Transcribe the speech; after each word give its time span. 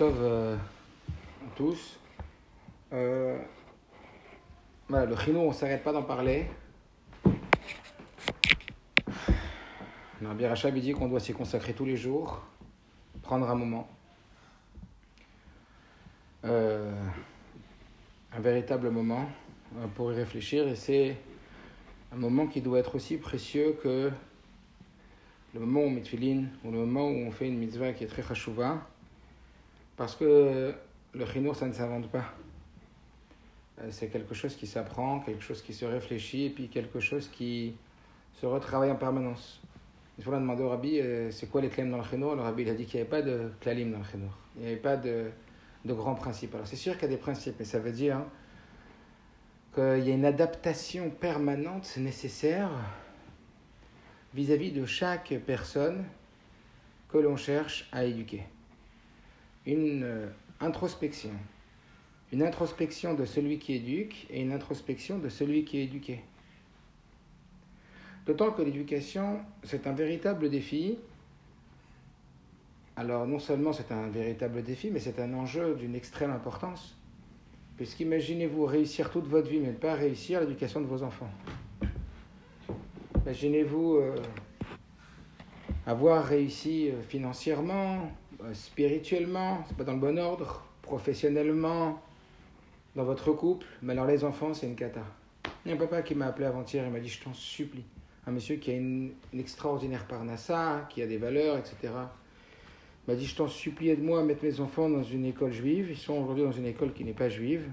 Euh, 0.00 0.56
tous. 1.54 2.00
Euh, 2.92 3.38
voilà, 4.88 5.06
le 5.06 5.16
chino, 5.16 5.40
on 5.40 5.48
ne 5.48 5.52
s'arrête 5.54 5.84
pas 5.84 5.92
d'en 5.92 6.02
parler. 6.02 6.46
Le 10.20 10.26
Rabbi 10.26 10.46
Rachab 10.46 10.76
dit 10.78 10.92
qu'on 10.92 11.06
doit 11.06 11.20
s'y 11.20 11.32
consacrer 11.32 11.74
tous 11.74 11.84
les 11.84 11.96
jours, 11.96 12.42
prendre 13.22 13.48
un 13.48 13.54
moment. 13.54 13.86
Euh, 16.44 16.92
un 18.32 18.40
véritable 18.40 18.90
moment 18.90 19.28
pour 19.94 20.12
y 20.12 20.16
réfléchir 20.16 20.66
et 20.66 20.74
c'est 20.74 21.16
un 22.12 22.16
moment 22.16 22.48
qui 22.48 22.60
doit 22.60 22.80
être 22.80 22.96
aussi 22.96 23.16
précieux 23.16 23.78
que 23.80 24.10
le 25.54 25.60
moment 25.60 25.80
où 25.80 25.84
on 25.84 25.90
met 25.90 26.02
ou 26.64 26.72
le 26.72 26.78
moment 26.78 27.06
où 27.06 27.26
on 27.26 27.30
fait 27.30 27.46
une 27.46 27.58
mitzvah 27.58 27.92
qui 27.92 28.02
est 28.02 28.08
très 28.08 28.22
chashouva, 28.22 28.88
parce 29.96 30.16
que 30.16 30.74
le 31.14 31.26
chinour, 31.26 31.54
ça 31.54 31.66
ne 31.66 31.72
s'invente 31.72 32.08
pas. 32.08 32.24
Euh, 33.80 33.88
C'est 33.90 34.08
quelque 34.08 34.34
chose 34.34 34.56
qui 34.56 34.66
s'apprend, 34.66 35.20
quelque 35.20 35.42
chose 35.42 35.62
qui 35.62 35.72
se 35.72 35.84
réfléchit, 35.84 36.46
et 36.46 36.50
puis 36.50 36.68
quelque 36.68 37.00
chose 37.00 37.28
qui 37.28 37.74
se 38.34 38.46
retravaille 38.46 38.90
en 38.90 38.96
permanence. 38.96 39.60
Une 40.18 40.24
fois, 40.24 40.34
on 40.34 40.36
a 40.36 40.40
demandé 40.40 40.62
au 40.62 40.68
rabbi, 40.68 41.00
euh, 41.00 41.30
c'est 41.30 41.48
quoi 41.48 41.60
les 41.60 41.68
claims 41.68 41.90
dans 41.90 41.98
le 41.98 42.04
chinour 42.04 42.34
Le 42.34 42.42
rabbi 42.42 42.62
il 42.62 42.70
a 42.70 42.74
dit 42.74 42.84
qu'il 42.86 43.00
n'y 43.00 43.02
avait 43.02 43.10
pas 43.10 43.22
de 43.22 43.50
klalim 43.60 43.92
dans 43.92 43.98
le 43.98 44.04
chinour. 44.04 44.36
Il 44.56 44.62
n'y 44.62 44.68
avait 44.68 44.76
pas 44.76 44.96
de, 44.96 45.30
de 45.84 45.92
grands 45.92 46.14
principes. 46.14 46.54
Alors 46.54 46.66
c'est 46.66 46.76
sûr 46.76 46.94
qu'il 46.94 47.02
y 47.02 47.06
a 47.06 47.16
des 47.16 47.20
principes, 47.20 47.56
mais 47.58 47.64
ça 47.64 47.78
veut 47.78 47.92
dire 47.92 48.20
qu'il 49.74 50.04
y 50.06 50.10
a 50.10 50.14
une 50.14 50.24
adaptation 50.24 51.10
permanente 51.10 51.96
nécessaire 51.96 52.70
vis-à-vis 54.34 54.70
de 54.70 54.86
chaque 54.86 55.34
personne 55.46 56.04
que 57.08 57.18
l'on 57.18 57.36
cherche 57.36 57.88
à 57.92 58.04
éduquer. 58.04 58.44
Une 59.66 60.02
euh, 60.04 60.28
introspection. 60.60 61.30
Une 62.32 62.42
introspection 62.42 63.14
de 63.14 63.24
celui 63.24 63.58
qui 63.58 63.74
éduque 63.74 64.26
et 64.30 64.42
une 64.42 64.52
introspection 64.52 65.18
de 65.18 65.28
celui 65.28 65.64
qui 65.64 65.78
est 65.78 65.84
éduqué. 65.84 66.20
D'autant 68.26 68.52
que 68.52 68.62
l'éducation, 68.62 69.40
c'est 69.62 69.86
un 69.86 69.92
véritable 69.92 70.48
défi. 70.48 70.98
Alors 72.96 73.26
non 73.26 73.38
seulement 73.38 73.72
c'est 73.72 73.92
un 73.92 74.08
véritable 74.08 74.62
défi, 74.62 74.90
mais 74.90 75.00
c'est 75.00 75.20
un 75.20 75.32
enjeu 75.34 75.74
d'une 75.74 75.94
extrême 75.94 76.30
importance. 76.30 76.96
Puisqu'imaginez-vous 77.76 78.66
réussir 78.66 79.10
toute 79.10 79.26
votre 79.26 79.48
vie, 79.48 79.58
mais 79.58 79.68
ne 79.68 79.72
pas 79.72 79.94
réussir 79.94 80.40
l'éducation 80.40 80.80
de 80.80 80.86
vos 80.86 81.02
enfants. 81.02 81.30
Imaginez-vous 83.24 83.96
euh, 83.96 84.16
avoir 85.86 86.24
réussi 86.24 86.90
euh, 86.90 87.02
financièrement, 87.02 88.12
spirituellement, 88.52 89.64
c'est 89.66 89.76
pas 89.76 89.84
dans 89.84 89.94
le 89.94 89.98
bon 89.98 90.18
ordre, 90.18 90.64
professionnellement, 90.82 92.00
dans 92.94 93.04
votre 93.04 93.32
couple, 93.32 93.66
mais 93.82 93.92
alors 93.92 94.06
les 94.06 94.24
enfants, 94.24 94.54
c'est 94.54 94.66
une 94.66 94.76
cata. 94.76 95.02
Il 95.64 95.70
y 95.70 95.72
a 95.72 95.74
un 95.74 95.78
papa 95.78 96.02
qui 96.02 96.14
m'a 96.14 96.26
appelé 96.26 96.46
avant-hier, 96.46 96.84
il 96.86 96.92
m'a 96.92 97.00
dit 97.00 97.08
Je 97.08 97.22
t'en 97.22 97.32
supplie. 97.32 97.84
Un 98.26 98.32
monsieur 98.32 98.56
qui 98.56 98.70
a 98.70 98.74
une, 98.74 99.12
une 99.32 99.40
extraordinaire 99.40 100.06
parnassa, 100.06 100.86
qui 100.90 101.02
a 101.02 101.06
des 101.06 101.18
valeurs, 101.18 101.56
etc. 101.58 101.92
M'a 103.08 103.14
dit 103.14 103.26
Je 103.26 103.36
t'en 103.36 103.48
supplie, 103.48 103.88
aide-moi 103.88 104.20
à 104.20 104.22
mettre 104.22 104.44
mes 104.44 104.60
enfants 104.60 104.88
dans 104.88 105.02
une 105.02 105.24
école 105.24 105.52
juive. 105.52 105.88
Ils 105.90 105.96
sont 105.96 106.14
aujourd'hui 106.14 106.44
dans 106.44 106.52
une 106.52 106.66
école 106.66 106.92
qui 106.92 107.04
n'est 107.04 107.12
pas 107.12 107.28
juive. 107.28 107.68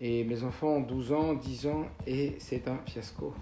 Et 0.00 0.24
mes 0.24 0.42
enfants 0.42 0.76
ont 0.76 0.80
12 0.80 1.12
ans, 1.12 1.34
10 1.34 1.66
ans, 1.68 1.86
et 2.06 2.36
c'est 2.38 2.68
un 2.68 2.78
fiasco. 2.86 3.34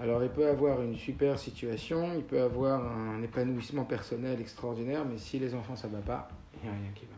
Alors 0.00 0.22
il 0.22 0.30
peut 0.30 0.46
avoir 0.46 0.80
une 0.80 0.96
super 0.96 1.38
situation, 1.38 2.14
il 2.14 2.22
peut 2.22 2.40
avoir 2.40 2.86
un 2.86 3.20
épanouissement 3.20 3.84
personnel 3.84 4.40
extraordinaire, 4.40 5.04
mais 5.04 5.18
si 5.18 5.40
les 5.40 5.54
enfants 5.54 5.74
ça 5.74 5.88
va 5.88 5.98
pas, 5.98 6.28
il 6.54 6.68
n'y 6.68 6.74
a 6.74 6.78
rien 6.78 6.90
qui 6.94 7.04
va. 7.06 7.16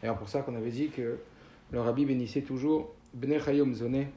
D'ailleurs 0.00 0.18
pour 0.18 0.28
ça 0.28 0.42
qu'on 0.42 0.54
avait 0.54 0.70
dit 0.70 0.90
que 0.90 1.18
le 1.70 1.80
rabbi 1.80 2.04
bénissait 2.04 2.42
toujours 2.42 2.94
Bnei 3.14 3.40
Chayom 3.40 3.72
Zoné, 3.72 4.08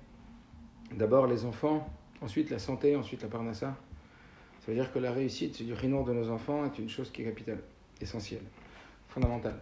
d'abord 0.92 1.28
les 1.28 1.46
enfants, 1.46 1.88
ensuite 2.22 2.50
la 2.50 2.60
santé, 2.60 2.98
ensuite 2.98 3.22
la 3.22 3.30
parnassa. 3.30 3.78
Ça 4.60 4.72
veut 4.72 4.74
dire 4.74 4.92
que 4.92 5.00
la 5.00 5.14
réussite 5.14 5.64
du 5.64 5.74
rinour 5.74 6.04
de 6.04 6.12
nos 6.12 6.30
enfants 6.30 6.66
est 6.66 6.78
une 6.78 6.90
chose 6.90 7.10
qui 7.10 7.22
est 7.22 7.26
capitale, 7.26 7.62
essentielle, 8.02 8.44
fondamentale. 9.08 9.60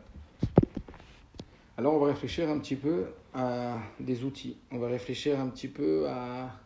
Alors 1.78 1.94
on 1.94 2.00
va 2.00 2.08
réfléchir 2.08 2.50
un 2.50 2.58
petit 2.58 2.76
peu 2.76 3.06
à 3.36 3.78
des 4.00 4.24
outils, 4.24 4.58
on 4.72 4.80
va 4.80 4.88
réfléchir 4.88 5.40
un 5.40 5.50
petit 5.50 5.68
peu 5.68 6.08
à 6.08 6.62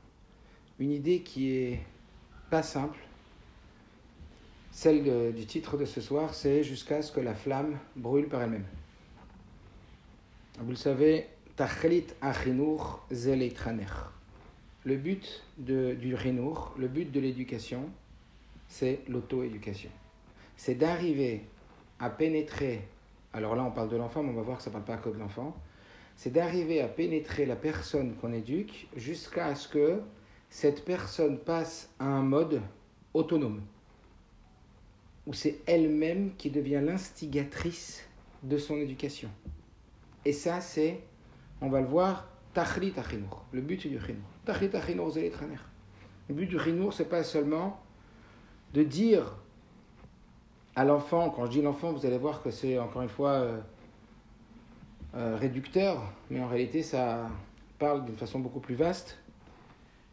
une 0.80 0.92
idée 0.92 1.22
qui 1.22 1.52
est 1.52 1.80
pas 2.50 2.64
simple. 2.64 2.98
Celle 4.72 5.04
de- 5.04 5.32
du 5.32 5.46
titre 5.46 5.78
de 5.78 5.86
ce 5.86 6.02
soir, 6.02 6.34
c'est 6.34 6.64
Jusqu'à 6.64 7.02
ce 7.02 7.12
que 7.12 7.20
la 7.20 7.34
flamme 7.34 7.78
brûle 7.96 8.28
par 8.28 8.42
elle-même. 8.44 8.66
Vous 10.60 10.70
le 10.70 10.76
savez, 10.76 11.28
Tachlit 11.56 12.06
Achinour 12.22 13.06
Zeleitraner. 13.12 13.86
Le 14.86 14.96
but 14.96 15.44
de, 15.58 15.94
du 15.96 16.16
Rinour, 16.16 16.74
le 16.78 16.88
but 16.88 17.12
de 17.12 17.20
l'éducation, 17.20 17.90
c'est 18.68 19.02
l'auto-éducation. 19.08 19.90
C'est 20.56 20.76
d'arriver 20.76 21.42
à 22.00 22.10
pénétrer, 22.10 22.82
alors 23.34 23.56
là 23.56 23.64
on 23.64 23.72
parle 23.72 23.90
de 23.90 23.98
l'enfant, 23.98 24.24
mais 24.24 24.30
on 24.32 24.36
va 24.36 24.42
voir 24.44 24.58
que 24.58 24.64
ça 24.64 24.70
ne 24.70 24.74
parle 24.74 24.86
pas 24.86 24.98
que 24.98 25.10
de 25.10 25.20
l'enfant, 25.20 25.56
c'est 26.16 26.32
d'arriver 26.32 26.82
à 26.82 26.88
pénétrer 26.88 27.46
la 27.46 27.56
personne 27.56 28.16
qu'on 28.16 28.34
éduque 28.34 28.88
jusqu'à 28.96 29.54
ce 29.56 29.68
que 29.68 30.02
cette 30.50 30.86
personne 30.86 31.38
passe 31.38 31.90
à 32.00 32.06
un 32.06 32.22
mode 32.22 32.62
autonome, 33.14 33.62
où 35.26 35.34
c'est 35.34 35.60
elle-même 35.66 36.36
qui 36.38 36.50
devient 36.50 36.82
l'instigatrice 36.84 38.08
de 38.44 38.58
son 38.58 38.78
éducation. 38.78 39.30
Et 40.26 40.34
ça, 40.34 40.62
c'est, 40.62 41.00
on 41.62 41.70
va 41.70 41.82
le 41.82 41.88
voir, 41.88 42.28
Tachlit 42.54 42.94
Achinour, 42.98 43.46
le 43.52 43.62
but 43.62 43.88
du 43.88 44.00
Chinour. 44.00 44.24
Achinour 44.48 45.12
Zélitraner. 45.12 45.60
Le 46.30 46.36
but 46.36 46.48
du 46.48 46.60
Chinour, 46.60 46.94
c'est 46.94 47.10
pas 47.10 47.24
seulement 47.24 47.80
de 48.74 48.84
dire 48.84 49.36
à 50.76 50.84
l'enfant, 50.84 51.30
quand 51.30 51.46
je 51.46 51.52
dis 51.52 51.62
l'enfant, 51.62 51.92
vous 51.92 52.06
allez 52.06 52.18
voir 52.18 52.42
que 52.44 52.52
c'est 52.52 52.78
encore 52.78 53.02
une 53.02 53.10
fois 53.10 53.32
euh, 53.32 53.60
euh, 55.16 55.36
réducteur, 55.36 56.04
mais 56.30 56.40
en 56.40 56.48
réalité, 56.48 56.84
ça 56.84 57.30
parle 57.80 58.06
d'une 58.06 58.16
façon 58.18 58.40
beaucoup 58.40 58.60
plus 58.60 58.76
vaste. 58.76 59.18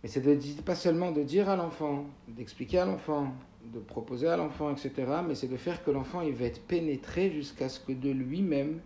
Mais 0.04 0.10
c'est 0.10 0.62
pas 0.66 0.74
seulement 0.74 1.12
de 1.12 1.22
dire 1.22 1.48
à 1.48 1.56
l'enfant, 1.56 2.04
d'expliquer 2.28 2.80
à 2.80 2.84
l'enfant, 2.84 3.32
de 3.72 3.80
proposer 3.80 4.28
à 4.28 4.36
l'enfant, 4.36 4.70
etc., 4.70 4.92
mais 5.26 5.34
c'est 5.34 5.48
de 5.48 5.56
faire 5.56 5.82
que 5.82 5.90
l'enfant 5.90 6.20
il 6.20 6.34
va 6.34 6.44
être 6.44 6.60
pénétré 6.60 7.30
jusqu'à 7.30 7.70
ce 7.70 7.80
que 7.80 7.92
de 7.92 8.10
lui-même, 8.10 8.82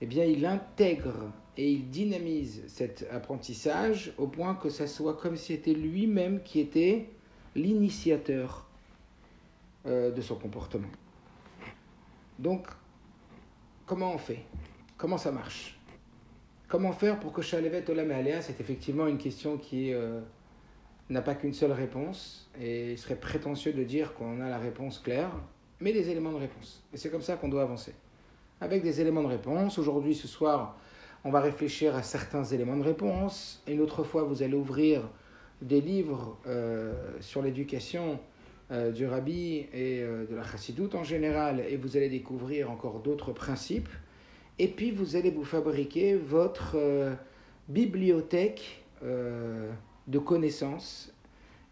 eh 0.00 0.06
bien, 0.06 0.24
il 0.24 0.46
intègre 0.46 1.30
et 1.58 1.70
il 1.70 1.90
dynamise 1.90 2.62
cet 2.68 3.06
apprentissage 3.12 4.14
au 4.16 4.28
point 4.28 4.54
que 4.54 4.70
ça 4.70 4.86
soit 4.86 5.18
comme 5.18 5.36
si 5.36 5.52
c'était 5.52 5.74
lui-même 5.74 6.42
qui 6.42 6.58
était 6.58 7.10
l'initiateur 7.54 8.66
euh, 9.84 10.10
de 10.10 10.22
son 10.22 10.36
comportement. 10.36 10.88
Donc, 12.38 12.66
comment 13.84 14.14
on 14.14 14.18
fait? 14.18 14.40
Comment 14.96 15.18
ça 15.18 15.32
marche? 15.32 15.73
Comment 16.68 16.92
faire 16.92 17.20
pour 17.20 17.32
que 17.32 17.42
Shalevet 17.42 17.88
Olam 17.90 18.10
et 18.10 18.14
Aléa, 18.14 18.40
c'est 18.40 18.58
effectivement 18.58 19.06
une 19.06 19.18
question 19.18 19.58
qui 19.58 19.92
euh, 19.92 20.20
n'a 21.10 21.20
pas 21.20 21.34
qu'une 21.34 21.52
seule 21.52 21.72
réponse, 21.72 22.50
et 22.58 22.92
il 22.92 22.98
serait 22.98 23.16
prétentieux 23.16 23.74
de 23.74 23.84
dire 23.84 24.14
qu'on 24.14 24.40
a 24.40 24.48
la 24.48 24.58
réponse 24.58 24.98
claire, 24.98 25.30
mais 25.80 25.92
des 25.92 26.08
éléments 26.08 26.32
de 26.32 26.38
réponse. 26.38 26.82
Et 26.94 26.96
c'est 26.96 27.10
comme 27.10 27.20
ça 27.20 27.36
qu'on 27.36 27.50
doit 27.50 27.62
avancer. 27.62 27.92
Avec 28.62 28.82
des 28.82 29.02
éléments 29.02 29.22
de 29.22 29.28
réponse, 29.28 29.78
aujourd'hui, 29.78 30.14
ce 30.14 30.26
soir, 30.26 30.78
on 31.22 31.30
va 31.30 31.40
réfléchir 31.40 31.94
à 31.94 32.02
certains 32.02 32.44
éléments 32.44 32.78
de 32.78 32.84
réponse. 32.84 33.62
Une 33.68 33.80
autre 33.80 34.02
fois, 34.02 34.22
vous 34.22 34.42
allez 34.42 34.54
ouvrir 34.54 35.02
des 35.60 35.82
livres 35.82 36.38
euh, 36.46 36.94
sur 37.20 37.42
l'éducation 37.42 38.18
euh, 38.70 38.90
du 38.90 39.06
rabbi 39.06 39.66
et 39.74 40.00
de 40.00 40.34
la 40.34 40.42
chassidoute 40.42 40.94
en 40.94 41.04
général, 41.04 41.60
et 41.60 41.76
vous 41.76 41.98
allez 41.98 42.08
découvrir 42.08 42.70
encore 42.70 43.00
d'autres 43.00 43.32
principes. 43.32 43.88
Et 44.58 44.68
puis 44.68 44.92
vous 44.92 45.16
allez 45.16 45.30
vous 45.30 45.44
fabriquer 45.44 46.14
votre 46.14 46.76
euh, 46.76 47.14
bibliothèque 47.68 48.84
euh, 49.02 49.72
de 50.06 50.18
connaissances 50.18 51.12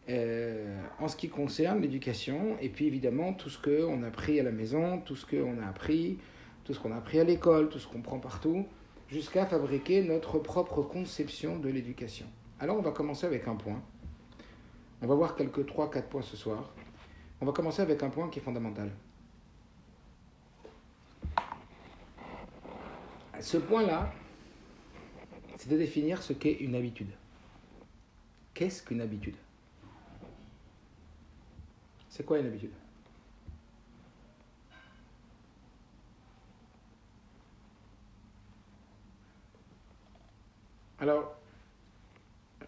euh, 0.08 0.80
en 0.98 1.06
ce 1.06 1.14
qui 1.14 1.28
concerne 1.28 1.80
l'éducation, 1.80 2.56
et 2.60 2.68
puis 2.68 2.86
évidemment 2.86 3.34
tout 3.34 3.50
ce 3.50 3.58
qu'on 3.58 4.02
a 4.02 4.08
appris 4.08 4.40
à 4.40 4.42
la 4.42 4.50
maison, 4.50 5.00
tout 5.00 5.14
ce 5.14 5.24
qu'on 5.24 5.60
a 5.60 5.66
appris, 5.66 6.18
tout 6.64 6.74
ce 6.74 6.80
qu'on 6.80 6.90
a 6.90 6.96
appris 6.96 7.20
à 7.20 7.24
l'école, 7.24 7.68
tout 7.68 7.78
ce 7.78 7.86
qu'on 7.86 8.00
prend 8.00 8.18
partout, 8.18 8.66
jusqu'à 9.08 9.46
fabriquer 9.46 10.02
notre 10.02 10.40
propre 10.40 10.82
conception 10.82 11.58
de 11.60 11.68
l'éducation. 11.68 12.26
Alors 12.58 12.78
on 12.78 12.82
va 12.82 12.90
commencer 12.90 13.26
avec 13.26 13.46
un 13.46 13.54
point. 13.54 13.80
On 15.02 15.06
va 15.06 15.14
voir 15.14 15.36
quelques 15.36 15.64
3-4 15.64 16.02
points 16.02 16.22
ce 16.22 16.36
soir. 16.36 16.74
On 17.40 17.46
va 17.46 17.52
commencer 17.52 17.82
avec 17.82 18.02
un 18.02 18.10
point 18.10 18.28
qui 18.28 18.40
est 18.40 18.42
fondamental. 18.42 18.90
ce 23.42 23.58
point-là, 23.58 24.12
c'est 25.56 25.68
de 25.68 25.76
définir 25.76 26.22
ce 26.22 26.32
qu'est 26.32 26.52
une 26.52 26.74
habitude. 26.74 27.10
Qu'est-ce 28.54 28.82
qu'une 28.82 29.00
habitude? 29.00 29.36
C'est 32.08 32.24
quoi 32.24 32.38
une 32.38 32.46
habitude? 32.46 32.70
Alors, 40.98 41.34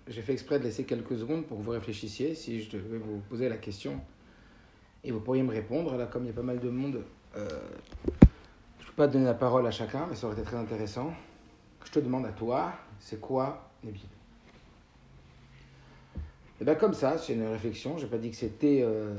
j'ai 0.09 0.23
fait 0.23 0.33
exprès 0.33 0.59
de 0.59 0.65
laisser 0.65 0.85
quelques 0.85 1.17
secondes 1.19 1.47
pour 1.47 1.59
que 1.59 1.63
vous 1.63 1.71
réfléchissiez 1.71 2.35
si 2.35 2.63
je 2.63 2.71
devais 2.71 2.99
vous 2.99 3.21
poser 3.29 3.49
la 3.49 3.57
question. 3.57 4.01
Et 5.05 5.13
vous 5.13 5.21
pourriez 5.21 5.43
me 5.43 5.53
répondre. 5.53 5.97
Là, 5.97 6.07
comme 6.07 6.25
il 6.25 6.29
y 6.29 6.31
a 6.31 6.35
pas 6.35 6.43
mal 6.43 6.59
de 6.59 6.71
monde, 6.71 7.05
euh, 7.37 7.49
pas 8.97 9.07
donner 9.09 9.25
la 9.25 9.35
parole 9.35 9.67
à 9.67 9.71
chacun, 9.71 10.07
mais 10.09 10.15
ça 10.15 10.27
aurait 10.27 10.37
été 10.37 10.45
très 10.45 10.57
intéressant. 10.57 11.13
Je 11.85 11.91
te 11.91 11.99
demande 11.99 12.27
à 12.27 12.33
toi, 12.33 12.73
c'est 12.99 13.21
quoi 13.21 13.71
l'habitude 13.83 14.09
Et 16.61 16.65
bien 16.65 16.75
comme 16.75 16.95
ça, 16.95 17.19
c'est 17.19 17.35
une 17.35 17.47
réflexion. 17.47 17.99
Je 17.99 18.05
n'ai 18.05 18.11
pas 18.11 18.19
dit 18.19 18.31
que 18.31 18.37
c'était 18.37 18.83
euh, 18.83 19.15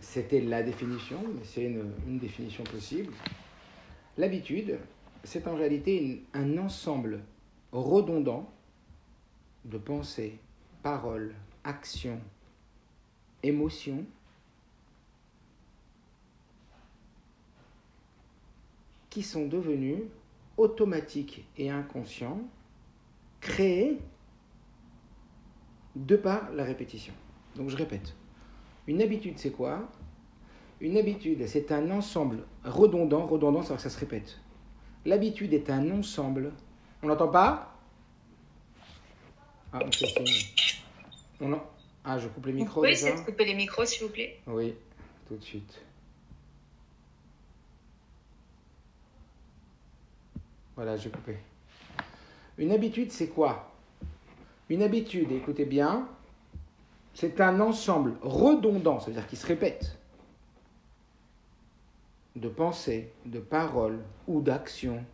c'était 0.00 0.40
la 0.40 0.62
définition, 0.62 1.18
mais 1.34 1.44
c'est 1.44 1.64
une, 1.64 1.92
une, 2.06 2.18
définition 2.18 2.64
possible. 2.64 3.12
L'habitude, 4.16 4.78
c'est 5.24 5.46
en 5.46 5.54
réalité 5.54 6.24
un 6.34 6.56
ensemble 6.58 7.20
redondant 7.72 8.50
de 9.64 9.76
pensées, 9.78 10.38
paroles, 10.82 11.34
actions, 11.64 12.20
émotions 13.42 14.04
qui 19.18 19.24
sont 19.24 19.48
devenus 19.48 20.04
automatiques 20.56 21.44
et 21.56 21.70
inconscients, 21.70 22.40
créés 23.40 23.98
de 25.96 26.14
par 26.14 26.52
la 26.52 26.62
répétition. 26.62 27.12
Donc 27.56 27.68
je 27.68 27.76
répète, 27.76 28.14
une 28.86 29.02
habitude 29.02 29.36
c'est 29.36 29.50
quoi? 29.50 29.90
Une 30.80 30.96
habitude 30.96 31.44
c'est 31.48 31.72
un 31.72 31.90
ensemble 31.90 32.44
redondant, 32.64 33.26
redondant 33.26 33.62
c'est 33.62 33.74
que 33.74 33.80
ça 33.80 33.90
se 33.90 33.98
répète. 33.98 34.38
L'habitude 35.04 35.52
est 35.52 35.68
un 35.68 35.90
ensemble, 35.90 36.52
on 37.02 37.08
n'entend 37.08 37.26
pas? 37.26 37.76
Ah, 39.72 39.80
on 41.40 41.52
on 41.52 41.60
ah, 42.04 42.18
je 42.20 42.28
coupe 42.28 42.46
les 42.46 42.52
micros. 42.52 42.82
De 42.82 43.24
couper 43.24 43.46
les 43.46 43.54
micros, 43.54 43.84
s'il 43.84 44.06
vous 44.06 44.12
plaît? 44.12 44.38
Oui, 44.46 44.74
tout 45.26 45.34
de 45.34 45.42
suite. 45.42 45.87
Voilà, 50.78 50.96
j'ai 50.96 51.10
coupé. 51.10 51.36
Une 52.56 52.70
habitude, 52.70 53.10
c'est 53.10 53.26
quoi? 53.26 53.72
Une 54.68 54.84
habitude, 54.84 55.32
écoutez 55.32 55.64
bien, 55.64 56.06
c'est 57.14 57.40
un 57.40 57.58
ensemble 57.58 58.14
redondant, 58.22 59.00
c'est-à-dire 59.00 59.26
qui 59.26 59.34
se 59.34 59.44
répète, 59.44 59.98
de 62.36 62.48
pensées, 62.48 63.12
de 63.26 63.40
paroles 63.40 63.98
ou 64.28 64.40
d'actions 64.40 65.04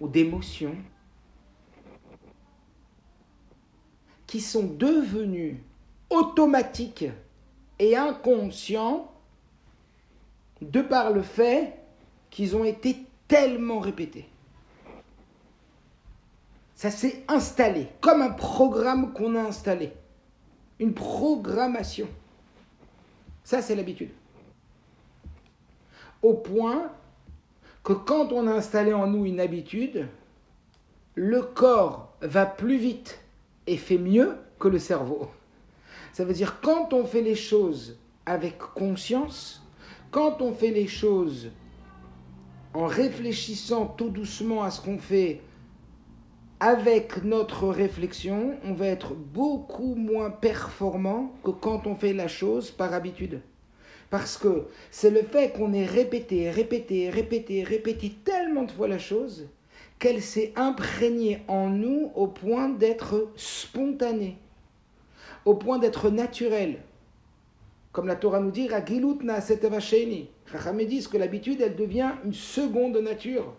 ou 0.00 0.08
d'émotions 0.08 0.74
qui 4.26 4.40
sont 4.40 4.64
devenus 4.64 5.58
automatiques 6.08 7.04
et 7.78 7.94
inconscients 7.94 9.12
de 10.62 10.80
par 10.80 11.10
le 11.10 11.20
fait 11.20 11.74
qu'ils 12.30 12.56
ont 12.56 12.64
été 12.64 13.04
tellement 13.28 13.80
répétés. 13.80 14.30
Ça 16.74 16.90
s'est 16.90 17.24
installé, 17.28 17.88
comme 18.00 18.22
un 18.22 18.30
programme 18.30 19.12
qu'on 19.12 19.36
a 19.36 19.42
installé. 19.42 19.92
Une 20.78 20.92
programmation. 20.92 22.08
Ça, 23.44 23.62
c'est 23.62 23.76
l'habitude. 23.76 24.10
Au 26.22 26.34
point 26.34 26.90
que 27.84 27.92
quand 27.92 28.32
on 28.32 28.46
a 28.48 28.52
installé 28.52 28.92
en 28.92 29.06
nous 29.06 29.26
une 29.26 29.40
habitude, 29.40 30.08
le 31.14 31.42
corps 31.42 32.12
va 32.22 32.46
plus 32.46 32.78
vite 32.78 33.20
et 33.66 33.76
fait 33.76 33.98
mieux 33.98 34.36
que 34.58 34.68
le 34.68 34.78
cerveau. 34.78 35.28
Ça 36.12 36.24
veut 36.24 36.32
dire 36.32 36.60
quand 36.60 36.92
on 36.92 37.04
fait 37.04 37.22
les 37.22 37.34
choses 37.34 37.98
avec 38.26 38.58
conscience, 38.58 39.62
quand 40.10 40.40
on 40.42 40.52
fait 40.52 40.70
les 40.70 40.86
choses 40.86 41.50
en 42.72 42.86
réfléchissant 42.86 43.86
tout 43.86 44.08
doucement 44.08 44.62
à 44.62 44.70
ce 44.70 44.80
qu'on 44.80 44.98
fait, 44.98 45.40
avec 46.64 47.22
notre 47.24 47.68
réflexion, 47.68 48.54
on 48.64 48.72
va 48.72 48.86
être 48.86 49.12
beaucoup 49.12 49.96
moins 49.96 50.30
performant 50.30 51.34
que 51.44 51.50
quand 51.50 51.86
on 51.86 51.94
fait 51.94 52.14
la 52.14 52.26
chose 52.26 52.70
par 52.70 52.94
habitude. 52.94 53.42
Parce 54.08 54.38
que 54.38 54.64
c'est 54.90 55.10
le 55.10 55.20
fait 55.24 55.52
qu'on 55.52 55.74
ait 55.74 55.84
répété, 55.84 56.48
répété, 56.48 57.10
répété, 57.10 57.64
répété 57.64 58.14
tellement 58.24 58.62
de 58.62 58.70
fois 58.70 58.88
la 58.88 58.98
chose 58.98 59.46
qu'elle 59.98 60.22
s'est 60.22 60.54
imprégnée 60.56 61.42
en 61.48 61.68
nous 61.68 62.10
au 62.14 62.28
point 62.28 62.70
d'être 62.70 63.30
spontanée, 63.36 64.38
au 65.44 65.56
point 65.56 65.78
d'être 65.78 66.08
naturelle. 66.08 66.78
Comme 67.92 68.06
la 68.06 68.16
Torah 68.16 68.40
nous 68.40 68.50
dit, 68.50 68.68
Ragilut 68.68 69.22
na 69.22 69.42
setavasheni. 69.42 70.30
disent 70.88 71.08
que 71.08 71.18
l'habitude, 71.18 71.60
elle 71.60 71.76
devient 71.76 72.12
une 72.24 72.32
seconde 72.32 72.96
nature. 72.96 73.52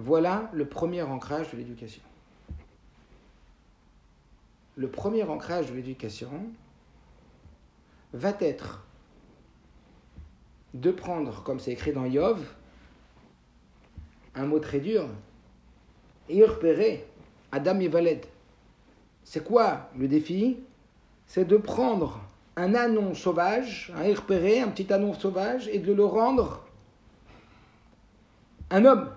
Voilà 0.00 0.48
le 0.54 0.66
premier 0.66 1.02
ancrage 1.02 1.50
de 1.50 1.58
l'éducation. 1.58 2.00
Le 4.76 4.90
premier 4.90 5.24
ancrage 5.24 5.70
de 5.70 5.74
l'éducation 5.74 6.30
va 8.14 8.32
être 8.40 8.86
de 10.72 10.90
prendre, 10.90 11.42
comme 11.42 11.60
c'est 11.60 11.72
écrit 11.72 11.92
dans 11.92 12.06
Yov, 12.06 12.42
un 14.34 14.46
mot 14.46 14.58
très 14.58 14.80
dur. 14.80 15.06
Repérer 16.30 17.06
Adam 17.52 17.78
et 17.80 17.88
Valed. 17.88 18.24
C'est 19.22 19.44
quoi 19.44 19.90
le 19.98 20.08
défi? 20.08 20.56
C'est 21.26 21.44
de 21.44 21.58
prendre 21.58 22.20
un 22.56 22.74
anon 22.74 23.12
sauvage, 23.14 23.92
un 23.94 24.14
repérer, 24.14 24.60
un 24.60 24.68
petit 24.68 24.90
anon 24.90 25.12
sauvage, 25.12 25.68
et 25.68 25.78
de 25.78 25.92
le 25.92 26.06
rendre 26.06 26.64
un 28.70 28.86
homme. 28.86 29.10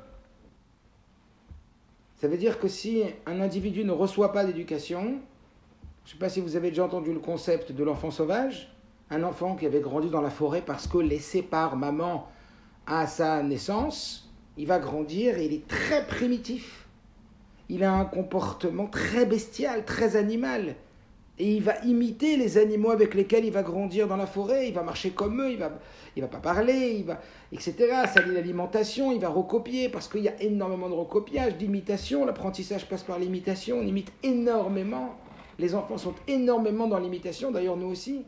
Ça 2.23 2.29
veut 2.29 2.37
dire 2.37 2.57
que 2.57 2.69
si 2.69 3.03
un 3.25 3.41
individu 3.41 3.83
ne 3.83 3.91
reçoit 3.91 4.31
pas 4.31 4.45
d'éducation, 4.45 5.01
je 6.05 6.09
ne 6.09 6.13
sais 6.13 6.17
pas 6.17 6.29
si 6.29 6.39
vous 6.39 6.55
avez 6.55 6.69
déjà 6.69 6.85
entendu 6.85 7.11
le 7.11 7.19
concept 7.19 7.73
de 7.73 7.83
l'enfant 7.83 8.11
sauvage, 8.11 8.73
un 9.09 9.23
enfant 9.23 9.57
qui 9.57 9.65
avait 9.65 9.81
grandi 9.81 10.09
dans 10.09 10.21
la 10.21 10.29
forêt 10.29 10.63
parce 10.65 10.87
que 10.87 10.99
laissé 10.99 11.41
par 11.41 11.75
maman 11.75 12.29
à 12.87 13.07
sa 13.07 13.43
naissance, 13.43 14.31
il 14.55 14.67
va 14.67 14.79
grandir 14.79 15.37
et 15.37 15.47
il 15.47 15.53
est 15.53 15.67
très 15.67 16.07
primitif. 16.07 16.87
Il 17.67 17.83
a 17.83 17.91
un 17.91 18.05
comportement 18.05 18.87
très 18.87 19.25
bestial, 19.25 19.83
très 19.83 20.15
animal. 20.15 20.77
Et 21.39 21.55
il 21.55 21.63
va 21.63 21.79
imiter 21.83 22.37
les 22.37 22.59
animaux 22.59 22.91
avec 22.91 23.15
lesquels 23.15 23.43
il 23.43 23.51
va 23.51 23.63
grandir 23.63 24.07
dans 24.07 24.17
la 24.17 24.27
forêt, 24.27 24.67
il 24.67 24.73
va 24.73 24.83
marcher 24.83 25.11
comme 25.11 25.41
eux, 25.41 25.51
il 25.51 25.57
va, 25.57 25.71
il 26.15 26.21
va 26.21 26.27
pas 26.27 26.37
parler, 26.37 26.95
il 26.99 27.05
va, 27.05 27.19
etc. 27.51 27.73
Salir 28.13 28.33
l'alimentation, 28.33 29.11
il 29.11 29.19
va 29.19 29.29
recopier, 29.29 29.89
parce 29.89 30.07
qu'il 30.07 30.21
y 30.21 30.27
a 30.27 30.39
énormément 30.41 30.89
de 30.89 30.93
recopiage, 30.93 31.57
d'imitation, 31.57 32.23
l'apprentissage 32.23 32.87
passe 32.87 33.01
par 33.01 33.17
l'imitation, 33.17 33.79
on 33.79 33.87
imite 33.87 34.11
énormément. 34.21 35.15
Les 35.57 35.73
enfants 35.73 35.97
sont 35.97 36.13
énormément 36.27 36.87
dans 36.87 36.99
l'imitation, 36.99 37.51
d'ailleurs 37.51 37.77
nous 37.77 37.87
aussi. 37.87 38.25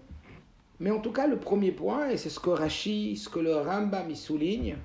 Mais 0.80 0.90
en 0.90 1.00
tout 1.00 1.12
cas, 1.12 1.28
le 1.28 1.38
premier 1.38 1.72
point, 1.72 2.10
et 2.10 2.18
c'est 2.18 2.30
ce 2.30 2.40
que 2.40 2.50
Rashi, 2.50 3.18
ce 3.18 3.30
que 3.30 3.40
le 3.40 3.56
Rambam 3.56 4.10
y 4.10 4.16
souligne, 4.16 4.78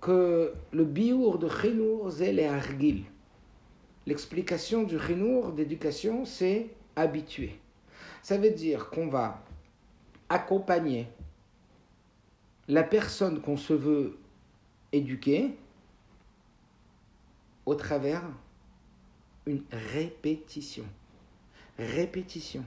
que 0.00 0.52
le 0.72 0.84
biour 0.84 1.38
de 1.38 1.48
Chinour, 1.48 2.12
c'est 2.12 2.32
les. 2.32 2.48
L'explication 4.06 4.82
du 4.82 4.98
Chinour 4.98 5.52
d'éducation, 5.52 6.24
c'est 6.24 6.68
habituer. 6.96 7.58
Ça 8.22 8.36
veut 8.36 8.50
dire 8.50 8.90
qu'on 8.90 9.08
va 9.08 9.42
accompagner 10.28 11.06
la 12.68 12.82
personne 12.82 13.40
qu'on 13.40 13.56
se 13.56 13.72
veut 13.72 14.18
éduquer 14.92 15.54
au 17.66 17.74
travers 17.74 18.22
une 19.46 19.62
répétition. 19.70 20.84
Répétition. 21.78 22.64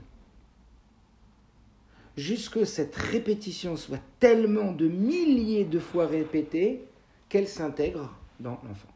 Jusque 2.16 2.66
cette 2.66 2.96
répétition 2.96 3.76
soit 3.76 4.02
tellement 4.20 4.72
de 4.72 4.88
milliers 4.88 5.66
de 5.66 5.80
fois 5.80 6.08
répétée 6.08 6.84
qu'elle 7.30 7.48
s'intègre 7.48 8.14
dans 8.40 8.60
l'enfant. 8.64 8.90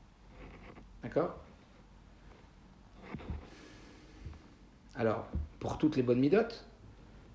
D'accord? 1.03 1.40
Alors, 5.01 5.25
pour 5.59 5.79
toutes 5.79 5.95
les 5.95 6.03
bonnes 6.03 6.19
midotes, 6.19 6.63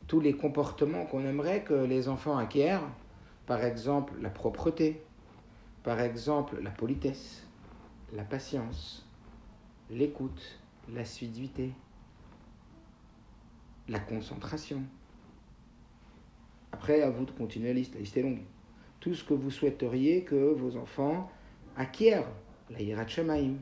tous 0.07 0.21
les 0.21 0.35
comportements 0.35 1.05
qu'on 1.05 1.25
aimerait 1.25 1.65
que 1.65 1.75
les 1.75 2.07
enfants 2.07 2.39
acquièrent, 2.39 2.89
par 3.45 3.65
exemple 3.65 4.13
la 4.21 4.31
propreté, 4.31 5.03
par 5.83 5.99
exemple 5.99 6.61
la 6.63 6.71
politesse, 6.71 7.45
la 8.13 8.23
patience, 8.23 9.05
l'écoute, 9.91 10.61
l'assiduité, 10.95 11.73
la 13.89 13.99
concentration. 13.99 14.85
Après, 16.71 17.03
à 17.03 17.11
vous 17.11 17.25
de 17.25 17.33
continuer 17.33 17.71
la 17.71 17.75
liste, 17.75 17.95
la 17.95 18.01
liste 18.01 18.17
est 18.17 18.23
longue 18.23 18.45
tout 19.01 19.13
ce 19.13 19.25
que 19.25 19.35
vous 19.35 19.51
souhaiteriez 19.51 20.23
que 20.23 20.37
vos 20.37 20.77
enfants 20.77 21.29
acquièrent 21.77 22.29
la 22.71 22.81
hirat 22.81 23.09
shamaim. 23.09 23.57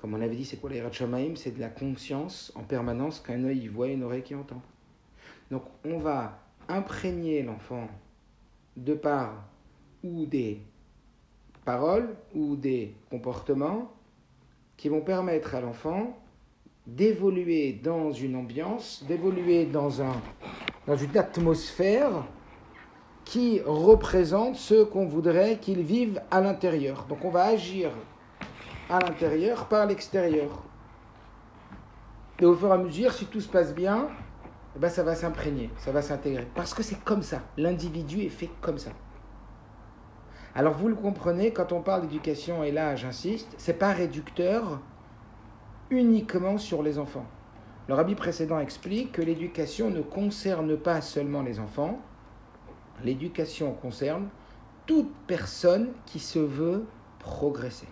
Comme 0.00 0.14
on 0.14 0.20
avait 0.20 0.36
dit, 0.36 0.46
c'est 0.46 0.56
quoi 0.56 0.70
la 0.70 0.76
hirat 0.76 0.92
shamaim 0.92 1.34
C'est 1.36 1.50
de 1.50 1.60
la 1.60 1.68
conscience 1.68 2.52
en 2.54 2.62
permanence 2.62 3.20
qu'un 3.20 3.44
œil 3.44 3.68
voit 3.68 3.88
et 3.88 3.92
une 3.92 4.02
oreille 4.02 4.22
qui 4.22 4.34
entend. 4.34 4.62
Donc 5.50 5.64
on 5.84 5.98
va 5.98 6.38
imprégner 6.68 7.42
l'enfant 7.42 7.88
de 8.76 8.94
par 8.94 9.44
ou 10.02 10.24
des 10.24 10.62
paroles 11.64 12.08
ou 12.34 12.56
des 12.56 12.94
comportements 13.10 13.92
qui 14.76 14.88
vont 14.88 15.02
permettre 15.02 15.54
à 15.54 15.60
l'enfant 15.60 16.18
d'évoluer 16.86 17.74
dans 17.74 18.10
une 18.10 18.36
ambiance, 18.36 19.04
d'évoluer 19.06 19.66
dans, 19.66 20.00
un, 20.00 20.14
dans 20.86 20.96
une 20.96 21.16
atmosphère 21.18 22.24
qui 23.26 23.60
représente 23.60 24.56
ce 24.56 24.82
qu'on 24.82 25.06
voudrait 25.06 25.58
qu'il 25.58 25.82
vive 25.82 26.22
à 26.30 26.40
l'intérieur. 26.40 27.04
Donc 27.08 27.24
on 27.24 27.30
va 27.30 27.44
agir 27.44 27.90
à 28.90 28.98
l'intérieur 28.98 29.66
par 29.66 29.86
l'extérieur. 29.86 30.50
Et 32.40 32.44
au 32.44 32.54
fur 32.54 32.68
et 32.68 32.72
à 32.72 32.78
mesure, 32.78 33.12
si 33.12 33.26
tout 33.26 33.40
se 33.40 33.48
passe 33.48 33.74
bien, 33.74 34.08
eh 34.76 34.78
ben 34.78 34.88
ça 34.88 35.02
va 35.02 35.14
s'imprégner, 35.14 35.70
ça 35.78 35.92
va 35.92 36.02
s'intégrer. 36.02 36.46
Parce 36.54 36.74
que 36.74 36.82
c'est 36.82 37.02
comme 37.04 37.22
ça. 37.22 37.40
L'individu 37.56 38.22
est 38.22 38.30
fait 38.30 38.50
comme 38.60 38.78
ça. 38.78 38.90
Alors 40.54 40.74
vous 40.74 40.88
le 40.88 40.94
comprenez, 40.94 41.52
quand 41.52 41.72
on 41.72 41.80
parle 41.80 42.02
d'éducation, 42.02 42.64
et 42.64 42.72
là 42.72 42.96
j'insiste, 42.96 43.54
c'est 43.56 43.78
pas 43.78 43.92
réducteur 43.92 44.80
uniquement 45.90 46.58
sur 46.58 46.82
les 46.82 46.98
enfants. 46.98 47.26
Le 47.88 47.94
rabbi 47.94 48.14
précédent 48.14 48.58
explique 48.58 49.12
que 49.12 49.22
l'éducation 49.22 49.90
ne 49.90 50.00
concerne 50.00 50.76
pas 50.76 51.00
seulement 51.00 51.42
les 51.42 51.58
enfants, 51.58 52.00
l'éducation 53.04 53.72
concerne 53.72 54.28
toute 54.86 55.12
personne 55.26 55.90
qui 56.06 56.18
se 56.18 56.38
veut 56.38 56.86
progresser, 57.18 57.88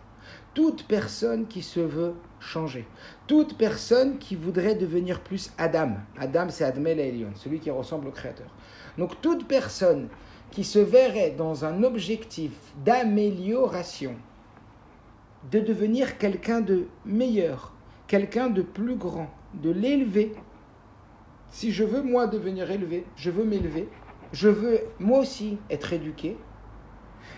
toute 0.54 0.86
personne 0.86 1.46
qui 1.46 1.62
se 1.62 1.80
veut 1.80 2.14
changer, 2.40 2.86
toute 3.26 3.56
personne 3.56 4.18
qui 4.18 4.34
voudrait 4.34 4.74
devenir 4.74 5.20
plus 5.20 5.52
Adam. 5.58 5.92
Adam, 6.18 6.46
c'est 6.50 6.64
Admel 6.64 6.98
Elion, 7.00 7.30
celui 7.34 7.60
qui 7.60 7.70
ressemble 7.70 8.08
au 8.08 8.12
Créateur. 8.12 8.48
Donc 8.96 9.20
toute 9.20 9.46
personne 9.46 10.08
qui 10.50 10.64
se 10.64 10.78
verrait 10.78 11.34
dans 11.36 11.64
un 11.64 11.82
objectif 11.82 12.52
d'amélioration, 12.84 14.16
de 15.50 15.60
devenir 15.60 16.18
quelqu'un 16.18 16.60
de 16.60 16.86
meilleur, 17.04 17.72
quelqu'un 18.06 18.48
de 18.48 18.62
plus 18.62 18.96
grand, 18.96 19.30
de 19.54 19.70
l'élever. 19.70 20.32
Si 21.50 21.72
je 21.72 21.84
veux 21.84 22.02
moi 22.02 22.26
devenir 22.26 22.70
élevé, 22.70 23.04
je 23.16 23.30
veux 23.30 23.44
m'élever, 23.44 23.88
je 24.32 24.48
veux 24.48 24.80
moi 24.98 25.20
aussi 25.20 25.58
être 25.70 25.92
éduqué, 25.92 26.36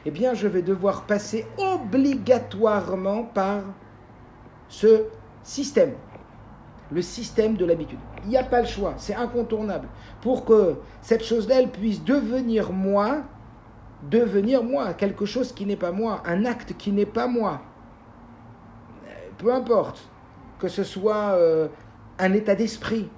eh 0.07 0.11
bien 0.11 0.35
je 0.35 0.49
vais 0.49 0.63
devoir 0.63 1.03
passer 1.03 1.47
obligatoirement 1.59 3.25
par 3.25 3.63
ce 4.69 5.05
système, 5.43 5.93
le 6.91 7.03
système 7.03 7.57
de 7.57 7.65
l'habitude. 7.65 7.99
Il 8.25 8.31
n'y 8.31 8.37
a 8.37 8.45
pas 8.45 8.61
le 8.61 8.67
choix, 8.67 8.95
c'est 8.97 9.15
incontournable. 9.15 9.89
Pour 10.21 10.45
que 10.45 10.77
cette 11.03 11.25
chose-là, 11.25 11.67
puisse 11.67 12.05
devenir 12.05 12.73
moi, 12.73 13.23
devenir 14.11 14.63
moi, 14.63 14.95
quelque 14.95 15.27
chose 15.27 15.53
qui 15.53 15.67
n'est 15.67 15.77
pas 15.77 15.93
moi, 15.93 16.23
un 16.25 16.45
acte 16.45 16.75
qui 16.79 16.93
n'est 16.93 17.07
pas 17.07 17.27
moi. 17.27 17.61
Peu 19.39 19.53
importe, 19.53 20.09
que 20.59 20.69
ce 20.69 20.85
soit 20.85 21.35
euh, 21.35 21.69
un 22.19 22.33
état 22.35 22.55
d'esprit, 22.55 23.09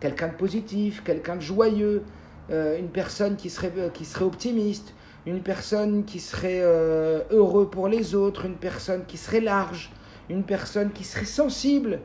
quelqu'un 0.00 0.28
de 0.28 0.34
positif, 0.34 1.02
quelqu'un 1.04 1.36
de 1.36 1.42
joyeux, 1.42 2.02
euh, 2.50 2.78
une 2.78 2.88
personne 2.88 3.36
qui 3.36 3.50
serait, 3.50 3.72
euh, 3.76 3.90
qui 3.90 4.04
serait 4.04 4.24
optimiste, 4.24 4.94
une 5.26 5.40
personne 5.40 6.04
qui 6.04 6.20
serait 6.20 6.60
heureux 6.60 7.68
pour 7.68 7.88
les 7.88 8.14
autres, 8.14 8.44
une 8.44 8.56
personne 8.56 9.04
qui 9.06 9.16
serait 9.16 9.40
large, 9.40 9.90
une 10.28 10.44
personne 10.44 10.92
qui 10.92 11.04
serait 11.04 11.24
sensible. 11.24 12.00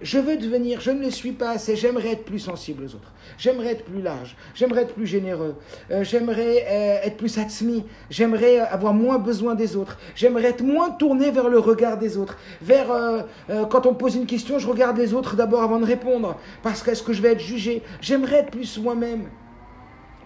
Je 0.00 0.18
veux 0.18 0.36
devenir, 0.36 0.80
je 0.80 0.92
ne 0.92 1.00
le 1.00 1.10
suis 1.10 1.32
pas 1.32 1.50
assez, 1.50 1.74
j'aimerais 1.74 2.12
être 2.12 2.24
plus 2.24 2.38
sensible 2.38 2.84
aux 2.84 2.94
autres, 2.94 3.12
j'aimerais 3.36 3.72
être 3.72 3.84
plus 3.84 4.00
large, 4.00 4.36
j'aimerais 4.54 4.82
être 4.82 4.94
plus 4.94 5.08
généreux, 5.08 5.56
euh, 5.90 6.04
j'aimerais 6.04 6.64
euh, 6.68 7.06
être 7.06 7.16
plus 7.16 7.36
atzmi, 7.36 7.84
j'aimerais 8.08 8.60
avoir 8.60 8.94
moins 8.94 9.18
besoin 9.18 9.56
des 9.56 9.74
autres, 9.74 9.98
j'aimerais 10.14 10.50
être 10.50 10.62
moins 10.62 10.90
tourné 10.90 11.32
vers 11.32 11.48
le 11.48 11.58
regard 11.58 11.98
des 11.98 12.16
autres, 12.16 12.38
vers 12.62 12.92
euh, 12.92 13.22
quand 13.70 13.86
on 13.86 13.94
pose 13.94 14.14
une 14.14 14.26
question, 14.26 14.60
je 14.60 14.68
regarde 14.68 14.96
les 14.96 15.14
autres 15.14 15.34
d'abord 15.34 15.62
avant 15.62 15.80
de 15.80 15.86
répondre, 15.86 16.38
parce 16.62 16.84
qu'est-ce 16.84 17.02
que 17.02 17.12
je 17.12 17.20
vais 17.20 17.32
être 17.32 17.40
jugé, 17.40 17.82
j'aimerais 18.00 18.36
être 18.36 18.52
plus 18.52 18.78
moi-même. 18.78 19.24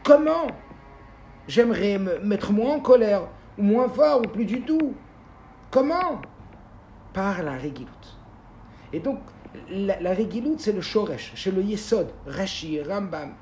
Comment? 0.04 0.48
J'aimerais 1.48 1.98
me 1.98 2.18
mettre 2.20 2.52
moins 2.52 2.74
en 2.76 2.80
colère, 2.80 3.22
ou 3.58 3.62
moins 3.62 3.88
fort, 3.88 4.20
ou 4.20 4.28
plus 4.28 4.44
du 4.44 4.62
tout. 4.62 4.94
Comment? 5.70 6.20
Par 7.12 7.42
la 7.42 7.52
réguloute. 7.52 8.18
Et 8.92 9.00
donc, 9.00 9.18
la, 9.70 10.00
la 10.00 10.14
c'est 10.58 10.72
le 10.72 10.80
shoresh, 10.80 11.32
c'est 11.36 11.50
le 11.50 11.62
yesod, 11.62 12.08
Rashi, 12.26 12.82
Rambam. 12.82 13.34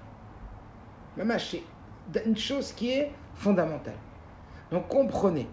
c'est 1.39 1.63
une 2.27 2.37
chose 2.37 2.73
qui 2.73 2.91
est 2.91 3.13
fondamentale. 3.35 3.95
Donc 4.71 4.89
comprenez 4.89 5.49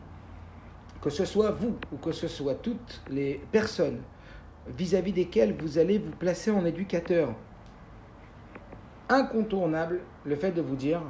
que 1.02 1.10
ce 1.10 1.26
soit 1.26 1.52
vous 1.52 1.76
ou 1.92 1.98
que 1.98 2.12
ce 2.12 2.28
soit 2.28 2.56
toutes 2.56 3.02
les 3.10 3.42
personnes 3.52 4.02
vis-à-vis 4.68 5.14
desquelles 5.14 5.56
vous 5.58 5.78
allez 5.78 5.98
vous 5.98 6.12
placer 6.12 6.52
en 6.52 6.66
éducateur, 6.66 7.34
incontournable 9.10 10.02
le 10.26 10.36
fait 10.36 10.52
de 10.52 10.62
vous 10.62 10.76
dire 10.76 11.02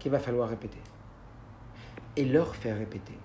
qu'il 0.00 0.10
va 0.10 0.18
falloir 0.18 0.48
répéter 0.48 0.80
et 2.16 2.24
leur 2.24 2.56
faire 2.56 2.76
répéter. 2.76 3.16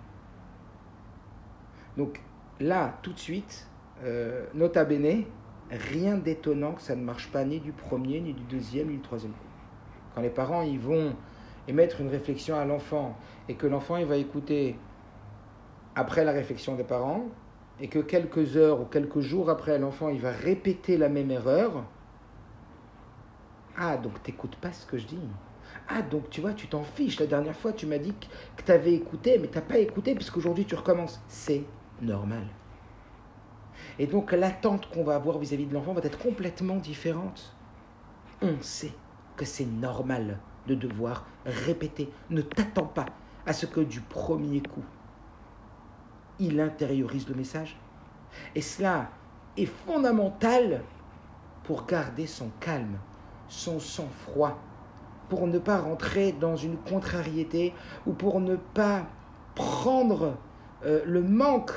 Donc 1.98 2.22
là, 2.60 3.00
tout 3.02 3.14
de 3.14 3.20
suite, 3.20 3.68
euh, 4.04 4.46
nota 4.54 4.86
bene, 4.86 5.24
rien 5.72 6.18
d'étonnant 6.18 6.74
que 6.74 6.82
ça 6.82 6.96
ne 6.96 7.02
marche 7.04 7.32
pas 7.32 7.44
ni 7.44 7.60
du 7.60 7.72
premier, 7.72 8.22
ni 8.22 8.34
du 8.34 8.44
deuxième, 8.44 8.90
ni 8.90 8.98
du 8.98 9.02
troisième 9.02 9.32
coup. 9.32 9.40
Quand 10.14 10.22
les 10.22 10.30
parents 10.30 10.62
ils 10.62 10.80
vont 10.80 11.16
émettre 11.68 12.02
une 12.02 12.10
réflexion 12.10 12.58
à 12.58 12.66
l'enfant 12.66 13.18
et 13.50 13.56
que 13.56 13.66
l'enfant 13.66 13.98
il 13.98 14.06
va 14.06 14.18
écouter 14.18 14.78
après 15.96 16.24
la 16.24 16.32
réflexion 16.32 16.76
des 16.76 16.84
parents 16.84 17.26
et 17.80 17.88
que 17.88 18.00
quelques 18.00 18.56
heures 18.56 18.82
ou 18.82 18.86
quelques 18.86 19.20
jours 19.20 19.50
après 19.50 19.80
l'enfant 19.80 20.10
il 20.10 20.22
va 20.22 20.32
répéter 20.32 20.98
la 20.98 21.10
même 21.10 21.32
erreur, 21.32 21.84
ah 23.78 23.98
donc 23.98 24.22
t'écoutes 24.24 24.56
pas 24.58 24.72
ce 24.72 24.86
que 24.86 24.98
je 24.98 25.08
dis. 25.08 25.20
Ah 25.88 26.02
donc 26.02 26.30
tu 26.30 26.42
vois 26.42 26.54
tu 26.54 26.68
t'en 26.68 26.84
fiches. 26.84 27.20
La 27.20 27.28
dernière 27.28 27.56
fois 27.56 27.74
tu 27.74 27.86
m'as 27.86 27.98
dit 27.98 28.14
que 28.56 28.64
tu 28.64 28.72
avais 28.72 28.94
écouté 28.94 29.38
mais 29.40 29.48
t'as 29.48 29.62
pas 29.62 29.78
écouté 29.78 30.16
puisqu'aujourd'hui 30.16 30.66
tu 30.66 30.76
recommences. 30.76 31.22
C'est 31.28 31.64
normal. 32.02 32.44
Et 34.00 34.08
donc 34.08 34.32
l'attente 34.32 34.90
qu'on 34.90 35.04
va 35.04 35.16
avoir 35.16 35.38
vis-à-vis 35.38 35.66
de 35.66 35.74
l'enfant 35.74 35.94
va 35.94 36.02
être 36.02 36.18
complètement 36.18 36.78
différente. 36.78 37.56
On 38.42 38.56
sait 38.62 38.94
que 39.38 39.46
c'est 39.46 39.66
normal 39.66 40.40
de 40.68 40.76
devoir 40.76 41.26
répéter. 41.46 42.10
Ne 42.30 42.42
t'attends 42.42 42.88
pas 42.88 43.06
à 43.46 43.54
ce 43.54 43.66
que 43.66 43.82
du 43.82 44.02
premier 44.02 44.62
coup, 44.62 44.84
il 46.40 46.60
intériorise 46.60 47.28
le 47.30 47.36
message. 47.36 47.78
Et 48.56 48.62
cela 48.62 49.10
est 49.56 49.66
fondamental 49.66 50.84
pour 51.64 51.86
garder 51.86 52.28
son 52.28 52.50
calme, 52.60 52.98
son 53.48 53.80
sang-froid, 53.80 54.60
pour 55.30 55.48
ne 55.48 55.60
pas 55.60 55.80
rentrer 55.80 56.34
dans 56.40 56.56
une 56.56 56.78
contrariété 56.78 57.74
ou 58.06 58.14
pour 58.14 58.40
ne 58.40 58.56
pas 58.56 59.08
prendre 59.56 60.36
euh, 60.86 61.02
le 61.06 61.22
manque 61.22 61.72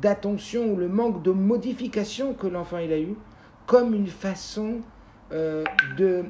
d'attention 0.00 0.72
ou 0.72 0.76
le 0.76 0.88
manque 0.88 1.22
de 1.22 1.30
modification 1.30 2.34
que 2.34 2.46
l'enfant 2.46 2.78
il 2.78 2.92
a 2.92 3.00
eu 3.00 3.16
comme 3.66 3.94
une 3.94 4.06
façon 4.06 4.80
euh, 5.32 5.64
de, 5.96 6.24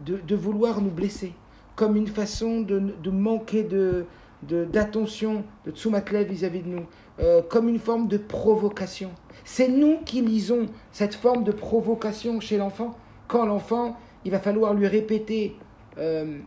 de, 0.00 0.34
vouloir 0.34 0.80
nous 0.80 0.90
blesser, 0.90 1.34
comme 1.76 1.96
une 1.96 2.06
façon 2.06 2.62
de, 2.62 2.78
de 3.02 3.10
manquer 3.10 3.62
de, 3.62 4.06
d'attention, 4.42 5.44
de 5.66 5.70
tsumatlev 5.70 6.26
vis-à-vis 6.28 6.62
de 6.62 6.68
nous, 6.68 6.86
euh, 7.20 7.42
comme 7.42 7.68
une 7.68 7.78
forme 7.78 8.08
de 8.08 8.16
provocation. 8.16 9.10
C'est 9.44 9.68
nous 9.68 9.98
qui 10.04 10.22
lisons 10.22 10.66
cette 10.92 11.14
forme 11.14 11.44
de 11.44 11.52
provocation 11.52 12.40
chez 12.40 12.56
l'enfant, 12.56 12.96
quand 13.26 13.44
l'enfant, 13.44 13.96
il 14.24 14.30
va 14.30 14.38
falloir 14.38 14.72
lui 14.72 14.86
répéter 14.86 15.56
euh, 15.98 16.38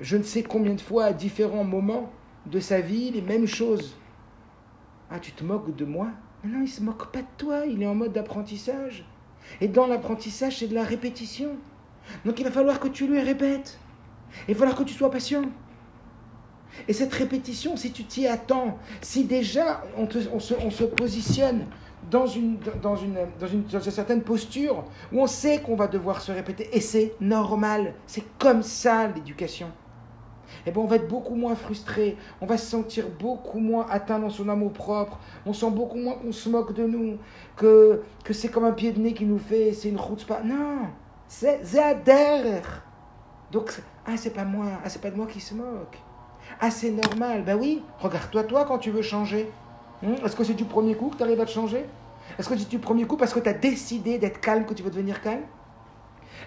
je 0.00 0.16
ne 0.16 0.22
sais 0.22 0.42
combien 0.42 0.74
de 0.74 0.80
fois 0.80 1.04
à 1.06 1.12
différents 1.12 1.64
moments 1.64 2.12
de 2.46 2.60
sa 2.60 2.80
vie 2.80 3.10
les 3.10 3.22
mêmes 3.22 3.46
choses. 3.46 3.96
Ah, 5.10 5.18
tu 5.18 5.32
te 5.32 5.44
moques 5.44 5.74
de 5.74 5.84
moi? 5.84 6.08
Non, 6.44 6.58
il 6.58 6.62
ne 6.62 6.66
se 6.66 6.82
moque 6.82 7.10
pas 7.12 7.22
de 7.22 7.26
toi, 7.38 7.64
il 7.66 7.82
est 7.82 7.86
en 7.86 7.94
mode 7.94 8.12
d'apprentissage. 8.12 9.06
Et 9.60 9.68
dans 9.68 9.86
l'apprentissage, 9.86 10.58
c'est 10.58 10.66
de 10.66 10.74
la 10.74 10.84
répétition. 10.84 11.56
Donc 12.24 12.38
il 12.38 12.44
va 12.44 12.50
falloir 12.50 12.80
que 12.80 12.88
tu 12.88 13.06
lui 13.06 13.20
répètes. 13.20 13.78
Il 14.48 14.54
va 14.54 14.60
falloir 14.60 14.76
que 14.76 14.84
tu 14.84 14.94
sois 14.94 15.10
patient. 15.10 15.44
Et 16.88 16.92
cette 16.92 17.12
répétition, 17.12 17.76
si 17.76 17.92
tu 17.92 18.04
t'y 18.04 18.26
attends, 18.26 18.78
si 19.00 19.24
déjà 19.24 19.84
on, 19.96 20.08
se, 20.40 20.84
positionne 20.84 21.66
dans 22.10 22.26
une, 22.26 22.58
dans, 22.82 22.96
une, 22.96 23.16
dans, 23.40 23.46
une, 23.46 23.64
dans 23.64 23.80
une 23.80 23.90
certaine 23.90 24.22
posture 24.22 24.84
où 25.12 25.20
on 25.20 25.26
sait 25.26 25.60
qu'on 25.60 25.76
va 25.76 25.86
devoir 25.86 26.20
se 26.20 26.32
répéter, 26.32 26.68
et 26.72 26.80
c'est 26.80 27.14
normal, 27.20 27.94
c'est 28.06 28.24
comme 28.38 28.62
ça 28.62 29.06
l'éducation. 29.08 29.68
eh 30.66 30.70
ben 30.70 30.80
on 30.80 30.86
va 30.86 30.96
être 30.96 31.08
beaucoup 31.08 31.34
moins 31.34 31.54
frustré, 31.54 32.16
on 32.40 32.46
va 32.46 32.56
se 32.56 32.66
sentir 32.66 33.06
beaucoup 33.18 33.58
moins 33.58 33.86
atteint 33.90 34.18
dans 34.18 34.30
son 34.30 34.48
amour 34.48 34.72
propre, 34.72 35.18
on 35.46 35.52
sent 35.52 35.70
beaucoup 35.70 35.98
moins 35.98 36.14
qu'on 36.14 36.32
se 36.32 36.48
moque 36.48 36.74
de 36.74 36.84
nous, 36.84 37.18
que, 37.56 38.02
que 38.24 38.32
c'est 38.32 38.48
comme 38.48 38.64
un 38.64 38.72
pied 38.72 38.92
de 38.92 39.00
nez 39.00 39.14
qui 39.14 39.24
nous 39.26 39.38
fait, 39.38 39.72
c'est 39.72 39.88
une 39.88 39.98
route 39.98 40.24
pas. 40.26 40.42
Non, 40.42 40.88
c'est 41.28 41.64
Zader. 41.64 42.60
Donc, 43.50 43.72
ah, 44.06 44.16
c'est 44.16 44.30
pas 44.30 44.44
moi, 44.44 44.66
ah, 44.84 44.88
c'est 44.88 45.00
pas 45.00 45.10
de 45.10 45.16
moi 45.16 45.26
qui 45.26 45.40
se 45.40 45.54
moque. 45.54 45.98
Ah, 46.60 46.70
c'est 46.70 46.90
normal. 46.90 47.44
Ben 47.44 47.56
oui, 47.58 47.82
regarde-toi, 47.98 48.44
toi, 48.44 48.64
quand 48.64 48.78
tu 48.78 48.90
veux 48.90 49.02
changer. 49.02 49.50
Hmm, 50.04 50.24
est-ce 50.24 50.36
que 50.36 50.44
c'est 50.44 50.54
du 50.54 50.66
premier 50.66 50.94
coup 50.94 51.08
que 51.08 51.16
tu 51.16 51.22
arrives 51.22 51.40
à 51.40 51.46
te 51.46 51.50
changer? 51.50 51.86
Est-ce 52.38 52.48
que 52.48 52.58
c'est 52.58 52.68
du 52.68 52.78
premier 52.78 53.06
coup 53.06 53.16
parce 53.16 53.32
que 53.32 53.40
tu 53.40 53.48
as 53.48 53.54
décidé 53.54 54.18
d'être 54.18 54.38
calme 54.40 54.66
que 54.66 54.74
tu 54.74 54.82
veux 54.82 54.90
devenir 54.90 55.22
calme? 55.22 55.44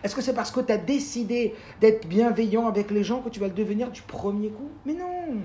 Est-ce 0.03 0.15
que 0.15 0.21
c'est 0.21 0.33
parce 0.35 0.51
que 0.51 0.59
tu 0.59 0.71
as 0.71 0.77
décidé 0.77 1.55
d'être 1.81 2.07
bienveillant 2.07 2.67
avec 2.67 2.91
les 2.91 3.03
gens 3.03 3.21
que 3.21 3.29
tu 3.29 3.39
vas 3.39 3.47
le 3.47 3.53
devenir 3.53 3.89
du 3.89 4.03
premier 4.03 4.49
coup? 4.49 4.69
Mais 4.85 4.93
non! 4.93 5.37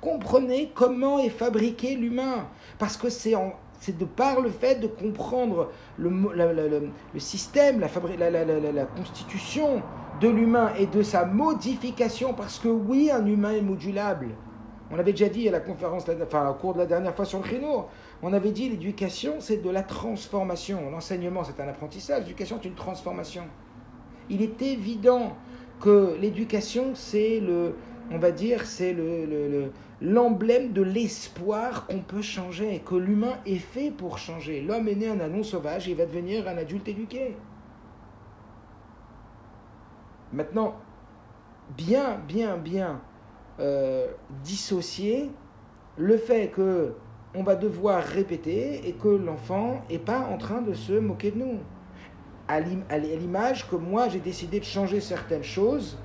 Comprenez 0.00 0.70
comment 0.74 1.18
est 1.18 1.28
fabriqué 1.28 1.96
l'humain. 1.96 2.48
Parce 2.78 2.96
que 2.96 3.10
c'est 3.10 3.34
de 3.34 4.04
par 4.06 4.40
le 4.40 4.48
fait 4.48 4.76
de 4.76 4.86
comprendre 4.86 5.70
le, 5.98 6.10
système, 7.18 7.80
la, 7.80 8.86
constitution 8.86 9.82
de 10.22 10.28
l'humain 10.28 10.72
et 10.78 10.86
de 10.86 11.02
sa 11.02 11.26
modification, 11.26 12.32
parce 12.32 12.58
que 12.58 12.68
oui, 12.68 13.10
un 13.10 13.26
humain 13.26 13.52
est 13.52 13.62
modulable. 13.62 14.28
On 14.90 14.96
l'avait 14.96 15.12
déjà 15.12 15.28
dit 15.28 15.48
à 15.48 15.52
la 15.52 15.60
conférence, 15.60 16.04
enfin 16.22 16.48
au 16.48 16.54
cours 16.54 16.74
de 16.74 16.78
la 16.78 16.86
dernière 16.86 17.14
fois 17.14 17.24
sur 17.24 17.38
le 17.38 17.44
créneau, 17.44 17.86
on 18.22 18.32
avait 18.32 18.50
dit 18.50 18.68
l'éducation 18.68 19.34
c'est 19.38 19.58
de 19.58 19.70
la 19.70 19.82
transformation. 19.82 20.90
L'enseignement 20.90 21.44
c'est 21.44 21.60
un 21.62 21.68
apprentissage, 21.68 22.22
l'éducation 22.22 22.58
c'est 22.60 22.68
une 22.68 22.74
transformation. 22.74 23.44
Il 24.28 24.42
est 24.42 24.60
évident 24.62 25.36
que 25.80 26.16
l'éducation 26.20 26.94
c'est 26.94 27.40
on 28.10 28.18
va 28.18 28.32
dire, 28.32 28.66
c'est 28.66 28.92
le, 28.92 29.70
l'emblème 30.00 30.72
de 30.72 30.82
l'espoir 30.82 31.86
qu'on 31.86 32.00
peut 32.00 32.22
changer 32.22 32.74
et 32.74 32.80
que 32.80 32.96
l'humain 32.96 33.38
est 33.46 33.58
fait 33.58 33.90
pour 33.90 34.18
changer. 34.18 34.62
L'homme 34.62 34.88
est 34.88 34.96
né 34.96 35.08
un 35.08 35.20
anon 35.20 35.44
sauvage, 35.44 35.86
il 35.86 35.96
va 35.96 36.06
devenir 36.06 36.48
un 36.48 36.58
adulte 36.58 36.88
éduqué. 36.88 37.36
Maintenant, 40.32 40.74
bien, 41.76 42.20
bien, 42.26 42.56
bien 42.56 43.00
euh, 43.60 44.06
dissocier 44.42 45.30
le 45.96 46.16
fait 46.16 46.48
que 46.48 46.94
on 47.34 47.42
va 47.42 47.54
devoir 47.54 48.02
répéter 48.02 48.88
et 48.88 48.92
que 48.92 49.08
l'enfant 49.08 49.84
n'est 49.88 49.98
pas 49.98 50.20
en 50.20 50.36
train 50.36 50.62
de 50.62 50.74
se 50.74 50.94
moquer 50.94 51.30
de 51.30 51.38
nous. 51.38 51.58
À 52.48 52.58
l'image 52.58 53.68
que 53.68 53.76
moi 53.76 54.08
j'ai 54.08 54.18
décidé 54.18 54.58
de 54.58 54.64
changer 54.64 55.00
certaines 55.00 55.44
choses, 55.44 55.96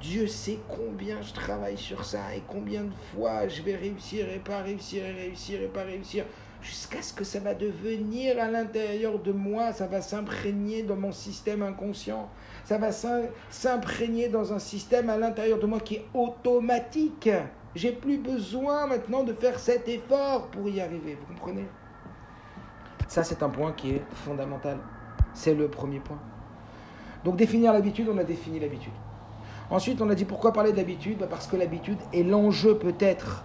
Dieu 0.00 0.26
sait 0.26 0.58
combien 0.68 1.22
je 1.22 1.32
travaille 1.32 1.78
sur 1.78 2.04
ça 2.04 2.34
et 2.34 2.42
combien 2.48 2.84
de 2.84 2.94
fois 3.14 3.46
je 3.46 3.62
vais 3.62 3.76
réussir 3.76 4.28
et 4.28 4.38
pas 4.38 4.62
réussir 4.62 5.04
et 5.04 5.12
réussir 5.12 5.62
et 5.62 5.68
pas 5.68 5.84
réussir 5.84 6.24
jusqu'à 6.60 7.00
ce 7.02 7.12
que 7.12 7.24
ça 7.24 7.38
va 7.38 7.54
devenir 7.54 8.40
à 8.40 8.50
l'intérieur 8.50 9.18
de 9.18 9.32
moi, 9.32 9.72
ça 9.72 9.86
va 9.86 10.00
s'imprégner 10.00 10.82
dans 10.82 10.96
mon 10.96 11.12
système 11.12 11.62
inconscient, 11.62 12.28
ça 12.66 12.78
va 12.78 12.88
s'imprégner 13.48 14.28
dans 14.28 14.52
un 14.52 14.58
système 14.58 15.08
à 15.08 15.16
l'intérieur 15.16 15.60
de 15.60 15.66
moi 15.66 15.78
qui 15.78 15.94
est 15.94 16.06
automatique. 16.12 17.30
J'ai 17.76 17.92
plus 17.92 18.18
besoin 18.18 18.88
maintenant 18.88 19.22
de 19.22 19.32
faire 19.32 19.60
cet 19.60 19.88
effort 19.88 20.48
pour 20.48 20.68
y 20.68 20.80
arriver, 20.80 21.16
vous 21.20 21.32
comprenez? 21.32 21.64
Ça 23.06 23.22
c'est 23.22 23.44
un 23.44 23.50
point 23.50 23.70
qui 23.70 23.92
est 23.92 24.02
fondamental. 24.24 24.78
C'est 25.32 25.54
le 25.54 25.68
premier 25.68 26.00
point. 26.00 26.18
Donc 27.24 27.36
définir 27.36 27.72
l'habitude, 27.72 28.08
on 28.12 28.18
a 28.18 28.24
défini 28.24 28.58
l'habitude. 28.58 28.92
Ensuite, 29.70 30.00
on 30.02 30.10
a 30.10 30.16
dit 30.16 30.24
pourquoi 30.24 30.52
parler 30.52 30.72
de 30.72 30.76
l'habitude? 30.76 31.18
Bah, 31.18 31.28
Parce 31.30 31.46
que 31.46 31.56
l'habitude 31.56 31.98
est 32.12 32.24
l'enjeu 32.24 32.78
peut-être 32.78 33.44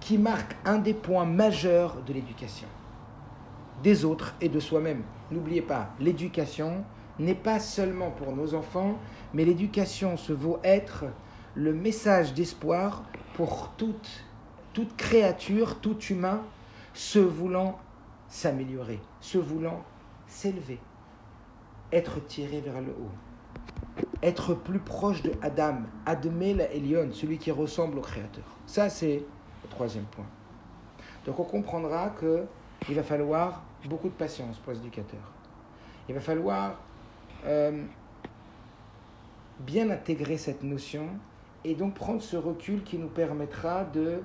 qui 0.00 0.18
marque 0.18 0.54
un 0.66 0.76
des 0.76 0.94
points 0.94 1.24
majeurs 1.24 1.96
de 2.06 2.12
l'éducation, 2.12 2.68
des 3.82 4.04
autres 4.04 4.34
et 4.42 4.50
de 4.50 4.60
soi-même. 4.60 5.02
N'oubliez 5.30 5.62
pas, 5.62 5.90
l'éducation 5.98 6.84
n'est 7.20 7.34
pas 7.34 7.60
seulement 7.60 8.10
pour 8.10 8.34
nos 8.34 8.54
enfants, 8.54 8.98
mais 9.34 9.44
l'éducation 9.44 10.16
se 10.16 10.32
vaut 10.32 10.58
être 10.64 11.04
le 11.54 11.72
message 11.72 12.34
d'espoir 12.34 13.04
pour 13.34 13.72
toute, 13.76 14.24
toute 14.72 14.96
créature, 14.96 15.80
tout 15.80 15.98
humain 15.98 16.42
se 16.94 17.18
voulant 17.18 17.78
s'améliorer, 18.28 19.00
se 19.20 19.38
voulant 19.38 19.84
s'élever, 20.26 20.78
être 21.92 22.24
tiré 22.26 22.60
vers 22.60 22.80
le 22.80 22.90
haut, 22.90 24.04
être 24.22 24.54
plus 24.54 24.78
proche 24.78 25.22
de 25.22 25.32
Adam, 25.42 25.78
Admé 26.06 26.54
la 26.54 26.72
Elion, 26.72 27.08
celui 27.12 27.38
qui 27.38 27.50
ressemble 27.50 27.98
au 27.98 28.02
Créateur. 28.02 28.44
Ça, 28.66 28.88
c'est 28.88 29.24
troisième 29.70 30.04
point. 30.04 30.26
Donc 31.24 31.38
on 31.40 31.44
comprendra 31.44 32.12
qu'il 32.18 32.94
va 32.94 33.02
falloir 33.02 33.62
beaucoup 33.88 34.08
de 34.08 34.14
patience 34.14 34.58
pour 34.58 34.72
les 34.72 34.78
éducateurs. 34.78 35.32
Il 36.08 36.14
va 36.14 36.20
falloir 36.20 36.78
euh, 37.46 37.84
bien 39.60 39.90
intégrer 39.90 40.38
cette 40.38 40.62
notion 40.62 41.08
et 41.64 41.74
donc 41.74 41.94
prendre 41.94 42.22
ce 42.22 42.36
recul 42.36 42.82
qui 42.82 42.98
nous 42.98 43.08
permettra 43.08 43.84
de 43.84 44.22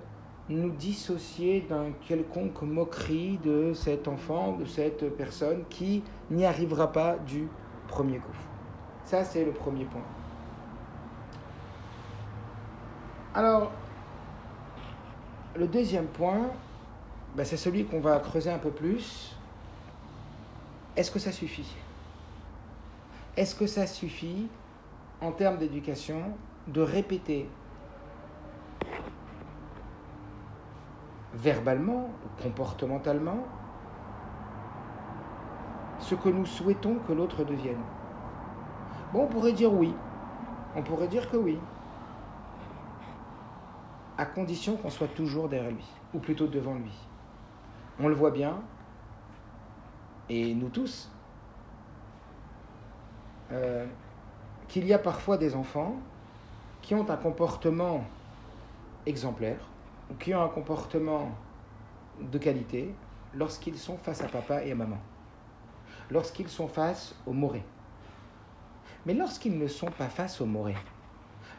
nous 0.49 0.69
dissocier 0.69 1.65
d'un 1.67 1.91
quelconque 2.07 2.61
moquerie 2.61 3.39
de 3.43 3.73
cet 3.73 4.07
enfant, 4.07 4.53
de 4.53 4.65
cette 4.65 5.09
personne 5.15 5.63
qui 5.69 6.03
n'y 6.29 6.45
arrivera 6.45 6.91
pas 6.91 7.17
du 7.17 7.47
premier 7.87 8.19
coup. 8.19 8.37
Ça, 9.05 9.23
c'est 9.23 9.43
le 9.43 9.51
premier 9.51 9.85
point. 9.85 10.03
Alors, 13.33 13.71
le 15.55 15.67
deuxième 15.67 16.07
point, 16.07 16.51
ben, 17.35 17.45
c'est 17.45 17.57
celui 17.57 17.85
qu'on 17.85 17.99
va 17.99 18.19
creuser 18.19 18.51
un 18.51 18.59
peu 18.59 18.71
plus. 18.71 19.35
Est-ce 20.95 21.11
que 21.11 21.19
ça 21.19 21.31
suffit? 21.31 21.75
Est-ce 23.37 23.55
que 23.55 23.67
ça 23.67 23.85
suffit, 23.85 24.47
en 25.21 25.31
termes 25.31 25.57
d'éducation, 25.57 26.21
de 26.67 26.81
répéter 26.81 27.47
verbalement 31.33 32.05
ou 32.07 32.41
comportementalement 32.41 33.45
ce 35.99 36.15
que 36.15 36.29
nous 36.29 36.45
souhaitons 36.45 36.95
que 37.07 37.13
l'autre 37.13 37.43
devienne? 37.43 37.83
Bon, 39.11 39.23
on 39.23 39.27
pourrait 39.27 39.53
dire 39.53 39.73
oui. 39.73 39.93
On 40.75 40.81
pourrait 40.81 41.07
dire 41.07 41.29
que 41.29 41.37
oui 41.37 41.57
à 44.17 44.25
condition 44.25 44.77
qu'on 44.77 44.89
soit 44.89 45.07
toujours 45.09 45.49
derrière 45.49 45.71
lui, 45.71 45.85
ou 46.13 46.19
plutôt 46.19 46.47
devant 46.47 46.75
lui. 46.75 46.91
On 47.99 48.07
le 48.07 48.15
voit 48.15 48.31
bien, 48.31 48.61
et 50.29 50.53
nous 50.53 50.69
tous, 50.69 51.09
euh, 53.51 53.85
qu'il 54.67 54.85
y 54.85 54.93
a 54.93 54.99
parfois 54.99 55.37
des 55.37 55.55
enfants 55.55 55.95
qui 56.81 56.95
ont 56.95 57.09
un 57.09 57.17
comportement 57.17 58.03
exemplaire, 59.05 59.59
ou 60.09 60.15
qui 60.15 60.33
ont 60.33 60.43
un 60.43 60.49
comportement 60.49 61.31
de 62.19 62.37
qualité 62.37 62.93
lorsqu'ils 63.33 63.77
sont 63.77 63.97
face 63.97 64.21
à 64.21 64.27
papa 64.27 64.63
et 64.63 64.71
à 64.71 64.75
maman, 64.75 64.99
lorsqu'ils 66.09 66.47
sont 66.47 66.67
face 66.67 67.15
au 67.25 67.33
moré. 67.33 67.63
Mais 69.05 69.13
lorsqu'ils 69.13 69.57
ne 69.57 69.67
sont 69.67 69.91
pas 69.91 70.09
face 70.09 70.41
au 70.41 70.45
moré, 70.45 70.75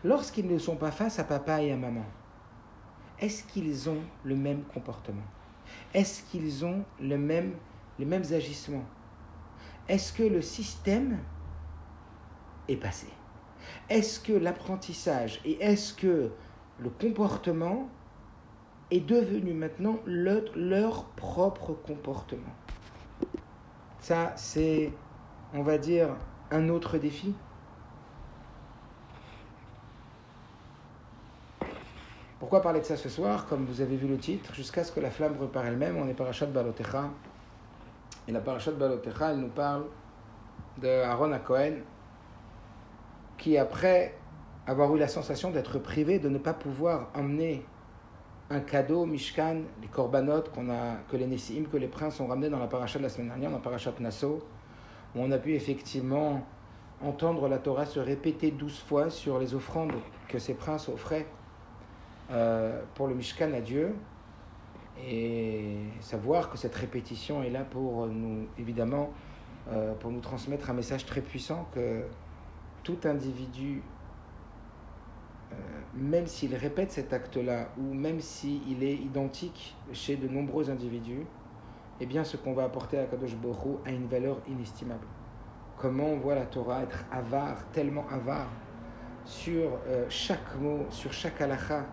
lorsqu'ils 0.05 0.49
ne 0.49 0.59
sont 0.59 0.77
pas 0.77 0.91
face 0.91 1.19
à 1.19 1.25
papa 1.25 1.63
et 1.63 1.73
à 1.73 1.77
maman, 1.77 2.05
est-ce 3.19 3.45
qu'ils 3.45 3.89
ont 3.89 4.03
le 4.25 4.37
même 4.37 4.63
comportement? 4.65 5.23
Est-ce 5.95 6.23
qu'ils 6.25 6.65
ont 6.65 6.85
le 7.01 7.17
même, 7.17 7.55
les 7.99 8.05
mêmes 8.05 8.25
agissements? 8.33 8.85
Est-ce 9.89 10.13
que 10.13 10.23
le 10.23 10.43
système 10.43 11.19
est 12.69 12.77
passé 12.77 13.09
Est-ce 13.89 14.21
que 14.21 14.33
l'apprentissage 14.33 15.41
et 15.45 15.63
est-ce 15.63 15.95
que 15.95 16.31
le 16.79 16.91
comportement 16.91 17.89
est 18.91 19.01
devenu 19.01 19.53
maintenant 19.53 19.99
leur 20.07 21.05
propre 21.05 21.73
comportement? 21.73 22.55
Ça, 24.01 24.33
c'est, 24.37 24.93
on 25.53 25.63
va 25.63 25.79
dire, 25.79 26.11
un 26.51 26.69
autre 26.69 26.99
défi? 26.99 27.35
Pourquoi 32.39 32.61
parler 32.63 32.81
de 32.81 32.85
ça 32.85 32.97
ce 32.97 33.09
soir? 33.09 33.47
Comme 33.47 33.65
vous 33.65 33.81
avez 33.81 33.97
vu 33.97 34.07
le 34.07 34.19
titre, 34.19 34.55
jusqu'à 34.55 34.85
ce 34.85 34.93
que 34.93 35.01
la 35.01 35.11
flamme 35.11 35.37
repart 35.41 35.67
elle-même, 35.67 35.97
on 35.97 36.07
est 36.07 36.15
parachat 36.15 36.47
Balotecha. 36.47 37.11
Et 38.29 38.33
la 38.33 38.41
parachat 38.41 38.73
Balotecha, 38.73 39.33
elle 39.33 39.39
nous 39.39 39.49
parle 39.49 39.87
de 40.79 40.87
Aaron 40.87 41.33
à 41.33 41.39
Cohen, 41.39 41.79
qui 43.39 43.59
après 43.59 44.15
avoir 44.67 44.95
eu 44.95 44.99
la 44.99 45.09
sensation 45.09 45.51
d'être 45.51 45.79
privé, 45.79 46.19
de 46.19 46.29
ne 46.29 46.39
pas 46.39 46.55
pouvoir 46.55 47.11
emmener 47.15 47.65
un 48.51 48.61
cadeau, 48.61 49.07
Mishkan, 49.07 49.63
les 49.83 49.89
korbanot 49.89 50.43
qu'on 50.55 50.71
a, 50.71 50.97
que 51.11 51.17
les 51.17 51.27
Nessim, 51.27 51.65
que 51.71 51.77
les 51.77 51.89
princes 51.89 52.21
ont 52.21 52.27
ramené 52.27 52.49
dans 52.49 52.59
la 52.59 52.67
parachat 52.67 52.99
de 52.99 53.05
la 53.05 53.09
semaine 53.09 53.29
dernière, 53.29 53.51
dans 53.51 53.57
la 53.57 53.63
parachat 53.63 53.93
Nassau, 54.01 54.41
où 55.15 55.21
on 55.21 55.31
a 55.33 55.39
pu 55.39 55.55
effectivement 55.55 56.45
entendre 57.03 57.49
la 57.49 57.59
Torah 57.59 57.87
se 57.87 58.01
répéter 58.01 58.51
douze 58.51 58.79
fois 58.79 59.11
sur 59.11 59.39
les 59.39 59.55
offrandes 59.55 59.93
que 60.29 60.39
ces 60.39 60.55
princes 60.55 60.89
offraient 60.89 61.27
euh, 62.31 62.81
pour 62.95 63.09
le 63.09 63.15
Mishkan 63.15 63.53
à 63.53 63.61
Dieu. 63.61 63.95
Et 65.07 65.77
savoir 66.01 66.49
que 66.49 66.57
cette 66.57 66.75
répétition 66.75 67.43
est 67.43 67.51
là 67.51 67.65
pour 67.65 68.07
nous, 68.07 68.47
évidemment, 68.59 69.11
euh, 69.71 69.93
pour 69.95 70.11
nous 70.11 70.21
transmettre 70.21 70.71
un 70.71 70.73
message 70.73 71.05
très 71.05 71.21
puissant 71.21 71.69
que 71.75 72.03
tout 72.87 73.09
individu, 73.09 73.83
euh, 75.51 75.57
même 75.93 76.29
s'il 76.29 76.55
répète 76.55 76.93
cet 76.93 77.13
acte-là, 77.13 77.71
ou 77.77 77.93
même 77.93 78.21
s'il 78.21 78.85
est 78.85 78.95
identique 78.95 79.75
chez 79.93 80.15
de 80.15 80.29
nombreux 80.29 80.71
individus, 80.71 81.27
eh 82.01 82.07
bien 82.07 82.23
ce 82.23 82.37
qu'on 82.37 82.53
va 82.53 82.63
apporter 82.63 83.01
à 83.01 83.07
Kadosh 83.07 83.35
Borou 83.35 83.81
a 83.85 83.91
une 83.91 84.07
valeur 84.07 84.41
inestimable. 84.47 85.09
Comment 85.77 86.05
on 86.05 86.19
voit 86.19 86.37
la 86.37 86.47
Torah 86.47 86.85
être 86.85 87.05
avare, 87.11 87.69
tellement 87.73 88.07
avare, 88.09 88.51
sur 89.25 89.81
euh, 89.89 90.07
chaque 90.09 90.55
mot, 90.61 90.87
sur 90.91 91.13
chaque 91.13 91.41
halakha, 91.41 91.87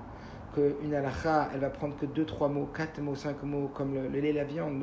qu'une 0.53 0.93
halakha, 0.93 1.49
elle 1.55 1.61
va 1.61 1.71
prendre 1.71 1.97
que 1.97 2.05
deux, 2.05 2.25
trois 2.25 2.49
mots, 2.49 2.69
quatre 2.71 3.01
mots, 3.01 3.15
cinq 3.15 3.41
mots, 3.41 3.71
comme 3.73 3.95
le, 3.95 4.09
lait, 4.09 4.31
la 4.31 4.43
viande, 4.43 4.79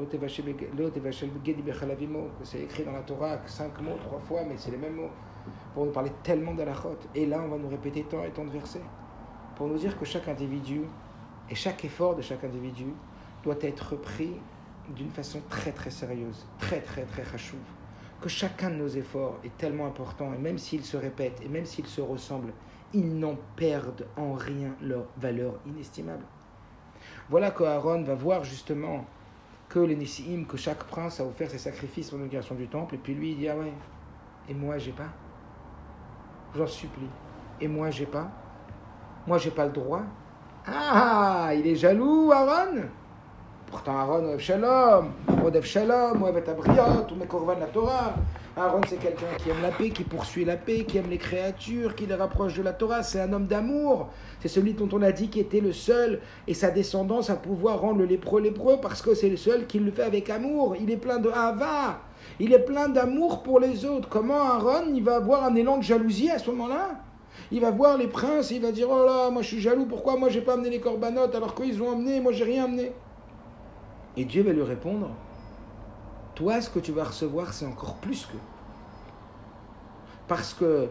c'est 2.43 2.63
écrit 2.63 2.83
dans 2.83 2.91
la 2.91 3.03
Torah, 3.03 3.39
cinq 3.47 3.81
mots, 3.81 3.97
trois 4.01 4.19
fois, 4.19 4.41
mais 4.49 4.57
c'est 4.57 4.73
les 4.73 4.77
mêmes 4.77 4.97
mots, 4.97 5.11
pour 5.75 5.87
nous 5.87 5.93
parler 5.93 6.13
tellement 6.23 6.55
d'halachot. 6.55 6.99
Et 7.15 7.27
là, 7.27 7.41
on 7.45 7.49
va 7.49 7.59
nous 7.59 7.69
répéter 7.69 8.03
tant 8.05 8.25
et 8.25 8.31
tant 8.31 8.45
de 8.45 8.51
versets, 8.51 8.83
pour 9.57 9.69
nous 9.69 9.79
dire 9.79 9.99
que 9.99 10.05
chaque 10.05 10.29
individu, 10.29 10.83
et 11.49 11.55
chaque 11.55 11.85
effort 11.85 12.15
de 12.15 12.23
chaque 12.23 12.45
individu, 12.45 12.87
doit 13.43 13.59
être 13.61 13.97
pris 13.97 14.35
d'une 14.95 15.11
façon 15.11 15.41
très 15.49 15.73
très 15.73 15.91
sérieuse, 15.91 16.47
très 16.59 16.81
très 16.81 17.05
très 17.05 17.23
rachouve. 17.23 17.59
Que 18.21 18.29
chacun 18.29 18.71
de 18.71 18.77
nos 18.77 18.89
efforts 18.89 19.39
est 19.45 19.57
tellement 19.57 19.87
important, 19.87 20.33
et 20.35 20.39
même 20.39 20.59
s'ils 20.59 20.85
se 20.85 20.97
répètent, 20.97 21.41
et 21.45 21.49
même 21.49 21.65
s'ils 21.65 21.87
se 21.87 22.01
ressemblent, 22.01 22.53
ils 22.93 23.19
n'en 23.19 23.37
perdent 23.57 24.07
en 24.17 24.35
rien 24.35 24.75
leur 24.83 25.07
valeur 25.17 25.55
inestimable. 25.67 26.25
Voilà 27.29 27.51
que 27.51 27.65
Aaron 27.65 28.03
va 28.03 28.15
voir 28.15 28.45
justement 28.45 29.05
que 29.69 29.79
les 29.79 29.95
Nissim, 29.95 30.45
que 30.47 30.57
chaque 30.57 30.85
prince 30.85 31.21
a 31.21 31.25
offert 31.25 31.49
ses 31.49 31.59
sacrifices 31.59 32.11
pour 32.11 32.19
l'inauguration 32.19 32.57
du 32.57 32.67
temple, 32.67 32.97
et 32.97 32.99
puis 32.99 33.15
lui 33.15 33.33
il 33.33 33.39
dit 33.39 33.49
Ah 33.49 33.57
ouais, 33.57 33.73
et 34.49 34.55
moi 34.55 34.79
j'ai 34.79 34.93
pas? 34.93 35.09
J'en 36.57 36.67
supplie. 36.67 37.09
Et 37.61 37.69
moi 37.69 37.91
j'ai 37.91 38.07
pas 38.07 38.29
Moi 39.27 39.39
j'ai 39.39 39.51
pas 39.51 39.67
le 39.67 39.73
droit 39.73 40.03
Ah, 40.67 41.51
il 41.55 41.67
est 41.67 41.77
jaloux, 41.77 42.33
Aaron 42.33 42.83
Pourtant, 43.67 43.99
Aaron 43.99 44.37
shalom, 44.39 45.13
oev 45.45 45.63
shalom, 45.63 46.23
oev 46.23 46.37
abriot, 46.39 47.07
ou 47.13 47.51
la 47.61 47.67
Torah. 47.67 48.15
Aaron, 48.57 48.81
c'est 48.89 48.99
quelqu'un 48.99 49.27
qui 49.43 49.51
aime 49.51 49.63
la 49.63 49.71
paix, 49.71 49.91
qui 49.91 50.03
poursuit 50.03 50.45
la 50.45 50.57
paix, 50.57 50.85
qui 50.85 50.99
aime 50.99 51.09
les 51.09 51.19
créatures, 51.19 51.95
qui 51.95 52.07
les 52.07 52.15
rapproche 52.15 52.57
de 52.57 52.63
la 52.63 52.73
Torah. 52.73 53.03
C'est 53.03 53.21
un 53.21 53.33
homme 53.33 53.47
d'amour. 53.47 54.09
C'est 54.41 54.49
celui 54.49 54.75
dont 54.75 54.89
on 54.93 55.03
a 55.03 55.13
dit 55.13 55.29
qu'il 55.29 55.43
était 55.43 55.61
le 55.61 55.73
seul 55.73 56.21
et 56.49 56.55
sa 56.55 56.71
descendance 56.71 57.31
à 57.31 57.37
pouvoir 57.37 57.81
rendre 57.81 57.99
le 57.99 58.07
lépreux 58.07 58.41
lépreux 58.41 58.79
parce 58.83 59.03
que 59.03 59.15
c'est 59.15 59.29
le 59.29 59.37
seul 59.37 59.67
qui 59.67 59.79
le 59.79 59.93
fait 59.93 60.03
avec 60.03 60.31
amour. 60.31 60.75
Il 60.81 60.91
est 60.91 60.97
plein 60.97 61.19
de 61.19 61.31
hava. 61.31 62.01
Il 62.39 62.53
est 62.53 62.65
plein 62.65 62.89
d'amour 62.89 63.43
pour 63.43 63.61
les 63.61 63.85
autres. 63.85 64.09
Comment 64.09 64.41
Aaron, 64.41 64.93
il 64.95 65.05
va 65.05 65.17
avoir 65.17 65.45
un 65.45 65.55
élan 65.55 65.79
de 65.79 65.83
jalousie 65.83 66.31
à 66.31 66.39
ce 66.39 66.51
moment-là? 66.51 67.03
Il 67.53 67.61
va 67.61 67.71
voir 67.71 67.97
les 67.97 68.09
princes 68.09 68.51
et 68.53 68.57
il 68.57 68.63
va 68.63 68.73
dire 68.73 68.89
Oh 68.91 69.05
là, 69.05 69.31
moi 69.31 69.43
je 69.43 69.49
suis 69.49 69.61
jaloux, 69.61 69.87
pourquoi 69.87 70.17
moi 70.17 70.29
j'ai 70.29 70.41
pas 70.41 70.55
amené 70.55 70.71
les 70.71 70.81
corbanotes 70.81 71.35
alors 71.35 71.55
qu'ils 71.55 71.83
ont 71.83 71.93
amené, 71.93 72.21
moi 72.21 72.33
j'ai 72.33 72.45
rien 72.45 72.65
amené 72.65 72.93
et 74.17 74.25
Dieu 74.25 74.43
va 74.43 74.53
lui 74.53 74.63
répondre, 74.63 75.11
toi, 76.41 76.63
ce 76.63 76.71
que 76.71 76.79
tu 76.79 76.93
vas 76.93 77.05
recevoir, 77.05 77.53
c'est 77.53 77.67
encore 77.67 77.97
plus 77.97 78.25
que. 78.25 78.39
Parce 80.27 80.55
que, 80.55 80.89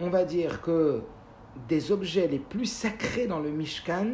on 0.00 0.10
va 0.10 0.24
dire 0.24 0.60
que 0.60 1.00
des 1.66 1.92
objets 1.92 2.28
les 2.28 2.38
plus 2.38 2.66
sacrés 2.66 3.26
dans 3.26 3.38
le 3.38 3.48
Mishkan, 3.48 4.08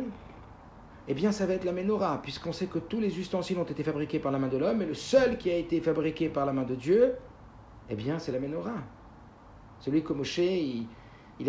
eh 1.09 1.14
bien, 1.14 1.33
ça 1.33 1.46
va 1.46 1.55
être 1.55 1.64
la 1.64 1.72
menorah, 1.72 2.22
puisqu'on 2.22 2.53
sait 2.53 2.66
que 2.66 2.79
tous 2.79 3.01
les 3.01 3.18
ustensiles 3.18 3.59
ont 3.59 3.64
été 3.64 3.83
fabriqués 3.83 4.20
par 4.20 4.31
la 4.31 4.38
main 4.38 4.46
de 4.46 4.57
l'homme, 4.57 4.83
et 4.83 4.87
le 4.87 4.94
seul 4.94 5.37
qui 5.37 5.51
a 5.51 5.57
été 5.57 5.81
fabriqué 5.81 6.29
par 6.29 6.46
la 6.46 6.53
main 6.53 6.62
de 6.62 6.77
Dieu, 6.77 7.16
eh 7.90 7.96
bien, 7.96 8.20
c'est 8.20 8.31
la 8.31 8.38
menorah. 8.38 8.85
Celui 9.81 10.05
que 10.05 10.12
Moshe, 10.12 10.38
il, 10.38 10.87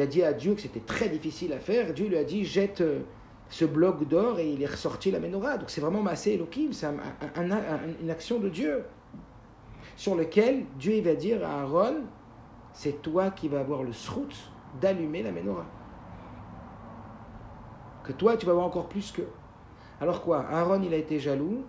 a 0.02 0.08
dit 0.08 0.24
à 0.24 0.34
Dieu 0.34 0.56
que 0.56 0.62
c'était 0.62 0.80
très 0.80 1.10
difficile 1.10 1.54
à 1.54 1.60
faire. 1.60 1.94
Dieu 1.94 2.08
lui 2.08 2.18
a 2.18 2.24
dit, 2.24 2.46
jette 2.46 2.82
euh, 2.82 3.02
ce 3.48 3.66
bloc 3.66 4.08
d'or 4.08 4.40
et 4.40 4.52
il 4.52 4.64
est 4.64 4.72
ressorti 4.72 5.12
la 5.12 5.20
menorah. 5.20 5.60
Donc 5.60 5.70
c'est 5.70 5.82
vraiment 5.82 6.02
Massé 6.02 6.32
Elohim, 6.32 6.74
c'est 6.74 6.88
une 8.02 8.10
action 8.10 8.40
de 8.40 8.50
Dieu 8.50 8.84
sur 9.96 10.16
lequel 10.16 10.66
Dieu 10.78 10.94
il 10.96 11.04
va 11.04 11.16
dire 11.16 11.46
à 11.46 11.62
Aaron, 11.62 12.02
c'est 12.74 13.02
toi 13.02 13.30
qui 13.30 13.48
vas 13.48 13.60
avoir 13.60 13.84
le 13.84 13.94
srout 13.94 14.34
d'allumer 14.82 15.24
la 15.24 15.32
menorah. 15.32 15.68
Que 18.04 18.12
toi 18.12 18.36
tu 18.38 18.46
vas 18.46 18.52
avoir 18.52 18.66
encore 18.66 18.90
plus 18.90 19.12
que. 19.12 19.22
Alors 20.02 20.22
quoi 20.22 20.46
Aaron 20.50 20.82
il 20.82 20.94
a 20.94 20.98
été 20.98 21.20
jaloux 21.20 21.64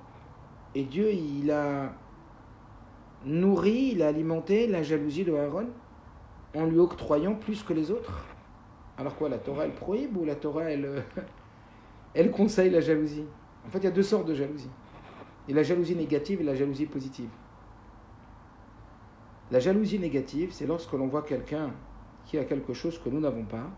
et 0.74 0.84
Dieu 0.84 1.12
il 1.12 1.50
a 1.50 1.92
nourri, 3.24 3.90
il 3.92 4.02
a 4.02 4.08
alimenté 4.08 4.66
la 4.66 4.82
jalousie 4.82 5.24
de 5.24 5.34
Aaron 5.34 5.68
en 6.54 6.64
lui 6.64 6.78
octroyant 6.78 7.34
plus 7.34 7.62
que 7.62 7.72
les 7.72 7.90
autres. 7.90 8.26
Alors 8.96 9.16
quoi, 9.16 9.28
la 9.28 9.38
Torah 9.38 9.64
elle 9.64 9.74
prohibe 9.74 10.16
ou 10.16 10.24
la 10.24 10.36
Torah 10.36 10.70
elle, 10.70 11.04
elle 12.14 12.30
conseille 12.30 12.70
la 12.70 12.80
jalousie? 12.80 13.24
En 13.66 13.70
fait, 13.70 13.78
il 13.78 13.84
y 13.84 13.88
a 13.88 13.90
deux 13.90 14.02
sortes 14.02 14.28
de 14.28 14.34
jalousie. 14.34 14.70
Il 15.46 15.50
y 15.50 15.54
a 15.54 15.60
la 15.60 15.62
jalousie 15.62 15.96
négative 15.96 16.40
et 16.40 16.44
la 16.44 16.54
jalousie 16.54 16.86
positive. 16.86 17.30
La 19.50 19.60
jalousie 19.60 19.98
négative, 19.98 20.50
c'est 20.52 20.66
lorsque 20.66 20.92
l'on 20.92 21.06
voit 21.06 21.22
quelqu'un 21.22 21.70
qui 22.24 22.38
a 22.38 22.44
quelque 22.44 22.72
chose 22.72 22.98
que 22.98 23.10
nous 23.10 23.20
n'avons 23.20 23.44
pas. 23.44 23.68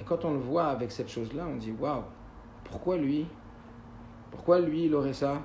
Et 0.00 0.04
quand 0.04 0.24
on 0.24 0.32
le 0.32 0.38
voit 0.38 0.66
avec 0.66 0.90
cette 0.90 1.08
chose-là, 1.08 1.46
on 1.46 1.56
dit 1.56 1.72
Waouh, 1.78 2.02
pourquoi 2.64 2.96
lui? 2.96 3.26
Pourquoi 4.30 4.60
lui, 4.60 4.86
il 4.86 4.94
aurait 4.94 5.12
ça? 5.12 5.42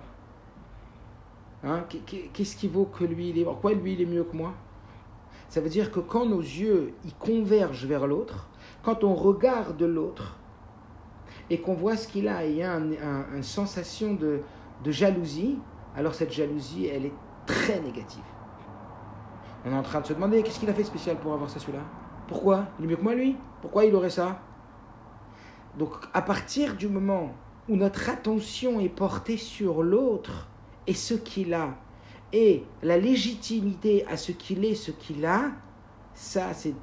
Hein? 1.64 1.86
Qu'est-ce 2.34 2.56
qui 2.56 2.68
vaut 2.68 2.86
que 2.86 3.04
lui, 3.04 3.30
il 3.30 3.40
est 3.40 3.44
Pourquoi 3.44 3.74
lui, 3.74 3.94
il 3.94 4.02
est 4.02 4.06
mieux 4.06 4.24
que 4.24 4.36
moi? 4.36 4.54
Ça 5.50 5.60
veut 5.60 5.70
dire 5.70 5.92
que 5.92 6.00
quand 6.00 6.26
nos 6.26 6.40
yeux 6.40 6.94
ils 7.04 7.14
convergent 7.16 7.86
vers 7.86 8.08
l'autre, 8.08 8.48
quand 8.84 9.04
on 9.04 9.14
regarde 9.14 9.82
l'autre, 9.82 10.38
et 11.50 11.60
qu'on 11.60 11.74
voit 11.74 11.98
ce 11.98 12.08
qu'il 12.08 12.30
a 12.30 12.46
et 12.46 12.52
il 12.52 12.58
y 12.58 12.64
a 12.64 12.74
une 12.78 13.44
sensation 13.44 14.14
de 14.14 14.42
jalousie, 14.86 15.60
alors 15.96 16.16
cette 16.16 16.32
jalousie, 16.32 16.86
elle 16.86 17.08
est 17.08 17.14
très 17.46 17.82
négative. 17.82 18.24
On 19.66 19.72
est 19.72 19.76
en 19.76 19.84
train 19.84 20.02
de 20.02 20.08
se 20.08 20.14
demander 20.14 20.42
qu'est-ce 20.42 20.60
qu'il 20.60 20.70
a 20.70 20.74
fait 20.74 20.84
spécial 20.84 21.18
pour 21.18 21.34
avoir 21.34 21.50
ça 21.50 21.60
celui-là? 21.60 21.84
Pourquoi? 22.28 22.66
Il 22.80 22.86
est 22.86 22.88
mieux 22.88 22.96
que 22.96 23.04
moi 23.04 23.14
lui? 23.14 23.36
Pourquoi 23.62 23.86
il 23.86 23.94
aurait 23.94 24.10
ça? 24.10 24.40
Donc 25.78 25.94
à 26.14 26.22
partir 26.22 26.76
du 26.76 26.88
moment 26.88 27.34
où 27.70 27.76
notre 27.76 28.10
attention 28.10 28.80
est 28.80 28.90
portée 28.90 29.38
sur 29.38 29.84
l'autre 29.84 30.50
et 30.88 30.94
ce 30.94 31.14
qu'il 31.14 31.54
a, 31.54 31.70
et 32.34 32.66
la 32.82 32.98
légitimité 32.98 34.06
à 34.08 34.18
ce 34.18 34.32
qu'il 34.32 34.66
est, 34.66 34.76
ce 34.76 34.92
qu'il 34.92 35.26
a, 35.26 35.52
ça 36.14 36.54
c'est 36.54 36.74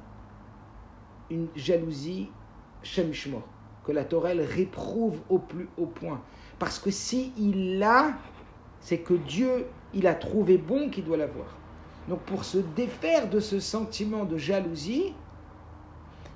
une 1.29 1.47
jalousie 1.55 2.29
shemishmor 2.81 3.43
que 3.83 3.91
la 3.91 4.05
Torah 4.05 4.29
réprouve 4.29 5.19
au 5.29 5.39
plus 5.39 5.67
haut 5.77 5.85
point. 5.85 6.21
Parce 6.57 6.79
que 6.79 6.91
si 6.91 7.33
il 7.37 7.79
l'a, 7.79 8.13
c'est 8.79 8.99
que 8.99 9.13
Dieu, 9.13 9.67
il 9.93 10.07
a 10.07 10.15
trouvé 10.15 10.57
bon 10.57 10.89
qu'il 10.89 11.05
doit 11.05 11.17
l'avoir. 11.17 11.58
Donc 12.09 12.21
pour 12.21 12.43
se 12.43 12.57
défaire 12.57 13.29
de 13.29 13.39
ce 13.39 13.59
sentiment 13.59 14.25
de 14.25 14.37
jalousie, 14.37 15.13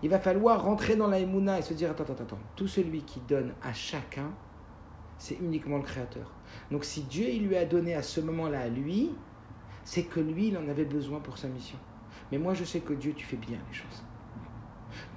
il 0.04 0.10
va 0.10 0.20
falloir 0.20 0.64
rentrer 0.64 0.96
dans 0.96 1.08
la 1.08 1.20
et 1.20 1.62
se 1.62 1.74
dire 1.74 1.90
attends, 1.90 2.04
attends, 2.04 2.24
attends, 2.24 2.40
tout 2.56 2.68
celui 2.68 3.02
qui 3.02 3.20
donne 3.22 3.54
à 3.64 3.74
chacun, 3.74 4.32
c'est 5.18 5.36
uniquement 5.36 5.78
le 5.78 5.84
Créateur. 5.84 6.32
Donc 6.70 6.86
si 6.86 7.02
Dieu 7.04 7.28
il 7.30 7.48
lui 7.48 7.58
a 7.58 7.66
donné 7.66 7.96
à 7.96 8.04
ce 8.04 8.22
moment-là 8.22 8.62
à 8.62 8.68
lui, 8.68 9.12
c'est 9.84 10.04
que 10.04 10.20
lui, 10.20 10.50
il 10.50 10.58
en 10.58 10.68
avait 10.70 10.86
besoin 10.86 11.20
pour 11.20 11.38
sa 11.38 11.48
mission. 11.48 11.78
Mais 12.32 12.38
moi, 12.38 12.54
je 12.54 12.64
sais 12.64 12.80
que 12.80 12.94
Dieu, 12.94 13.14
tu 13.14 13.26
fais 13.26 13.38
bien 13.38 13.58
les 13.70 13.74
choses. 13.76 14.04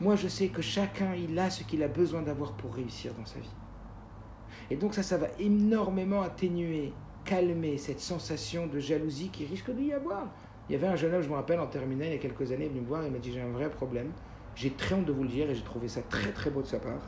Moi, 0.00 0.16
je 0.16 0.28
sais 0.28 0.48
que 0.48 0.62
chacun, 0.62 1.14
il 1.14 1.38
a 1.38 1.50
ce 1.50 1.64
qu'il 1.64 1.82
a 1.82 1.88
besoin 1.88 2.22
d'avoir 2.22 2.52
pour 2.54 2.74
réussir 2.74 3.12
dans 3.14 3.26
sa 3.26 3.38
vie. 3.38 3.54
Et 4.70 4.76
donc 4.76 4.94
ça, 4.94 5.02
ça 5.02 5.16
va 5.16 5.28
énormément 5.38 6.22
atténuer, 6.22 6.92
calmer 7.24 7.78
cette 7.78 8.00
sensation 8.00 8.66
de 8.66 8.80
jalousie 8.80 9.28
qui 9.28 9.46
risque 9.46 9.70
d'y 9.70 9.92
avoir. 9.92 10.28
Il 10.68 10.72
y 10.72 10.76
avait 10.76 10.88
un 10.88 10.96
jeune 10.96 11.14
homme, 11.14 11.22
je 11.22 11.28
me 11.28 11.34
rappelle, 11.34 11.60
en 11.60 11.66
terminale, 11.66 12.08
il 12.08 12.12
y 12.12 12.16
a 12.16 12.18
quelques 12.18 12.50
années, 12.52 12.64
il 12.64 12.70
venu 12.70 12.80
me 12.80 12.86
voir, 12.86 13.04
il 13.04 13.12
m'a 13.12 13.18
dit, 13.18 13.32
j'ai 13.32 13.40
un 13.40 13.50
vrai 13.50 13.70
problème. 13.70 14.10
J'ai 14.54 14.70
très 14.70 14.94
honte 14.94 15.04
de 15.04 15.12
vous 15.12 15.22
le 15.22 15.28
dire 15.28 15.48
et 15.50 15.54
j'ai 15.54 15.62
trouvé 15.62 15.86
ça 15.86 16.02
très 16.02 16.32
très 16.32 16.50
beau 16.50 16.62
de 16.62 16.66
sa 16.66 16.78
part. 16.78 17.02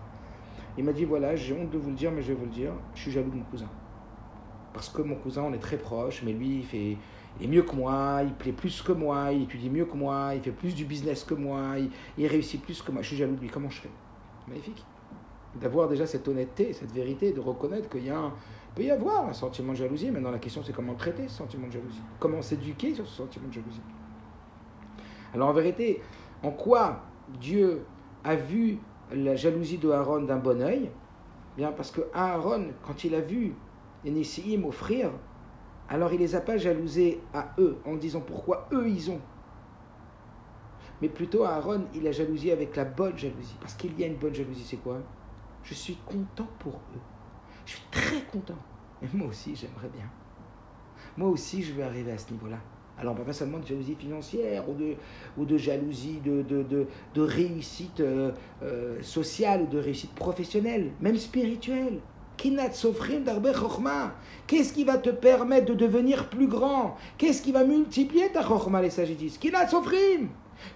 Il 0.76 0.84
m'a 0.84 0.92
dit, 0.92 1.04
voilà, 1.04 1.34
j'ai 1.34 1.54
honte 1.54 1.70
de 1.70 1.78
vous 1.78 1.90
le 1.90 1.96
dire, 1.96 2.12
mais 2.12 2.22
je 2.22 2.28
vais 2.28 2.34
vous 2.34 2.44
le 2.44 2.52
dire, 2.52 2.72
je 2.94 3.00
suis 3.00 3.10
jaloux 3.10 3.30
de 3.30 3.36
mon 3.36 3.44
cousin. 3.44 3.68
Parce 4.72 4.88
que 4.88 5.02
mon 5.02 5.16
cousin, 5.16 5.42
on 5.42 5.52
est 5.52 5.58
très 5.58 5.78
proches, 5.78 6.22
mais 6.24 6.32
lui, 6.32 6.58
il 6.58 6.64
fait 6.64 6.96
il 7.40 7.46
est 7.46 7.48
mieux 7.48 7.62
que 7.62 7.74
moi, 7.74 8.20
il 8.24 8.32
plaît 8.32 8.52
plus 8.52 8.82
que 8.82 8.92
moi, 8.92 9.30
il 9.32 9.42
étudie 9.42 9.70
mieux 9.70 9.84
que 9.84 9.96
moi, 9.96 10.32
il 10.34 10.40
fait 10.40 10.50
plus 10.50 10.74
du 10.74 10.84
business 10.84 11.24
que 11.24 11.34
moi, 11.34 11.76
il, 12.16 12.26
réussit 12.26 12.60
plus 12.60 12.82
que 12.82 12.90
moi. 12.90 13.02
Je 13.02 13.08
suis 13.08 13.16
jaloux 13.16 13.36
de 13.36 13.40
lui. 13.40 13.48
Comment 13.48 13.70
je 13.70 13.80
fais? 13.80 13.90
Magnifique. 14.48 14.84
D'avoir 15.60 15.88
déjà 15.88 16.06
cette 16.06 16.26
honnêteté, 16.26 16.72
cette 16.72 16.92
vérité, 16.92 17.32
de 17.32 17.40
reconnaître 17.40 17.88
qu'il 17.88 18.04
y 18.04 18.10
a 18.10 18.32
peut 18.78 18.84
y 18.84 18.90
avoir 18.92 19.26
un 19.28 19.32
sentiment 19.32 19.72
de 19.72 19.78
jalousie. 19.78 20.10
Maintenant, 20.10 20.30
la 20.30 20.38
question, 20.38 20.62
c'est 20.62 20.72
comment 20.72 20.94
traiter 20.94 21.26
ce 21.26 21.38
sentiment 21.38 21.66
de 21.66 21.72
jalousie 21.72 22.00
Comment 22.20 22.40
s'éduquer 22.40 22.94
sur 22.94 23.06
ce 23.06 23.16
sentiment 23.16 23.48
de 23.48 23.52
jalousie 23.52 23.80
Alors, 25.34 25.48
en 25.48 25.52
vérité, 25.52 26.00
en 26.44 26.52
quoi 26.52 27.02
Dieu 27.40 27.84
a 28.22 28.36
vu 28.36 28.78
la 29.12 29.34
jalousie 29.34 29.78
de 29.78 29.90
Aaron 29.90 30.22
d'un 30.22 30.36
bon 30.36 30.62
oeil 30.62 30.90
Bien 31.56 31.72
parce 31.72 31.90
que 31.90 32.02
Aaron, 32.14 32.68
quand 32.86 33.02
il 33.02 33.16
a 33.16 33.20
vu 33.20 33.52
les 34.04 34.12
Nissim 34.12 34.64
offrir, 34.64 35.10
alors 35.88 36.12
il 36.12 36.20
les 36.20 36.36
a 36.36 36.40
pas 36.40 36.56
jalousés 36.56 37.20
à 37.34 37.54
eux 37.58 37.78
en 37.84 37.96
disant 37.96 38.20
pourquoi 38.20 38.68
eux 38.72 38.88
ils 38.88 39.10
ont. 39.10 39.20
Mais 41.02 41.08
plutôt 41.08 41.42
Aaron, 41.42 41.86
il 41.94 42.06
a 42.06 42.12
jalousie 42.12 42.52
avec 42.52 42.76
la 42.76 42.84
bonne 42.84 43.18
jalousie. 43.18 43.56
Parce 43.60 43.74
qu'il 43.74 43.98
y 43.98 44.04
a 44.04 44.06
une 44.06 44.18
bonne 44.18 44.34
jalousie, 44.34 44.64
c'est 44.64 44.76
quoi? 44.76 44.98
Je 45.64 45.74
suis 45.74 45.96
content 46.06 46.48
pour 46.60 46.74
eux. 46.74 47.00
Je 47.66 47.72
suis 47.72 47.82
très 47.90 48.22
content. 48.22 48.54
Moi 49.14 49.28
aussi, 49.28 49.54
j'aimerais 49.54 49.90
bien. 49.94 50.10
Moi 51.16 51.28
aussi, 51.28 51.62
je 51.62 51.72
veux 51.72 51.84
arriver 51.84 52.12
à 52.12 52.18
ce 52.18 52.32
niveau-là. 52.32 52.58
Alors, 53.00 53.14
pas 53.14 53.32
seulement 53.32 53.58
de 53.58 53.66
jalousie 53.66 53.94
financière 53.94 54.68
ou 54.68 54.74
de, 54.74 54.94
ou 55.36 55.44
de 55.44 55.56
jalousie 55.56 56.20
de, 56.24 56.42
de, 56.42 56.86
de, 57.14 57.22
réussite 57.22 58.00
euh, 58.00 58.32
euh, 58.62 59.00
sociale 59.02 59.62
ou 59.62 59.66
de 59.66 59.78
réussite 59.78 60.14
professionnelle, 60.14 60.90
même 61.00 61.16
spirituelle. 61.16 62.00
Qu'est-ce 62.36 62.82
qui 64.72 64.84
va 64.84 64.98
te 64.98 65.10
permettre 65.10 65.66
de 65.66 65.74
devenir 65.74 66.28
plus 66.28 66.46
grand? 66.46 66.96
Qu'est-ce 67.18 67.42
qui 67.42 67.50
va 67.50 67.64
multiplier 67.64 68.30
ta 68.30 68.42
chokma, 68.42 68.80
les 68.80 68.90
disent 68.90 69.40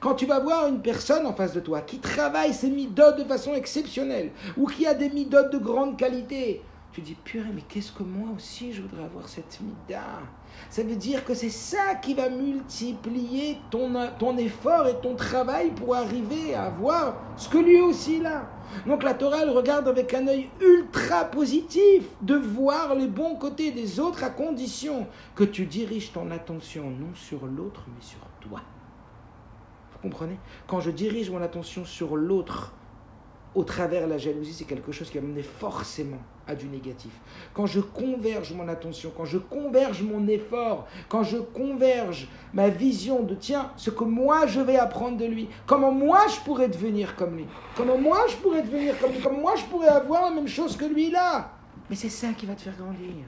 Quand 0.00 0.14
tu 0.14 0.26
vas 0.26 0.40
voir 0.40 0.66
une 0.66 0.80
personne 0.80 1.24
en 1.24 1.34
face 1.34 1.54
de 1.54 1.60
toi 1.60 1.82
qui 1.82 1.98
travaille 1.98 2.52
ses 2.52 2.70
midotes 2.70 3.18
de 3.18 3.24
façon 3.24 3.54
exceptionnelle 3.54 4.30
ou 4.56 4.66
qui 4.66 4.86
a 4.86 4.94
des 4.94 5.08
midotes 5.08 5.52
de 5.52 5.58
grande 5.58 5.96
qualité, 5.96 6.62
tu 6.92 7.00
dis, 7.00 7.14
purée, 7.14 7.48
mais 7.54 7.62
qu'est-ce 7.62 7.90
que 7.90 8.02
moi 8.02 8.28
aussi 8.36 8.72
je 8.72 8.82
voudrais 8.82 9.04
avoir 9.04 9.26
cette 9.26 9.60
mida 9.62 10.04
Ça 10.68 10.82
veut 10.82 10.96
dire 10.96 11.24
que 11.24 11.32
c'est 11.32 11.48
ça 11.48 11.94
qui 11.94 12.12
va 12.12 12.28
multiplier 12.28 13.56
ton, 13.70 13.94
ton 14.18 14.36
effort 14.36 14.86
et 14.86 15.00
ton 15.00 15.14
travail 15.14 15.70
pour 15.70 15.94
arriver 15.94 16.54
à 16.54 16.64
avoir 16.64 17.16
ce 17.38 17.48
que 17.48 17.56
lui 17.56 17.80
aussi 17.80 18.24
a. 18.26 18.46
Donc 18.86 19.02
la 19.02 19.14
Torah, 19.14 19.38
elle 19.42 19.50
regarde 19.50 19.88
avec 19.88 20.12
un 20.12 20.26
œil 20.28 20.50
ultra 20.60 21.24
positif 21.24 22.04
de 22.20 22.36
voir 22.36 22.94
les 22.94 23.06
bons 23.06 23.36
côtés 23.36 23.70
des 23.70 23.98
autres 23.98 24.22
à 24.22 24.30
condition 24.30 25.06
que 25.34 25.44
tu 25.44 25.64
diriges 25.64 26.12
ton 26.12 26.30
attention 26.30 26.90
non 26.90 27.14
sur 27.14 27.46
l'autre, 27.46 27.84
mais 27.88 28.02
sur 28.02 28.20
toi. 28.40 28.60
Vous 29.92 29.98
comprenez? 29.98 30.38
Quand 30.66 30.80
je 30.80 30.90
dirige 30.90 31.30
mon 31.30 31.40
attention 31.40 31.86
sur 31.86 32.16
l'autre, 32.16 32.74
au 33.54 33.64
travers 33.64 34.04
de 34.04 34.10
la 34.10 34.18
jalousie, 34.18 34.52
c'est 34.52 34.64
quelque 34.64 34.92
chose 34.92 35.10
qui 35.10 35.18
va 35.18 35.24
mener 35.24 35.42
forcément 35.42 36.20
à 36.46 36.54
du 36.54 36.66
négatif. 36.66 37.12
Quand 37.54 37.66
je 37.66 37.80
converge 37.80 38.52
mon 38.52 38.68
attention, 38.68 39.12
quand 39.16 39.24
je 39.24 39.38
converge 39.38 40.02
mon 40.02 40.26
effort, 40.28 40.86
quand 41.08 41.22
je 41.22 41.38
converge 41.38 42.28
ma 42.52 42.68
vision 42.68 43.22
de 43.22 43.34
tiens, 43.34 43.70
ce 43.76 43.90
que 43.90 44.04
moi 44.04 44.46
je 44.46 44.60
vais 44.60 44.76
apprendre 44.76 45.16
de 45.16 45.24
lui, 45.24 45.48
comment 45.66 45.92
moi 45.92 46.20
je 46.28 46.40
pourrais 46.40 46.68
devenir 46.68 47.16
comme 47.16 47.36
lui, 47.36 47.46
comment 47.76 47.98
moi 47.98 48.26
je 48.28 48.36
pourrais 48.36 48.62
devenir 48.62 48.98
comme 48.98 49.12
lui, 49.12 49.20
comment 49.20 49.40
moi 49.40 49.54
je 49.56 49.64
pourrais 49.64 49.88
avoir 49.88 50.22
la 50.22 50.30
même 50.30 50.48
chose 50.48 50.76
que 50.76 50.84
lui 50.84 51.10
là. 51.10 51.50
Mais 51.90 51.96
c'est 51.96 52.08
ça 52.08 52.28
qui 52.36 52.46
va 52.46 52.54
te 52.54 52.62
faire 52.62 52.76
grandir. 52.76 53.26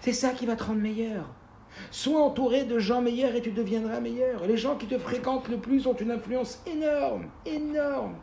C'est 0.00 0.12
ça 0.12 0.30
qui 0.30 0.46
va 0.46 0.56
te 0.56 0.64
rendre 0.64 0.80
meilleur. 0.80 1.26
Sois 1.90 2.20
entouré 2.20 2.64
de 2.64 2.78
gens 2.78 3.00
meilleurs 3.00 3.34
et 3.34 3.40
tu 3.40 3.50
deviendras 3.50 4.00
meilleur. 4.00 4.46
Les 4.46 4.56
gens 4.56 4.76
qui 4.76 4.86
te 4.86 4.98
fréquentent 4.98 5.48
le 5.48 5.56
plus 5.58 5.86
ont 5.86 5.94
une 5.94 6.10
influence 6.10 6.60
énorme, 6.66 7.26
énorme. 7.46 8.14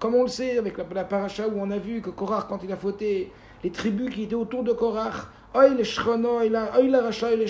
Comme 0.00 0.14
on 0.14 0.22
le 0.22 0.28
sait 0.28 0.56
avec 0.56 0.78
la, 0.78 1.04
paracha 1.04 1.46
où 1.46 1.60
on 1.60 1.70
a 1.70 1.76
vu 1.76 2.00
que 2.00 2.08
Korach, 2.08 2.48
quand 2.48 2.64
il 2.64 2.72
a 2.72 2.76
fauté, 2.76 3.30
les 3.62 3.70
tribus 3.70 4.12
qui 4.14 4.22
étaient 4.22 4.34
autour 4.34 4.64
de 4.64 4.72
Korach, 4.72 5.26
Oy 5.54 5.74
les 5.76 6.98
Racha, 6.98 7.36
les 7.36 7.46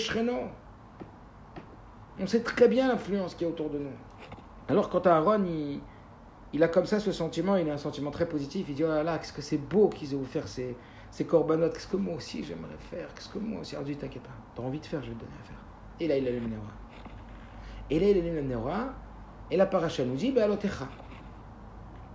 On 2.19 2.27
sait 2.27 2.43
très 2.43 2.67
bien 2.67 2.89
l'influence 2.89 3.35
qui 3.35 3.45
est 3.45 3.47
autour 3.47 3.69
de 3.69 3.79
nous. 3.79 3.89
Alors 4.67 4.89
quand 4.89 5.07
Aaron, 5.07 5.45
il, 5.45 5.79
il, 6.51 6.61
a 6.61 6.67
comme 6.67 6.85
ça 6.85 6.99
ce 6.99 7.13
sentiment, 7.13 7.55
il 7.55 7.69
a 7.69 7.73
un 7.73 7.77
sentiment 7.77 8.11
très 8.11 8.27
positif, 8.27 8.65
il 8.67 8.75
dit, 8.75 8.83
oh 8.83 8.89
là 8.89 9.01
là, 9.01 9.17
qu'est-ce 9.17 9.33
que 9.33 9.41
c'est 9.41 9.57
beau 9.57 9.87
qu'ils 9.87 10.13
aient 10.13 10.17
offert 10.17 10.47
ces, 10.49 10.75
ces 11.09 11.25
corbanotes, 11.25 11.73
qu'est-ce 11.73 11.87
que 11.87 11.97
moi 11.97 12.15
aussi 12.15 12.43
j'aimerais 12.43 12.77
faire, 12.89 13.13
qu'est-ce 13.13 13.29
que 13.29 13.39
moi 13.39 13.61
aussi, 13.61 13.75
alors 13.75 13.85
dis, 13.85 13.95
t'inquiète 13.95 14.23
pas, 14.23 14.29
t'as 14.55 14.63
envie 14.63 14.79
de 14.79 14.85
faire, 14.85 15.01
je 15.01 15.09
vais 15.09 15.15
te 15.15 15.21
donner 15.21 15.37
à 15.41 15.45
faire. 15.45 15.59
Et 16.01 16.07
là, 16.09 16.17
il 16.17 16.27
allume 16.27 16.49
le 16.49 17.95
Et 17.95 17.99
là, 17.99 18.07
il 18.09 18.17
allume 18.17 18.49
le 18.49 18.55
et 19.51 19.57
la 19.57 19.65
paracha 19.65 20.03
nous 20.05 20.15
dit, 20.15 20.31
ben, 20.31 20.49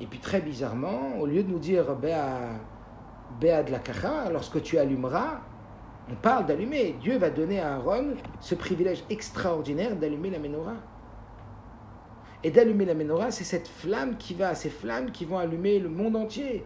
et 0.00 0.06
puis 0.06 0.18
très 0.18 0.40
bizarrement, 0.40 1.18
au 1.18 1.26
lieu 1.26 1.42
de 1.42 1.50
nous 1.50 1.58
dire 1.58 1.94
Béa 1.96 3.62
de 3.62 3.70
la 3.70 3.78
Kacha, 3.78 4.30
lorsque 4.30 4.62
tu 4.62 4.78
allumeras, 4.78 5.40
on 6.10 6.14
parle 6.14 6.46
d'allumer. 6.46 6.96
Dieu 7.00 7.18
va 7.18 7.30
donner 7.30 7.60
à 7.60 7.74
Aaron 7.74 8.14
ce 8.40 8.54
privilège 8.54 9.04
extraordinaire 9.10 9.96
d'allumer 9.96 10.30
la 10.30 10.38
menorah. 10.38 10.76
Et 12.44 12.50
d'allumer 12.50 12.84
la 12.84 12.94
menorah, 12.94 13.30
c'est 13.30 13.44
cette 13.44 13.66
flamme 13.66 14.16
qui 14.16 14.34
va, 14.34 14.54
ces 14.54 14.70
flammes 14.70 15.10
qui 15.10 15.24
vont 15.24 15.38
allumer 15.38 15.78
le 15.80 15.88
monde 15.88 16.14
entier. 16.14 16.64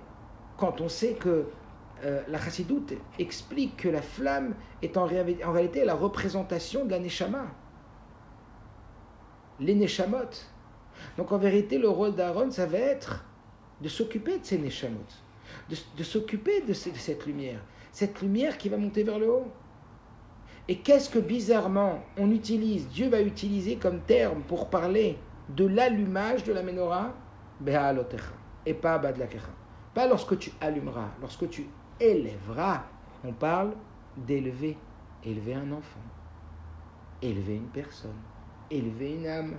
Quand 0.58 0.80
on 0.80 0.88
sait 0.88 1.14
que 1.14 1.46
euh, 2.04 2.22
la 2.28 2.38
chassidoute 2.38 2.94
explique 3.18 3.76
que 3.78 3.88
la 3.88 4.02
flamme 4.02 4.54
est 4.82 4.96
en, 4.96 5.04
en 5.04 5.52
réalité 5.52 5.84
la 5.84 5.94
représentation 5.94 6.84
de 6.84 6.90
la 6.90 6.98
neshama. 6.98 7.44
Les 9.58 9.74
neshamot. 9.74 10.30
Donc 11.16 11.32
en 11.32 11.38
vérité, 11.38 11.78
le 11.78 11.88
rôle 11.88 12.14
d'Aaron, 12.14 12.50
ça 12.50 12.66
va 12.66 12.78
être 12.78 13.24
de 13.80 13.88
s'occuper 13.88 14.38
de 14.38 14.44
ces 14.44 14.58
neshamot, 14.58 14.98
de, 15.68 16.04
s'occuper 16.04 16.60
de, 16.62 16.72
cette 16.72 17.26
lumière, 17.26 17.60
cette 17.92 18.20
lumière 18.20 18.58
qui 18.58 18.68
va 18.68 18.76
monter 18.76 19.02
vers 19.02 19.18
le 19.18 19.30
haut. 19.30 19.52
Et 20.68 20.78
qu'est-ce 20.78 21.10
que 21.10 21.18
bizarrement 21.18 22.04
on 22.16 22.30
utilise, 22.30 22.88
Dieu 22.88 23.08
va 23.08 23.20
utiliser 23.20 23.76
comme 23.76 24.00
terme 24.00 24.42
pour 24.42 24.70
parler 24.70 25.18
de 25.48 25.66
l'allumage 25.66 26.44
de 26.44 26.52
la 26.52 26.62
menorah? 26.62 27.14
Et 28.66 28.74
pas 28.74 28.98
Badlakecha. 28.98 29.48
Pas 29.94 30.06
lorsque 30.06 30.38
tu 30.38 30.52
allumeras, 30.60 31.08
lorsque 31.20 31.48
tu 31.50 31.66
élèveras, 31.98 32.84
on 33.24 33.32
parle 33.32 33.72
d'élever, 34.16 34.76
élever 35.24 35.54
un 35.54 35.72
enfant, 35.72 36.00
élever 37.20 37.56
une 37.56 37.68
personne, 37.68 38.10
élever 38.70 39.14
une 39.14 39.26
âme 39.26 39.54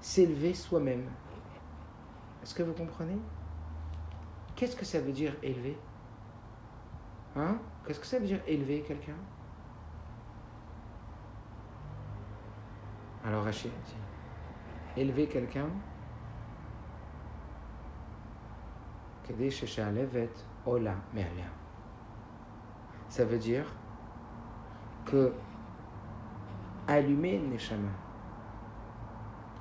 s'élever 0.00 0.54
soi-même. 0.54 1.06
Est-ce 2.42 2.54
que 2.54 2.62
vous 2.62 2.72
comprenez? 2.72 3.18
Qu'est-ce 4.56 4.76
que 4.76 4.84
ça 4.84 5.00
veut 5.00 5.12
dire 5.12 5.34
élever? 5.42 5.76
Hein? 7.36 7.58
Qu'est-ce 7.86 8.00
que 8.00 8.06
ça 8.06 8.18
veut 8.18 8.26
dire 8.26 8.40
élever 8.46 8.82
quelqu'un? 8.82 9.16
Alors 13.24 13.44
Rachid 13.44 13.70
élever 14.96 15.26
quelqu'un? 15.26 15.68
Ça 23.08 23.24
veut 23.24 23.38
dire 23.38 23.64
que 25.04 25.32
allumer 26.88 27.34
une 27.34 27.50
neshama 27.50 27.88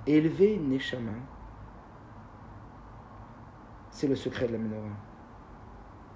Élever 0.10 0.58
Neshama, 0.58 1.12
c'est 3.91 4.08
le 4.08 4.15
secret 4.15 4.48
de 4.48 4.54
la 4.54 4.58
menorah. 4.58 4.98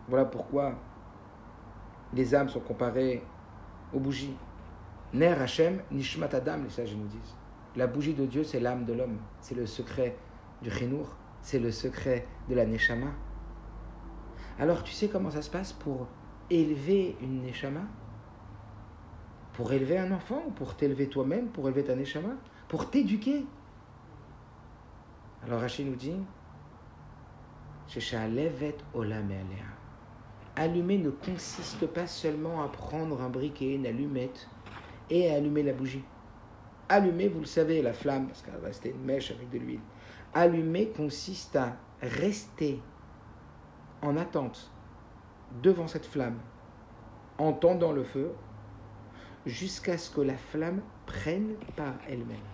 Voilà 0.07 0.25
pourquoi 0.25 0.73
les 2.11 2.33
âmes 2.33 2.49
sont 2.49 2.59
comparées 2.59 3.23
aux 3.93 3.99
bougies. 3.99 4.35
Ner 5.13 5.39
Hashem, 5.39 5.83
Nishmat 5.91 6.33
Adam, 6.33 6.63
les 6.63 6.71
sages 6.71 6.95
nous 6.95 7.05
disent. 7.05 7.35
La 7.75 7.85
bougie 7.85 8.15
de 8.15 8.25
Dieu, 8.25 8.43
c'est 8.43 8.59
l'âme 8.59 8.85
de 8.85 8.93
l'homme. 8.93 9.19
C'est 9.41 9.53
le 9.53 9.67
secret 9.67 10.17
du 10.63 10.71
Chinour. 10.71 11.15
C'est 11.43 11.59
le 11.59 11.69
secret 11.69 12.25
de 12.49 12.55
la 12.55 12.65
Neshama. 12.65 13.11
Alors, 14.57 14.81
tu 14.81 14.91
sais 14.91 15.07
comment 15.07 15.29
ça 15.29 15.43
se 15.43 15.51
passe 15.51 15.71
pour 15.71 16.07
élever 16.49 17.15
une 17.21 17.43
Neshama 17.43 17.81
Pour 19.53 19.71
élever 19.71 19.99
un 19.99 20.11
enfant 20.11 20.41
ou 20.47 20.49
pour 20.49 20.75
t'élever 20.75 21.09
toi-même, 21.09 21.49
pour 21.49 21.67
élever 21.67 21.83
ta 21.83 21.95
Neshama 21.95 22.37
Pour 22.67 22.89
t'éduquer? 22.89 23.45
Alors 25.45 25.59
Rachid 25.59 25.85
nous 25.87 25.95
dit 25.95 26.15
Allumer 30.55 30.97
ne 30.97 31.09
consiste 31.09 31.85
pas 31.87 32.07
seulement 32.07 32.63
à 32.63 32.69
prendre 32.69 33.21
un 33.21 33.29
briquet, 33.29 33.75
une 33.75 33.85
allumette 33.85 34.47
et 35.09 35.29
à 35.29 35.35
allumer 35.35 35.63
la 35.63 35.73
bougie. 35.73 36.03
Allumer, 36.87 37.27
vous 37.27 37.41
le 37.41 37.45
savez, 37.45 37.81
la 37.81 37.93
flamme, 37.93 38.27
parce 38.27 38.41
qu'elle 38.41 38.55
va 38.55 38.67
rester 38.67 38.91
une 38.91 39.03
mèche 39.03 39.31
avec 39.31 39.49
de 39.49 39.57
l'huile. 39.57 39.79
Allumer 40.33 40.89
consiste 40.95 41.55
à 41.55 41.75
rester 42.01 42.79
en 44.01 44.15
attente 44.15 44.71
devant 45.61 45.87
cette 45.87 46.05
flamme, 46.05 46.39
en 47.37 47.51
tendant 47.51 47.91
le 47.91 48.03
feu, 48.03 48.31
jusqu'à 49.45 49.97
ce 49.97 50.09
que 50.09 50.21
la 50.21 50.37
flamme 50.37 50.81
prenne 51.05 51.55
par 51.75 51.95
elle-même. 52.07 52.52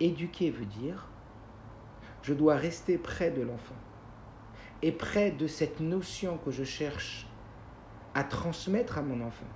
Éduquer 0.00 0.50
veut 0.50 0.66
dire, 0.66 1.08
je 2.22 2.34
dois 2.34 2.56
rester 2.56 2.98
près 2.98 3.30
de 3.30 3.42
l'enfant 3.42 3.76
et 4.82 4.92
près 4.92 5.30
de 5.30 5.46
cette 5.46 5.80
notion 5.80 6.38
que 6.38 6.50
je 6.50 6.64
cherche 6.64 7.26
à 8.14 8.24
transmettre 8.24 8.98
à 8.98 9.02
mon 9.02 9.20
enfant 9.20 9.46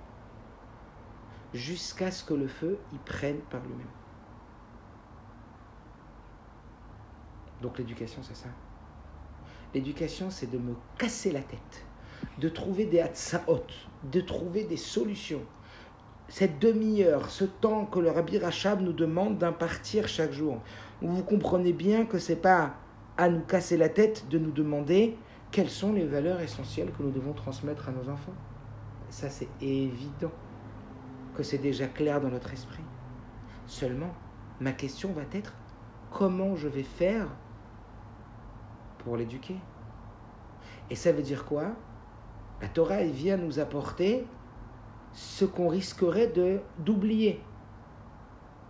jusqu'à 1.53 2.11
ce 2.11 2.23
que 2.23 2.33
le 2.33 2.47
feu 2.47 2.77
y 2.93 2.97
prenne 2.97 3.39
par 3.49 3.61
lui-même. 3.61 3.87
Donc 7.61 7.77
l'éducation, 7.77 8.21
c'est 8.23 8.35
ça. 8.35 8.49
L'éducation, 9.73 10.29
c'est 10.29 10.51
de 10.51 10.57
me 10.57 10.75
casser 10.97 11.31
la 11.31 11.41
tête, 11.41 11.85
de 12.37 12.49
trouver 12.49 12.85
des 12.85 12.99
hatsaot, 12.99 13.65
de 14.03 14.21
trouver 14.21 14.65
des 14.65 14.77
solutions. 14.77 15.41
Cette 16.27 16.59
demi-heure, 16.59 17.29
ce 17.29 17.43
temps 17.43 17.85
que 17.85 17.99
le 17.99 18.09
Rabbi 18.09 18.37
Rachab 18.37 18.81
nous 18.81 18.93
demande 18.93 19.37
d'impartir 19.37 20.07
chaque 20.07 20.31
jour, 20.31 20.61
vous 21.01 21.23
comprenez 21.23 21.73
bien 21.73 22.05
que 22.05 22.17
c'est 22.17 22.37
pas 22.37 22.75
à 23.17 23.29
nous 23.29 23.41
casser 23.41 23.77
la 23.77 23.89
tête 23.89 24.27
de 24.29 24.39
nous 24.39 24.51
demander 24.51 25.17
quelles 25.51 25.69
sont 25.69 25.93
les 25.93 26.05
valeurs 26.05 26.41
essentielles 26.41 26.91
que 26.97 27.03
nous 27.03 27.11
devons 27.11 27.33
transmettre 27.33 27.89
à 27.89 27.91
nos 27.91 28.09
enfants. 28.09 28.33
Ça, 29.09 29.29
c'est 29.29 29.49
évident 29.61 30.31
que 31.35 31.43
c'est 31.43 31.59
déjà 31.59 31.85
clair 31.87 32.19
dans 32.19 32.29
notre 32.29 32.51
esprit. 32.53 32.83
Seulement, 33.67 34.13
ma 34.59 34.71
question 34.71 35.11
va 35.13 35.21
être 35.33 35.53
comment 36.09 36.55
je 36.55 36.67
vais 36.67 36.83
faire 36.83 37.27
pour 38.99 39.17
l'éduquer? 39.17 39.57
Et 40.89 40.95
ça 40.95 41.11
veut 41.11 41.21
dire 41.21 41.45
quoi? 41.45 41.67
La 42.61 42.67
Torah, 42.69 42.95
elle 42.95 43.11
vient 43.11 43.37
nous 43.37 43.59
apporter 43.59 44.25
ce 45.13 45.45
qu'on 45.45 45.67
risquerait 45.67 46.27
de 46.27 46.59
d'oublier. 46.79 47.41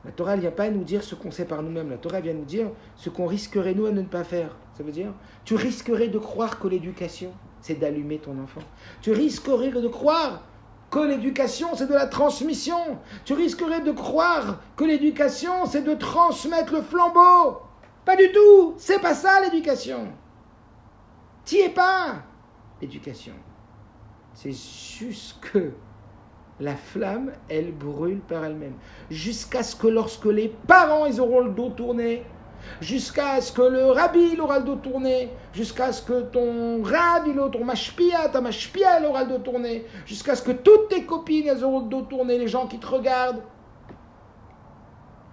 La 0.05 0.11
Torah 0.11 0.35
ne 0.35 0.41
vient 0.41 0.51
pas 0.51 0.69
nous 0.69 0.83
dire 0.83 1.03
ce 1.03 1.15
qu'on 1.15 1.31
sait 1.31 1.45
par 1.45 1.63
nous-mêmes. 1.63 1.89
La 1.89 1.97
Torah 1.97 2.19
vient 2.19 2.33
nous 2.33 2.43
dire 2.43 2.69
ce 2.95 3.09
qu'on 3.09 3.25
risquerait 3.25 3.73
nous 3.73 3.85
à 3.85 3.91
ne 3.91 4.01
pas 4.01 4.25
faire. 4.25 4.57
Ça 4.77 4.83
veut 4.83 4.91
dire, 4.91 5.13
tu 5.45 5.55
risquerais 5.55 6.09
de 6.09 6.19
croire 6.19 6.59
que 6.59 6.67
l'éducation, 6.67 7.31
c'est 7.61 7.79
d'allumer 7.79 8.19
ton 8.19 8.37
enfant. 8.41 8.61
Tu 9.01 9.11
risquerais 9.11 9.69
de 9.69 9.87
croire 9.87 10.43
que 10.91 10.99
l'éducation, 10.99 11.69
c'est 11.75 11.87
de 11.87 11.93
la 11.93 12.07
transmission. 12.07 12.99
Tu 13.23 13.33
risquerais 13.33 13.81
de 13.81 13.91
croire 13.91 14.61
que 14.75 14.83
l'éducation, 14.83 15.65
c'est 15.65 15.83
de 15.83 15.93
transmettre 15.93 16.73
le 16.73 16.81
flambeau. 16.81 17.61
Pas 18.03 18.17
du 18.17 18.31
tout. 18.31 18.73
C'est 18.77 18.99
pas 18.99 19.15
ça 19.15 19.39
l'éducation. 19.39 20.09
T'y 21.45 21.59
es 21.59 21.69
pas. 21.69 22.23
L'éducation. 22.81 23.33
C'est 24.33 24.51
juste 24.51 25.39
que 25.39 25.71
la 26.63 26.75
flamme, 26.75 27.31
elle 27.49 27.71
brûle 27.71 28.19
par 28.19 28.45
elle-même. 28.45 28.73
Jusqu'à 29.11 29.63
ce 29.63 29.75
que 29.75 29.87
lorsque 29.87 30.25
les 30.25 30.53
parents, 30.67 31.05
ils 31.05 31.19
auront 31.19 31.41
le 31.41 31.51
dos 31.51 31.69
tourné, 31.69 32.23
jusqu'à 32.81 33.41
ce 33.41 33.51
que 33.51 33.61
le 33.61 33.91
rabbi, 33.91 34.31
il 34.33 34.41
aura 34.41 34.59
le 34.59 34.65
dos 34.65 34.75
tourné, 34.75 35.29
jusqu'à 35.53 35.91
ce 35.91 36.01
que 36.01 36.21
ton 36.21 36.81
rab, 36.81 37.27
il 37.27 37.37
aura 37.37 37.49
ton 37.49 37.65
mashpia, 37.65 38.29
ta 38.29 38.39
mashpia, 38.41 38.99
elle 38.99 39.05
aura 39.05 39.23
le 39.23 39.31
dos 39.31 39.39
tourné, 39.39 39.85
jusqu'à 40.05 40.35
ce 40.35 40.41
que 40.41 40.51
toutes 40.51 40.89
tes 40.89 41.03
copines, 41.03 41.47
elles 41.47 41.63
auront 41.63 41.81
le 41.81 41.89
dos 41.89 42.03
tourné, 42.03 42.37
les 42.37 42.47
gens 42.47 42.67
qui 42.67 42.79
te 42.79 42.87
regardent. 42.87 43.41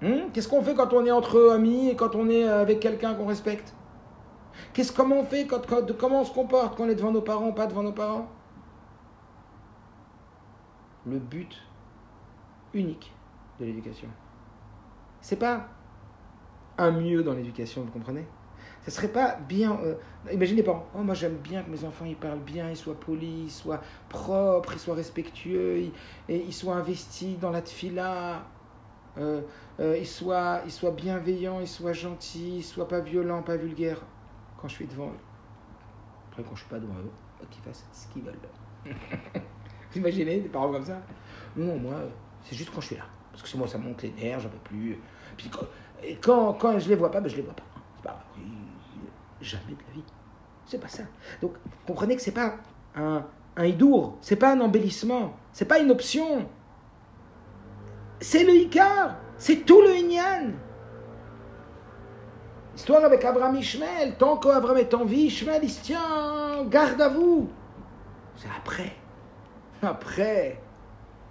Hmm? 0.02 0.30
Qu'est-ce 0.32 0.48
qu'on 0.48 0.62
fait 0.62 0.74
quand 0.74 0.92
on 0.92 1.04
est 1.04 1.10
entre 1.10 1.50
amis 1.50 1.90
et 1.90 1.94
quand 1.94 2.14
on 2.14 2.28
est 2.28 2.44
avec 2.44 2.80
quelqu'un 2.80 3.14
qu'on 3.14 3.26
respecte? 3.26 3.74
Qu'est-ce 4.72 4.92
comment 4.92 5.20
on 5.20 5.24
fait 5.24 5.46
quand, 5.46 5.60
comment 5.96 6.24
se 6.24 6.32
comporte 6.32 6.76
quand 6.76 6.84
on 6.84 6.88
est 6.88 6.94
devant 6.94 7.12
nos 7.12 7.20
parents, 7.20 7.52
pas 7.52 7.66
devant 7.66 7.82
nos 7.82 7.92
parents? 7.92 8.28
Le 11.06 11.18
but 11.18 11.62
unique 12.74 13.12
de 13.58 13.64
l'éducation. 13.64 14.08
C'est 15.20 15.38
pas 15.38 15.68
un 16.78 16.90
mieux 16.90 17.22
dans 17.22 17.34
l'éducation, 17.34 17.82
vous 17.82 17.90
comprenez? 17.90 18.26
Ça 18.82 18.90
serait 18.90 19.08
pas 19.08 19.36
bien. 19.36 19.78
Euh, 19.82 19.94
imaginez 20.32 20.62
pas, 20.62 20.86
oh, 20.94 21.02
moi 21.02 21.14
j'aime 21.14 21.36
bien 21.36 21.62
que 21.62 21.70
mes 21.70 21.84
enfants 21.84 22.06
ils 22.06 22.16
parlent 22.16 22.40
bien, 22.40 22.70
ils 22.70 22.76
soient 22.76 22.98
polis, 22.98 23.44
ils 23.44 23.50
soient 23.50 23.82
propres, 24.08 24.72
ils 24.74 24.78
soient 24.78 24.94
respectueux, 24.94 25.80
ils, 25.80 25.92
et 26.28 26.38
ils 26.38 26.52
soient 26.52 26.76
investis 26.76 27.38
dans 27.38 27.50
la 27.50 27.60
tfila, 27.60 28.46
euh, 29.18 29.42
euh, 29.80 29.98
ils, 29.98 30.06
soient, 30.06 30.62
ils 30.64 30.70
soient 30.70 30.92
bienveillants, 30.92 31.60
ils 31.60 31.68
soient 31.68 31.92
gentils, 31.92 32.58
ils 32.58 32.64
soient 32.64 32.88
pas 32.88 33.00
violents, 33.00 33.42
pas 33.42 33.56
vulgaires. 33.56 34.00
Quand 34.60 34.68
je 34.68 34.74
suis 34.74 34.86
devant 34.86 35.08
eux. 35.08 35.20
Après, 36.30 36.42
quand 36.42 36.54
je 36.54 36.60
suis 36.60 36.70
pas 36.70 36.78
devant 36.78 36.94
eux, 36.94 37.46
qu'ils 37.50 37.62
fassent 37.62 37.86
ce 37.92 38.06
qu'ils 38.08 38.22
veulent. 38.22 38.38
vous 39.92 39.98
imaginez 39.98 40.40
des 40.40 40.48
parents 40.48 40.70
comme 40.70 40.84
ça? 40.84 41.00
Non, 41.56 41.76
moi, 41.76 41.94
c'est 42.44 42.56
juste 42.56 42.70
quand 42.72 42.80
je 42.80 42.86
suis 42.86 42.96
là. 42.96 43.04
Parce 43.32 43.50
que 43.50 43.56
moi, 43.56 43.66
ça 43.66 43.78
monte 43.78 44.02
les 44.02 44.10
nerfs, 44.10 44.40
j'en 44.40 44.48
peux 44.48 44.58
plus. 44.58 44.98
Puis 45.36 45.48
quand, 45.48 45.66
et 46.02 46.16
quand, 46.16 46.52
quand 46.54 46.78
je 46.78 46.88
les 46.88 46.94
vois 46.96 47.10
pas, 47.10 47.20
ben 47.20 47.28
je 47.28 47.36
les 47.36 47.42
vois 47.42 47.54
pas. 47.54 47.64
C'est 47.96 48.02
pas 48.02 48.24
jamais 49.40 49.72
de 49.72 49.82
la 49.88 49.94
vie. 49.94 50.04
C'est 50.66 50.78
pas 50.78 50.88
ça. 50.88 51.02
Donc, 51.42 51.54
comprenez 51.86 52.16
que 52.16 52.22
c'est 52.22 52.30
pas 52.30 52.56
un, 52.94 53.24
un 53.56 53.64
idour, 53.64 54.16
c'est 54.20 54.36
pas 54.36 54.52
un 54.52 54.60
embellissement, 54.60 55.34
c'est 55.52 55.64
pas 55.64 55.78
une 55.80 55.90
option. 55.90 56.48
C'est 58.20 58.44
le 58.44 58.54
Icar, 58.54 59.16
c'est 59.36 59.64
tout 59.64 59.80
le 59.80 59.96
Inyan. 59.96 60.52
Histoire 62.76 63.04
avec 63.04 63.24
Abraham 63.24 63.56
Ishmael, 63.56 64.16
tant 64.16 64.36
qu'Abraham 64.36 64.78
est 64.78 64.94
en 64.94 65.04
vie, 65.04 65.22
Ishmael 65.22 65.60
il 65.64 65.70
se 65.70 65.82
tient, 65.82 66.64
garde 66.66 67.00
à 67.00 67.08
vous. 67.08 67.50
C'est 68.36 68.48
après. 68.56 68.99
Après. 69.82 70.60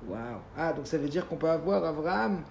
Waouh. 0.08 0.40
Ah, 0.58 0.74
donc 0.74 0.88
ça 0.88 0.98
veut 0.98 1.10
dire 1.10 1.28
qu'on 1.28 1.36
peut 1.36 1.50
avoir 1.50 1.84
Abraham 1.84 2.44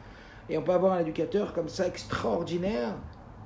et 0.48 0.56
on 0.58 0.62
peut 0.62 0.72
avoir 0.72 0.94
un 0.94 1.00
éducateur 1.00 1.52
comme 1.52 1.68
ça 1.68 1.86
extraordinaire. 1.86 2.94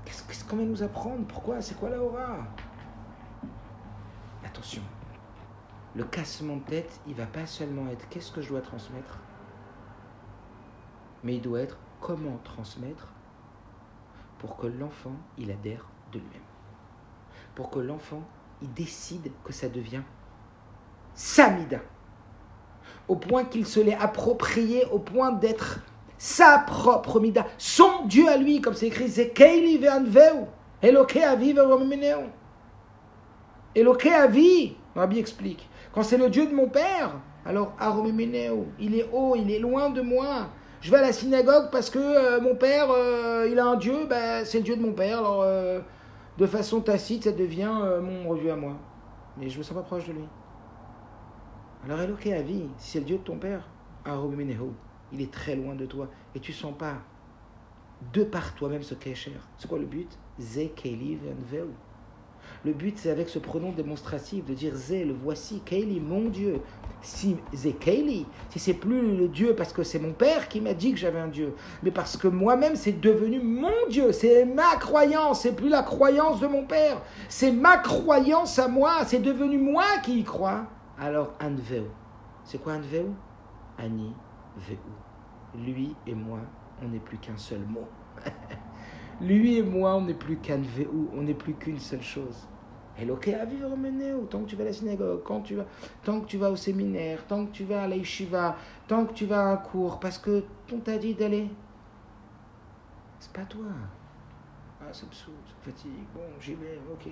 Qu'est-ce 0.05 0.45
qu'on 0.45 0.57
va 0.57 0.65
nous 0.65 0.83
apprendre 0.83 1.25
Pourquoi? 1.27 1.63
C'est 1.63 1.79
quoi 1.79 1.89
la 1.89 2.01
aura 2.01 2.39
Attention, 4.45 4.83
le 5.95 6.05
cassement 6.05 6.57
de 6.57 6.65
tête, 6.65 7.01
il 7.07 7.15
va 7.15 7.27
pas 7.27 7.47
seulement 7.47 7.89
être 7.91 8.09
qu'est-ce 8.09 8.33
que 8.33 8.43
je 8.43 8.49
dois 8.49 8.61
transmettre, 8.61 9.19
mais 11.23 11.37
il 11.37 11.41
doit 11.41 11.61
être 11.61 11.79
comment 12.01 12.39
transmettre 12.45 13.09
pour 14.39 14.57
que 14.57 14.67
l'enfant, 14.67 15.15
il 15.39 15.51
adhère 15.51 15.87
de 16.13 16.19
lui-même. 16.19 16.43
Pour 17.55 17.71
que 17.71 17.79
l'enfant, 17.79 18.23
il 18.61 18.73
décide 18.75 19.31
que 19.45 19.53
ça 19.53 19.69
devient 19.69 20.03
Samida. 21.15 21.79
Au 23.13 23.17
point 23.17 23.45
qu'il 23.45 23.67
se 23.67 23.79
l'est 23.79 23.99
approprié, 24.01 24.87
au 24.91 24.99
point 24.99 25.33
d'être 25.33 25.81
sa 26.17 26.65
propre 26.67 27.21
mida, 27.21 27.45
son 27.59 28.07
Dieu 28.07 28.27
à 28.27 28.39
lui, 28.39 28.63
comme 28.63 28.73
c'est 28.73 28.87
écrit, 28.87 29.07
ve'anveu, 29.77 30.47
Eloke 30.81 31.19
avi 31.19 31.55
Rabbi 34.97 35.19
explique, 35.19 35.69
quand 35.93 36.03
c'est 36.03 36.17
le 36.17 36.31
Dieu 36.31 36.47
de 36.47 36.55
mon 36.55 36.71
père, 36.71 37.11
alors 37.45 37.75
aromimeneu, 37.79 38.65
il 38.81 38.99
est 38.99 39.07
haut, 39.13 39.37
il 39.37 39.51
est 39.51 39.59
loin 39.59 39.91
de 39.91 40.01
moi. 40.01 40.47
Je 40.81 40.91
vais 40.91 40.97
à 40.97 41.03
la 41.03 41.13
synagogue 41.13 41.69
parce 41.71 41.91
que 41.91 41.99
euh, 41.99 42.41
mon 42.41 42.55
père, 42.55 42.87
euh, 42.91 43.47
il 43.53 43.59
a 43.59 43.67
un 43.67 43.77
Dieu, 43.77 44.07
ben, 44.09 44.47
c'est 44.47 44.57
le 44.57 44.65
Dieu 44.65 44.77
de 44.77 44.83
mon 44.83 44.93
père, 44.93 45.19
alors 45.19 45.43
euh, 45.43 45.81
de 46.39 46.47
façon 46.47 46.81
tacite, 46.81 47.25
ça 47.25 47.33
devient 47.33 47.75
mon 48.01 48.33
Dieu 48.37 48.51
à 48.51 48.57
moi. 48.57 48.73
Mais 49.37 49.51
je 49.51 49.59
me 49.59 49.63
sens 49.63 49.77
pas 49.77 49.83
proche 49.83 50.07
de 50.07 50.13
lui. 50.13 50.25
Alors 51.85 52.01
Eloke 52.01 52.29
avi, 52.29 52.63
si 52.79 52.93
c'est 52.93 52.99
le 53.01 53.05
Dieu 53.05 53.19
de 53.19 53.23
ton 53.23 53.39
père, 53.39 53.69
il 55.13 55.21
est 55.21 55.33
très 55.33 55.57
loin 55.57 55.75
de 55.75 55.87
toi. 55.87 56.09
Et 56.35 56.41
tu 56.41 56.53
sens 56.53 56.75
pas 56.77 56.95
de 58.13 58.23
par 58.23 58.55
toi-même 58.55 58.83
ce 58.83 58.95
qu'est 58.95 59.15
cher. 59.15 59.49
C'est 59.59 59.69
quoi 59.69 59.79
le 59.79 59.87
but? 59.87 60.09
Le 62.65 62.73
but, 62.73 62.99
c'est 62.99 63.11
avec 63.11 63.29
ce 63.29 63.39
pronom 63.41 63.73
démonstratif 63.73 64.45
de 64.45 64.55
dire 64.55 64.75
Zé, 64.75 65.05
le 65.05 65.13
voici, 65.13 65.61
Keili, 65.65 66.01
mon 66.01 66.29
Dieu. 66.29 66.61
Si 67.01 67.37
Zé 67.53 67.73
Keili, 67.73 68.27
si 68.51 68.61
c'est 68.61 68.75
plus 68.75 69.17
le 69.17 69.27
Dieu 69.27 69.57
parce 69.57 69.73
que 69.73 69.83
c'est 69.83 69.99
mon 69.99 70.13
père 70.13 70.49
qui 70.49 70.61
m'a 70.61 70.75
dit 70.75 70.93
que 70.93 70.99
j'avais 70.99 71.19
un 71.19 71.27
Dieu, 71.27 71.55
mais 71.83 71.91
parce 71.91 72.17
que 72.17 72.29
moi-même 72.29 72.77
c'est 72.77 73.01
devenu 73.01 73.41
mon 73.41 73.89
Dieu, 73.91 74.13
c'est 74.13 74.45
ma 74.45 74.77
croyance, 74.77 75.41
c'est 75.41 75.57
plus 75.57 75.69
la 75.69 75.83
croyance 75.83 76.39
de 76.39 76.47
mon 76.47 76.65
père, 76.65 77.03
c'est 77.29 77.51
ma 77.51 77.79
croyance 77.79 78.57
à 78.61 78.69
moi, 78.69 79.05
c'est 79.05 79.19
devenu 79.19 79.59
moi 79.59 79.85
qui 80.05 80.21
y 80.21 80.25
crois. 80.25 80.67
Alors, 80.99 81.33
Anveu. 81.41 81.89
C'est 82.45 82.59
quoi 82.59 82.75
Anveu 82.75 83.11
Ani 83.79 84.13
Veu 84.57 84.77
lui 85.55 85.95
et 86.07 86.15
moi, 86.15 86.41
on 86.83 86.89
n'est 86.89 86.99
plus 86.99 87.19
qu'un 87.19 87.37
seul 87.37 87.61
mot. 87.61 87.89
lui 89.21 89.57
et 89.57 89.63
moi, 89.63 89.97
on 89.97 90.03
n'est 90.03 90.15
plus 90.15 90.37
qu'un 90.37 90.59
Veu, 90.59 90.89
on 91.15 91.23
n'est 91.23 91.35
plus 91.35 91.55
qu'une 91.55 91.79
seule 91.79 92.03
chose. 92.03 92.47
Ok 93.11 93.29
à 93.29 93.45
vivre 93.47 93.71
tant 94.29 94.43
que 94.43 94.51
tu 94.51 94.55
vas 94.55 94.63
à 94.63 94.67
la 94.67 94.73
synagogue, 94.73 95.23
quand 95.25 95.41
tu 95.41 95.55
vas, 95.55 95.65
tant 96.05 96.21
que 96.21 96.27
tu 96.27 96.37
vas 96.37 96.51
au 96.51 96.57
séminaire, 96.57 97.27
tant 97.27 97.47
que 97.47 97.51
tu 97.51 97.65
vas 97.65 97.85
à 97.85 97.89
la 97.89 97.97
tant 98.87 99.07
que 99.07 99.13
tu 99.15 99.25
vas 99.25 99.41
à 99.41 99.53
un 99.55 99.57
cours, 99.57 99.99
parce 99.99 100.19
que 100.19 100.45
on 100.73 100.79
t'a 100.79 100.99
dit 100.99 101.15
d'aller. 101.15 101.49
C'est 103.19 103.33
pas 103.33 103.45
toi. 103.45 103.65
Ah, 104.81 104.93
ça 104.93 105.07
me 105.07 105.13
saoule, 105.13 105.35
ça 105.47 105.71
bon, 106.15 106.21
j'y 106.39 106.55
vais, 106.55 106.79
ok. 106.93 107.09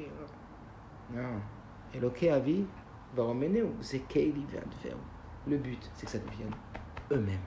Non. 1.14 2.06
Ok 2.06 2.22
à 2.24 2.38
vivre, 2.38 2.68
va 3.14 3.24
emmener 3.24 3.62
c'est 3.80 4.00
faire. 4.80 4.96
Le 5.46 5.56
but, 5.56 5.90
c'est 5.94 6.06
que 6.06 6.12
ça 6.12 6.18
devienne 6.18 6.54
eux-mêmes. 7.10 7.40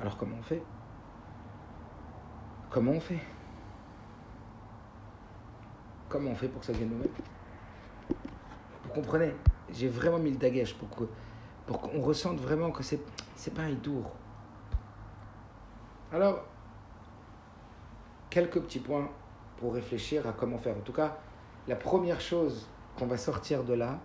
Alors 0.00 0.16
comment 0.16 0.36
on 0.38 0.42
fait? 0.42 0.62
Comment 2.70 2.92
on 2.92 3.00
fait? 3.00 3.20
Comment 6.08 6.30
on 6.30 6.34
fait 6.34 6.48
pour 6.48 6.60
que 6.60 6.66
ça 6.66 6.72
vienne 6.72 6.90
nous-mêmes? 6.90 7.08
Vous 8.84 8.90
comprenez? 8.92 9.34
J'ai 9.70 9.88
vraiment 9.88 10.18
mis 10.18 10.30
le 10.30 10.36
dagage 10.36 10.76
pour 10.76 10.90
que 10.90 11.04
pour 11.66 11.80
qu'on 11.80 12.00
ressente 12.00 12.38
vraiment 12.38 12.70
que 12.70 12.82
c'est 12.82 13.00
c'est 13.36 13.54
pas 13.54 13.62
un 13.62 13.70
idour. 13.70 14.10
Alors 16.12 16.44
quelques 18.30 18.60
petits 18.60 18.80
points 18.80 19.08
pour 19.58 19.74
réfléchir 19.74 20.26
à 20.26 20.32
comment 20.32 20.58
faire. 20.58 20.76
En 20.76 20.80
tout 20.80 20.92
cas, 20.92 21.16
la 21.68 21.76
première 21.76 22.20
chose 22.20 22.68
qu'on 22.96 23.06
va 23.06 23.16
sortir 23.16 23.64
de 23.64 23.74
là, 23.74 23.98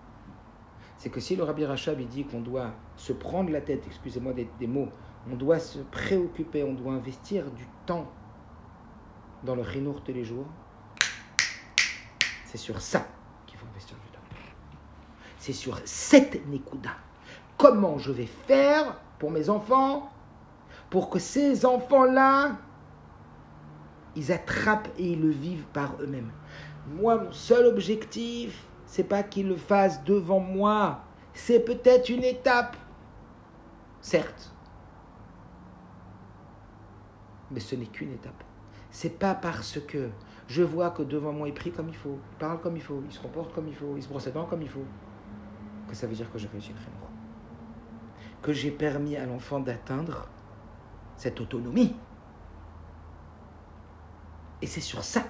c'est 0.97 1.09
que 1.09 1.19
si 1.19 1.35
le 1.35 1.43
Rabbi 1.43 1.65
Rachab 1.65 1.99
dit 2.01 2.25
qu'on 2.25 2.41
doit 2.41 2.71
se 2.97 3.13
prendre 3.13 3.51
la 3.51 3.61
tête, 3.61 3.83
excusez-moi 3.87 4.33
des, 4.33 4.49
des, 4.59 4.67
mots, 4.67 4.89
on 5.31 5.35
doit 5.35 5.59
se 5.59 5.79
préoccuper, 5.79 6.63
on 6.63 6.73
doit 6.73 6.93
investir 6.93 7.49
du 7.51 7.65
temps 7.85 8.11
dans 9.43 9.55
le 9.55 9.63
chinour 9.63 10.01
tous 10.03 10.11
les 10.11 10.25
jours, 10.25 10.45
c'est 12.45 12.57
sur 12.57 12.81
ça 12.81 13.05
qu'il 13.47 13.57
faut 13.57 13.65
investir 13.67 13.95
du 13.97 14.11
temps. 14.11 14.19
C'est 15.37 15.53
sur 15.53 15.79
cette 15.85 16.45
nekuda. 16.47 16.91
Comment 17.57 17.97
je 17.97 18.11
vais 18.11 18.25
faire 18.25 18.99
pour 19.19 19.31
mes 19.31 19.49
enfants, 19.49 20.11
pour 20.89 21.09
que 21.09 21.19
ces 21.19 21.65
enfants-là, 21.65 22.57
ils 24.15 24.31
attrapent 24.31 24.89
et 24.97 25.11
ils 25.11 25.21
le 25.21 25.29
vivent 25.29 25.65
par 25.71 25.95
eux-mêmes. 26.01 26.31
Moi, 26.87 27.23
mon 27.23 27.31
seul 27.31 27.67
objectif, 27.67 28.65
c'est 28.89 29.03
pas 29.03 29.21
qu'ils 29.21 29.47
le 29.47 29.55
fassent 29.55 30.03
devant 30.03 30.39
moi. 30.39 31.01
C'est 31.33 31.59
peut-être 31.59 32.09
une 32.09 32.23
étape, 32.23 32.75
certes, 34.01 34.51
mais 37.51 37.59
ce 37.59 37.75
n'est 37.75 37.85
qu'une 37.85 38.11
étape. 38.11 38.43
C'est 38.89 39.19
pas 39.19 39.35
parce 39.35 39.79
que 39.79 40.09
je 40.47 40.63
vois 40.63 40.89
que 40.89 41.03
devant 41.03 41.31
moi 41.31 41.47
il 41.47 41.53
prie 41.53 41.71
comme 41.71 41.87
il 41.89 41.95
faut, 41.95 42.17
il 42.31 42.37
parle 42.39 42.59
comme 42.59 42.75
il 42.77 42.81
faut, 42.81 43.03
il 43.05 43.11
se 43.11 43.19
comporte 43.19 43.53
comme 43.53 43.67
il 43.67 43.75
faut, 43.75 43.93
il 43.95 44.01
se 44.01 44.09
brosse 44.09 44.25
les 44.25 44.31
dents 44.31 44.47
comme 44.47 44.63
il 44.63 44.69
faut, 44.69 44.85
que 45.87 45.95
ça 45.95 46.07
veut 46.07 46.15
dire 46.15 46.29
que 46.31 46.39
j'ai 46.39 46.47
réussi. 46.47 46.73
Que 48.41 48.53
j'ai 48.53 48.71
permis 48.71 49.17
à 49.17 49.25
l'enfant 49.27 49.59
d'atteindre 49.59 50.27
cette 51.15 51.39
autonomie. 51.39 51.95
Et 54.63 54.67
c'est 54.67 54.81
sur 54.81 55.03
ça. 55.03 55.21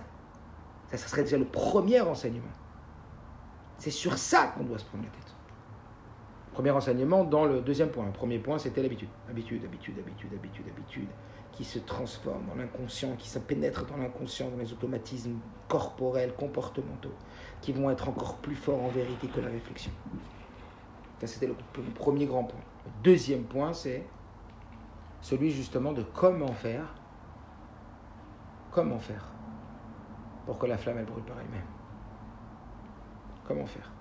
Ça, 0.87 0.97
ça 0.97 1.07
serait 1.09 1.23
déjà 1.23 1.37
le 1.37 1.45
premier 1.45 1.99
enseignement. 1.99 2.47
C'est 3.79 3.91
sur 3.91 4.17
ça 4.17 4.47
qu'on 4.47 4.63
doit 4.63 4.77
se 4.77 4.85
prendre 4.85 5.05
la 5.05 5.09
tête. 5.09 5.33
Premier 6.53 6.71
enseignement 6.71 7.23
dans 7.23 7.45
le 7.45 7.61
deuxième 7.61 7.89
point. 7.89 8.05
Le 8.05 8.11
premier 8.11 8.37
point, 8.39 8.59
c'était 8.59 8.81
l'habitude. 8.81 9.09
Habitude, 9.29 9.63
habitude, 9.63 9.97
habitude, 9.99 10.33
habitude, 10.33 10.65
habitude, 10.67 11.07
qui 11.53 11.63
se 11.63 11.79
transforme 11.79 12.45
dans 12.47 12.55
l'inconscient, 12.55 13.15
qui 13.15 13.29
se 13.29 13.39
pénètre 13.39 13.85
dans 13.85 13.97
l'inconscient, 13.97 14.49
dans 14.49 14.57
les 14.57 14.71
automatismes 14.73 15.37
corporels, 15.67 16.33
comportementaux, 16.33 17.13
qui 17.61 17.71
vont 17.71 17.89
être 17.89 18.09
encore 18.09 18.35
plus 18.37 18.55
forts 18.55 18.83
en 18.83 18.89
vérité 18.89 19.27
que 19.27 19.39
la 19.39 19.49
réflexion. 19.49 19.91
Ça, 21.19 21.27
c'était 21.27 21.47
le, 21.47 21.55
premier 21.95 22.25
grand 22.25 22.43
point. 22.43 22.59
Le 22.85 22.91
deuxième 23.03 23.43
point, 23.43 23.73
c'est 23.73 24.05
celui 25.21 25.51
justement 25.51 25.93
de 25.93 26.03
comment 26.03 26.51
faire. 26.51 26.93
Comment 28.71 28.99
faire 28.99 29.25
pour 30.49 30.57
que 30.57 30.65
la 30.65 30.79
flamme 30.79 30.97
elle 30.97 31.05
brûle 31.05 31.23
par 31.23 31.39
elle-même. 31.39 31.78
Comment 33.49 33.65
faire? 33.65 33.91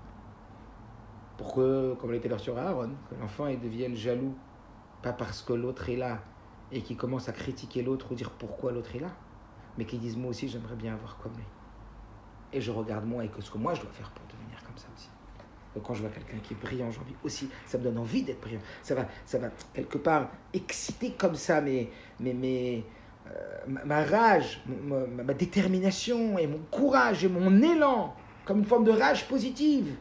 Pour 1.38 1.54
que, 1.54 1.94
comme 1.94 2.12
l'était 2.12 2.28
leur 2.28 2.38
sur 2.38 2.58
Aaron, 2.58 2.90
que 3.08 3.14
l'enfant 3.18 3.46
devienne 3.46 3.94
jaloux, 3.94 4.36
pas 5.00 5.14
parce 5.14 5.40
que 5.40 5.54
l'autre 5.54 5.88
est 5.88 5.96
là 5.96 6.20
et 6.70 6.82
qu'il 6.82 6.98
commence 6.98 7.30
à 7.30 7.32
critiquer 7.32 7.82
l'autre 7.82 8.12
ou 8.12 8.14
dire 8.14 8.30
pourquoi 8.30 8.72
l'autre 8.72 8.94
est 8.94 8.98
là, 8.98 9.10
mais 9.78 9.86
qu'il 9.86 10.00
dise 10.00 10.18
moi 10.18 10.30
aussi 10.30 10.50
j'aimerais 10.50 10.76
bien 10.76 10.92
avoir 10.92 11.16
comme 11.16 11.32
lui. 11.32 11.46
Et 12.52 12.60
je 12.60 12.70
regarde 12.70 13.06
moi 13.06 13.24
et 13.24 13.28
que 13.28 13.40
ce 13.40 13.50
que 13.50 13.56
moi 13.56 13.72
je 13.72 13.80
dois 13.80 13.90
faire 13.90 14.10
pour 14.10 14.26
devenir 14.26 14.62
comme 14.64 14.76
ça 14.76 14.88
aussi. 14.94 15.08
Donc 15.74 15.82
quand 15.82 15.94
je 15.94 16.02
vois 16.02 16.10
quelqu'un 16.10 16.40
qui 16.42 16.52
est 16.52 16.56
brillant, 16.58 16.90
j'ai 16.90 17.00
envie 17.00 17.16
aussi, 17.24 17.48
ça 17.64 17.78
me 17.78 17.84
donne 17.84 17.96
envie 17.96 18.24
d'être 18.24 18.42
brillant. 18.42 18.60
Ça 18.82 18.94
va, 18.94 19.06
ça 19.24 19.38
va 19.38 19.48
quelque 19.72 19.96
part 19.96 20.28
exciter 20.52 21.12
comme 21.12 21.36
ça 21.36 21.62
mes, 21.62 21.90
mes, 22.20 22.34
mes, 22.34 22.84
euh, 23.28 23.80
ma, 23.86 24.04
rage, 24.04 24.62
ma, 24.66 25.32
détermination 25.32 26.36
et 26.36 26.46
mon 26.46 26.60
courage 26.70 27.24
et 27.24 27.30
mon 27.30 27.62
élan, 27.62 28.14
comme 28.48 28.60
une 28.60 28.64
forme 28.64 28.84
de 28.84 28.92
rage 28.92 29.28
positive 29.28 29.94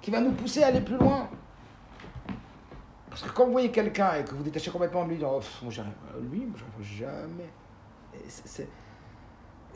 qui 0.00 0.10
va 0.10 0.20
nous 0.20 0.32
pousser 0.32 0.64
à 0.64 0.66
aller 0.66 0.80
plus 0.80 0.96
loin. 0.96 1.30
Parce 3.08 3.22
que 3.22 3.30
quand 3.30 3.46
vous 3.46 3.52
voyez 3.52 3.70
quelqu'un 3.70 4.14
et 4.16 4.24
que 4.24 4.34
vous 4.34 4.42
détachez 4.42 4.72
complètement 4.72 5.04
de 5.04 5.10
lui, 5.10 5.18
oh, 5.24 5.40
j'arrive 5.70 5.92
à 6.12 6.18
lui, 6.18 6.48
j'arrive 6.56 6.98
jamais. 6.98 7.50
C'est, 8.26 8.68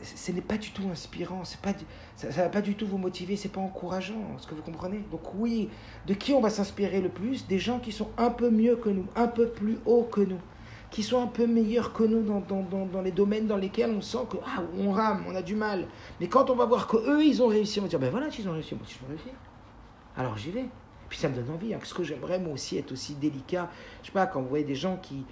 ce 0.03 0.31
n'est 0.33 0.41
pas 0.41 0.57
du 0.57 0.71
tout 0.71 0.83
inspirant, 0.91 1.43
pas 1.61 1.71
du, 1.71 1.85
ça 2.17 2.27
ne 2.27 2.33
va 2.33 2.49
pas 2.49 2.61
du 2.61 2.75
tout 2.75 2.85
vous 2.85 2.97
motiver, 2.97 3.37
c'est 3.37 3.47
pas 3.47 3.61
encourageant, 3.61 4.35
est-ce 4.37 4.47
que 4.47 4.53
vous 4.53 4.61
comprenez? 4.61 4.99
Donc 5.09 5.33
oui, 5.35 5.69
de 6.05 6.13
qui 6.13 6.33
on 6.33 6.41
va 6.41 6.49
s'inspirer 6.49 6.99
le 6.99 7.09
plus? 7.09 7.47
Des 7.47 7.57
gens 7.57 7.79
qui 7.79 7.93
sont 7.93 8.09
un 8.17 8.31
peu 8.31 8.49
mieux 8.49 8.75
que 8.75 8.89
nous, 8.89 9.05
un 9.15 9.27
peu 9.27 9.47
plus 9.47 9.79
haut 9.85 10.03
que 10.03 10.21
nous, 10.21 10.41
qui 10.89 11.03
sont 11.03 11.21
un 11.21 11.27
peu 11.27 11.45
meilleurs 11.47 11.93
que 11.93 12.03
nous 12.03 12.23
dans, 12.23 13.01
les 13.01 13.11
domaines 13.11 13.47
dans 13.47 13.57
lesquels 13.57 13.91
on 13.91 14.01
sent 14.01 14.25
que 14.29 14.37
ah, 14.45 14.63
on 14.77 14.91
rame, 14.91 15.25
on 15.27 15.35
a 15.35 15.41
du 15.41 15.55
mal. 15.55 15.87
Mais 16.19 16.27
quand 16.27 16.49
on 16.49 16.55
va 16.55 16.65
voir 16.65 16.87
que 16.87 16.97
eux 16.97 17.23
ils 17.23 17.41
ont 17.41 17.47
réussi, 17.47 17.79
on 17.79 17.83
va 17.83 17.89
dire 17.89 17.99
ben 17.99 18.09
voilà, 18.09 18.27
ils 18.27 18.47
ont 18.47 18.53
réussi, 18.53 18.73
moi 18.75 18.83
aussi 18.85 18.97
je. 19.01 20.21
Alors 20.21 20.37
j'y 20.37 20.51
vais. 20.51 20.65
Puis 21.09 21.19
ça 21.19 21.29
me 21.29 21.35
donne 21.35 21.51
envie, 21.51 21.73
hein, 21.73 21.77
parce 21.79 21.93
que 21.93 22.03
j'aimerais 22.03 22.39
moi 22.39 22.53
aussi 22.53 22.77
être 22.77 22.91
aussi 22.91 23.15
délicat. 23.15 23.69
Je 24.01 24.07
sais 24.07 24.11
pas, 24.11 24.25
quand 24.25 24.41
vous 24.41 24.49
voyez 24.49 24.65
des 24.65 24.75
gens 24.75 24.97
qui, 24.97 25.23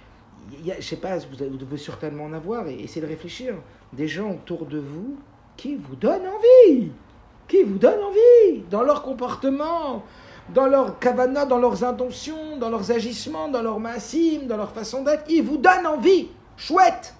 y 0.64 0.72
a, 0.72 0.76
je 0.76 0.86
sais 0.86 0.96
pas, 0.96 1.18
vous, 1.18 1.36
devez 1.36 1.76
certainement 1.76 2.24
en 2.24 2.32
avoir, 2.32 2.66
et 2.68 2.80
essayez 2.80 3.02
de 3.02 3.10
réfléchir. 3.10 3.54
Des 3.92 4.08
gens 4.08 4.30
autour 4.30 4.66
de 4.66 4.78
vous 4.78 5.16
qui 5.56 5.76
vous 5.76 5.96
donnent 5.96 6.26
envie, 6.26 6.90
qui 7.48 7.62
vous 7.62 7.78
donnent 7.78 8.02
envie 8.02 8.62
dans 8.70 8.82
leur 8.82 9.02
comportement, 9.02 10.04
dans 10.50 10.66
leur 10.66 10.98
kavana, 10.98 11.44
dans 11.46 11.58
leurs 11.58 11.84
intentions, 11.84 12.56
dans 12.56 12.70
leurs 12.70 12.90
agissements, 12.90 13.48
dans 13.48 13.62
leur 13.62 13.80
massim, 13.80 14.46
dans 14.46 14.56
leur 14.56 14.72
façon 14.72 15.02
d'être. 15.02 15.24
Ils 15.28 15.42
vous 15.42 15.56
donnent 15.56 15.86
envie. 15.86 16.28
Chouette. 16.56 17.14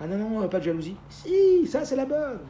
Ah 0.00 0.06
non, 0.06 0.40
non, 0.40 0.48
pas 0.48 0.58
de 0.58 0.64
jalousie. 0.64 0.96
Si, 1.08 1.66
ça 1.66 1.84
c'est 1.84 1.96
la 1.96 2.04
bonne. 2.04 2.40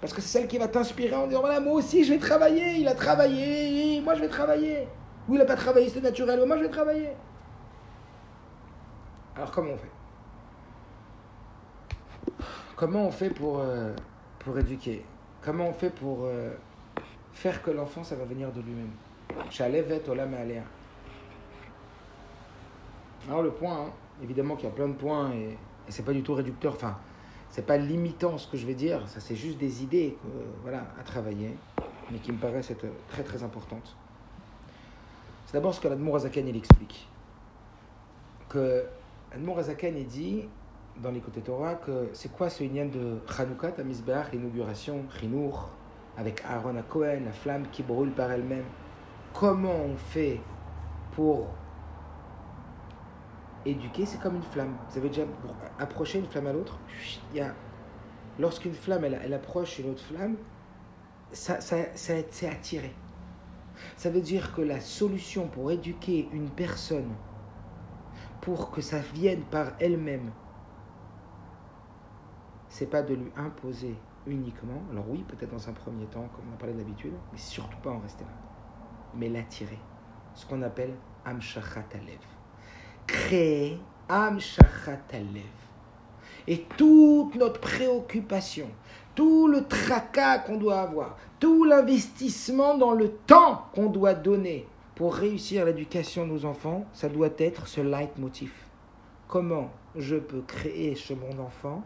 Parce 0.00 0.12
que 0.12 0.20
c'est 0.20 0.38
celle 0.38 0.48
qui 0.48 0.58
va 0.58 0.68
t'inspirer 0.68 1.14
en 1.14 1.26
disant 1.26 1.40
voilà, 1.40 1.60
moi 1.60 1.74
aussi 1.74 2.04
je 2.04 2.12
vais 2.12 2.18
travailler. 2.18 2.76
Il 2.78 2.88
a 2.88 2.94
travaillé, 2.94 4.00
moi 4.00 4.14
je 4.14 4.20
vais 4.20 4.28
travailler. 4.28 4.88
Oui, 5.28 5.36
il 5.36 5.38
n'a 5.38 5.44
pas 5.44 5.56
travaillé, 5.56 5.88
c'est 5.88 6.00
naturel, 6.00 6.44
moi 6.46 6.56
je 6.56 6.62
vais 6.62 6.70
travailler. 6.70 7.10
Alors 9.36 9.50
comment 9.50 9.72
on 9.72 9.76
fait? 9.76 9.90
Comment 12.76 13.06
on 13.06 13.10
fait 13.10 13.30
pour, 13.30 13.58
euh, 13.58 13.92
pour 14.38 14.58
éduquer? 14.58 15.04
Comment 15.42 15.68
on 15.68 15.72
fait 15.72 15.90
pour 15.90 16.24
euh, 16.24 16.50
faire 17.38 17.62
que 17.62 17.70
l'enfant, 17.70 18.02
ça 18.02 18.16
va 18.16 18.24
venir 18.24 18.50
de 18.50 18.60
lui-même 18.60 18.90
aléa. 20.34 20.64
Alors 23.28 23.42
le 23.42 23.52
point, 23.52 23.82
hein, 23.82 23.92
évidemment 24.20 24.56
qu'il 24.56 24.68
y 24.68 24.72
a 24.72 24.74
plein 24.74 24.88
de 24.88 24.94
points 24.94 25.32
et, 25.32 25.50
et 25.86 25.90
c'est 25.90 26.02
pas 26.02 26.12
du 26.12 26.24
tout 26.24 26.34
réducteur, 26.34 26.74
enfin, 26.74 26.98
c'est 27.50 27.64
pas 27.64 27.76
limitant 27.76 28.38
ce 28.38 28.48
que 28.48 28.56
je 28.56 28.66
vais 28.66 28.74
dire, 28.74 29.08
ça 29.08 29.20
c'est 29.20 29.36
juste 29.36 29.56
des 29.58 29.84
idées 29.84 30.18
voilà, 30.62 30.84
à 30.98 31.04
travailler, 31.04 31.56
mais 32.10 32.18
qui 32.18 32.32
me 32.32 32.38
paraissent 32.38 32.72
être 32.72 32.86
très 33.08 33.22
très 33.22 33.44
importantes. 33.44 33.94
C'est 35.46 35.52
d'abord 35.52 35.72
ce 35.72 35.80
que 35.80 35.86
l'Admour 35.86 36.16
Azaken 36.16 36.48
il 36.48 36.56
explique. 36.56 37.06
Que 38.48 38.84
l'Admour 39.30 39.60
Azaken 39.60 39.96
il 39.96 40.08
dit 40.08 40.48
dans 40.96 41.12
l'écoute 41.12 41.40
Torah 41.44 41.76
que 41.76 42.08
c'est 42.14 42.32
quoi 42.32 42.50
ce 42.50 42.64
lien 42.64 42.86
de 42.86 43.18
Hanouka, 43.38 43.70
Tamizbeach, 43.70 44.32
l'inauguration, 44.32 45.04
Chinour, 45.20 45.70
avec 46.18 46.42
Aaron 46.44 46.76
à 46.76 46.82
Cohen, 46.82 47.20
la 47.24 47.32
flamme 47.32 47.68
qui 47.70 47.84
brûle 47.84 48.10
par 48.10 48.30
elle-même. 48.32 48.64
Comment 49.32 49.74
on 49.74 49.96
fait 49.96 50.40
pour 51.12 51.46
éduquer 53.64 54.04
C'est 54.04 54.20
comme 54.20 54.34
une 54.34 54.42
flamme. 54.42 54.76
Vous 54.90 54.98
avez 54.98 55.08
déjà 55.08 55.22
approché 55.78 56.18
une 56.18 56.26
flamme 56.26 56.48
à 56.48 56.52
l'autre. 56.52 56.80
Lorsqu'une 58.38 58.74
flamme, 58.74 59.04
elle, 59.04 59.20
elle, 59.22 59.34
approche 59.34 59.78
une 59.78 59.90
autre 59.90 60.02
flamme, 60.02 60.36
ça, 61.32 61.60
ça, 61.60 61.76
ça 61.94 62.14
c'est 62.30 62.48
attiré. 62.48 62.92
Ça 63.96 64.10
veut 64.10 64.20
dire 64.20 64.54
que 64.54 64.60
la 64.60 64.80
solution 64.80 65.46
pour 65.46 65.70
éduquer 65.70 66.28
une 66.32 66.50
personne, 66.50 67.14
pour 68.40 68.70
que 68.70 68.80
ça 68.80 68.98
vienne 68.98 69.42
par 69.50 69.72
elle-même, 69.78 70.32
c'est 72.68 72.90
pas 72.90 73.02
de 73.02 73.14
lui 73.14 73.32
imposer 73.36 73.96
uniquement, 74.28 74.82
alors 74.90 75.04
oui, 75.08 75.24
peut-être 75.26 75.50
dans 75.50 75.68
un 75.68 75.72
premier 75.72 76.06
temps, 76.06 76.28
comme 76.34 76.44
on 76.50 76.54
a 76.54 76.58
parlé 76.58 76.74
d'habitude, 76.74 77.14
mais 77.32 77.38
surtout 77.38 77.78
pas 77.78 77.90
en 77.90 77.98
rester 77.98 78.24
là, 78.24 78.30
mais 79.14 79.28
l'attirer. 79.28 79.78
Ce 80.34 80.46
qu'on 80.46 80.62
appelle 80.62 80.94
Amshachat 81.24 81.86
Alev. 81.92 82.20
Créer 83.06 83.80
Amshachat 84.08 85.00
Alev. 85.12 85.42
Et 86.46 86.64
toute 86.76 87.34
notre 87.34 87.60
préoccupation, 87.60 88.68
tout 89.14 89.48
le 89.48 89.66
tracas 89.66 90.38
qu'on 90.38 90.56
doit 90.56 90.80
avoir, 90.80 91.16
tout 91.40 91.64
l'investissement 91.64 92.76
dans 92.78 92.92
le 92.92 93.10
temps 93.10 93.66
qu'on 93.74 93.90
doit 93.90 94.14
donner 94.14 94.66
pour 94.94 95.14
réussir 95.14 95.64
l'éducation 95.64 96.26
de 96.26 96.32
nos 96.32 96.44
enfants, 96.44 96.86
ça 96.92 97.08
doit 97.08 97.28
être 97.38 97.66
ce 97.66 97.80
leitmotiv. 97.80 98.52
Comment 99.26 99.70
je 99.94 100.16
peux 100.16 100.40
créer 100.42 100.94
chez 100.94 101.14
mon 101.14 101.38
enfant 101.38 101.82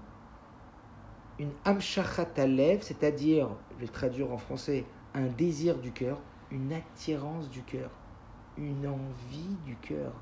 une 1.43 1.53
amshachat 1.64 2.28
c'est-à-dire, 2.80 3.49
je 3.72 3.80
vais 3.80 3.93
traduire 3.93 4.30
en 4.32 4.38
français, 4.38 4.84
un 5.14 5.26
désir 5.26 5.78
du 5.78 5.90
cœur, 5.90 6.18
une 6.51 6.72
attirance 6.72 7.51
du 7.51 7.62
cœur, 7.62 7.90
une 8.57 8.86
envie 8.86 9.57
du 9.64 9.74
cœur 9.76 10.12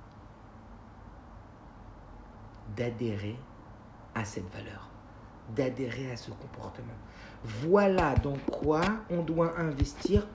d'adhérer 2.74 3.36
à 4.14 4.24
cette 4.24 4.50
valeur, 4.50 4.88
d'adhérer 5.54 6.10
à 6.10 6.16
ce 6.16 6.30
comportement. 6.30 6.94
Voilà 7.44 8.14
dans 8.14 8.38
quoi 8.50 8.80
on 9.10 9.22
doit 9.22 9.58
investir 9.58 10.26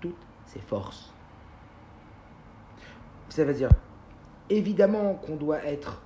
toutes 0.00 0.26
ses 0.46 0.60
forces. 0.60 1.12
Ça 3.28 3.44
veut 3.44 3.54
dire, 3.54 3.70
évidemment 4.48 5.14
qu'on 5.14 5.36
doit 5.36 5.62
être 5.64 6.00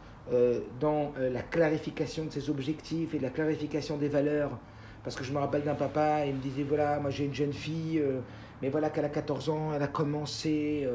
dans 0.80 1.12
euh, 1.18 1.30
la 1.30 1.42
clarification 1.42 2.24
de 2.24 2.30
ses 2.30 2.50
objectifs 2.50 3.14
et 3.14 3.18
la 3.18 3.30
clarification 3.30 3.96
des 3.96 4.08
valeurs. 4.08 4.58
Parce 5.02 5.16
que 5.16 5.24
je 5.24 5.32
me 5.32 5.38
rappelle 5.38 5.62
d'un 5.62 5.74
papa, 5.74 6.24
il 6.26 6.34
me 6.34 6.40
disait, 6.40 6.62
voilà, 6.62 6.98
moi 6.98 7.10
j'ai 7.10 7.26
une 7.26 7.34
jeune 7.34 7.52
fille, 7.52 7.98
euh, 7.98 8.20
mais 8.62 8.70
voilà 8.70 8.90
qu'elle 8.90 9.04
a 9.04 9.10
14 9.10 9.50
ans, 9.50 9.72
elle 9.74 9.82
a 9.82 9.88
commencé 9.88 10.88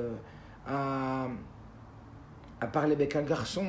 à, 0.65 1.27
à 2.59 2.67
parler 2.67 2.93
avec 2.93 3.15
un 3.15 3.21
garçon 3.21 3.65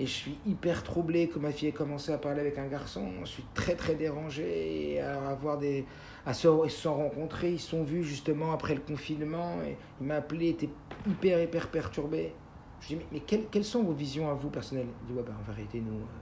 et 0.00 0.06
je 0.06 0.12
suis 0.12 0.38
hyper 0.46 0.82
troublé 0.82 1.28
que 1.28 1.38
ma 1.38 1.50
fille 1.50 1.68
ait 1.68 1.72
commencé 1.72 2.10
à 2.10 2.16
parler 2.16 2.40
avec 2.40 2.56
un 2.58 2.66
garçon. 2.66 3.06
Je 3.22 3.28
suis 3.28 3.44
très 3.54 3.74
très 3.74 3.94
dérangé. 3.94 4.98
À 5.00 5.30
avoir 5.30 5.58
des, 5.58 5.84
à 6.24 6.32
se, 6.32 6.48
ils 6.64 6.70
se 6.70 6.82
sont 6.82 6.94
rencontrés, 6.94 7.52
ils 7.52 7.60
se 7.60 7.70
sont 7.70 7.82
vus 7.82 8.02
justement 8.02 8.52
après 8.52 8.74
le 8.74 8.80
confinement. 8.80 9.58
Et 9.66 9.76
il 10.00 10.06
m'a 10.06 10.16
appelé, 10.16 10.46
il 10.46 10.50
était 10.50 10.70
hyper 11.06 11.42
hyper 11.42 11.68
perturbé. 11.68 12.32
Je 12.80 12.88
dis 12.88 12.98
mais, 13.12 13.20
quelles, 13.20 13.64
sont 13.64 13.82
vos 13.82 13.92
visions 13.92 14.30
à 14.30 14.34
vous 14.34 14.50
personnelles? 14.50 14.88
Il 15.02 15.08
dit 15.08 15.12
ouais 15.12 15.22
ben 15.22 15.34
en 15.38 15.52
vérité 15.52 15.80
nous, 15.80 15.98
euh, 15.98 16.20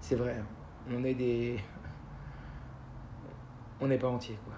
c'est 0.00 0.16
vrai, 0.16 0.36
hein. 0.40 0.46
on 0.90 1.04
est 1.04 1.14
des, 1.14 1.58
on 3.80 3.86
n'est 3.86 3.98
pas 3.98 4.08
entier 4.08 4.38
quoi. 4.44 4.54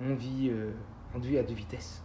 On 0.00 0.14
vit, 0.14 0.48
euh, 0.50 0.72
on 1.14 1.18
vit 1.18 1.38
à 1.38 1.42
deux 1.42 1.54
vitesses. 1.54 2.02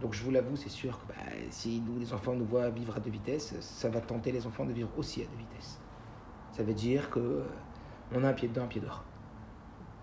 Donc 0.00 0.12
je 0.12 0.22
vous 0.24 0.30
l'avoue, 0.30 0.56
c'est 0.56 0.68
sûr 0.68 0.98
que 0.98 1.06
bah, 1.06 1.14
si 1.50 1.80
nous, 1.80 1.98
les 1.98 2.12
enfants 2.12 2.34
nous 2.34 2.44
voient 2.44 2.68
vivre 2.68 2.96
à 2.96 3.00
deux 3.00 3.10
vitesses, 3.10 3.54
ça 3.60 3.88
va 3.88 4.00
tenter 4.00 4.32
les 4.32 4.46
enfants 4.46 4.66
de 4.66 4.72
vivre 4.72 4.90
aussi 4.96 5.22
à 5.22 5.26
deux 5.26 5.36
vitesses. 5.36 5.80
Ça 6.52 6.62
veut 6.62 6.74
dire 6.74 7.10
que 7.10 7.20
euh, 7.20 7.44
on 8.12 8.24
a 8.24 8.28
un 8.28 8.32
pied 8.32 8.48
dedans, 8.48 8.64
un 8.64 8.68
pied 8.68 8.80
dehors. 8.80 9.04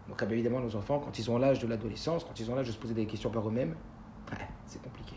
Donc 0.07 0.21
évidemment, 0.23 0.59
nos 0.59 0.75
enfants, 0.75 0.99
quand 0.99 1.19
ils 1.19 1.29
ont 1.29 1.37
l'âge 1.37 1.59
de 1.59 1.67
l'adolescence, 1.67 2.23
quand 2.23 2.39
ils 2.39 2.49
ont 2.49 2.55
l'âge 2.55 2.67
de 2.67 2.71
se 2.71 2.77
poser 2.77 2.93
des 2.93 3.05
questions 3.05 3.29
par 3.29 3.47
eux-mêmes, 3.47 3.75
c'est 4.65 4.81
compliqué. 4.81 5.15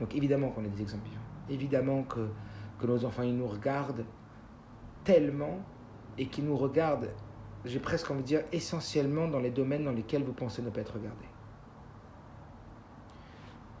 Donc 0.00 0.14
évidemment 0.14 0.50
qu'on 0.50 0.64
a 0.64 0.68
des 0.68 0.82
exemples 0.82 1.08
vivants. 1.08 1.31
Évidemment 1.48 2.02
que, 2.04 2.28
que 2.78 2.86
nos 2.86 3.04
enfants, 3.04 3.22
ils 3.22 3.36
nous 3.36 3.48
regardent 3.48 4.04
tellement 5.04 5.60
et 6.18 6.26
qu'ils 6.26 6.44
nous 6.44 6.56
regardent, 6.56 7.10
j'ai 7.64 7.80
presque 7.80 8.10
envie 8.10 8.22
de 8.22 8.26
dire, 8.26 8.42
essentiellement 8.52 9.28
dans 9.28 9.40
les 9.40 9.50
domaines 9.50 9.84
dans 9.84 9.92
lesquels 9.92 10.22
vous 10.22 10.32
pensez 10.32 10.62
ne 10.62 10.70
pas 10.70 10.80
être 10.80 10.94
regardés. 10.94 11.28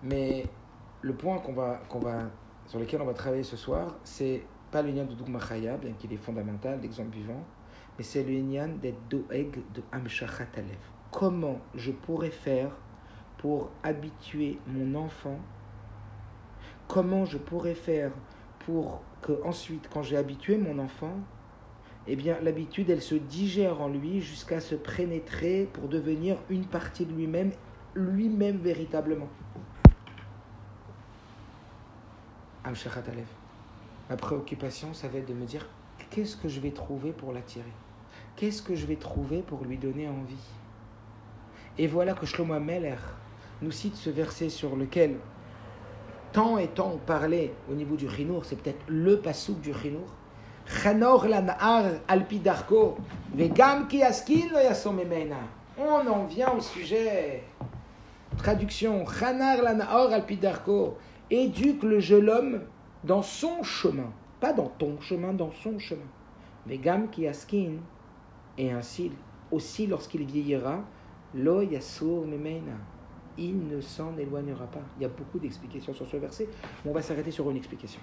Mais 0.02 0.46
le 1.00 1.14
point 1.14 1.38
qu'on 1.38 1.52
va, 1.52 1.80
va, 2.00 2.30
sur 2.66 2.78
lequel 2.78 3.02
on 3.02 3.06
va 3.06 3.14
travailler 3.14 3.44
ce 3.44 3.56
soir, 3.56 3.94
c'est 4.04 4.42
pas 4.70 4.82
le 4.82 4.90
lien 4.90 5.04
de 5.04 5.14
Dougma 5.14 5.38
Chaya, 5.38 5.76
bien 5.76 5.92
qu'il 5.92 6.12
est 6.12 6.16
fondamental, 6.16 6.80
l'exemple 6.80 7.14
vivant, 7.14 7.44
mais 7.98 8.04
c'est 8.04 8.24
le 8.24 8.32
lien 8.32 8.68
d'être 8.68 9.08
doeg 9.08 9.62
de 9.74 9.82
Amshachat 9.92 10.48
Alev. 10.56 10.78
Comment 11.10 11.60
je 11.74 11.92
pourrais 11.92 12.30
faire 12.30 12.70
pour 13.38 13.70
habituer 13.82 14.58
mon 14.66 14.94
enfant 14.94 15.38
Comment 16.92 17.24
je 17.24 17.38
pourrais 17.38 17.74
faire 17.74 18.12
pour 18.66 19.00
que 19.22 19.32
ensuite, 19.44 19.88
quand 19.90 20.02
j'ai 20.02 20.18
habitué 20.18 20.58
mon 20.58 20.78
enfant, 20.78 21.14
eh 22.06 22.16
bien, 22.16 22.36
l'habitude, 22.42 22.90
elle 22.90 23.00
se 23.00 23.14
digère 23.14 23.80
en 23.80 23.88
lui 23.88 24.20
jusqu'à 24.20 24.60
se 24.60 24.74
pénétrer 24.74 25.70
pour 25.72 25.88
devenir 25.88 26.36
une 26.50 26.66
partie 26.66 27.06
de 27.06 27.14
lui-même, 27.14 27.52
lui-même 27.94 28.58
véritablement. 28.58 29.30
Ma 34.10 34.16
préoccupation, 34.18 34.92
ça 34.92 35.08
va 35.08 35.16
être 35.16 35.28
de 35.28 35.32
me 35.32 35.46
dire 35.46 35.66
qu'est-ce 36.10 36.36
que 36.36 36.48
je 36.48 36.60
vais 36.60 36.72
trouver 36.72 37.12
pour 37.12 37.32
l'attirer? 37.32 37.72
Qu'est-ce 38.36 38.60
que 38.60 38.74
je 38.74 38.84
vais 38.84 38.96
trouver 38.96 39.40
pour 39.40 39.64
lui 39.64 39.78
donner 39.78 40.10
envie? 40.10 40.50
Et 41.78 41.86
voilà 41.86 42.12
que 42.12 42.26
Shlomo 42.26 42.60
Meller 42.60 42.98
nous 43.62 43.72
cite 43.72 43.96
ce 43.96 44.10
verset 44.10 44.50
sur 44.50 44.76
lequel 44.76 45.16
tant 46.32 46.58
et 46.58 46.68
tant 46.68 46.98
parlait 47.06 47.52
au 47.70 47.74
niveau 47.74 47.96
du 47.96 48.08
Chinour, 48.08 48.44
c'est 48.44 48.56
peut-être 48.56 48.84
le 48.88 49.18
pasouk 49.18 49.60
du 49.60 49.74
Chinour. 49.74 50.08
Chanor 50.66 51.26
lan'ar 51.26 51.84
alpi 52.08 52.38
darko, 52.38 52.96
vegam 53.34 53.88
ki 53.88 54.02
askin 54.02 54.48
On 55.78 56.06
en 56.06 56.24
vient 56.24 56.52
au 56.52 56.60
sujet. 56.60 57.42
Traduction. 58.38 59.04
Chanar 59.06 59.62
lan'ar 59.62 60.12
alpi 60.12 60.36
darko 60.36 60.96
éduque 61.32 61.82
le 61.82 61.98
jeune 61.98 62.28
homme 62.28 62.60
dans 63.04 63.22
son 63.22 63.62
chemin, 63.62 64.12
pas 64.40 64.52
dans 64.52 64.68
ton 64.68 65.00
chemin, 65.00 65.32
dans 65.32 65.50
son 65.50 65.78
chemin. 65.78 66.00
Mais 66.66 66.78
Gam 66.78 67.08
qui 67.08 67.26
askin, 67.26 67.78
et 68.58 68.70
ainsi 68.70 69.10
aussi 69.50 69.86
lorsqu'il 69.86 70.24
vieillira, 70.24 70.80
lo 71.34 71.62
yasur 71.62 72.26
memena, 72.26 72.76
il 73.38 73.68
ne 73.68 73.80
s'en 73.80 74.16
éloignera 74.16 74.66
pas. 74.66 74.82
Il 74.96 75.02
y 75.02 75.04
a 75.04 75.08
beaucoup 75.08 75.38
d'explications 75.38 75.94
sur 75.94 76.06
ce 76.06 76.16
verset, 76.16 76.48
mais 76.84 76.90
on 76.90 76.94
va 76.94 77.02
s'arrêter 77.02 77.30
sur 77.30 77.50
une 77.50 77.56
explication. 77.56 78.00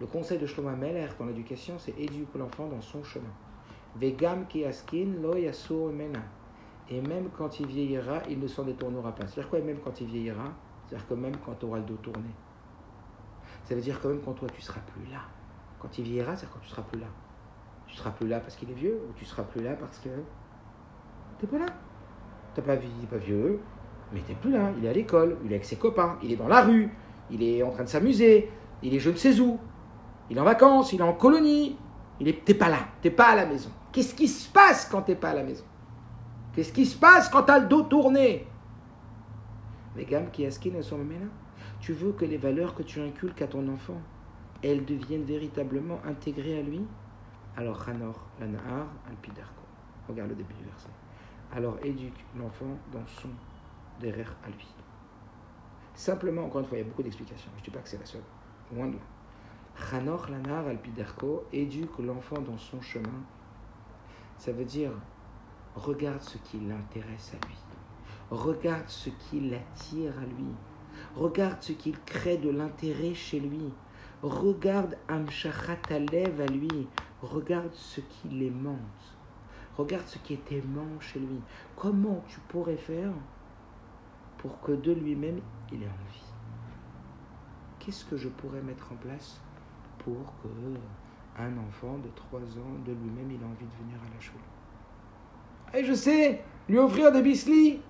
Le 0.00 0.06
conseil 0.06 0.38
de 0.38 0.46
Shlomo 0.46 0.76
Meller 0.76 1.08
dans 1.18 1.26
l'éducation, 1.26 1.74
c'est 1.78 1.98
éduquer 1.98 2.38
l'enfant 2.38 2.68
dans 2.68 2.80
son 2.80 3.04
chemin. 3.04 3.32
Vegam 3.96 4.46
ki 4.46 4.64
askin 4.64 5.14
lo 5.20 5.34
memena 5.34 6.22
et 6.90 7.00
même 7.00 7.28
quand 7.36 7.60
il 7.60 7.66
vieillira, 7.66 8.22
il 8.28 8.40
ne 8.40 8.48
s'en 8.48 8.64
détournera 8.64 9.14
pas. 9.14 9.26
C'est-à-dire 9.26 9.48
quoi, 9.48 9.60
même 9.60 9.78
quand 9.78 10.00
il 10.00 10.08
vieillira? 10.08 10.52
C'est-à-dire 10.86 11.06
que 11.06 11.14
même 11.14 11.36
quand 11.36 11.54
tu 11.54 11.66
auras 11.66 11.78
le 11.78 11.84
dos 11.84 11.96
tourné. 11.96 12.30
Ça 13.64 13.76
veut 13.76 13.80
dire 13.80 14.00
que 14.00 14.08
même 14.08 14.20
quand 14.20 14.32
toi, 14.32 14.48
tu 14.48 14.60
seras 14.60 14.80
plus 14.80 15.04
là. 15.12 15.20
Quand 15.78 15.98
il 15.98 16.04
vieillira, 16.04 16.34
c'est-à-dire 16.34 16.54
quand 16.54 16.60
tu 16.60 16.68
seras 16.68 16.82
plus 16.82 16.98
là. 16.98 17.06
Tu 17.86 17.94
seras 17.94 18.10
plus 18.10 18.26
là 18.26 18.40
parce 18.40 18.56
qu'il 18.56 18.70
est 18.70 18.74
vieux, 18.74 19.00
ou 19.08 19.12
tu 19.12 19.24
seras 19.24 19.44
plus 19.44 19.62
là 19.62 19.74
parce 19.74 19.98
que 19.98 20.08
tu 21.40 21.46
n'es 21.46 21.58
pas 21.58 21.66
là? 21.66 21.72
T'as 22.54 22.62
pas, 22.62 22.76
vieux, 22.76 23.60
mais 24.12 24.20
tu 24.20 24.32
n'es 24.32 24.38
plus 24.38 24.50
là. 24.50 24.70
Il 24.76 24.84
est 24.84 24.88
à 24.88 24.92
l'école, 24.92 25.38
il 25.44 25.52
est 25.52 25.54
avec 25.54 25.64
ses 25.64 25.76
copains, 25.76 26.18
il 26.22 26.32
est 26.32 26.36
dans 26.36 26.48
la 26.48 26.62
rue, 26.62 26.90
il 27.30 27.42
est 27.42 27.62
en 27.62 27.70
train 27.70 27.84
de 27.84 27.88
s'amuser, 27.88 28.50
il 28.82 28.94
est 28.94 28.98
je 28.98 29.10
ne 29.10 29.16
sais 29.16 29.40
où, 29.40 29.58
il 30.28 30.36
est 30.36 30.40
en 30.40 30.44
vacances, 30.44 30.92
il 30.92 31.00
est 31.00 31.04
en 31.04 31.14
colonie, 31.14 31.76
il 32.18 32.28
est, 32.28 32.44
t'es 32.44 32.54
pas 32.54 32.68
là, 32.68 32.78
t'es 33.00 33.10
pas 33.10 33.28
à 33.28 33.36
la 33.36 33.46
maison. 33.46 33.70
Qu'est-ce 33.92 34.14
qui 34.14 34.28
se 34.28 34.50
passe 34.50 34.88
quand 34.90 35.02
tu 35.02 35.12
n'es 35.12 35.16
pas 35.16 35.30
à 35.30 35.34
la 35.34 35.42
maison? 35.42 35.64
Qu'est-ce 36.52 36.72
qui 36.72 36.84
se 36.84 36.98
passe 36.98 37.28
quand 37.28 37.44
tu 37.44 37.52
as 37.52 37.60
le 37.60 37.66
dos 37.68 37.82
tourné? 37.82 38.46
Mais 39.96 40.04
gamme 40.04 40.30
qui 40.30 40.44
est 40.44 40.50
sont 40.82 40.98
là? 40.98 41.04
Tu 41.80 41.92
veux 41.92 42.12
que 42.12 42.24
les 42.24 42.36
valeurs 42.36 42.74
que 42.74 42.82
tu 42.82 43.00
inculques 43.00 43.40
à 43.40 43.46
ton 43.46 43.66
enfant, 43.68 44.00
elles 44.62 44.84
deviennent 44.84 45.24
véritablement 45.24 45.98
intégrées 46.06 46.58
à 46.58 46.62
lui? 46.62 46.82
Alors, 47.56 47.88
Hanor, 47.88 48.26
Lanahar, 48.38 48.86
Alpidarko. 49.08 49.62
Regarde 50.08 50.30
le 50.30 50.36
début 50.36 50.54
du 50.54 50.64
verset. 50.64 50.88
Alors, 51.52 51.76
éduque 51.82 52.24
l'enfant 52.38 52.78
dans 52.92 53.06
son 53.06 53.28
derrière 54.00 54.34
à 54.44 54.48
lui. 54.48 54.68
Simplement, 55.94 56.44
encore 56.44 56.60
une 56.60 56.66
fois, 56.66 56.78
il 56.78 56.82
y 56.82 56.84
a 56.84 56.88
beaucoup 56.88 57.02
d'explications. 57.02 57.50
Je 57.56 57.60
ne 57.60 57.64
dis 57.64 57.70
pas 57.70 57.80
que 57.80 57.88
c'est 57.88 57.98
la 57.98 58.06
seule. 58.06 58.22
Loin 58.72 58.86
de 58.86 58.94
là. 58.94 59.00
Hanor, 59.92 60.28
Lanahar, 60.30 60.66
Alpidarko, 60.68 61.44
éduque 61.52 61.98
l'enfant 61.98 62.40
dans 62.40 62.58
son 62.58 62.80
chemin. 62.80 63.22
Ça 64.38 64.52
veut 64.52 64.64
dire 64.64 64.92
Regarde 65.74 66.20
ce 66.20 66.38
qui 66.38 66.58
l'intéresse 66.60 67.32
à 67.34 67.46
lui. 67.46 67.56
Regarde 68.30 68.88
ce 68.88 69.10
qui 69.10 69.40
l'attire 69.40 70.18
à 70.18 70.24
lui. 70.24 70.54
Regarde 71.16 71.60
ce 71.60 71.72
qu'il 71.72 71.98
crée 72.00 72.36
de 72.36 72.50
l'intérêt 72.50 73.14
chez 73.14 73.40
lui. 73.40 73.72
Regarde 74.22 74.96
Amshachatalev 75.08 76.40
à 76.40 76.46
lui. 76.46 76.88
Regarde 77.22 77.72
ce 77.72 78.00
qui 78.00 78.28
l'aimante. 78.28 79.19
Regarde 79.76 80.06
ce 80.06 80.18
qui 80.18 80.34
est 80.34 80.52
aimant 80.52 81.00
chez 81.00 81.20
lui. 81.20 81.40
Comment 81.76 82.22
tu 82.28 82.40
pourrais 82.40 82.76
faire 82.76 83.12
pour 84.38 84.60
que 84.60 84.72
de 84.72 84.92
lui-même 84.92 85.40
il 85.72 85.82
ait 85.82 85.86
envie? 85.86 86.24
Qu'est-ce 87.78 88.04
que 88.04 88.16
je 88.16 88.28
pourrais 88.28 88.62
mettre 88.62 88.92
en 88.92 88.96
place 88.96 89.40
pour 89.98 90.34
que 90.42 90.48
un 91.38 91.56
enfant 91.58 91.98
de 91.98 92.08
3 92.14 92.40
ans 92.40 92.78
de 92.84 92.92
lui-même 92.92 93.30
il 93.30 93.40
ait 93.40 93.44
envie 93.44 93.66
de 93.66 93.84
venir 93.84 93.98
à 94.06 94.14
la 94.14 94.20
choule 94.20 94.40
et 95.72 95.84
je 95.84 95.94
sais, 95.94 96.42
lui 96.68 96.78
offrir 96.78 97.12
des 97.12 97.22
bislis. 97.22 97.80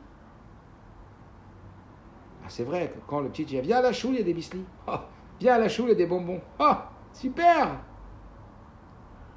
Ah, 2.45 2.49
c'est 2.49 2.64
vrai 2.64 2.93
que 2.95 2.99
quand 3.07 3.20
le 3.20 3.28
petit 3.31 3.45
dit 3.45 3.61
Viens 3.61 3.78
à 3.78 3.83
la 3.83 3.93
choule, 3.93 4.14
il 4.14 4.18
y 4.18 4.20
a 4.20 4.24
des 4.24 4.35
bislis. 4.35 4.64
Ah, 4.87 5.07
viens 5.39 5.55
à 5.55 5.59
la 5.59 5.68
choule, 5.68 5.87
il 5.87 5.91
y 5.91 5.93
a 5.93 5.97
des 5.97 6.07
bonbons. 6.07 6.41
Ah, 6.59 6.91
super 7.12 7.81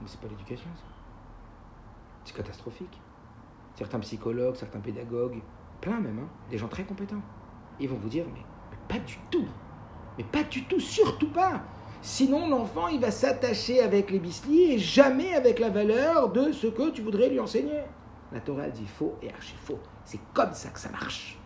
Mais 0.01 0.07
c'est 0.07 0.19
pas 0.19 0.27
l'éducation, 0.27 0.69
ça. 0.75 0.92
C'est 2.25 2.35
catastrophique. 2.35 3.01
Certains 3.75 3.99
psychologues, 3.99 4.55
certains 4.55 4.79
pédagogues, 4.79 5.41
plein 5.81 5.99
même, 5.99 6.19
hein, 6.19 6.29
des 6.49 6.57
gens 6.57 6.67
très 6.67 6.83
compétents, 6.83 7.21
ils 7.79 7.89
vont 7.89 7.97
vous 7.97 8.09
dire 8.09 8.25
mais, 8.33 8.43
pas 8.87 9.03
du 9.03 9.17
tout. 9.31 9.47
Mais 10.17 10.23
pas 10.23 10.43
du 10.43 10.65
tout, 10.65 10.79
surtout 10.79 11.31
pas. 11.31 11.61
Sinon, 12.01 12.49
l'enfant, 12.49 12.87
il 12.87 12.99
va 12.99 13.11
s'attacher 13.11 13.81
avec 13.81 14.11
les 14.11 14.19
bislis 14.19 14.73
et 14.73 14.77
jamais 14.77 15.33
avec 15.33 15.59
la 15.59 15.69
valeur 15.69 16.31
de 16.31 16.51
ce 16.51 16.67
que 16.67 16.91
tu 16.91 17.01
voudrais 17.01 17.29
lui 17.29 17.39
enseigner. 17.39 17.81
La 18.31 18.41
Torah 18.41 18.69
dit 18.69 18.85
faux 18.85 19.15
et 19.21 19.31
archi 19.31 19.55
faux. 19.55 19.79
C'est 20.05 20.19
comme 20.33 20.53
ça 20.53 20.69
que 20.69 20.79
ça 20.79 20.89
marche. 20.89 21.39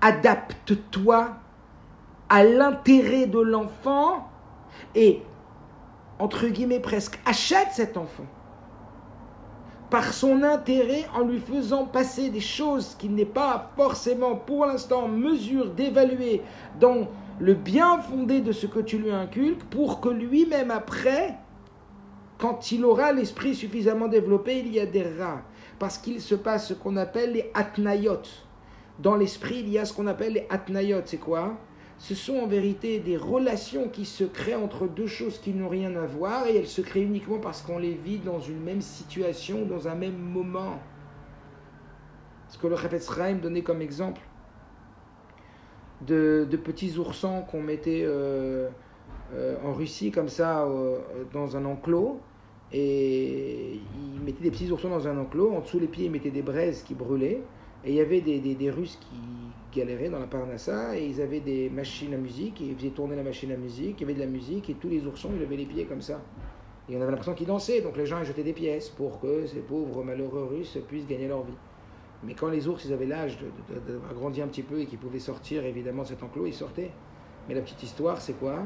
Adapte-toi 0.00 1.36
à 2.28 2.44
l'intérêt 2.44 3.26
de 3.26 3.40
l'enfant 3.40 4.28
et 4.94 5.22
entre 6.18 6.48
guillemets 6.48 6.80
presque, 6.80 7.18
achète 7.24 7.68
cet 7.72 7.96
enfant 7.96 8.26
par 9.90 10.12
son 10.12 10.42
intérêt 10.42 11.06
en 11.14 11.22
lui 11.22 11.38
faisant 11.38 11.86
passer 11.86 12.28
des 12.28 12.40
choses 12.40 12.94
qu'il 12.98 13.14
n'est 13.14 13.24
pas 13.24 13.70
forcément 13.76 14.36
pour 14.36 14.66
l'instant 14.66 15.04
en 15.04 15.08
mesure 15.08 15.70
d'évaluer 15.70 16.42
dans 16.78 17.08
le 17.40 17.54
bien 17.54 17.98
fondé 17.98 18.40
de 18.40 18.52
ce 18.52 18.66
que 18.66 18.80
tu 18.80 18.98
lui 18.98 19.10
inculques 19.10 19.62
pour 19.64 20.00
que 20.00 20.08
lui-même 20.08 20.70
après, 20.70 21.36
quand 22.38 22.70
il 22.72 22.84
aura 22.84 23.12
l'esprit 23.12 23.54
suffisamment 23.54 24.08
développé, 24.08 24.58
il 24.58 24.72
y 24.72 24.80
a 24.80 24.86
des 24.86 25.04
rats. 25.18 25.42
Parce 25.78 25.98
qu'il 25.98 26.20
se 26.20 26.34
passe 26.34 26.68
ce 26.68 26.74
qu'on 26.74 26.96
appelle 26.96 27.32
les 27.32 27.50
atnayot. 27.54 28.22
Dans 28.98 29.14
l'esprit, 29.14 29.60
il 29.60 29.68
y 29.68 29.78
a 29.78 29.84
ce 29.84 29.92
qu'on 29.92 30.08
appelle 30.08 30.34
les 30.34 30.46
atnayot. 30.50 31.02
C'est 31.04 31.18
quoi? 31.18 31.56
Ce 31.98 32.14
sont 32.14 32.36
en 32.36 32.46
vérité 32.46 33.00
des 33.00 33.16
relations 33.16 33.88
qui 33.88 34.04
se 34.04 34.22
créent 34.22 34.54
entre 34.54 34.86
deux 34.86 35.08
choses 35.08 35.38
qui 35.38 35.52
n'ont 35.52 35.68
rien 35.68 35.94
à 35.96 36.06
voir 36.06 36.46
et 36.46 36.56
elles 36.56 36.68
se 36.68 36.80
créent 36.80 37.02
uniquement 37.02 37.38
parce 37.38 37.60
qu'on 37.60 37.78
les 37.78 37.94
vit 37.94 38.18
dans 38.18 38.40
une 38.40 38.60
même 38.62 38.80
situation, 38.80 39.66
dans 39.66 39.88
un 39.88 39.96
même 39.96 40.16
moment. 40.16 40.78
Ce 42.48 42.56
que 42.56 42.68
le 42.68 42.76
Chafetz 42.76 43.12
Chaim 43.12 43.34
donnait 43.42 43.62
comme 43.62 43.82
exemple 43.82 44.22
de, 46.06 46.46
petits 46.64 46.96
oursons 46.98 47.42
qu'on 47.42 47.62
mettait 47.62 48.02
euh, 48.04 48.68
euh, 49.34 49.56
en 49.64 49.72
Russie 49.72 50.12
comme 50.12 50.28
ça 50.28 50.66
dans 51.32 51.56
un 51.56 51.64
enclos 51.64 52.20
et 52.72 53.80
ils 54.14 54.20
mettaient 54.20 54.44
des 54.44 54.50
petits 54.50 54.70
oursons 54.70 54.90
dans 54.90 55.08
un 55.08 55.18
enclos, 55.18 55.52
en 55.52 55.60
dessous 55.60 55.80
les 55.80 55.88
pieds 55.88 56.04
ils 56.04 56.12
mettaient 56.12 56.30
des 56.30 56.42
braises 56.42 56.82
qui 56.82 56.94
brûlaient 56.94 57.42
et 57.84 57.90
il 57.90 57.94
y 57.94 58.00
avait 58.00 58.20
des, 58.20 58.38
des 58.38 58.70
Russes 58.70 58.98
qui 59.00 59.16
galéraient 59.72 60.08
dans 60.08 60.18
la 60.18 60.26
Parnassa 60.26 60.98
et 60.98 61.06
ils 61.06 61.20
avaient 61.20 61.40
des 61.40 61.70
machines 61.70 62.14
à 62.14 62.16
musique 62.16 62.60
et 62.60 62.64
ils 62.64 62.76
faisaient 62.76 62.90
tourner 62.90 63.16
la 63.16 63.22
machine 63.22 63.52
à 63.52 63.56
musique, 63.56 63.96
il 63.98 64.00
y 64.00 64.04
avait 64.04 64.14
de 64.14 64.20
la 64.20 64.26
musique 64.26 64.70
et 64.70 64.74
tous 64.74 64.88
les 64.88 65.06
oursons 65.06 65.30
ils 65.34 65.40
levaient 65.40 65.56
les 65.56 65.66
pieds 65.66 65.84
comme 65.84 66.02
ça. 66.02 66.20
Et 66.88 66.96
on 66.96 67.00
avait 67.02 67.10
l'impression 67.10 67.34
qu'ils 67.34 67.46
dansaient, 67.46 67.82
donc 67.82 67.96
les 67.96 68.06
gens 68.06 68.24
jetaient 68.24 68.42
des 68.42 68.54
pièces 68.54 68.88
pour 68.88 69.20
que 69.20 69.46
ces 69.46 69.60
pauvres 69.60 70.02
malheureux 70.02 70.44
Russes 70.44 70.78
puissent 70.88 71.06
gagner 71.06 71.28
leur 71.28 71.44
vie. 71.44 71.56
Mais 72.24 72.34
quand 72.34 72.48
les 72.48 72.66
ours 72.66 72.84
ils 72.84 72.92
avaient 72.92 73.06
l'âge 73.06 73.38
de, 73.38 73.98
grandir 74.14 74.44
un 74.44 74.48
petit 74.48 74.62
peu 74.62 74.80
et 74.80 74.86
qu'ils 74.86 74.98
pouvaient 74.98 75.18
sortir 75.18 75.64
évidemment 75.64 76.02
de 76.02 76.08
cet 76.08 76.22
enclos, 76.22 76.46
ils 76.46 76.54
sortaient. 76.54 76.90
Mais 77.48 77.54
la 77.54 77.60
petite 77.60 77.82
histoire 77.82 78.20
c'est 78.20 78.34
quoi? 78.34 78.62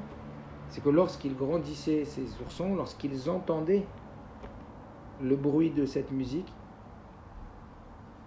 C'est 0.68 0.82
que 0.82 0.88
lorsqu'ils 0.88 1.36
grandissaient 1.36 2.04
ces 2.04 2.40
oursons, 2.40 2.74
lorsqu'ils 2.76 3.28
entendaient 3.28 3.84
le 5.20 5.36
bruit 5.36 5.70
de 5.70 5.84
cette 5.84 6.10
musique, 6.12 6.50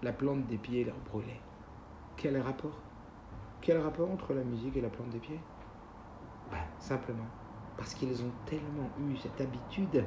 la 0.04 0.14
plante 0.14 0.46
des 0.48 0.58
pieds 0.58 0.84
leur 0.84 0.96
brûlait. 1.12 1.40
Quel 2.18 2.38
rapport? 2.38 2.80
Quel 3.62 3.78
rapport 3.78 4.10
entre 4.10 4.34
la 4.34 4.44
musique 4.44 4.78
et 4.78 4.82
la 4.82 4.90
plante 4.90 5.10
des 5.10 5.20
pieds? 5.20 5.40
Ben, 6.52 6.58
Simplement 6.80 7.26
parce 7.78 7.94
qu'ils 7.94 8.22
ont 8.24 8.32
tellement 8.46 8.90
eu 8.98 9.18
cette 9.18 9.42
habitude 9.42 10.06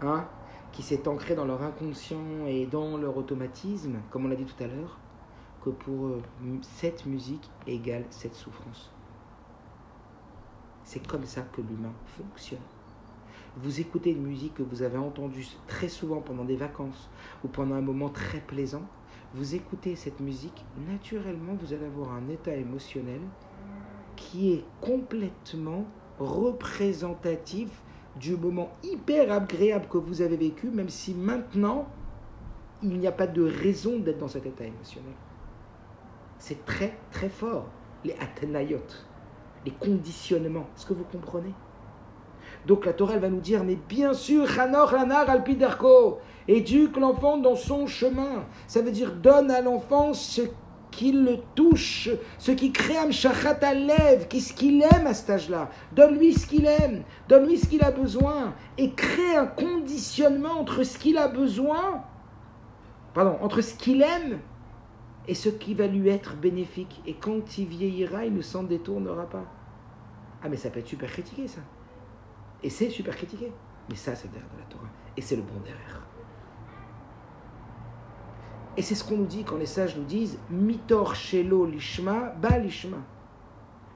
hein, 0.00 0.28
qui 0.72 0.82
s'est 0.82 1.06
ancrée 1.08 1.34
dans 1.34 1.44
leur 1.44 1.62
inconscient 1.62 2.46
et 2.46 2.66
dans 2.66 2.96
leur 2.96 3.16
automatisme, 3.16 4.00
comme 4.10 4.26
on 4.26 4.28
l'a 4.28 4.36
dit 4.36 4.44
tout 4.44 4.62
à 4.62 4.66
l'heure, 4.66 4.98
que 5.62 5.70
pour 5.70 6.06
eux, 6.08 6.22
cette 6.62 7.06
musique 7.06 7.50
égale 7.66 8.04
cette 8.10 8.34
souffrance. 8.34 8.90
C'est 10.84 11.06
comme 11.06 11.24
ça 11.24 11.42
que 11.42 11.62
l'humain 11.62 11.94
fonctionne. 12.04 12.60
Vous 13.56 13.80
écoutez 13.80 14.10
une 14.10 14.26
musique 14.26 14.54
que 14.54 14.62
vous 14.62 14.82
avez 14.82 14.98
entendue 14.98 15.46
très 15.66 15.88
souvent 15.88 16.20
pendant 16.20 16.44
des 16.44 16.56
vacances 16.56 17.08
ou 17.44 17.48
pendant 17.48 17.76
un 17.76 17.80
moment 17.80 18.10
très 18.10 18.40
plaisant, 18.40 18.82
vous 19.34 19.56
écoutez 19.56 19.96
cette 19.96 20.20
musique, 20.20 20.64
naturellement, 20.88 21.54
vous 21.54 21.72
allez 21.72 21.86
avoir 21.86 22.12
un 22.12 22.28
état 22.28 22.54
émotionnel 22.54 23.20
qui 24.14 24.52
est 24.52 24.64
complètement 24.80 25.86
représentatif 26.20 27.82
du 28.20 28.36
moment 28.36 28.70
hyper 28.84 29.32
agréable 29.32 29.88
que 29.88 29.98
vous 29.98 30.22
avez 30.22 30.36
vécu, 30.36 30.68
même 30.68 30.88
si 30.88 31.14
maintenant, 31.14 31.88
il 32.80 32.96
n'y 32.96 33.08
a 33.08 33.12
pas 33.12 33.26
de 33.26 33.42
raison 33.42 33.98
d'être 33.98 34.18
dans 34.18 34.28
cet 34.28 34.46
état 34.46 34.64
émotionnel. 34.64 35.14
C'est 36.38 36.64
très, 36.64 36.96
très 37.10 37.28
fort, 37.28 37.66
les 38.04 38.12
athenayot, 38.20 38.86
les 39.64 39.72
conditionnements. 39.72 40.68
Est-ce 40.76 40.86
que 40.86 40.94
vous 40.94 41.04
comprenez? 41.04 41.54
Donc 42.66 42.86
la 42.86 42.92
Torah 42.92 43.18
va 43.18 43.28
nous 43.28 43.40
dire, 43.40 43.62
mais 43.64 43.76
bien 43.88 44.14
sûr, 44.14 44.58
Hanor 44.58 44.92
Lanar 44.92 45.28
Alpiderko, 45.28 46.18
éduque 46.48 46.96
l'enfant 46.96 47.36
dans 47.36 47.56
son 47.56 47.86
chemin. 47.86 48.44
Ça 48.66 48.80
veut 48.80 48.90
dire 48.90 49.12
donne 49.12 49.50
à 49.50 49.60
l'enfant 49.60 50.14
ce 50.14 50.42
qui 50.90 51.12
le 51.12 51.38
touche, 51.54 52.08
ce 52.38 52.52
qui 52.52 52.72
crée 52.72 52.96
un 52.96 53.10
shachat 53.10 53.58
à 53.62 53.74
lèvres, 53.74 54.26
ce 54.30 54.52
qu'il 54.52 54.82
aime 54.82 55.06
à 55.06 55.14
cet 55.14 55.30
âge-là. 55.30 55.70
Donne-lui 55.92 56.32
ce 56.32 56.46
qu'il 56.46 56.66
aime, 56.66 57.02
donne-lui 57.28 57.58
ce 57.58 57.66
qu'il 57.66 57.82
a 57.82 57.90
besoin, 57.90 58.54
et 58.78 58.92
crée 58.92 59.36
un 59.36 59.46
conditionnement 59.46 60.60
entre 60.60 60.84
ce 60.84 60.98
qu'il 60.98 61.18
a 61.18 61.28
besoin, 61.28 62.02
pardon, 63.12 63.36
entre 63.42 63.60
ce 63.60 63.74
qu'il 63.74 64.02
aime 64.02 64.38
et 65.26 65.34
ce 65.34 65.48
qui 65.48 65.74
va 65.74 65.86
lui 65.86 66.08
être 66.08 66.36
bénéfique. 66.36 67.02
Et 67.06 67.14
quand 67.14 67.58
il 67.58 67.66
vieillira, 67.66 68.24
il 68.24 68.34
ne 68.34 68.42
s'en 68.42 68.62
détournera 68.62 69.28
pas. 69.28 69.44
Ah 70.42 70.48
mais 70.48 70.56
ça 70.56 70.70
peut 70.70 70.80
être 70.80 70.86
super 70.86 71.10
critiqué 71.10 71.48
ça. 71.48 71.60
Et 72.62 72.70
c'est 72.70 72.90
super 72.90 73.16
critiqué. 73.16 73.52
Mais 73.88 73.96
ça, 73.96 74.14
c'est 74.14 74.30
derrière 74.30 74.50
de 74.54 74.58
la 74.58 74.66
Torah. 74.66 74.88
Et 75.16 75.20
c'est 75.20 75.36
le 75.36 75.42
bon 75.42 75.60
derrière. 75.62 76.00
Et 78.76 78.82
c'est 78.82 78.94
ce 78.94 79.04
qu'on 79.04 79.16
nous 79.16 79.26
dit 79.26 79.44
quand 79.44 79.56
les 79.56 79.66
sages 79.66 79.96
nous 79.96 80.04
disent 80.04 80.38
Mitor 80.50 81.14
shelo 81.14 81.64
lishma 81.66 82.34
ba 82.40 82.58
lishma. 82.58 82.96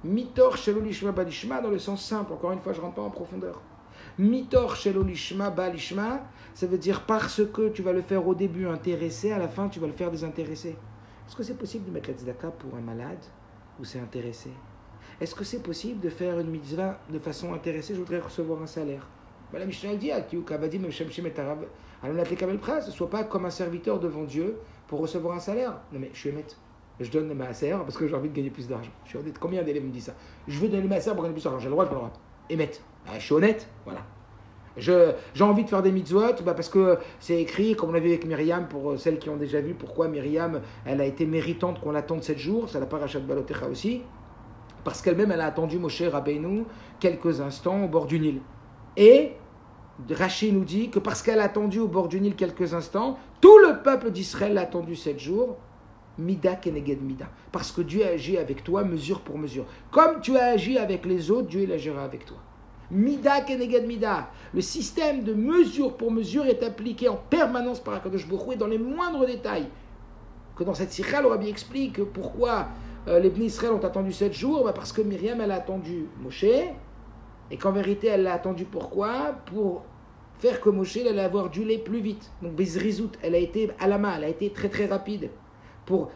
Mitor 0.04 0.56
shelo 0.56 0.80
lishma 0.80 1.10
ba 1.10 1.24
lishma 1.24 1.60
dans 1.60 1.70
le 1.70 1.78
sens 1.78 2.04
simple. 2.04 2.32
Encore 2.32 2.52
une 2.52 2.60
fois, 2.60 2.72
je 2.72 2.78
ne 2.78 2.84
rentre 2.84 2.96
pas 2.96 3.02
en 3.02 3.10
profondeur. 3.10 3.60
Mitor 4.18 4.76
shelo 4.76 5.02
lishma 5.02 5.50
ba 5.50 5.68
lishma, 5.68 6.22
ça 6.54 6.66
veut 6.66 6.78
dire 6.78 7.06
parce 7.06 7.42
que 7.52 7.68
tu 7.70 7.82
vas 7.82 7.92
le 7.92 8.02
faire 8.02 8.26
au 8.26 8.34
début 8.34 8.66
intéressé, 8.66 9.32
à 9.32 9.38
la 9.38 9.48
fin 9.48 9.68
tu 9.68 9.80
vas 9.80 9.86
le 9.86 9.92
faire 9.92 10.10
désintéressé. 10.10 10.76
Est-ce 11.26 11.36
que 11.36 11.42
c'est 11.42 11.58
possible 11.58 11.86
de 11.86 11.90
mettre 11.90 12.10
la 12.10 12.16
tzedaka 12.16 12.50
pour 12.50 12.76
un 12.76 12.80
malade 12.80 13.24
ou 13.80 13.84
c'est 13.84 14.00
intéressé? 14.00 14.50
Est-ce 15.20 15.34
que 15.34 15.42
c'est 15.42 15.62
possible 15.62 16.00
de 16.00 16.10
faire 16.10 16.38
une 16.38 16.48
mitzvah 16.48 16.98
de 17.10 17.18
façon 17.18 17.52
intéressée? 17.52 17.94
Je 17.94 17.98
voudrais 17.98 18.20
recevoir 18.20 18.62
un 18.62 18.66
salaire. 18.66 19.06
Ben, 19.52 19.58
la 19.58 19.66
Mishnah 19.66 19.96
dit 19.96 20.12
à 20.12 20.20
ne 20.20 22.90
sois 22.90 23.10
pas 23.10 23.24
comme 23.24 23.46
un 23.46 23.50
serviteur 23.50 23.98
devant 23.98 24.22
Dieu 24.22 24.58
pour 24.86 25.00
recevoir 25.00 25.36
un 25.36 25.40
salaire. 25.40 25.72
Non, 25.92 25.98
mais 25.98 26.10
je 26.12 26.18
suis 26.18 26.30
honnête. 26.30 26.56
Je 27.00 27.10
donne 27.10 27.28
ma 27.28 27.34
maaser 27.34 27.70
parce 27.70 27.96
que 27.96 28.06
j'ai 28.06 28.14
envie 28.14 28.28
de 28.28 28.34
gagner 28.34 28.50
plus 28.50 28.68
d'argent. 28.68 28.90
Je 29.04 29.10
suis 29.10 29.18
honnête. 29.18 29.38
Combien 29.38 29.62
d'élèves 29.62 29.84
me 29.84 29.90
disent 29.90 30.04
ça? 30.04 30.14
Je 30.46 30.58
veux 30.58 30.68
donner 30.68 30.82
ma 30.82 30.96
maaser 30.96 31.12
pour 31.12 31.22
gagner 31.22 31.34
plus 31.34 31.44
d'argent. 31.44 31.58
J'ai 31.58 31.66
le 31.66 31.72
droit, 31.72 31.84
je 31.84 31.90
le 31.90 31.96
droit. 31.96 32.12
Émettre. 32.50 32.80
Ben, 33.06 33.14
je 33.18 33.24
suis 33.24 33.34
honnête. 33.34 33.68
Voilà. 33.84 34.00
J'ai 34.76 35.14
envie 35.40 35.64
de 35.64 35.68
faire 35.68 35.82
des 35.82 35.90
mitzvot 35.90 36.34
bah 36.44 36.54
parce 36.54 36.68
que 36.68 36.98
c'est 37.18 37.40
écrit, 37.40 37.74
comme 37.74 37.90
on 37.90 37.92
l'a 37.92 37.98
vu 37.98 38.10
avec 38.10 38.24
Myriam, 38.24 38.68
pour 38.68 38.96
celles 38.96 39.18
qui 39.18 39.28
ont 39.28 39.36
déjà 39.36 39.60
vu 39.60 39.74
pourquoi 39.74 40.06
Myriam, 40.06 40.60
elle 40.86 41.00
a 41.00 41.04
été 41.04 41.26
méritante 41.26 41.80
qu'on 41.80 41.90
l'attende 41.90 42.22
7 42.22 42.38
jours, 42.38 42.68
ça 42.68 42.78
la 42.78 42.86
parachat 42.86 43.18
Balotecha 43.18 43.66
aussi 43.66 44.02
parce 44.84 45.02
qu'elle-même, 45.02 45.32
elle 45.32 45.40
a 45.40 45.46
attendu 45.46 45.78
Moshe 45.78 46.02
Rabbeinu 46.02 46.64
quelques 47.00 47.40
instants 47.40 47.84
au 47.84 47.88
bord 47.88 48.06
du 48.06 48.18
Nil. 48.18 48.40
Et 48.96 49.32
Rachid 50.10 50.54
nous 50.54 50.64
dit 50.64 50.90
que 50.90 50.98
parce 50.98 51.22
qu'elle 51.22 51.40
a 51.40 51.44
attendu 51.44 51.80
au 51.80 51.88
bord 51.88 52.08
du 52.08 52.20
Nil 52.20 52.36
quelques 52.36 52.74
instants, 52.74 53.18
tout 53.40 53.58
le 53.58 53.82
peuple 53.82 54.10
d'Israël 54.10 54.54
l'a 54.54 54.62
attendu 54.62 54.96
sept 54.96 55.18
jours. 55.18 55.56
Mida 56.18 56.56
keneged 56.56 57.00
mida. 57.00 57.28
Parce 57.52 57.70
que 57.70 57.80
Dieu 57.80 58.04
a 58.04 58.08
agi 58.08 58.38
avec 58.38 58.64
toi 58.64 58.82
mesure 58.82 59.20
pour 59.20 59.38
mesure. 59.38 59.66
Comme 59.92 60.20
tu 60.20 60.36
as 60.36 60.46
agi 60.46 60.76
avec 60.76 61.06
les 61.06 61.30
autres, 61.30 61.46
Dieu 61.46 61.62
il 61.62 61.72
agira 61.72 62.02
avec 62.02 62.24
toi. 62.24 62.38
Mida 62.90 63.40
keneged 63.42 63.86
mida. 63.86 64.28
Le 64.52 64.60
système 64.60 65.22
de 65.22 65.32
mesure 65.32 65.96
pour 65.96 66.10
mesure 66.10 66.46
est 66.46 66.64
appliqué 66.64 67.08
en 67.08 67.16
permanence 67.16 67.78
par 67.78 67.94
Akadosh 67.94 68.26
Baruch 68.26 68.54
et 68.54 68.56
dans 68.56 68.66
les 68.66 68.78
moindres 68.78 69.26
détails. 69.26 69.68
Que 70.56 70.64
dans 70.64 70.74
cette 70.74 70.90
sikha, 70.90 71.22
le 71.22 71.28
Rabbi 71.28 71.48
explique 71.48 72.02
pourquoi 72.02 72.66
euh, 73.08 73.20
les 73.20 73.30
Bnei 73.30 73.46
Israël 73.46 73.72
ont 73.72 73.84
attendu 73.84 74.12
sept 74.12 74.32
jours 74.32 74.64
bah, 74.64 74.72
Parce 74.72 74.92
que 74.92 75.00
Myriam, 75.00 75.40
elle 75.40 75.50
a 75.50 75.56
attendu 75.56 76.06
Moshe. 76.20 76.44
Et 77.50 77.56
qu'en 77.56 77.72
vérité, 77.72 78.08
elle 78.08 78.24
l'a 78.24 78.34
attendu 78.34 78.64
pourquoi? 78.64 79.36
Pour 79.46 79.84
faire 80.38 80.60
que 80.60 80.68
Moshe 80.68 80.98
allait 80.98 81.20
avoir 81.20 81.48
du 81.48 81.64
lait 81.64 81.78
plus 81.78 82.00
vite. 82.00 82.30
Donc 82.42 82.52
Bezrizout, 82.52 83.12
elle 83.22 83.34
a 83.34 83.38
été 83.38 83.70
à 83.80 83.88
la 83.88 83.98
main, 83.98 84.14
elle 84.16 84.24
a 84.24 84.28
été 84.28 84.50
très 84.50 84.68
très 84.68 84.86
rapide. 84.86 85.30
Pour 85.86 86.10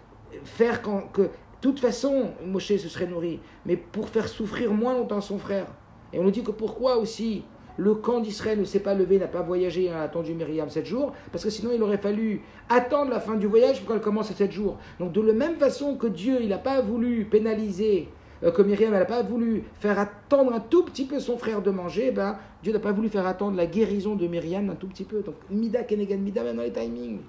faire 0.45 0.83
que, 0.83 1.23
de 1.23 1.31
toute 1.61 1.81
façon, 1.81 2.33
Moshe 2.45 2.77
se 2.77 2.89
serait 2.89 3.07
nourri. 3.07 3.41
Mais 3.65 3.77
pour 3.77 4.09
faire 4.09 4.29
souffrir 4.29 4.73
moins 4.73 4.95
longtemps 4.95 5.21
son 5.21 5.39
frère. 5.39 5.67
Et 6.13 6.19
on 6.19 6.25
nous 6.25 6.31
dit 6.31 6.43
que 6.43 6.51
pourquoi 6.51 6.99
aussi 6.99 7.43
le 7.77 7.95
camp 7.95 8.21
d'Israël 8.21 8.59
ne 8.59 8.65
s'est 8.65 8.81
pas 8.81 8.95
levé, 8.95 9.19
n'a 9.19 9.29
pas 9.29 9.43
voyagé, 9.43 9.91
a 9.91 10.03
attendu 10.03 10.35
Myriam 10.35 10.69
sept 10.69 10.87
jours, 10.87 11.13
parce 11.31 11.45
que 11.45 11.51
sinon 11.51 11.71
il 11.75 11.83
aurait 11.83 11.99
fallu 11.99 12.43
attendre 12.69 13.11
la 13.11 13.21
fin 13.21 13.37
du 13.37 13.47
voyage 13.47 13.81
pour 13.81 13.93
qu'elle 13.93 14.03
commence 14.03 14.31
à 14.31 14.35
sept 14.35 14.53
jours. 14.53 14.79
Donc 14.99 15.13
de 15.13 15.21
la 15.21 15.33
même 15.33 15.57
façon 15.57 15.97
que 15.97 16.07
Dieu, 16.07 16.39
il 16.41 16.49
n'a 16.49 16.59
pas 16.59 16.81
voulu 16.81 17.25
pénaliser, 17.25 18.09
euh, 18.43 18.51
que 18.51 18.63
Myriam, 18.63 18.93
n'a 18.93 19.05
pas 19.05 19.23
voulu 19.23 19.65
faire 19.81 19.99
attendre 19.99 20.53
un 20.53 20.61
tout 20.61 20.85
petit 20.85 21.05
peu 21.05 21.21
son 21.21 21.39
frère 21.39 21.63
de 21.63 21.71
manger, 21.71 22.11
ben, 22.11 22.39
Dieu 22.63 22.73
n'a 22.73 22.79
pas 22.79 22.93
voulu 22.93 23.09
faire 23.09 23.27
attendre 23.27 23.57
la 23.57 23.67
guérison 23.67 24.15
de 24.17 24.27
Myriam 24.27 24.71
un 24.71 24.75
tout 24.75 24.89
petit 24.89 25.05
peu. 25.05 25.23
Donc 25.23 25.37
Mida 25.51 25.83
Kenegan 25.85 26.19
Mida, 26.19 26.43
même 26.43 26.57
dans 26.57 26.63
les 26.63 26.73
timings. 26.73 27.21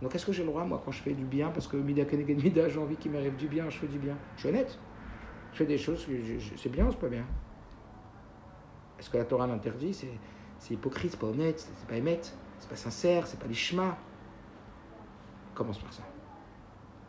Donc 0.00 0.14
est-ce 0.14 0.24
que 0.24 0.32
j'ai 0.32 0.42
le 0.42 0.48
droit, 0.48 0.64
moi, 0.64 0.80
quand 0.84 0.92
je 0.92 1.02
fais 1.02 1.12
du 1.12 1.24
bien, 1.24 1.50
parce 1.50 1.66
que 1.66 1.76
Mida 1.76 2.04
Kenegan 2.04 2.36
Mida, 2.42 2.68
j'ai 2.68 2.78
envie 2.78 2.96
qu'il 2.96 3.12
m'arrive 3.12 3.36
du 3.36 3.48
bien, 3.48 3.68
je 3.68 3.78
fais 3.78 3.86
du 3.86 3.98
bien. 3.98 4.16
Je 4.36 4.40
suis 4.40 4.48
honnête. 4.48 4.78
Je 5.52 5.58
fais 5.58 5.66
des 5.66 5.78
choses, 5.78 6.06
c'est 6.56 6.70
bien 6.70 6.86
ou 6.86 6.90
c'est 6.92 7.00
pas 7.00 7.08
bien? 7.08 7.24
Est-ce 9.00 9.10
que 9.10 9.16
la 9.16 9.24
Torah 9.24 9.48
l'interdit 9.48 9.94
C'est 9.94 10.12
c'est 10.60 10.74
hypocrite, 10.74 11.12
c'est 11.12 11.20
pas 11.20 11.26
honnête, 11.26 11.58
c'est 11.58 11.88
pas 11.88 11.96
émette, 11.96 12.36
c'est 12.58 12.68
pas 12.68 12.76
sincère, 12.76 13.26
c'est 13.26 13.40
pas 13.40 13.46
les. 13.46 13.56
Commence 15.54 15.78
par 15.78 15.92
ça. 15.92 16.02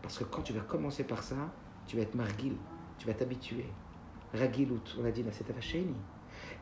Parce 0.02 0.18
que 0.18 0.24
quand 0.24 0.42
tu 0.42 0.54
vas 0.54 0.62
commencer 0.62 1.04
par 1.04 1.22
ça, 1.22 1.36
tu 1.86 1.98
vas 1.98 2.04
être 2.04 2.16
margil, 2.16 2.56
tu 2.98 3.06
vas 3.06 3.14
t'habituer. 3.14 3.66
Ragilut, 4.34 4.80
on 5.00 5.06
a 5.06 5.12
dit 5.12 5.22
la 5.22 5.34
setavacheni. 5.34 5.96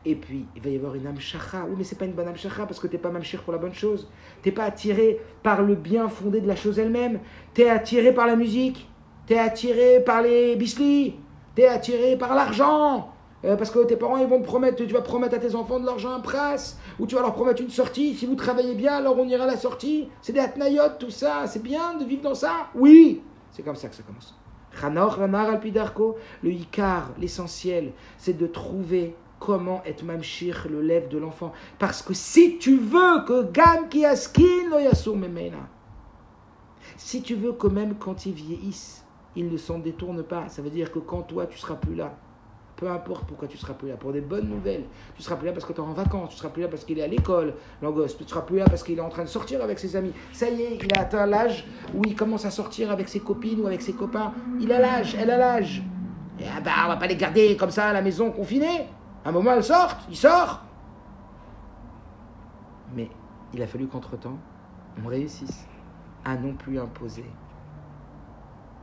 Et 0.04 0.16
puis, 0.16 0.46
il 0.56 0.62
va 0.62 0.70
y 0.70 0.76
avoir 0.76 0.96
une 0.96 1.06
amshacha. 1.06 1.64
Oui, 1.68 1.76
mais 1.78 1.84
c'est 1.84 1.96
pas 1.96 2.06
une 2.06 2.12
bonne 2.12 2.26
amshacha 2.26 2.66
parce 2.66 2.80
que 2.80 2.88
t'es 2.88 2.98
pas 2.98 3.10
mamshir 3.10 3.44
pour 3.44 3.52
la 3.52 3.58
bonne 3.58 3.72
chose. 3.72 4.10
T'es 4.42 4.50
pas 4.50 4.64
attiré 4.64 5.20
par 5.44 5.62
le 5.62 5.76
bien 5.76 6.08
fondé 6.08 6.40
de 6.40 6.48
la 6.48 6.56
chose 6.56 6.78
elle-même. 6.80 7.20
T'es 7.54 7.70
attiré 7.70 8.12
par 8.12 8.26
la 8.26 8.34
musique. 8.34 8.88
T'es 9.26 9.38
attiré 9.38 10.02
par 10.04 10.22
les 10.22 10.56
bislis. 10.56 11.14
T'es 11.54 11.66
attiré 11.66 12.18
par 12.18 12.34
l'argent. 12.34 13.12
Euh, 13.44 13.56
parce 13.56 13.70
que 13.70 13.78
tes 13.84 13.96
parents, 13.96 14.18
ils 14.18 14.26
vont 14.26 14.40
te 14.40 14.46
promettre, 14.46 14.76
tu 14.76 14.92
vas 14.92 15.00
promettre 15.00 15.34
à 15.34 15.38
tes 15.38 15.54
enfants 15.54 15.80
de 15.80 15.86
l'argent 15.86 16.14
à 16.14 16.20
presse, 16.20 16.78
ou 16.98 17.06
tu 17.06 17.14
vas 17.14 17.22
leur 17.22 17.32
promettre 17.32 17.62
une 17.62 17.70
sortie. 17.70 18.14
Si 18.14 18.26
vous 18.26 18.34
travaillez 18.34 18.74
bien, 18.74 18.96
alors 18.96 19.18
on 19.18 19.26
ira 19.26 19.44
à 19.44 19.46
la 19.46 19.56
sortie. 19.56 20.08
C'est 20.20 20.32
des 20.32 20.40
atnayot, 20.40 20.82
tout 20.98 21.10
ça. 21.10 21.46
C'est 21.46 21.62
bien 21.62 21.94
de 21.94 22.04
vivre 22.04 22.22
dans 22.22 22.34
ça? 22.34 22.68
Oui 22.74 23.22
C'est 23.50 23.62
comme 23.62 23.76
ça 23.76 23.88
que 23.88 23.94
ça 23.94 24.02
commence. 24.02 24.34
Ranor, 24.78 25.14
Ranar, 25.14 25.50
Alpidarko, 25.50 26.16
le 26.42 26.52
Icar, 26.52 27.10
l'essentiel, 27.18 27.92
c'est 28.18 28.36
de 28.36 28.46
trouver 28.46 29.16
comment 29.40 29.82
être 29.84 30.04
mamshir 30.04 30.66
le 30.70 30.82
lève 30.82 31.08
de 31.08 31.18
l'enfant. 31.18 31.52
Parce 31.78 32.02
que 32.02 32.14
si 32.14 32.58
tu 32.58 32.76
veux 32.76 33.24
que 33.26 33.50
Gam 33.50 33.88
qui 33.88 34.04
askin 34.04 34.68
lo 34.70 34.78
yasur 34.78 35.16
memena, 35.16 35.68
si 36.96 37.22
tu 37.22 37.34
veux 37.34 37.52
que 37.52 37.66
même 37.66 37.94
quand 37.98 38.26
ils 38.26 38.34
vieillissent, 38.34 39.04
ils 39.34 39.50
ne 39.50 39.56
s'en 39.56 39.78
détournent 39.78 40.22
pas, 40.22 40.48
ça 40.48 40.60
veut 40.60 40.70
dire 40.70 40.92
que 40.92 40.98
quand 40.98 41.22
toi 41.22 41.46
tu 41.46 41.58
seras 41.58 41.76
plus 41.76 41.94
là, 41.94 42.16
peu 42.80 42.90
importe 42.90 43.26
pourquoi 43.26 43.46
tu 43.46 43.58
seras 43.58 43.74
plus 43.74 43.88
là, 43.88 43.96
pour 43.96 44.10
des 44.10 44.22
bonnes 44.22 44.48
nouvelles, 44.48 44.84
tu 45.14 45.22
seras 45.22 45.36
plus 45.36 45.46
là 45.46 45.52
parce 45.52 45.66
que 45.66 45.74
tu 45.74 45.80
es 45.80 45.84
en 45.84 45.92
vacances, 45.92 46.30
tu 46.30 46.36
seras 46.36 46.48
plus 46.48 46.62
là 46.62 46.68
parce 46.68 46.84
qu'il 46.84 46.98
est 46.98 47.02
à 47.02 47.06
l'école, 47.06 47.54
l'angoisse, 47.82 48.16
tu 48.16 48.24
seras 48.26 48.40
plus 48.40 48.56
là 48.56 48.64
parce 48.64 48.82
qu'il 48.82 48.96
est 48.96 49.02
en 49.02 49.10
train 49.10 49.22
de 49.22 49.28
sortir 49.28 49.62
avec 49.62 49.78
ses 49.78 49.96
amis. 49.96 50.12
Ça 50.32 50.48
y 50.48 50.62
est, 50.62 50.78
il 50.82 50.98
a 50.98 51.02
atteint 51.02 51.26
l'âge 51.26 51.66
où 51.94 52.02
il 52.06 52.16
commence 52.16 52.46
à 52.46 52.50
sortir 52.50 52.90
avec 52.90 53.10
ses 53.10 53.20
copines 53.20 53.60
ou 53.60 53.66
avec 53.66 53.82
ses 53.82 53.92
copains. 53.92 54.32
Il 54.58 54.72
a 54.72 54.80
l'âge, 54.80 55.14
elle 55.14 55.30
a 55.30 55.36
l'âge. 55.36 55.82
Et 56.38 56.44
ah 56.44 56.62
bah, 56.62 56.70
on 56.86 56.88
va 56.88 56.96
pas 56.96 57.06
les 57.06 57.16
garder 57.16 57.54
comme 57.54 57.70
ça 57.70 57.88
à 57.88 57.92
la 57.92 58.00
maison 58.00 58.30
confinée. 58.30 58.86
À 59.26 59.28
un 59.28 59.32
moment, 59.32 59.52
elle 59.52 59.62
sort, 59.62 59.98
il 60.08 60.16
sort. 60.16 60.62
Mais 62.94 63.10
il 63.52 63.62
a 63.62 63.66
fallu 63.66 63.88
qu'entre-temps, 63.88 64.38
on 65.04 65.06
réussisse 65.06 65.66
à 66.24 66.34
non 66.36 66.54
plus 66.54 66.78
imposer, 66.78 67.26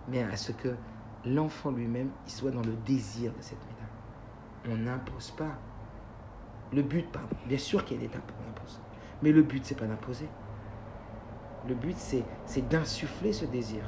mais 0.08 0.24
à 0.24 0.38
ce 0.38 0.52
que 0.52 0.76
l'enfant 1.26 1.72
lui-même, 1.72 2.10
soit 2.26 2.52
dans 2.52 2.62
le 2.62 2.74
désir 2.86 3.32
de 3.32 3.42
cette 3.42 3.60
médaille. 3.60 3.77
On 4.70 4.76
n'impose 4.76 5.32
pas. 5.32 5.58
Le 6.74 6.82
but, 6.82 7.10
pardon, 7.12 7.36
bien 7.48 7.58
sûr 7.58 7.86
qu'il 7.86 8.02
y 8.02 8.06
a 8.06 8.08
des 8.08 8.16
impose, 8.16 8.82
mais 9.22 9.32
le 9.32 9.42
but, 9.42 9.66
c'est 9.66 9.78
pas 9.78 9.86
d'imposer. 9.86 10.28
Le 11.68 11.76
but, 11.76 11.96
c'est, 11.98 12.24
d'insuffler 12.70 13.34
ce 13.34 13.46
désir. 13.46 13.84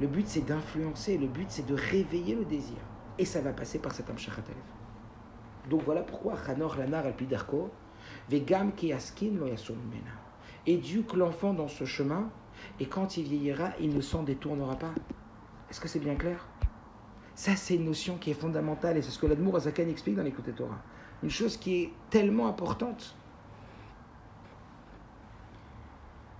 Le 0.00 0.06
but, 0.06 0.26
c'est 0.28 0.44
d'influencer. 0.44 1.18
Le 1.18 1.26
but, 1.26 1.46
c'est 1.50 1.66
de 1.66 1.74
réveiller 1.74 2.34
le 2.34 2.44
désir. 2.44 2.76
Et 3.18 3.24
ça 3.24 3.40
va 3.40 3.52
passer 3.52 3.78
par 3.78 3.92
cet 3.92 4.10
Amshachatalev. 4.10 4.56
Donc 5.70 5.82
voilà 5.82 6.02
pourquoi 6.02 6.34
Hanor 6.46 6.76
Lanar 6.76 7.06
Alpidarko, 7.06 7.70
Vegam 8.28 8.72
Kiaskin 8.72 9.32
Mena. 9.32 10.12
Éduque 10.66 11.14
l'enfant 11.14 11.54
dans 11.54 11.68
ce 11.68 11.84
chemin, 11.84 12.28
et 12.78 12.86
quand 12.86 13.16
il 13.16 13.24
vieillira, 13.24 13.70
il 13.80 13.94
ne 13.94 14.00
s'en 14.00 14.22
détournera 14.22 14.76
pas. 14.76 14.94
Est-ce 15.70 15.80
que 15.80 15.88
c'est 15.88 15.98
bien 15.98 16.14
clair? 16.14 16.46
Ça, 17.36 17.54
c'est 17.54 17.76
une 17.76 17.84
notion 17.84 18.16
qui 18.16 18.30
est 18.30 18.34
fondamentale, 18.34 18.96
et 18.96 19.02
c'est 19.02 19.10
ce 19.10 19.18
que 19.18 19.26
l'Admour 19.26 19.56
Azakan 19.56 19.86
explique 19.88 20.16
dans 20.16 20.22
l'écoute 20.22 20.52
Torah. 20.56 20.80
Une 21.22 21.28
chose 21.28 21.58
qui 21.58 21.82
est 21.82 21.92
tellement 22.08 22.48
importante. 22.48 23.14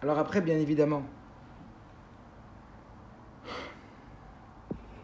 Alors 0.00 0.18
après, 0.18 0.40
bien 0.40 0.56
évidemment, 0.56 1.02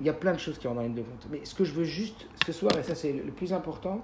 il 0.00 0.06
y 0.06 0.08
a 0.08 0.14
plein 0.14 0.32
de 0.32 0.38
choses 0.38 0.58
qui 0.58 0.66
rentrent 0.66 0.80
dans 0.80 0.86
ligne 0.86 0.94
de. 0.94 1.04
Mais 1.30 1.44
ce 1.44 1.54
que 1.54 1.64
je 1.64 1.74
veux 1.74 1.84
juste 1.84 2.26
ce 2.46 2.52
soir, 2.52 2.72
et 2.78 2.82
ça 2.82 2.94
c'est 2.94 3.12
le 3.12 3.30
plus 3.30 3.52
important, 3.52 4.02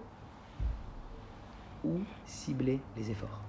où 1.84 2.00
cibler 2.26 2.80
les 2.98 3.10
efforts. 3.10 3.40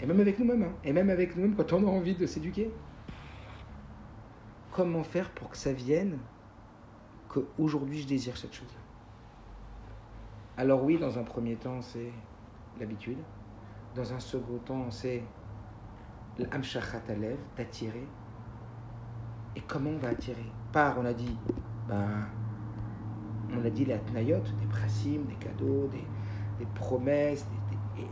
Et 0.00 0.06
même 0.06 0.20
avec 0.20 0.38
nous-mêmes, 0.38 0.64
hein. 0.64 0.72
et 0.84 0.92
même 0.92 1.08
avec 1.08 1.34
nous-mêmes 1.34 1.56
quand 1.56 1.72
on 1.72 1.86
a 1.86 1.90
envie 1.90 2.14
de 2.14 2.26
s'éduquer. 2.26 2.70
Comment 4.70 5.02
faire 5.02 5.30
pour 5.30 5.48
que 5.48 5.56
ça 5.56 5.72
vienne 5.72 6.18
qu'aujourd'hui 7.34 8.00
je 8.00 8.06
désire 8.06 8.36
cette 8.36 8.54
chose-là 8.54 8.80
Alors 10.56 10.84
oui, 10.84 10.98
dans 10.98 11.18
un 11.18 11.24
premier 11.24 11.56
temps, 11.56 11.82
c'est 11.82 12.12
l'habitude. 12.78 13.18
Dans 13.94 14.12
un 14.12 14.20
second 14.20 14.58
temps, 14.58 14.90
c'est 14.90 15.22
l'amshachat 16.38 17.02
alev, 17.08 17.38
d'attirer. 17.56 18.06
Et 19.56 19.60
comment 19.62 19.90
on 19.90 19.98
va 19.98 20.08
attirer? 20.08 20.46
Par, 20.72 20.98
on 20.98 21.04
a 21.04 21.12
dit, 21.12 21.36
ben, 21.88 22.26
on 23.56 23.64
a 23.64 23.70
dit 23.70 23.84
les 23.84 23.94
atnayot, 23.94 24.40
des 24.60 24.66
prasim, 24.68 25.24
des 25.28 25.34
cadeaux, 25.34 25.88
des, 25.88 26.04
promesses. 26.74 27.46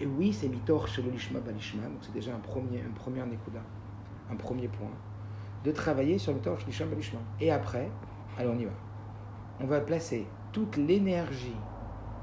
Et, 0.01 0.07
oui, 0.07 0.33
c'est 0.33 0.49
mitor 0.49 0.87
chez 0.87 1.03
le 1.03 1.11
lishma 1.11 1.41
balishma, 1.41 1.83
donc 1.85 1.99
c'est 2.03 2.13
déjà 2.13 2.35
un 2.35 2.39
premier, 2.39 2.81
un 2.81 2.93
premier 2.93 3.23
un 3.23 4.37
premier 4.37 4.69
point, 4.69 4.91
de 5.65 5.73
travailler 5.73 6.19
sur 6.19 6.33
le 6.33 6.39
mitor 6.39 6.61
chez 6.61 6.67
lishma 6.67 6.87
balishma. 6.87 7.19
Et 7.41 7.51
après, 7.51 7.91
allez, 8.39 8.49
on 8.49 8.59
y 8.59 8.65
va. 8.65 8.73
On 9.63 9.67
va 9.67 9.81
placer 9.81 10.27
toute 10.53 10.77
l'énergie 10.77 11.55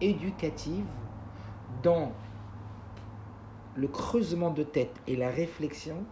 éducative 0.02 0.86
dans 1.82 2.12
le 3.78 3.88
creusement 3.88 4.52
de 4.52 4.64
tête 4.64 4.94
et 5.08 5.16
la 5.16 5.30
réflexion 5.30 6.04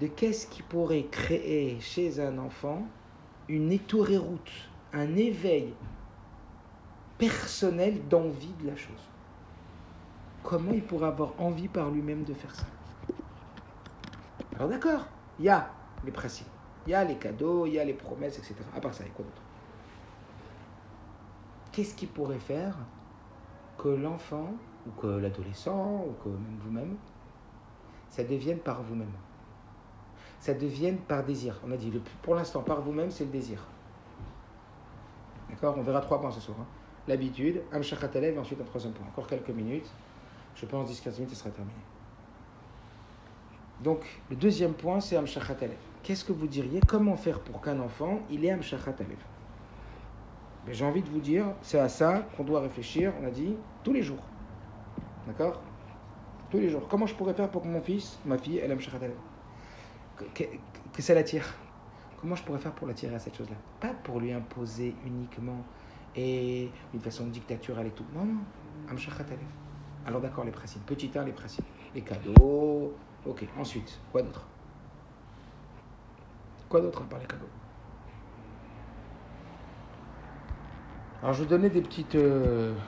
de 0.00 0.06
qu'est-ce 0.06 0.46
qui 0.46 0.62
pourrait 0.62 1.06
créer 1.10 1.80
chez 1.80 2.20
un 2.20 2.38
enfant 2.38 2.86
une 3.48 3.76
route, 3.90 4.52
un 4.92 5.16
éveil 5.16 5.74
personnel 7.18 8.06
d'envie 8.08 8.54
de 8.62 8.68
la 8.68 8.76
chose. 8.76 9.02
Comment 10.44 10.72
il 10.72 10.82
pourrait 10.82 11.08
avoir 11.08 11.32
envie 11.40 11.66
par 11.66 11.90
lui-même 11.90 12.22
de 12.22 12.34
faire 12.34 12.54
ça? 12.54 12.66
Alors 14.54 14.68
d'accord, 14.68 15.06
il 15.40 15.46
y 15.46 15.48
a 15.48 15.68
les 16.04 16.12
principes, 16.12 16.46
il 16.86 16.90
y 16.90 16.94
a 16.94 17.02
les 17.02 17.16
cadeaux, 17.16 17.66
il 17.66 17.72
y 17.72 17.78
a 17.80 17.84
les 17.84 17.94
promesses, 17.94 18.38
etc. 18.38 18.54
À 18.76 18.80
part 18.80 18.94
ça, 18.94 19.02
il 19.02 19.08
y 19.08 19.10
a 19.10 19.14
quoi 19.14 19.24
d'autre? 19.24 19.47
Qu'est-ce 21.78 21.94
qui 21.94 22.06
pourrait 22.06 22.40
faire 22.40 22.74
que 23.76 23.86
l'enfant, 23.86 24.50
ou 24.84 24.90
que 25.00 25.06
l'adolescent, 25.06 26.04
ou 26.08 26.12
que 26.24 26.28
même 26.28 26.58
vous-même, 26.58 26.96
ça 28.08 28.24
devienne 28.24 28.58
par 28.58 28.82
vous-même 28.82 29.12
ça 30.40 30.54
devienne 30.54 30.98
par 30.98 31.24
désir. 31.24 31.60
On 31.64 31.70
a 31.70 31.76
dit, 31.76 31.92
pour 32.22 32.34
l'instant, 32.34 32.62
par 32.62 32.80
vous-même, 32.80 33.12
c'est 33.12 33.26
le 33.26 33.30
désir. 33.30 33.64
D'accord? 35.48 35.76
On 35.78 35.82
verra 35.82 36.00
trois 36.00 36.20
points 36.20 36.32
ce 36.32 36.40
soir. 36.40 36.56
Hein. 36.60 36.66
L'habitude, 37.06 37.62
Amshachatalev, 37.70 38.34
et 38.34 38.38
ensuite 38.38 38.60
un 38.60 38.64
troisième 38.64 38.92
point. 38.92 39.06
Encore 39.06 39.28
quelques 39.28 39.50
minutes. 39.50 39.88
Je 40.56 40.66
pense 40.66 40.90
10-15 40.90 41.14
minutes, 41.14 41.30
ce 41.30 41.36
sera 41.36 41.50
terminé. 41.50 41.78
Donc, 43.84 44.20
le 44.30 44.34
deuxième 44.34 44.74
point, 44.74 44.98
c'est 45.00 45.16
Amshachatalev. 45.16 45.78
Qu'est-ce 46.02 46.24
que 46.24 46.32
vous 46.32 46.48
diriez? 46.48 46.80
Comment 46.88 47.16
faire 47.16 47.38
pour 47.38 47.60
qu'un 47.60 47.78
enfant, 47.78 48.18
il 48.30 48.44
ait 48.44 48.50
Amshachatalev 50.68 50.72
J'ai 50.72 50.84
envie 50.84 51.02
de 51.02 51.08
vous 51.08 51.20
dire, 51.20 51.46
c'est 51.62 51.78
à 51.78 51.88
ça 51.88 52.26
qu'on 52.36 52.44
doit 52.44 52.60
réfléchir, 52.60 53.12
on 53.20 53.26
a 53.26 53.30
dit, 53.30 53.56
tous 53.84 53.92
les 53.92 54.02
jours. 54.02 54.22
D'accord? 55.26 55.60
Tous 56.50 56.58
les 56.58 56.68
jours. 56.68 56.88
Comment 56.88 57.06
je 57.06 57.14
pourrais 57.14 57.34
faire 57.34 57.50
pour 57.50 57.62
que 57.62 57.68
mon 57.68 57.80
fils, 57.80 58.18
ma 58.24 58.38
fille, 58.38 58.58
elle 58.58 58.70
ait 58.70 58.74
Amshachatalev 58.74 59.14
que, 60.34 60.44
que 60.92 61.02
ça 61.02 61.14
l'attire? 61.14 61.44
Comment 62.20 62.34
je 62.34 62.42
pourrais 62.42 62.58
faire 62.58 62.72
pour 62.72 62.86
l'attirer 62.86 63.14
à 63.14 63.18
cette 63.18 63.36
chose-là? 63.36 63.56
Pas 63.80 63.94
pour 63.94 64.20
lui 64.20 64.32
imposer 64.32 64.94
uniquement 65.06 65.64
et 66.16 66.70
d'une 66.92 67.00
façon 67.00 67.26
dictaturale 67.26 67.86
et 67.86 67.90
tout. 67.90 68.04
Non, 68.14 68.24
non. 68.24 68.40
Alors 70.06 70.20
d'accord, 70.20 70.44
les 70.44 70.50
principes. 70.50 70.84
Petit 70.86 71.10
1, 71.14 71.24
les 71.24 71.32
principes. 71.32 71.66
Les 71.94 72.02
cadeaux. 72.02 72.94
Ok, 73.26 73.46
ensuite, 73.58 74.00
quoi 74.10 74.22
d'autre? 74.22 74.46
Quoi 76.68 76.80
d'autre 76.80 77.02
à 77.02 77.04
part 77.04 77.20
les 77.20 77.26
cadeaux? 77.26 77.48
Alors 81.22 81.32
je 81.34 81.42
vais 81.42 81.48
donner 81.48 81.70
des 81.70 81.82
petites... 81.82 82.14
Euh, 82.16 82.78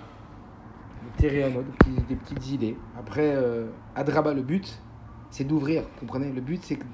des, 1.01 2.17
petites 2.17 2.47
idées. 2.49 2.89
Après, 2.95 3.35
euh, 3.35 3.73
Adraba, 3.95 4.35
le 4.35 4.43
but, 4.43 4.87
c'est 5.31 5.45
d'ouvrir. 5.45 5.95
Comprenez? 5.95 6.33
Le 6.33 6.41
but, 6.41 6.65
c'est 6.65 6.79
que 6.79 6.87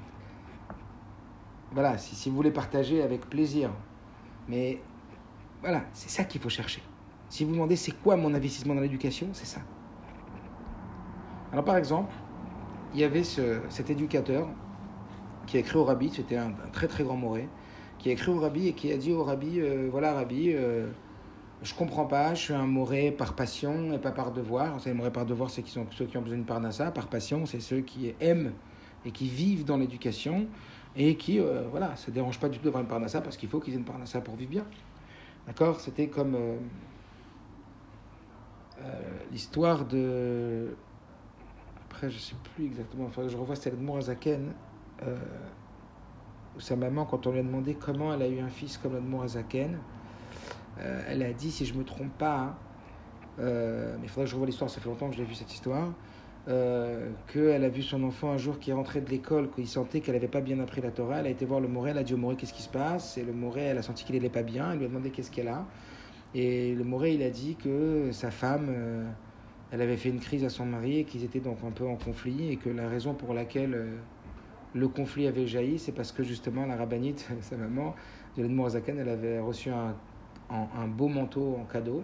voilà, 1.71 1.97
si, 1.97 2.29
vous 2.29 2.35
voulez 2.35 2.51
partager 2.51 3.01
avec 3.01 3.29
plaisir. 3.29 3.85
Mais 4.47 4.93
voilà, 5.61 5.89
c'est 5.93 6.09
ça 6.09 6.25
qu'il 6.25 6.41
faut 6.41 6.49
chercher. 6.49 6.83
Si 7.29 7.45
vous 7.45 7.53
demandez 7.53 7.75
c'est 7.77 7.93
quoi 7.93 8.17
mon 8.17 8.33
investissement 8.33 8.75
dans 8.75 8.81
l'éducation, 8.81 9.33
c'est 9.33 9.45
ça. 9.45 9.67
Alors 11.51 11.65
par 11.65 11.77
exemple, 11.77 12.13
il 12.91 12.99
y 12.99 13.03
avait 13.03 13.23
ce, 13.23 13.67
cet 13.69 13.89
éducateur 13.89 14.57
qui 15.45 15.57
a 15.57 15.61
écrit 15.61 15.77
au 15.77 15.85
rabbi, 15.85 16.11
c'était 16.11 16.37
un, 16.37 16.59
un, 16.59 16.69
très 16.71 16.87
très 16.87 17.03
grand 17.03 17.17
moré, 17.17 17.55
qui 17.97 18.09
a 18.09 18.13
écrit 18.13 18.31
au 18.31 18.39
rabbi 18.39 18.67
et 18.67 18.75
qui 18.75 18.91
a 18.91 18.97
dit 18.97 19.13
au 19.13 19.23
rabbi, 19.23 19.59
euh, 19.61 19.89
voilà 19.89 20.13
rabbi, 20.13 20.53
euh, 20.53 20.93
je 21.63 21.73
comprends 21.73 22.05
pas, 22.05 22.35
je 22.35 22.41
suis 22.41 22.53
un 22.53 22.67
moré 22.67 23.11
par 23.11 23.33
passion 23.33 23.91
et 23.93 23.97
pas 23.97 24.11
par 24.11 24.31
devoir. 24.31 24.77
Les 24.85 24.93
morés 24.93 25.11
par 25.11 25.25
devoir, 25.25 25.49
c'est 25.49 25.63
ceux 25.67 26.05
qui 26.05 26.17
ont 26.17 26.21
besoin 26.21 26.37
de 26.37 26.43
parnassa. 26.43 26.91
Par 26.91 27.07
passion, 27.07 27.45
c'est 27.45 27.59
ceux 27.59 27.81
qui 27.81 28.13
aiment 28.19 28.53
et 29.05 29.11
qui 29.11 29.27
vivent 29.27 29.65
dans 29.65 29.77
l'éducation 29.77 30.47
et 30.95 31.15
qui, 31.15 31.39
euh, 31.39 31.67
voilà, 31.69 31.95
ça 31.95 32.11
dérange 32.11 32.39
pas 32.39 32.49
du 32.49 32.59
tout 32.59 32.65
d'avoir 32.65 32.81
une 32.83 32.89
parnassa 32.89 33.21
parce 33.21 33.37
qu'il 33.37 33.49
faut 33.49 33.59
qu'ils 33.59 33.73
aient 33.73 33.77
une 33.77 33.85
parnassa 33.85 34.21
pour 34.21 34.35
vivre 34.35 34.51
bien. 34.51 34.65
D'accord? 35.47 35.79
C'était 35.79 36.07
comme 36.07 36.35
euh, 36.35 36.57
euh, 38.81 39.01
l'histoire 39.31 39.85
de. 39.85 40.75
Après, 41.89 42.09
je 42.11 42.19
sais 42.19 42.35
plus 42.55 42.65
exactement, 42.65 43.05
enfin, 43.05 43.27
je 43.27 43.35
revois 43.35 43.55
celle 43.55 43.77
de 43.77 43.81
Mourazaken, 43.83 44.53
où 46.55 46.59
sa 46.59 46.75
maman, 46.75 47.05
quand 47.05 47.25
on 47.25 47.31
lui 47.31 47.39
a 47.39 47.43
demandé 47.43 47.73
comment 47.75 48.13
elle 48.13 48.21
a 48.21 48.27
eu 48.27 48.39
un 48.39 48.49
fils 48.49 48.77
comme 48.77 48.99
Mourazaken, 48.99 49.79
euh, 50.81 51.01
elle 51.07 51.23
a 51.23 51.33
dit, 51.33 51.51
si 51.51 51.65
je 51.65 51.73
ne 51.73 51.79
me 51.79 51.83
trompe 51.83 52.15
pas, 52.17 52.37
hein, 52.37 52.55
euh, 53.39 53.95
mais 53.99 54.05
il 54.05 54.09
faudrait 54.09 54.25
que 54.25 54.31
je 54.31 54.35
revoie 54.35 54.47
l'histoire, 54.47 54.69
ça 54.69 54.81
fait 54.81 54.89
longtemps 54.89 55.09
que 55.09 55.15
je 55.15 55.19
l'ai 55.19 55.25
vu 55.25 55.35
cette 55.35 55.53
histoire, 55.53 55.93
euh, 56.47 57.09
qu'elle 57.31 57.63
a 57.63 57.69
vu 57.69 57.83
son 57.83 58.03
enfant 58.03 58.31
un 58.31 58.37
jour 58.37 58.57
qui 58.59 58.71
est 58.71 58.73
rentré 58.73 59.01
de 59.01 59.09
l'école, 59.09 59.49
qu'il 59.51 59.67
sentait 59.67 59.99
qu'elle 59.99 60.15
n'avait 60.15 60.27
pas 60.27 60.41
bien 60.41 60.59
appris 60.59 60.81
la 60.81 60.91
Torah. 60.91 61.19
Elle 61.19 61.27
a 61.27 61.29
été 61.29 61.45
voir 61.45 61.59
le 61.59 61.67
Moré, 61.67 61.91
elle 61.91 61.97
a 61.97 62.03
dit 62.03 62.13
au 62.13 62.17
Moré 62.17 62.35
qu'est-ce 62.35 62.53
qui 62.53 62.63
se 62.63 62.69
passe? 62.69 63.17
Et 63.17 63.23
le 63.23 63.33
Moré, 63.33 63.63
elle 63.63 63.77
a 63.77 63.81
senti 63.81 64.05
qu'il 64.05 64.15
n'allait 64.15 64.29
pas 64.29 64.43
bien. 64.43 64.71
Elle 64.71 64.79
lui 64.79 64.85
a 64.85 64.87
demandé 64.87 65.09
qu'est-ce 65.09 65.31
qu'elle 65.31 65.49
a. 65.49 65.65
Et 66.33 66.73
le 66.73 66.83
Moré, 66.83 67.13
il 67.13 67.23
a 67.23 67.29
dit 67.29 67.55
que 67.55 68.11
sa 68.11 68.31
femme, 68.31 68.67
euh, 68.69 69.09
elle 69.71 69.81
avait 69.81 69.97
fait 69.97 70.09
une 70.09 70.19
crise 70.19 70.45
à 70.45 70.49
son 70.49 70.65
mari 70.65 70.99
et 70.99 71.03
qu'ils 71.03 71.25
étaient 71.25 71.41
donc 71.41 71.57
un 71.65 71.71
peu 71.71 71.85
en 71.85 71.97
conflit. 71.97 72.49
Et 72.49 72.55
que 72.55 72.69
la 72.69 72.87
raison 72.87 73.13
pour 73.13 73.33
laquelle 73.33 73.99
le 74.73 74.87
conflit 74.87 75.27
avait 75.27 75.47
jailli, 75.47 75.79
c'est 75.79 75.91
parce 75.91 76.13
que 76.13 76.23
justement 76.23 76.65
la 76.65 76.77
rabbinite, 76.77 77.29
sa 77.41 77.57
maman, 77.57 77.93
de 78.37 78.43
l'Edmorazaken, 78.43 78.99
elle 78.99 79.09
avait 79.09 79.39
reçu 79.39 79.69
un, 79.69 79.95
un, 80.49 80.87
beau 80.87 81.07
manteau 81.07 81.57
en 81.59 81.65
cadeau 81.65 82.03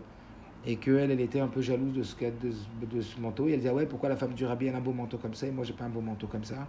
et 0.65 0.77
qu'elle, 0.77 1.11
elle 1.11 1.21
était 1.21 1.39
un 1.39 1.47
peu 1.47 1.61
jalouse 1.61 1.93
de 1.93 2.03
ce, 2.03 2.15
de, 2.15 2.85
de 2.85 3.01
ce 3.01 3.19
manteau. 3.19 3.47
Et 3.47 3.51
elle 3.51 3.59
disait, 3.59 3.71
ouais, 3.71 3.85
pourquoi 3.85 4.09
la 4.09 4.15
femme 4.15 4.33
du 4.33 4.45
rabbi, 4.45 4.67
elle 4.67 4.75
a 4.75 4.77
un 4.77 4.81
beau 4.81 4.93
manteau 4.93 5.17
comme 5.17 5.33
ça, 5.33 5.47
et 5.47 5.51
moi, 5.51 5.65
j'ai 5.65 5.73
pas 5.73 5.85
un 5.85 5.89
beau 5.89 6.01
manteau 6.01 6.27
comme 6.27 6.43
ça. 6.43 6.67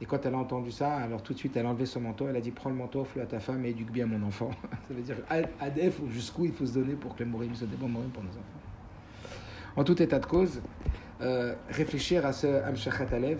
Et 0.00 0.06
quand 0.06 0.24
elle 0.26 0.34
a 0.34 0.38
entendu 0.38 0.72
ça, 0.72 0.96
alors 0.96 1.22
tout 1.22 1.34
de 1.34 1.38
suite, 1.38 1.56
elle 1.56 1.66
a 1.66 1.68
enlevé 1.68 1.86
son 1.86 2.00
manteau, 2.00 2.26
elle 2.28 2.36
a 2.36 2.40
dit, 2.40 2.50
prends 2.50 2.70
le 2.70 2.76
manteau, 2.76 3.02
offre-le 3.02 3.22
à 3.22 3.26
ta 3.26 3.40
femme 3.40 3.64
et 3.64 3.70
éduque 3.70 3.92
bien 3.92 4.06
mon 4.06 4.26
enfant. 4.26 4.50
ça 4.88 4.94
veut 4.94 5.02
dire, 5.02 5.16
à 5.28 5.70
def, 5.70 6.00
jusqu'où 6.10 6.46
il 6.46 6.52
faut 6.52 6.66
se 6.66 6.74
donner 6.74 6.94
pour 6.94 7.14
que 7.14 7.22
le 7.22 7.30
morim 7.30 7.54
soit 7.54 7.66
des 7.66 7.76
bons 7.76 7.88
pour 7.88 8.22
nos 8.22 8.30
enfants. 8.30 8.64
En 9.76 9.84
tout 9.84 10.00
état 10.00 10.18
de 10.18 10.26
cause, 10.26 10.60
euh, 11.20 11.54
réfléchir 11.70 12.26
à 12.26 12.32
ce 12.32 12.46
Amshachat 12.64 13.06
Alev. 13.12 13.38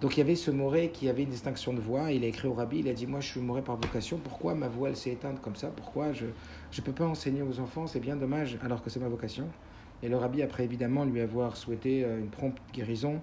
Donc 0.00 0.16
il 0.16 0.18
y 0.18 0.22
avait 0.22 0.34
ce 0.34 0.50
moré 0.50 0.90
qui 0.90 1.08
avait 1.08 1.22
une 1.22 1.30
distinction 1.30 1.72
de 1.72 1.80
voix. 1.80 2.10
Il 2.10 2.24
a 2.24 2.26
écrit 2.26 2.48
au 2.48 2.54
rabbi, 2.54 2.80
il 2.80 2.88
a 2.88 2.92
dit 2.92 3.06
Moi 3.06 3.20
je 3.20 3.28
suis 3.28 3.40
moré 3.40 3.62
par 3.62 3.76
vocation, 3.76 4.18
pourquoi 4.18 4.54
ma 4.54 4.68
voix 4.68 4.88
elle 4.88 4.96
s'est 4.96 5.12
éteinte 5.12 5.40
comme 5.40 5.54
ça? 5.54 5.68
Pourquoi 5.68 6.12
je 6.12 6.26
ne 6.80 6.86
peux 6.86 6.92
pas 6.92 7.06
enseigner 7.06 7.42
aux 7.42 7.60
enfants 7.60 7.86
C'est 7.86 8.00
bien 8.00 8.16
dommage 8.16 8.58
alors 8.62 8.82
que 8.82 8.90
c'est 8.90 9.00
ma 9.00 9.08
vocation. 9.08 9.48
Et 10.02 10.08
le 10.08 10.16
rabbi, 10.16 10.42
après 10.42 10.64
évidemment 10.64 11.04
lui 11.04 11.20
avoir 11.20 11.56
souhaité 11.56 12.04
euh, 12.04 12.18
une 12.18 12.28
prompte 12.28 12.58
guérison 12.72 13.20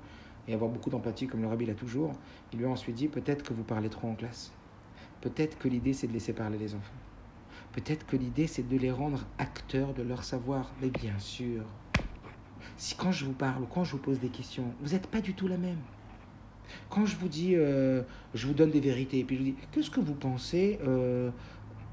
et 0.47 0.53
avoir 0.53 0.69
beaucoup 0.69 0.89
d'empathie 0.89 1.27
comme 1.27 1.41
le 1.41 1.47
rabbi 1.47 1.65
l'a 1.65 1.73
toujours, 1.73 2.13
il 2.53 2.59
lui 2.59 2.65
a 2.65 2.69
ensuite 2.69 2.95
dit 2.95 3.07
Peut-être 3.07 3.43
que 3.43 3.53
vous 3.53 3.63
parlez 3.63 3.89
trop 3.89 4.07
en 4.07 4.15
classe. 4.15 4.51
Peut-être 5.21 5.57
que 5.57 5.67
l'idée 5.67 5.93
c'est 5.93 6.07
de 6.07 6.13
laisser 6.13 6.33
parler 6.33 6.57
les 6.57 6.75
enfants. 6.75 6.93
Peut-être 7.73 8.05
que 8.05 8.15
l'idée 8.15 8.47
c'est 8.47 8.67
de 8.67 8.77
les 8.77 8.91
rendre 8.91 9.25
acteurs 9.37 9.93
de 9.93 10.03
leur 10.03 10.23
savoir. 10.23 10.71
Mais 10.81 10.89
bien 10.89 11.17
sûr, 11.19 11.63
si 12.77 12.95
quand 12.95 13.11
je 13.11 13.25
vous 13.25 13.33
parle 13.33 13.63
ou 13.63 13.65
quand 13.65 13.83
je 13.83 13.91
vous 13.91 13.97
pose 13.97 14.19
des 14.19 14.29
questions, 14.29 14.65
vous 14.81 14.93
n'êtes 14.93 15.07
pas 15.07 15.21
du 15.21 15.33
tout 15.33 15.47
la 15.47 15.57
même. 15.57 15.79
Quand 16.89 17.05
je 17.05 17.15
vous 17.17 17.27
dis, 17.27 17.55
euh, 17.55 18.03
je 18.33 18.47
vous 18.47 18.53
donne 18.53 18.71
des 18.71 18.79
vérités, 18.79 19.19
et 19.19 19.23
puis 19.23 19.35
je 19.35 19.41
vous 19.41 19.47
dis, 19.49 19.55
qu'est-ce 19.71 19.89
que 19.89 19.99
vous 19.99 20.13
pensez 20.13 20.79
euh, 20.87 21.31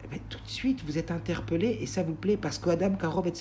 eh 0.05 0.09
bien, 0.09 0.19
Tout 0.29 0.39
de 0.39 0.49
suite, 0.49 0.85
vous 0.87 0.99
êtes 0.99 1.11
interpellé 1.11 1.79
et 1.81 1.87
ça 1.87 2.03
vous 2.03 2.15
plaît 2.15 2.37
parce 2.37 2.59
qu'Adam 2.59 2.95
Karov 2.95 3.27
et 3.27 3.33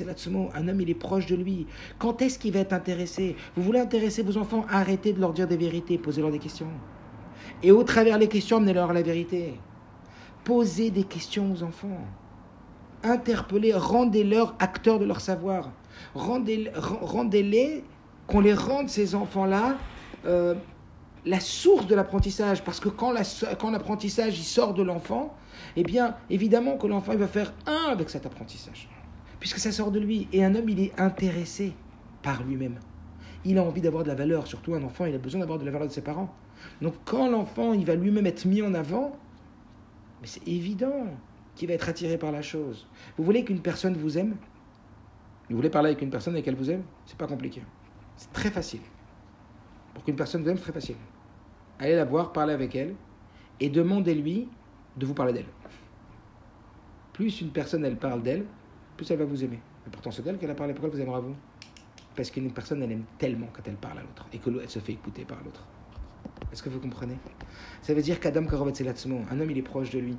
un 0.54 0.68
homme, 0.68 0.82
il 0.82 0.90
est 0.90 0.94
proche 0.94 1.26
de 1.26 1.36
lui. 1.36 1.68
Quand 2.00 2.22
est-ce 2.22 2.40
qu'il 2.40 2.54
va 2.54 2.60
être 2.60 2.74
intéressé? 2.74 3.36
Vous 3.56 3.64
voulez 3.64 3.80
intéresser 3.80 4.24
vos 4.24 4.38
enfants? 4.38 4.66
Arrêtez 4.70 5.14
de 5.14 5.20
leur 5.20 5.34
dire 5.34 5.48
des 5.48 5.58
vérités, 5.58 5.98
posez-leur 5.98 6.32
des 6.32 6.40
questions. 6.40 6.70
Et 7.62 7.72
au 7.72 7.84
travers 7.84 8.18
les 8.18 8.28
questions, 8.28 8.58
amenez-leur 8.58 8.94
la 8.94 9.02
vérité. 9.02 9.60
Posez 10.44 10.92
des 10.92 11.04
questions 11.04 11.52
aux 11.52 11.64
enfants. 11.64 12.00
Interpellez, 13.04 13.74
rendez-leur 13.74 14.56
acteurs 14.60 15.00
de 15.00 15.06
leur 15.06 15.22
savoir. 15.22 15.72
Rendez-les, 16.14 16.72
rendez 16.76 17.84
qu'on 18.28 18.40
les 18.40 18.54
rende, 18.54 18.90
ces 18.90 19.16
enfants-là, 19.16 19.78
euh, 20.26 20.56
la 21.26 21.40
source 21.40 21.88
de 21.88 21.96
l'apprentissage, 21.96 22.64
parce 22.64 22.80
que 22.80 22.90
quand, 22.90 23.12
la, 23.12 23.22
quand 23.60 23.72
l'apprentissage 23.72 24.40
sort 24.42 24.74
de 24.74 24.84
l'enfant, 24.84 25.36
eh 25.76 25.84
bien, 25.84 26.16
évidemment 26.30 26.78
que 26.78 26.88
l'enfant 26.88 27.12
il 27.12 27.18
va 27.18 27.28
faire 27.28 27.54
un 27.66 27.92
avec 27.92 28.10
cet 28.10 28.26
apprentissage, 28.26 28.90
puisque 29.40 29.60
ça 29.60 29.72
sort 29.72 29.92
de 29.92 30.00
lui. 30.00 30.28
Et 30.34 30.44
un 30.44 30.56
homme, 30.56 30.70
il 30.70 30.80
est 30.80 31.00
intéressé 31.00 31.74
par 32.22 32.44
lui-même. 32.44 32.80
Il 33.44 33.58
a 33.58 33.64
envie 33.64 33.82
d'avoir 33.82 34.04
de 34.04 34.10
la 34.10 34.16
valeur, 34.16 34.48
surtout 34.48 34.74
un 34.74 34.84
enfant, 34.84 35.06
il 35.06 35.16
a 35.16 35.20
besoin 35.20 35.42
d'avoir 35.42 35.60
de 35.60 35.66
la 35.66 35.72
valeur 35.72 35.88
de 35.88 35.94
ses 35.94 36.02
parents. 36.02 36.34
Donc 36.82 36.94
quand 37.06 37.30
l'enfant, 37.30 37.74
il 37.74 37.86
va 37.86 37.96
lui-même 37.96 38.26
être 38.26 38.46
mis 38.46 38.62
en 38.62 38.74
avant, 38.74 39.18
c'est 40.24 40.48
évident 40.48 41.06
qu'il 41.56 41.68
va 41.68 41.76
être 41.76 41.88
attiré 41.88 42.18
par 42.18 42.32
la 42.32 42.42
chose. 42.42 42.88
Vous 43.18 43.24
voulez 43.24 43.44
qu'une 43.44 43.62
personne 43.62 43.96
vous 43.96 44.18
aime? 44.18 44.36
Vous 45.50 45.56
voulez 45.56 45.70
parler 45.70 45.90
avec 45.90 46.02
une 46.02 46.10
personne 46.10 46.36
et 46.36 46.42
qu'elle 46.42 46.56
vous 46.56 46.72
aime? 46.72 46.84
C'est 47.06 47.18
pas 47.18 47.28
compliqué. 47.28 47.62
C'est 48.18 48.34
très 48.34 48.50
facile. 48.50 48.82
Pour 49.94 50.04
qu'une 50.04 50.16
personne 50.16 50.42
vous 50.42 50.50
aime, 50.50 50.58
c'est 50.58 50.64
très 50.64 50.74
facile 50.74 50.96
allez 51.80 51.96
la 51.96 52.06
voir, 52.06 52.32
parlez 52.32 52.54
avec 52.54 52.76
elle 52.76 52.96
et 53.60 53.70
demandez-lui 53.70 54.48
de 54.98 55.06
vous 55.06 55.14
parler 55.14 55.34
d'elle. 55.34 55.46
Plus 57.16 57.40
une 57.40 57.52
personne 57.52 57.86
elle 57.86 57.96
parle 57.96 58.22
d'elle, 58.22 58.44
plus 58.98 59.10
elle 59.10 59.20
va 59.20 59.24
vous 59.24 59.42
aimer. 59.42 59.62
Mais 59.86 59.90
pourtant 59.90 60.12
c'est 60.12 60.22
d'elle 60.22 60.38
qu'elle 60.38 60.52
a 60.52 60.54
parlé, 60.54 60.74
pourquoi 60.74 60.90
elle 60.90 60.98
vous 60.98 61.02
aimera 61.02 61.22
vous? 61.22 61.34
Parce 62.14 62.30
qu'une 62.30 62.52
personne 62.52 62.84
elle 62.84 62.92
aime 62.92 63.06
tellement 63.18 63.48
quand 63.54 63.62
elle 63.66 63.76
parle 63.76 64.00
à 64.00 64.02
l'autre 64.02 64.28
et 64.34 64.38
que 64.38 64.50
l'autre 64.50 64.70
se 64.70 64.80
fait 64.80 64.92
écouter 64.92 65.24
par 65.24 65.42
l'autre. 65.46 65.64
Est-ce 66.52 66.62
que 66.62 66.68
vous 66.68 66.82
comprenez? 66.82 67.18
Ça 67.82 67.94
veut 67.94 68.02
dire 68.02 68.20
qu'Adam 68.20 68.46
Karovet 68.46 68.74
un 69.32 69.40
homme 69.40 69.50
il 69.50 69.58
est 69.58 69.62
proche 69.62 69.92
de 69.92 70.00
lui. 70.00 70.18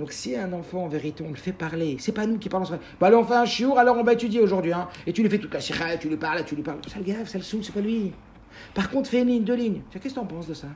Donc 0.00 0.10
si 0.10 0.34
un 0.34 0.52
enfant 0.52 0.84
en 0.84 0.88
vérité 0.88 1.22
on 1.24 1.30
le 1.30 1.36
fait 1.36 1.52
parler, 1.52 1.98
c'est 2.00 2.10
pas 2.10 2.26
nous 2.26 2.38
qui 2.38 2.48
parlons. 2.48 2.66
Bah 2.98 3.06
allez 3.06 3.14
on 3.14 3.24
fait 3.24 3.36
un 3.36 3.44
chiour, 3.44 3.78
alors 3.78 3.96
on 3.96 4.02
va 4.02 4.14
étudier 4.14 4.40
aujourd'hui. 4.40 4.72
Hein, 4.72 4.88
et 5.06 5.12
tu 5.12 5.22
lui 5.22 5.30
fais 5.30 5.38
toute 5.38 5.54
la 5.54 5.60
chira, 5.60 5.96
tu 5.98 6.08
lui 6.08 6.16
parles, 6.16 6.44
tu 6.44 6.56
lui 6.56 6.64
parles. 6.64 6.80
Ça 6.88 6.98
le 6.98 7.04
grave, 7.04 7.28
ça 7.28 7.38
le 7.38 7.44
saoule, 7.44 7.62
c'est 7.62 7.72
pas 7.72 7.80
lui. 7.80 8.12
Par 8.74 8.90
contre, 8.90 9.08
fais 9.08 9.22
une 9.22 9.28
ligne, 9.28 9.44
deux 9.44 9.54
lignes. 9.54 9.82
Qu'est-ce 9.90 10.08
que 10.08 10.08
tu 10.08 10.18
en 10.18 10.26
penses 10.26 10.48
de 10.48 10.54
ça? 10.54 10.68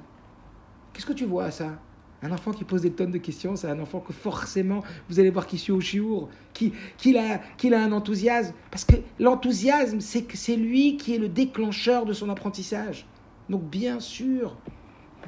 Qu'est-ce 0.92 1.06
que 1.06 1.12
tu 1.12 1.24
vois 1.24 1.46
à 1.46 1.50
ça? 1.50 1.80
Un 2.20 2.32
enfant 2.32 2.50
qui 2.50 2.64
pose 2.64 2.82
des 2.82 2.90
tonnes 2.90 3.12
de 3.12 3.18
questions, 3.18 3.54
c'est 3.54 3.68
un 3.68 3.78
enfant 3.78 4.00
que 4.00 4.12
forcément, 4.12 4.82
vous 5.08 5.20
allez 5.20 5.30
voir 5.30 5.46
qui 5.46 5.56
suit 5.56 5.72
au 5.72 5.80
chiour, 5.80 6.28
qui, 6.52 6.72
qui, 6.96 7.16
a, 7.16 7.40
a 7.40 7.78
un 7.78 7.92
enthousiasme. 7.92 8.54
Parce 8.72 8.84
que 8.84 8.96
l'enthousiasme, 9.20 10.00
c'est 10.00 10.56
lui 10.56 10.96
qui 10.96 11.14
est 11.14 11.18
le 11.18 11.28
déclencheur 11.28 12.06
de 12.06 12.12
son 12.12 12.28
apprentissage. 12.28 13.06
Donc 13.48 13.62
bien 13.62 14.00
sûr, 14.00 14.56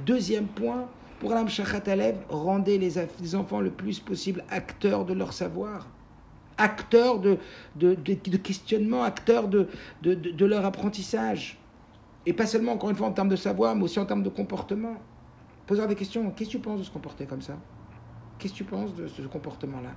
deuxième 0.05 0.47
point, 0.47 0.89
pour 1.21 1.33
Alam 1.33 1.49
Shachat 1.49 1.85
rendez 2.29 2.79
les, 2.79 3.35
enfants 3.37 3.61
le 3.61 3.71
plus 3.71 4.01
possible 4.01 4.43
acteurs 4.51 5.05
de 5.05 5.13
leur 5.13 5.33
savoir, 5.33 5.87
acteurs 6.59 7.21
de, 7.21 7.39
de, 7.77 7.95
questionnement, 8.37 9.05
acteurs 9.05 9.47
de, 9.47 9.69
de 10.03 10.45
leur 10.45 10.65
apprentissage. 10.65 11.57
Et 12.27 12.33
pas 12.33 12.47
seulement, 12.47 12.73
encore 12.73 12.91
une 12.91 12.97
fois, 12.97 13.07
en 13.07 13.13
termes 13.13 13.29
de 13.29 13.37
savoir, 13.37 13.75
mais 13.77 13.85
aussi 13.85 13.99
en 13.99 14.07
termes 14.07 14.23
de 14.23 14.29
comportement. 14.29 14.97
Posez 15.71 15.87
des 15.87 15.95
questions. 15.95 16.29
Qu'est-ce 16.33 16.51
que 16.51 16.57
tu 16.57 16.59
penses 16.59 16.81
de 16.81 16.85
se 16.85 16.91
comporter 16.91 17.27
comme 17.27 17.43
ça? 17.43 17.57
Qu'est-ce 18.41 18.55
que 18.55 18.59
tu 18.59 18.65
penses 18.65 18.93
de 18.97 19.07
ce 19.07 19.23
comportement-là? 19.23 19.93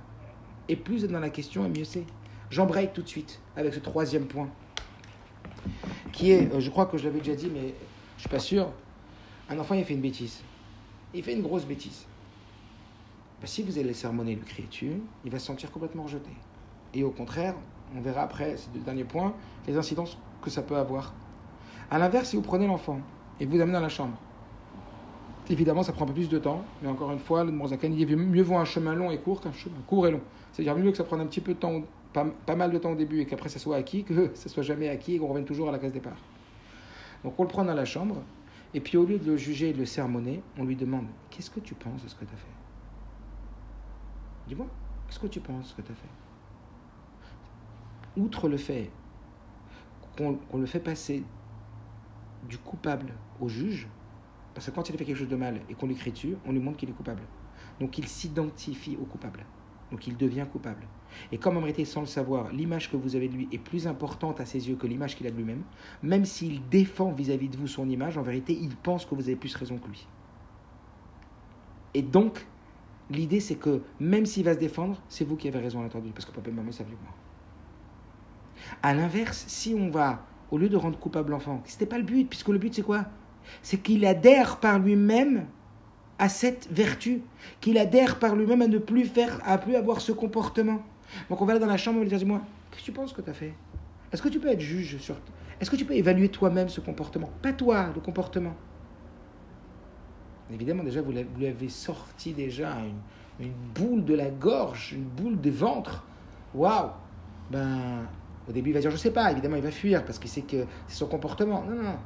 Et 0.68 0.76
plus 0.76 0.98
vous 0.98 1.04
êtes 1.06 1.10
dans 1.10 1.18
la 1.18 1.30
question, 1.30 1.66
et 1.66 1.68
mieux 1.68 1.82
c'est. 1.82 2.04
J'embraye 2.48 2.92
tout 2.92 3.02
de 3.02 3.08
suite 3.08 3.40
avec 3.56 3.74
ce 3.74 3.80
troisième 3.80 4.26
point, 4.26 4.48
qui 6.12 6.30
est, 6.30 6.54
euh, 6.54 6.60
je 6.60 6.70
crois 6.70 6.86
que 6.86 6.96
je 6.96 7.02
l'avais 7.02 7.18
déjà 7.18 7.34
dit, 7.34 7.50
mais 7.52 7.60
je 7.60 7.66
ne 7.66 8.20
suis 8.20 8.28
pas 8.28 8.38
sûr. 8.38 8.70
Un 9.50 9.58
enfant, 9.58 9.74
il 9.74 9.84
fait 9.84 9.94
une 9.94 10.00
bêtise. 10.00 10.42
Il 11.12 11.24
fait 11.24 11.32
une 11.32 11.42
grosse 11.42 11.64
bêtise. 11.64 12.06
Ben, 13.40 13.48
si 13.48 13.64
vous 13.64 13.76
allez 13.76 13.88
le 13.88 13.94
sermonner, 13.94 14.36
le 14.36 14.42
crier 14.42 14.68
dessus, 14.68 14.92
il 15.24 15.32
va 15.32 15.40
se 15.40 15.46
sentir 15.46 15.72
complètement 15.72 16.04
rejeté. 16.04 16.30
Et 16.94 17.02
au 17.02 17.10
contraire, 17.10 17.56
on 17.96 18.00
verra 18.00 18.22
après, 18.22 18.58
ces 18.58 18.70
deux 18.70 18.84
derniers 18.84 19.02
points, 19.02 19.34
les 19.66 19.76
incidences 19.76 20.18
que 20.40 20.50
ça 20.50 20.62
peut 20.62 20.76
avoir. 20.76 21.12
À 21.90 21.98
l'inverse, 21.98 22.28
si 22.28 22.36
vous 22.36 22.42
prenez 22.42 22.68
l'enfant 22.68 23.00
et 23.40 23.46
vous 23.46 23.60
amenez 23.60 23.72
dans 23.72 23.80
la 23.80 23.88
chambre, 23.88 24.16
évidemment, 25.50 25.82
ça 25.82 25.92
prend 25.92 26.04
un 26.04 26.08
peu 26.08 26.14
plus 26.14 26.28
de 26.28 26.38
temps, 26.38 26.64
mais 26.82 26.88
encore 26.88 27.10
une 27.12 27.18
fois, 27.18 27.44
le 27.44 27.52
Morzakan 27.52 27.90
dit 27.90 28.06
mieux 28.06 28.42
vaut 28.42 28.56
un 28.56 28.64
chemin 28.64 28.94
long 28.94 29.10
et 29.10 29.18
court 29.18 29.40
qu'un 29.40 29.52
chemin 29.52 29.76
court 29.86 30.06
et 30.06 30.10
long. 30.10 30.20
C'est-à-dire 30.52 30.76
mieux 30.76 30.90
que 30.90 30.96
ça 30.96 31.04
prenne 31.04 31.20
un 31.20 31.26
petit 31.26 31.40
peu 31.40 31.54
de 31.54 31.58
temps, 31.58 31.82
pas, 32.12 32.56
mal 32.56 32.70
de 32.70 32.78
temps 32.78 32.92
au 32.92 32.96
début 32.96 33.20
et 33.20 33.26
qu'après 33.26 33.48
ça 33.48 33.58
soit 33.58 33.76
acquis, 33.76 34.04
que 34.04 34.30
ça 34.34 34.48
soit 34.48 34.62
jamais 34.62 34.88
acquis 34.88 35.14
et 35.14 35.18
qu'on 35.18 35.28
revienne 35.28 35.44
toujours 35.44 35.68
à 35.68 35.72
la 35.72 35.78
case 35.78 35.92
départ. 35.92 36.16
Donc 37.22 37.34
on 37.38 37.42
le 37.42 37.48
prend 37.48 37.64
dans 37.64 37.74
la 37.74 37.84
chambre, 37.84 38.22
et 38.72 38.80
puis 38.80 38.96
au 38.96 39.04
lieu 39.04 39.18
de 39.18 39.26
le 39.26 39.36
juger 39.36 39.70
et 39.70 39.72
de 39.72 39.78
le 39.78 39.86
sermonner, 39.86 40.42
on 40.58 40.64
lui 40.64 40.76
demande 40.76 41.06
Qu'est-ce 41.30 41.50
que 41.50 41.60
tu 41.60 41.74
penses 41.74 42.02
de 42.02 42.08
ce 42.08 42.14
que 42.14 42.24
tu 42.24 42.34
as 42.34 42.36
fait? 42.36 42.46
Dis-moi, 44.48 44.66
qu'est-ce 45.06 45.20
que 45.20 45.26
tu 45.26 45.40
penses 45.40 45.64
de 45.64 45.68
ce 45.68 45.74
que 45.74 45.82
tu 45.82 45.92
as 45.92 45.94
fait? 45.94 46.08
Outre 48.20 48.48
le 48.48 48.56
fait 48.56 48.90
qu'on 50.16 50.34
qu 50.34 50.58
le 50.58 50.66
fait 50.66 50.80
passer 50.80 51.24
du 52.48 52.58
coupable 52.58 53.12
au 53.40 53.48
juge, 53.48 53.88
parce 54.54 54.66
que 54.66 54.70
quand 54.70 54.88
il 54.88 54.94
a 54.94 54.98
fait 54.98 55.04
quelque 55.04 55.18
chose 55.18 55.28
de 55.28 55.36
mal 55.36 55.60
et 55.68 55.74
qu'on 55.74 55.86
lui 55.86 55.94
dessus, 55.94 56.36
on 56.46 56.52
lui 56.52 56.60
montre 56.60 56.78
qu'il 56.78 56.88
est 56.88 56.94
coupable. 56.94 57.22
Donc 57.80 57.98
il 57.98 58.06
s'identifie 58.06 58.96
au 59.00 59.04
coupable. 59.04 59.44
Donc 59.90 60.06
il 60.06 60.16
devient 60.16 60.46
coupable. 60.50 60.86
Et 61.32 61.38
comme 61.38 61.56
en 61.56 61.60
réalité, 61.60 61.84
sans 61.84 62.00
le 62.00 62.06
savoir, 62.06 62.52
l'image 62.52 62.90
que 62.90 62.96
vous 62.96 63.16
avez 63.16 63.28
de 63.28 63.34
lui 63.34 63.48
est 63.52 63.58
plus 63.58 63.86
importante 63.86 64.40
à 64.40 64.46
ses 64.46 64.68
yeux 64.68 64.76
que 64.76 64.86
l'image 64.86 65.16
qu'il 65.16 65.26
a 65.26 65.30
de 65.30 65.36
lui-même, 65.36 65.62
même 66.02 66.24
s'il 66.24 66.68
défend 66.68 67.12
vis-à-vis 67.12 67.48
de 67.48 67.56
vous 67.56 67.68
son 67.68 67.88
image, 67.88 68.18
en 68.18 68.22
vérité, 68.22 68.56
il 68.60 68.74
pense 68.76 69.04
que 69.04 69.14
vous 69.14 69.22
avez 69.22 69.36
plus 69.36 69.54
raison 69.54 69.78
que 69.78 69.88
lui. 69.88 70.06
Et 71.94 72.02
donc, 72.02 72.46
l'idée, 73.10 73.40
c'est 73.40 73.54
que 73.56 73.82
même 74.00 74.26
s'il 74.26 74.44
va 74.44 74.54
se 74.54 74.58
défendre, 74.58 75.00
c'est 75.08 75.24
vous 75.24 75.36
qui 75.36 75.46
avez 75.48 75.60
raison 75.60 75.80
à 75.80 75.82
l'intérieur 75.82 76.12
parce 76.12 76.26
que 76.26 76.32
papa 76.32 76.50
et 76.50 76.52
maman 76.52 76.72
savent 76.72 76.88
mieux 76.88 76.96
que 76.96 77.02
moi. 77.02 77.14
À 78.82 78.94
l'inverse, 78.94 79.44
si 79.46 79.74
on 79.74 79.90
va, 79.90 80.26
au 80.50 80.58
lieu 80.58 80.68
de 80.68 80.76
rendre 80.76 80.98
coupable 80.98 81.30
l'enfant, 81.30 81.62
ce 81.66 81.72
n'était 81.74 81.86
pas 81.86 81.98
le 81.98 82.04
but, 82.04 82.28
puisque 82.28 82.48
le 82.48 82.58
but, 82.58 82.74
c'est 82.74 82.82
quoi? 82.82 83.06
C'est 83.62 83.78
qu'il 83.78 84.04
adhère 84.06 84.58
par 84.58 84.78
lui-même 84.78 85.46
à 86.18 86.28
cette 86.28 86.68
vertu, 86.70 87.22
qu'il 87.60 87.78
adhère 87.78 88.18
par 88.18 88.36
lui-même 88.36 88.62
à 88.62 88.68
ne 88.68 88.78
plus 88.78 89.04
faire, 89.04 89.40
à 89.44 89.58
plus 89.58 89.76
avoir 89.76 90.00
ce 90.00 90.12
comportement. 90.12 90.82
Donc 91.28 91.40
on 91.40 91.44
va 91.44 91.52
aller 91.52 91.60
dans 91.60 91.66
la 91.66 91.76
chambre 91.76 91.98
et 91.98 92.02
lui 92.02 92.08
dire, 92.08 92.18
dis-moi, 92.18 92.40
qu'est-ce 92.70 92.82
que 92.82 92.86
tu 92.86 92.92
penses 92.92 93.12
que 93.12 93.20
tu 93.20 93.30
as 93.30 93.34
fait? 93.34 93.54
Est-ce 94.12 94.22
que 94.22 94.28
tu 94.28 94.38
peux 94.38 94.48
être 94.48 94.60
juge 94.60 94.98
sur... 94.98 95.16
Est-ce 95.60 95.70
que 95.70 95.76
tu 95.76 95.84
peux 95.84 95.94
évaluer 95.94 96.28
toi-même 96.28 96.68
ce 96.68 96.80
comportement? 96.80 97.30
Pas 97.42 97.52
toi, 97.52 97.90
le 97.94 98.00
comportement. 98.00 98.54
Évidemment, 100.52 100.84
déjà, 100.84 101.00
vous 101.00 101.12
lui 101.12 101.46
avez 101.46 101.68
sorti 101.68 102.32
déjà 102.32 102.76
une, 103.40 103.46
une, 103.46 103.52
boule 103.74 104.04
de 104.04 104.14
la 104.14 104.30
gorge, 104.30 104.92
une 104.92 105.04
boule 105.04 105.40
des 105.40 105.50
ventres. 105.50 106.04
Waouh 106.54 106.90
Ben, 107.50 108.06
au 108.48 108.52
début, 108.52 108.70
il 108.70 108.72
va 108.74 108.80
dire, 108.80 108.90
je 108.90 108.96
sais 108.96 109.10
pas. 109.10 109.30
Évidemment, 109.32 109.56
il 109.56 109.62
va 109.62 109.70
fuir 109.70 110.04
parce 110.04 110.18
qu'il 110.18 110.30
sait 110.30 110.42
que 110.42 110.66
c'est 110.86 110.96
son 110.96 111.06
comportement. 111.06 111.62
Non, 111.62 111.82
non. 111.82 111.96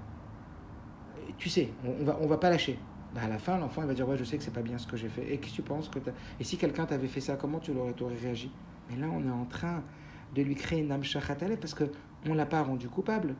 Tu 1.38 1.48
sais, 1.48 1.70
on, 1.84 2.04
va, 2.04 2.18
on 2.20 2.26
va 2.26 2.36
pas 2.36 2.50
lâcher. 2.50 2.78
Ben, 3.14 3.22
à 3.22 3.28
la 3.28 3.38
fin, 3.38 3.58
l'enfant, 3.58 3.82
il 3.82 3.88
va 3.88 3.94
dire, 3.94 4.08
ouais, 4.08 4.16
je 4.16 4.24
sais 4.24 4.36
que 4.36 4.42
c'est 4.42 4.52
pas 4.52 4.62
bien 4.62 4.76
ce 4.76 4.86
que 4.86 4.96
j'ai 4.96 5.08
fait. 5.08 5.32
Et 5.32 5.38
que 5.38 5.46
tu 5.46 5.62
penses 5.62 5.88
que 5.88 5.98
Et 6.40 6.44
si 6.44 6.58
quelqu'un 6.58 6.84
t'avait 6.84 7.06
fait 7.08 7.20
ça, 7.20 7.36
comment 7.36 7.60
tu 7.60 7.70
aurais, 7.70 7.94
aurais 8.02 8.16
réagi? 8.16 8.50
Mais 8.90 8.96
là, 8.96 9.06
on 9.10 9.24
est 9.24 9.30
en 9.30 9.44
train 9.44 9.82
de 10.34 10.42
lui 10.42 10.54
créer 10.54 10.80
une 10.80 10.92
âme 10.92 11.02
parce 11.60 11.74
qu'on 11.74 11.88
ne 12.26 12.34
l'a 12.34 12.46
pas 12.46 12.62
rendu 12.62 12.88
coupable. 12.88 13.34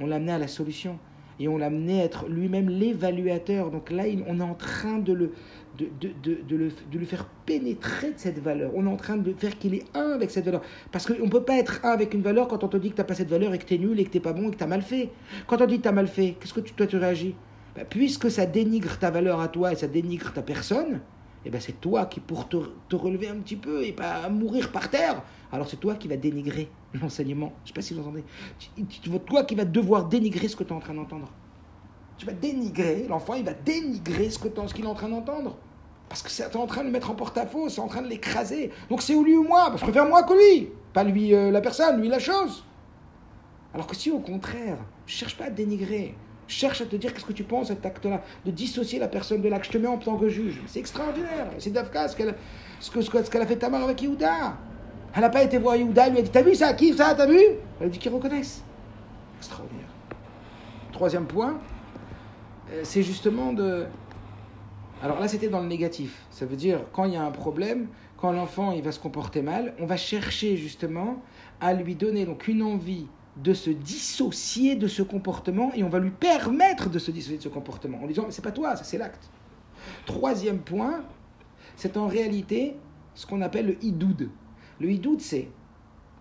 On 0.00 0.06
l'a 0.06 0.16
amené 0.16 0.32
à 0.32 0.38
la 0.38 0.48
solution 0.48 0.98
et 1.40 1.48
on 1.48 1.58
l'a 1.58 1.66
amené 1.66 2.00
à 2.00 2.04
être 2.04 2.28
lui-même 2.28 2.68
l'évaluateur. 2.68 3.70
Donc 3.70 3.90
là, 3.90 4.04
on 4.26 4.40
est 4.40 4.42
en 4.42 4.54
train 4.54 4.98
de 4.98 5.12
le, 5.12 5.32
de, 5.78 5.88
de, 6.00 6.38
de, 6.48 6.70
de 6.92 7.04
faire 7.04 7.26
pénétrer 7.46 8.08
de 8.12 8.18
cette 8.18 8.38
valeur. 8.38 8.70
On 8.74 8.86
est 8.86 8.90
en 8.90 8.96
train 8.96 9.16
de 9.16 9.32
faire 9.32 9.58
qu'il 9.58 9.74
est 9.74 9.84
un 9.94 10.12
avec 10.12 10.30
cette 10.30 10.44
valeur. 10.44 10.62
Parce 10.92 11.06
qu'on 11.06 11.24
ne 11.24 11.30
peut 11.30 11.42
pas 11.44 11.58
être 11.58 11.80
un 11.84 11.90
avec 11.90 12.14
une 12.14 12.22
valeur 12.22 12.48
quand 12.48 12.62
on 12.64 12.68
te 12.68 12.76
dit 12.76 12.90
que 12.90 12.94
tu 12.96 13.00
n'as 13.00 13.04
pas 13.06 13.14
cette 13.14 13.30
valeur 13.30 13.52
et 13.54 13.58
que 13.58 13.64
tu 13.64 13.74
es 13.74 13.78
nul 13.78 13.98
et 13.98 14.04
que 14.04 14.10
tu 14.10 14.18
n'es 14.18 14.22
pas 14.22 14.32
bon 14.32 14.48
et 14.48 14.52
que 14.52 14.56
tu 14.56 14.64
as 14.64 14.68
mal 14.68 14.82
fait. 14.82 15.10
Quand 15.46 15.60
on 15.60 15.66
dit 15.66 15.78
que 15.78 15.82
tu 15.82 15.88
as 15.88 15.92
mal 15.92 16.06
fait, 16.08 16.36
qu'est-ce 16.40 16.54
que 16.54 16.60
tu, 16.60 16.74
toi 16.74 16.86
tu 16.86 16.96
réagis? 16.96 17.36
Bah, 17.74 17.84
Puisque 17.84 18.30
ça 18.30 18.46
dénigre 18.46 18.98
ta 18.98 19.10
valeur 19.10 19.40
à 19.40 19.48
toi 19.48 19.72
et 19.72 19.76
ça 19.76 19.88
dénigre 19.88 20.32
ta 20.32 20.42
personne, 20.42 21.02
eh 21.44 21.50
ben 21.50 21.60
c'est 21.60 21.80
toi 21.80 22.06
qui, 22.06 22.20
pour 22.20 22.48
te, 22.48 22.56
te, 22.88 22.96
relever 22.96 23.28
un 23.28 23.36
petit 23.36 23.56
peu 23.56 23.84
et 23.84 23.92
pas 23.92 24.28
mourir 24.28 24.72
par 24.72 24.90
terre, 24.90 25.22
alors 25.52 25.68
c'est 25.68 25.76
toi 25.76 25.94
qui 25.94 26.08
va 26.08 26.16
dénigrer 26.16 26.70
l'enseignement. 26.94 27.52
Je 27.58 27.62
ne 27.62 27.66
sais 27.68 27.74
pas 27.74 27.82
si 27.82 27.94
vous 27.94 28.00
entendez. 28.00 28.24
C'est 28.68 29.24
toi 29.26 29.44
qui 29.44 29.54
vas 29.54 29.64
devoir 29.64 30.06
dénigrer 30.06 30.48
ce 30.48 30.56
que 30.56 30.64
tu 30.64 30.70
es 30.70 30.76
en 30.76 30.80
train 30.80 30.94
d'entendre. 30.94 31.30
Tu 32.16 32.26
vas 32.26 32.32
dénigrer, 32.32 33.06
l'enfant, 33.08 33.34
il 33.34 33.44
va 33.44 33.54
dénigrer 33.54 34.30
ce 34.30 34.38
qu'il 34.38 34.84
est 34.84 34.88
en 34.88 34.94
train 34.94 35.08
d'entendre. 35.08 35.56
Parce 36.08 36.22
que 36.22 36.30
c'est 36.30 36.54
en 36.54 36.66
train 36.66 36.82
de 36.82 36.86
le 36.86 36.92
mettre 36.92 37.10
en 37.10 37.14
porte-à-faux, 37.14 37.68
c'est 37.68 37.80
en 37.80 37.88
train 37.88 38.02
de 38.02 38.08
l'écraser. 38.08 38.70
Donc 38.88 39.02
c'est 39.02 39.14
ou 39.14 39.24
lui 39.24 39.36
ou 39.36 39.42
moi. 39.42 39.72
Je 39.74 39.82
préfère 39.82 40.06
moi 40.06 40.22
que 40.22 40.32
lui. 40.32 40.70
Pas 40.92 41.02
lui 41.02 41.34
euh, 41.34 41.50
la 41.50 41.60
personne, 41.60 42.00
lui 42.00 42.08
la 42.08 42.20
chose. 42.20 42.64
Alors 43.72 43.86
que 43.86 43.96
si 43.96 44.10
au 44.10 44.20
contraire, 44.20 44.78
je 45.06 45.14
cherche 45.14 45.36
pas 45.36 45.46
à 45.46 45.50
dénigrer, 45.50 46.14
cherche 46.46 46.80
à 46.80 46.86
te 46.86 46.96
dire 46.96 47.12
qu'est-ce 47.12 47.24
que 47.24 47.32
tu 47.32 47.44
penses 47.44 47.68
de 47.68 47.74
cet 47.74 47.86
acte-là, 47.86 48.22
de 48.44 48.50
dissocier 48.50 48.98
la 48.98 49.08
personne 49.08 49.40
de 49.40 49.48
l'acte, 49.48 49.66
je 49.66 49.72
te 49.72 49.78
mets 49.78 49.88
en 49.88 49.98
tant 49.98 50.16
que 50.16 50.28
juge. 50.28 50.60
C'est 50.66 50.80
extraordinaire. 50.80 51.48
C'est 51.58 51.70
Dafka 51.70 52.08
ce 52.08 52.16
qu'elle 52.16 52.34
ce 52.80 52.90
que, 52.90 53.00
ce 53.00 53.30
qu'elle 53.30 53.42
a 53.42 53.46
fait 53.46 53.56
Tamar 53.56 53.82
avec 53.82 54.02
Yehuda. 54.02 54.56
Elle 55.14 55.20
n'a 55.20 55.30
pas 55.30 55.42
été 55.42 55.58
voir 55.58 55.76
Yehuda, 55.76 56.06
elle 56.06 56.12
lui 56.12 56.18
a 56.20 56.22
dit 56.22 56.30
T'as 56.30 56.42
vu 56.42 56.54
ça? 56.54 56.72
Qui 56.74 56.92
ça? 56.92 57.14
T'as 57.14 57.26
vu? 57.26 57.40
Elle 57.80 57.86
a 57.86 57.88
dit 57.88 57.98
qu'ils 57.98 58.12
reconnaissent. 58.12 58.62
Extraordinaire. 59.38 59.88
Troisième 60.92 61.26
point, 61.26 61.58
euh, 62.72 62.80
c'est 62.82 63.02
justement 63.02 63.52
de. 63.52 63.86
Alors 65.02 65.20
là, 65.20 65.28
c'était 65.28 65.48
dans 65.48 65.60
le 65.60 65.66
négatif. 65.66 66.24
Ça 66.30 66.46
veut 66.46 66.56
dire, 66.56 66.80
quand 66.92 67.04
il 67.04 67.14
y 67.14 67.16
a 67.16 67.22
un 67.22 67.30
problème, 67.30 67.88
quand 68.16 68.32
l'enfant 68.32 68.72
il 68.72 68.82
va 68.82 68.92
se 68.92 69.00
comporter 69.00 69.42
mal, 69.42 69.74
on 69.78 69.86
va 69.86 69.96
chercher 69.96 70.56
justement 70.56 71.22
à 71.60 71.74
lui 71.74 71.94
donner 71.94 72.24
donc 72.24 72.48
une 72.48 72.62
envie 72.62 73.06
de 73.36 73.52
se 73.52 73.70
dissocier 73.70 74.76
de 74.76 74.86
ce 74.86 75.02
comportement 75.02 75.72
et 75.74 75.82
on 75.82 75.88
va 75.88 75.98
lui 75.98 76.10
permettre 76.10 76.88
de 76.88 76.98
se 76.98 77.10
dissocier 77.10 77.38
de 77.38 77.42
ce 77.42 77.48
comportement 77.48 78.02
en 78.02 78.06
disant 78.06 78.24
mais 78.26 78.32
c'est 78.32 78.42
pas 78.42 78.52
toi, 78.52 78.76
c'est 78.76 78.98
l'acte. 78.98 79.28
Troisième 80.06 80.58
point, 80.58 81.04
c'est 81.76 81.96
en 81.96 82.06
réalité 82.06 82.76
ce 83.14 83.26
qu'on 83.26 83.42
appelle 83.42 83.66
le 83.66 83.84
idoud. 83.84 84.30
Le 84.80 84.90
idoud, 84.90 85.20
c'est 85.20 85.48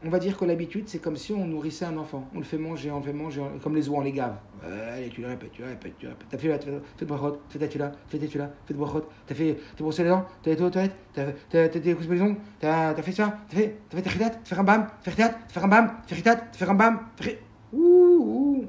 on 0.06 0.10
va 0.10 0.20
dire 0.20 0.38
que 0.38 0.44
l'habitude, 0.46 0.88
c'est 0.88 1.00
comme 1.00 1.16
si 1.16 1.32
on 1.32 1.46
nourrissait 1.46 1.86
un 1.86 1.98
enfant. 1.98 2.28
On 2.36 2.40
le 2.40 2.44
fait 2.44 2.58
manger, 2.58 2.92
on 2.92 2.98
le 2.98 3.04
fait 3.04 3.14
manger, 3.14 3.42
comme 3.62 3.76
les 3.76 3.88
oies, 3.88 4.00
on 4.00 4.02
les 4.02 4.12
gave. 4.12 4.36
allez, 4.62 5.10
tu 5.10 5.22
le 5.22 5.28
répètes, 5.28 5.52
tu 5.54 5.62
le 5.62 5.70
répètes, 5.70 5.98
tu 5.98 6.06
le 6.06 6.12
répètes. 6.12 6.28
T'as 6.30 6.38
fait 6.38 6.48
là, 6.50 6.60
fais 6.60 7.06
de 7.06 7.10
brachot, 7.10 7.42
fais 7.50 7.60
ta 7.60 7.68
tula, 7.68 7.92
fais 8.08 8.20
ta 8.20 8.28
tula, 8.28 8.52
fais 8.66 8.74
de 8.74 8.80
brachot. 8.80 9.08
T'as 9.26 9.36
fait, 9.36 9.58
t'as 9.76 9.84
brossé 9.84 10.04
les 10.04 10.10
dents, 10.10 10.26
t'as 10.42 10.52
été 10.52 10.64
aux 10.64 10.70
toilettes, 10.70 10.96
t'as 11.14 11.66
été 11.66 11.94
coupé 11.96 12.16
les 12.16 12.22
ongles, 12.22 12.38
t'as 12.60 13.02
fait 13.02 13.12
ça, 13.14 13.40
t'as 13.48 13.56
fait, 13.56 13.78
t'as 13.90 13.98
fait 13.98 14.04
ta 14.04 14.10
chitat, 14.10 14.30
t'as 14.30 14.44
fait 14.44 14.60
un 14.60 14.64
bam, 14.64 14.88
fait 15.02 15.12
chitat, 15.12 15.30
t'as 15.30 15.54
fait 15.54 15.66
un 15.66 15.68
bam, 15.68 15.92
fait 16.06 16.16
chitat, 16.16 16.36
t'as 16.36 16.58
fait 16.58 16.70
un 16.70 16.74
bam, 16.74 17.00
fait 17.16 17.42
Ouh, 17.72 17.80
ouh. 17.80 18.66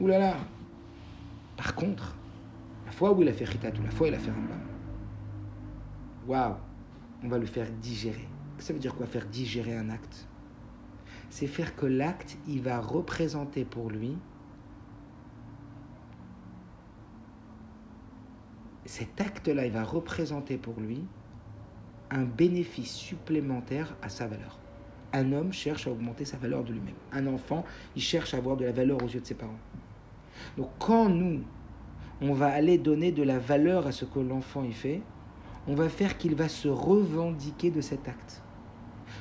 Ouh 0.00 0.06
là 0.06 0.18
là. 0.18 0.34
Par 1.56 1.74
contre, 1.74 2.16
la 2.86 2.92
fois 2.92 3.12
où 3.12 3.22
il 3.22 3.28
a 3.28 3.32
fait 3.32 3.46
chitat 3.46 3.68
ou 3.78 3.84
la 3.84 3.90
fois 3.90 4.06
où 4.06 4.10
il 4.10 4.14
a 4.14 4.18
fait 4.18 4.30
un 4.30 4.34
bam, 4.34 4.60
waouh, 6.26 6.54
on 7.22 7.28
va 7.28 7.38
le 7.38 7.46
faire 7.46 7.66
digérer. 7.80 8.26
Ça 8.58 8.72
veut 8.72 8.78
dire 8.78 8.94
quoi 8.94 9.06
faire 9.06 9.26
digérer 9.26 9.76
un 9.76 9.90
acte? 9.90 10.26
C'est 11.30 11.46
faire 11.46 11.76
que 11.76 11.86
l'acte, 11.86 12.38
il 12.48 12.62
va 12.62 12.80
représenter 12.80 13.64
pour 13.64 13.90
lui 13.90 14.16
cet 18.86 19.20
acte-là, 19.20 19.66
il 19.66 19.72
va 19.72 19.84
représenter 19.84 20.56
pour 20.56 20.80
lui 20.80 21.04
un 22.10 22.22
bénéfice 22.22 22.92
supplémentaire 22.92 23.96
à 24.00 24.08
sa 24.08 24.26
valeur. 24.26 24.58
Un 25.12 25.32
homme 25.32 25.52
cherche 25.52 25.86
à 25.86 25.90
augmenter 25.90 26.24
sa 26.24 26.36
valeur 26.36 26.62
de 26.64 26.72
lui-même. 26.72 26.94
Un 27.12 27.26
enfant, 27.26 27.64
il 27.96 28.02
cherche 28.02 28.34
à 28.34 28.38
avoir 28.38 28.56
de 28.56 28.64
la 28.64 28.72
valeur 28.72 29.02
aux 29.02 29.08
yeux 29.08 29.20
de 29.20 29.26
ses 29.26 29.34
parents. 29.34 29.58
Donc 30.56 30.70
quand 30.78 31.08
nous, 31.08 31.42
on 32.20 32.32
va 32.32 32.46
aller 32.46 32.78
donner 32.78 33.12
de 33.12 33.22
la 33.22 33.38
valeur 33.38 33.86
à 33.86 33.92
ce 33.92 34.04
que 34.04 34.20
l'enfant 34.20 34.62
y 34.62 34.72
fait, 34.72 35.02
on 35.66 35.74
va 35.74 35.88
faire 35.88 36.16
qu'il 36.16 36.34
va 36.34 36.48
se 36.48 36.68
revendiquer 36.68 37.70
de 37.70 37.80
cet 37.80 38.08
acte 38.08 38.42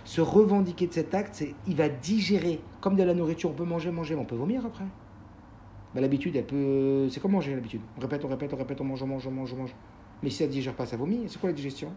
se 0.05 0.21
revendiquer 0.21 0.87
de 0.87 0.93
cet 0.93 1.13
acte, 1.13 1.35
c'est 1.35 1.53
il 1.67 1.75
va 1.75 1.89
digérer 1.89 2.61
comme 2.79 2.95
de 2.95 3.03
la 3.03 3.13
nourriture. 3.13 3.49
On 3.49 3.53
peut 3.53 3.65
manger, 3.65 3.91
manger, 3.91 4.15
mais 4.15 4.21
on 4.21 4.25
peut 4.25 4.35
vomir 4.35 4.65
après. 4.65 4.85
Bah, 5.93 6.01
l'habitude, 6.01 6.35
elle 6.35 6.45
peut. 6.45 7.09
C'est 7.09 7.19
comme 7.19 7.31
manger 7.31 7.53
l'habitude. 7.53 7.81
On 7.97 8.01
répète, 8.01 8.23
on 8.23 8.27
répète, 8.27 8.53
on 8.53 8.57
répète, 8.57 8.81
on 8.81 8.85
mange, 8.85 9.03
on 9.03 9.07
mange, 9.07 9.27
on 9.27 9.31
mange, 9.31 9.53
on 9.53 9.57
mange. 9.57 9.75
Mais 10.23 10.29
si 10.29 10.37
ça 10.37 10.45
ne 10.45 10.51
digère 10.51 10.75
pas, 10.75 10.85
ça 10.85 10.95
vomit. 10.95 11.23
C'est 11.27 11.39
quoi 11.39 11.49
la 11.49 11.55
digestion? 11.55 11.91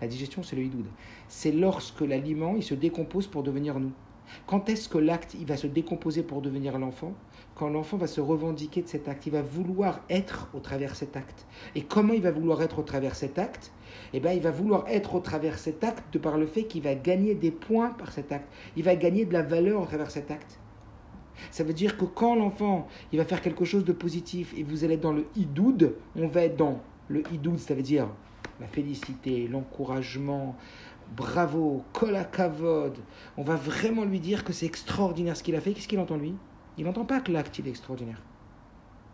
La 0.00 0.06
digestion, 0.06 0.42
c'est 0.42 0.56
le 0.56 0.62
hidoud. 0.62 0.86
C'est 1.26 1.52
lorsque 1.52 2.00
l'aliment, 2.00 2.54
il 2.56 2.62
se 2.62 2.74
décompose 2.74 3.26
pour 3.26 3.42
devenir 3.42 3.80
nous. 3.80 3.92
Quand 4.46 4.68
est-ce 4.68 4.88
que 4.88 4.98
l'acte, 4.98 5.34
il 5.34 5.46
va 5.46 5.56
se 5.56 5.66
décomposer 5.66 6.22
pour 6.22 6.42
devenir 6.42 6.78
l'enfant? 6.78 7.14
Quand 7.58 7.68
l'enfant 7.68 7.96
va 7.96 8.06
se 8.06 8.20
revendiquer 8.20 8.82
de 8.82 8.86
cet 8.86 9.08
acte, 9.08 9.26
il 9.26 9.32
va 9.32 9.42
vouloir 9.42 10.00
être 10.08 10.48
au 10.54 10.60
travers 10.60 10.94
cet 10.94 11.16
acte. 11.16 11.44
Et 11.74 11.82
comment 11.82 12.12
il 12.12 12.22
va 12.22 12.30
vouloir 12.30 12.62
être 12.62 12.78
au 12.78 12.82
travers 12.82 13.16
cet 13.16 13.36
acte? 13.36 13.72
Eh 14.12 14.20
bien, 14.20 14.32
il 14.32 14.40
va 14.40 14.52
vouloir 14.52 14.84
être 14.86 15.16
au 15.16 15.20
travers 15.20 15.58
cet 15.58 15.82
acte 15.82 16.04
de 16.12 16.20
par 16.20 16.38
le 16.38 16.46
fait 16.46 16.64
qu'il 16.64 16.82
va 16.82 16.94
gagner 16.94 17.34
des 17.34 17.50
points 17.50 17.90
par 17.90 18.12
cet 18.12 18.30
acte. 18.30 18.48
Il 18.76 18.84
va 18.84 18.94
gagner 18.94 19.24
de 19.24 19.32
la 19.32 19.42
valeur 19.42 19.82
au 19.82 19.86
travers 19.86 20.12
cet 20.12 20.30
acte. 20.30 20.60
Ça 21.50 21.64
veut 21.64 21.72
dire 21.72 21.96
que 21.96 22.04
quand 22.04 22.36
l'enfant 22.36 22.86
il 23.12 23.18
va 23.18 23.24
faire 23.24 23.42
quelque 23.42 23.64
chose 23.64 23.84
de 23.84 23.92
positif 23.92 24.54
et 24.56 24.62
vous 24.62 24.84
allez 24.84 24.94
être 24.94 25.00
dans 25.00 25.12
le 25.12 25.26
idoud, 25.34 25.96
on 26.16 26.28
va 26.28 26.42
être 26.42 26.56
dans 26.56 26.80
le 27.08 27.24
idoud, 27.32 27.58
ça 27.58 27.74
veut 27.74 27.82
dire 27.82 28.08
la 28.60 28.68
félicité, 28.68 29.48
l'encouragement, 29.48 30.54
bravo, 31.16 31.82
kolakavod. 31.92 32.96
On 33.36 33.42
va 33.42 33.56
vraiment 33.56 34.04
lui 34.04 34.20
dire 34.20 34.44
que 34.44 34.52
c'est 34.52 34.66
extraordinaire 34.66 35.36
ce 35.36 35.42
qu'il 35.42 35.56
a 35.56 35.60
fait. 35.60 35.72
Qu'est-ce 35.72 35.88
qu'il 35.88 35.98
entend 35.98 36.16
lui? 36.16 36.34
Il 36.78 36.84
n'entend 36.84 37.04
pas 37.04 37.20
que 37.20 37.32
l'acte 37.32 37.58
il 37.58 37.66
est 37.66 37.70
extraordinaire. 37.70 38.22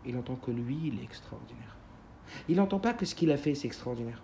Il 0.05 0.15
entend 0.17 0.35
que 0.35 0.51
lui 0.51 0.77
il 0.85 0.99
est 0.99 1.03
extraordinaire. 1.03 1.77
Il 2.47 2.57
n'entend 2.57 2.79
pas 2.79 2.93
que 2.93 3.05
ce 3.05 3.15
qu'il 3.15 3.31
a 3.31 3.37
fait 3.37 3.55
c'est 3.55 3.67
extraordinaire. 3.67 4.21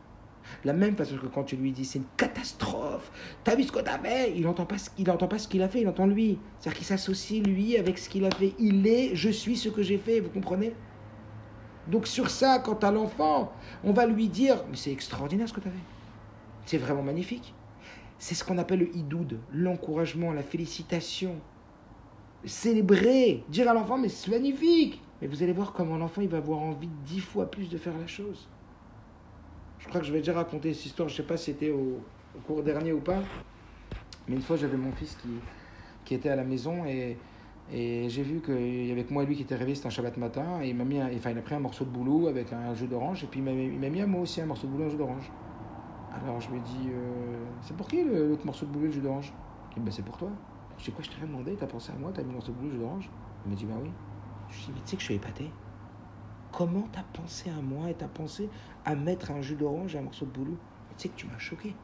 La 0.64 0.74
même 0.74 0.96
façon 0.96 1.18
que 1.18 1.28
quand 1.28 1.44
tu 1.44 1.56
lui 1.56 1.72
dis 1.72 1.86
c'est 1.86 2.00
une 2.00 2.06
catastrophe, 2.18 3.12
t'as 3.44 3.56
vu 3.56 3.64
ce 3.64 3.72
que 3.72 3.80
t'as 3.80 3.98
fait? 3.98 4.34
Il 4.36 4.44
n'entend 4.44 4.66
pas, 4.66 4.76
entend 5.10 5.28
pas 5.28 5.40
ce 5.40 5.48
qu'il 5.48 5.62
a 5.62 5.70
fait, 5.70 5.82
il 5.82 5.88
entend 5.88 6.08
lui. 6.08 6.40
C'est-à-dire 6.60 6.78
qu'il 6.78 6.88
s'associe 6.88 7.44
lui 7.44 7.78
avec 7.78 7.98
ce 7.98 8.10
qu'il 8.10 8.26
a 8.26 8.32
fait. 8.32 8.54
Il 8.60 8.86
est, 8.88 9.16
je 9.16 9.30
suis 9.30 9.58
ce 9.58 9.70
que 9.70 9.82
j'ai 9.82 9.98
fait, 9.98 10.20
vous 10.20 10.30
comprenez? 10.30 10.74
Donc 11.88 12.06
sur 12.06 12.30
ça, 12.30 12.60
quant 12.60 12.78
à 12.80 12.92
l'enfant, 12.92 13.52
on 13.84 13.92
va 13.92 14.06
lui 14.06 14.28
dire 14.30 14.64
mais 14.70 14.78
c'est 14.78 14.92
extraordinaire 14.92 15.50
ce 15.50 15.54
que 15.54 15.62
tu 15.62 15.68
as 15.68 15.72
fait. 15.72 15.78
C'est 16.68 16.78
vraiment 16.78 17.02
magnifique. 17.04 17.56
C'est 18.20 18.36
ce 18.36 18.44
qu'on 18.44 18.60
appelle 18.60 18.80
le 18.80 18.96
idoud, 18.96 19.40
l'encouragement, 19.52 20.32
la 20.32 20.44
félicitation. 20.44 21.36
Célébrer, 22.46 23.44
dire 23.50 23.70
à 23.70 23.74
l'enfant 23.74 23.98
mais 23.98 24.10
c'est 24.10 24.32
magnifique. 24.32 25.02
Mais 25.22 25.28
vous 25.28 25.44
allez 25.44 25.54
voir 25.54 25.74
comment 25.74 25.98
l'enfant 25.98 26.22
il 26.22 26.30
va 26.30 26.38
avoir 26.38 26.60
envie 26.60 26.90
dix 27.06 27.20
fois 27.20 27.50
plus 27.50 27.70
de 27.70 27.78
faire 27.78 27.98
la 27.98 28.08
chose. 28.08 28.48
Je 29.80 29.88
crois 29.88 30.02
que 30.02 30.08
je 30.08 30.12
vais 30.12 30.20
déjà 30.20 30.34
raconter 30.34 30.74
cette 30.74 30.86
histoire, 30.88 31.10
je 31.10 31.14
ne 31.14 31.18
sais 31.18 31.28
pas 31.28 31.38
si 31.38 31.46
c'était 31.46 31.72
au, 31.72 32.02
cours 32.48 32.64
dernier 32.64 32.94
ou 32.94 33.00
pas. 33.00 33.20
Mais 34.28 34.36
une 34.36 34.42
fois, 34.42 34.56
j'avais 34.56 34.78
mon 34.78 34.92
fils 34.92 35.16
qui, 35.16 35.30
qui 36.06 36.14
était 36.14 36.30
à 36.30 36.36
la 36.36 36.44
maison 36.44 36.86
et, 36.86 37.18
et 37.74 38.10
j'ai 38.10 38.24
vu 38.24 38.42
qu'il 38.42 38.86
y 38.86 38.92
avait 38.92 39.04
que 39.04 39.14
moi 39.14 39.24
et 39.24 39.26
lui 39.26 39.36
qui 39.36 39.42
était 39.42 39.56
réveillé, 39.56 39.76
c'était 39.76 39.88
un 39.88 39.92
Shabbat 39.92 40.18
matin. 40.18 40.62
Et 40.62 40.70
il 40.70 40.76
m'a 40.76 40.84
mis, 40.84 41.00
un, 41.00 41.10
enfin, 41.16 41.32
il 41.32 41.38
a 41.38 41.42
pris 41.42 41.56
un 41.56 41.60
morceau 41.60 41.84
de 41.84 41.90
boulot 41.90 42.28
avec 42.28 42.54
un 42.54 42.74
jus 42.74 42.88
d'orange 42.88 43.24
et 43.24 43.28
puis 43.28 43.40
il 43.40 43.80
m'a 43.80 43.90
mis 43.90 44.02
à 44.02 44.08
moi 44.08 44.22
aussi 44.22 44.40
un 44.42 44.46
morceau 44.46 44.68
de 44.68 44.72
boulot, 44.72 44.86
un 44.86 44.90
jus 44.90 44.98
d'orange. 44.98 45.32
Alors 46.14 46.40
je 46.42 46.50
lui 46.50 46.58
ai 46.58 46.62
dit, 46.62 46.90
euh, 46.90 47.44
c'est 47.62 47.76
pour 47.76 47.88
qui 47.88 48.04
l'autre 48.04 48.46
morceau 48.46 48.66
de 48.66 48.72
boulot, 48.72 48.86
le 48.86 48.92
jus 48.92 49.00
d'orange? 49.00 49.34
Il 49.72 49.80
dit, 49.80 49.86
bah, 49.86 49.92
c'est 49.92 50.06
pour 50.06 50.18
toi. 50.18 50.30
Je 50.82 50.86
dis, 50.86 50.92
quoi, 50.94 51.04
je 51.04 51.12
t'ai 51.12 51.18
rien 51.18 51.28
demandé, 51.28 51.56
t'as 51.56 51.68
pensé 51.68 51.92
à 51.92 51.96
moi, 51.96 52.12
t'as 52.12 52.24
mis 52.24 52.34
de 52.34 52.40
boulot, 52.40 52.56
le 52.64 52.72
jus 52.72 52.78
d'orange 52.80 53.10
Il 53.46 53.52
m'a 53.52 53.56
dit, 53.56 53.66
bah 53.66 53.76
oui. 53.84 53.92
Je 54.50 54.56
lui 54.56 54.64
ai 54.64 54.66
dit, 54.66 54.72
mais 54.74 54.82
tu 54.82 54.88
sais 54.88 54.96
que 54.96 55.02
je 55.02 55.06
suis 55.06 55.14
épaté. 55.14 55.52
Comment 56.52 56.88
t'as 56.92 57.04
pensé 57.04 57.52
à 57.52 57.62
moi 57.62 57.92
et 57.92 57.94
t'as 57.94 58.08
pensé 58.08 58.50
à 58.84 58.96
mettre 58.96 59.30
un 59.30 59.44
jus 59.44 59.54
d'orange 59.54 59.96
et 59.96 60.00
un 60.00 60.02
morceau 60.02 60.26
de 60.26 60.32
boulot 60.32 60.58
Tu 60.98 61.04
sais 61.04 61.10
que 61.10 61.16
tu 61.16 61.28
m'as 61.28 61.38
choqué. 61.38 61.76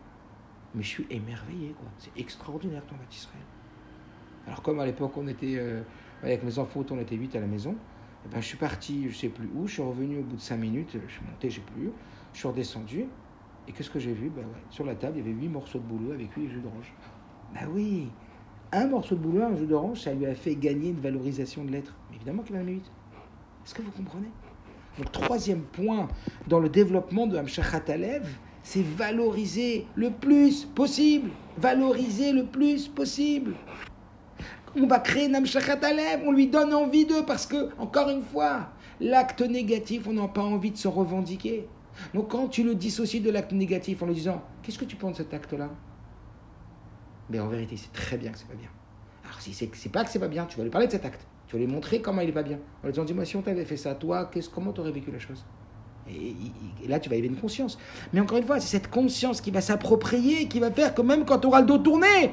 Mais 0.73 0.81
je 0.81 0.87
suis 0.87 1.05
émerveillé, 1.11 1.75
quoi. 1.77 1.87
C'est 1.99 2.17
extraordinaire 2.19 2.83
ton 2.87 2.95
Israël. 3.11 3.43
Alors 4.47 4.63
comme 4.63 4.79
à 4.79 4.85
l'époque 4.85 5.15
on 5.15 5.27
était 5.27 5.57
euh, 5.57 5.83
avec 6.23 6.43
mes 6.43 6.57
enfants, 6.57 6.83
on 6.89 6.99
était 6.99 7.15
8 7.15 7.35
à 7.35 7.41
la 7.41 7.47
maison, 7.47 7.75
eh 8.25 8.29
ben, 8.29 8.41
je 8.41 8.47
suis 8.47 8.57
parti, 8.57 9.09
je 9.09 9.15
sais 9.15 9.29
plus 9.29 9.49
où, 9.53 9.67
je 9.67 9.73
suis 9.73 9.81
revenu 9.83 10.19
au 10.19 10.23
bout 10.23 10.37
de 10.37 10.41
5 10.41 10.57
minutes, 10.57 10.97
je 11.05 11.11
suis 11.11 11.23
monté, 11.23 11.49
j'ai 11.49 11.61
plus, 11.61 11.91
je 12.33 12.39
suis 12.39 12.47
redescendu, 12.47 13.05
et 13.67 13.73
qu'est-ce 13.73 13.89
que 13.89 13.99
j'ai 13.99 14.13
vu? 14.13 14.29
Ben, 14.29 14.45
Sur 14.69 14.85
la 14.85 14.95
table, 14.95 15.17
il 15.17 15.27
y 15.27 15.29
avait 15.29 15.39
8 15.39 15.49
morceaux 15.49 15.79
de 15.79 15.83
boulot 15.83 16.13
avec 16.13 16.33
8 16.33 16.49
jus 16.49 16.61
d'orange. 16.61 16.93
Ben 17.53 17.67
oui, 17.71 18.09
un 18.71 18.87
morceau 18.87 19.15
de 19.15 19.21
boulot, 19.21 19.43
un 19.43 19.55
jus 19.55 19.65
d'orange, 19.65 20.01
ça 20.01 20.13
lui 20.13 20.25
a 20.25 20.35
fait 20.35 20.55
gagner 20.55 20.89
une 20.89 20.99
valorisation 20.99 21.63
de 21.63 21.71
l'être. 21.71 21.93
Évidemment 22.15 22.43
qu'il 22.43 22.55
en 22.55 22.59
a 22.59 22.63
8. 22.63 22.75
Est-ce 23.65 23.73
que 23.73 23.81
vous 23.81 23.91
comprenez? 23.91 24.27
Donc 24.97 25.11
troisième 25.11 25.61
point 25.61 26.07
dans 26.47 26.59
le 26.59 26.69
développement 26.69 27.27
de 27.27 27.37
Hamshachat 27.37 27.83
Alev, 27.87 28.27
c'est 28.63 28.83
valoriser 28.83 29.85
le 29.95 30.09
plus 30.09 30.65
possible. 30.65 31.29
Valoriser 31.57 32.31
le 32.31 32.45
plus 32.45 32.87
possible. 32.87 33.53
On 34.75 34.87
va 34.87 34.99
créer 34.99 35.27
Namshachat 35.27 35.79
Alev, 35.83 36.23
on 36.25 36.31
lui 36.31 36.47
donne 36.47 36.73
envie 36.73 37.05
d'eux 37.05 37.23
parce 37.25 37.45
que, 37.45 37.69
encore 37.79 38.09
une 38.09 38.23
fois, 38.23 38.69
l'acte 38.99 39.41
négatif, 39.41 40.07
on 40.07 40.13
n'a 40.13 40.27
pas 40.27 40.43
envie 40.43 40.71
de 40.71 40.77
se 40.77 40.87
revendiquer. 40.87 41.67
Donc 42.13 42.29
quand 42.31 42.47
tu 42.47 42.63
le 42.63 42.75
dissocies 42.75 43.21
de 43.21 43.31
l'acte 43.31 43.53
négatif 43.53 44.03
en 44.03 44.07
lui 44.07 44.15
disant 44.15 44.43
Qu'est-ce 44.61 44.77
que 44.77 44.85
tu 44.85 44.95
penses 44.95 45.13
de 45.13 45.17
cet 45.17 45.33
acte-là? 45.33 45.69
Mais 47.29 47.39
en 47.39 47.47
vérité, 47.47 47.75
c'est 47.77 47.91
très 47.91 48.17
bien 48.17 48.31
que 48.31 48.37
c'est 48.37 48.47
pas 48.47 48.55
bien. 48.55 48.69
Alors 49.25 49.41
si 49.41 49.53
c'est 49.53 49.91
pas 49.91 50.03
que 50.03 50.09
c'est 50.09 50.19
pas 50.19 50.27
bien, 50.27 50.45
tu 50.45 50.57
vas 50.57 50.63
lui 50.63 50.69
parler 50.69 50.87
de 50.87 50.91
cet 50.91 51.05
acte. 51.05 51.25
Tu 51.47 51.55
vas 51.55 51.59
lui 51.59 51.71
montrer 51.71 52.01
comment 52.01 52.21
il 52.21 52.29
est 52.29 52.33
pas 52.33 52.43
bien. 52.43 52.57
En 52.83 52.87
lui 52.87 52.93
disant 52.93 53.05
Dis-moi, 53.05 53.25
si 53.25 53.35
on 53.35 53.41
t'avait 53.41 53.65
fait 53.65 53.77
ça, 53.77 53.95
toi, 53.95 54.29
comment 54.53 54.71
tu 54.73 54.81
aurais 54.81 54.91
vécu 54.91 55.11
la 55.11 55.19
chose? 55.19 55.43
Et, 56.09 56.87
là, 56.87 56.99
tu 56.99 57.09
vas 57.09 57.15
avoir 57.15 57.29
une 57.29 57.37
conscience. 57.37 57.77
Mais 58.13 58.21
encore 58.21 58.37
une 58.37 58.45
fois, 58.45 58.59
c'est 58.59 58.69
cette 58.69 58.89
conscience 58.89 59.41
qui 59.41 59.51
va 59.51 59.61
s'approprier, 59.61 60.47
qui 60.47 60.59
va 60.59 60.71
faire 60.71 60.93
que 60.93 61.01
même 61.01 61.25
quand 61.25 61.39
tu 61.39 61.47
auras 61.47 61.61
le 61.61 61.67
dos 61.67 61.79
tourné, 61.79 62.31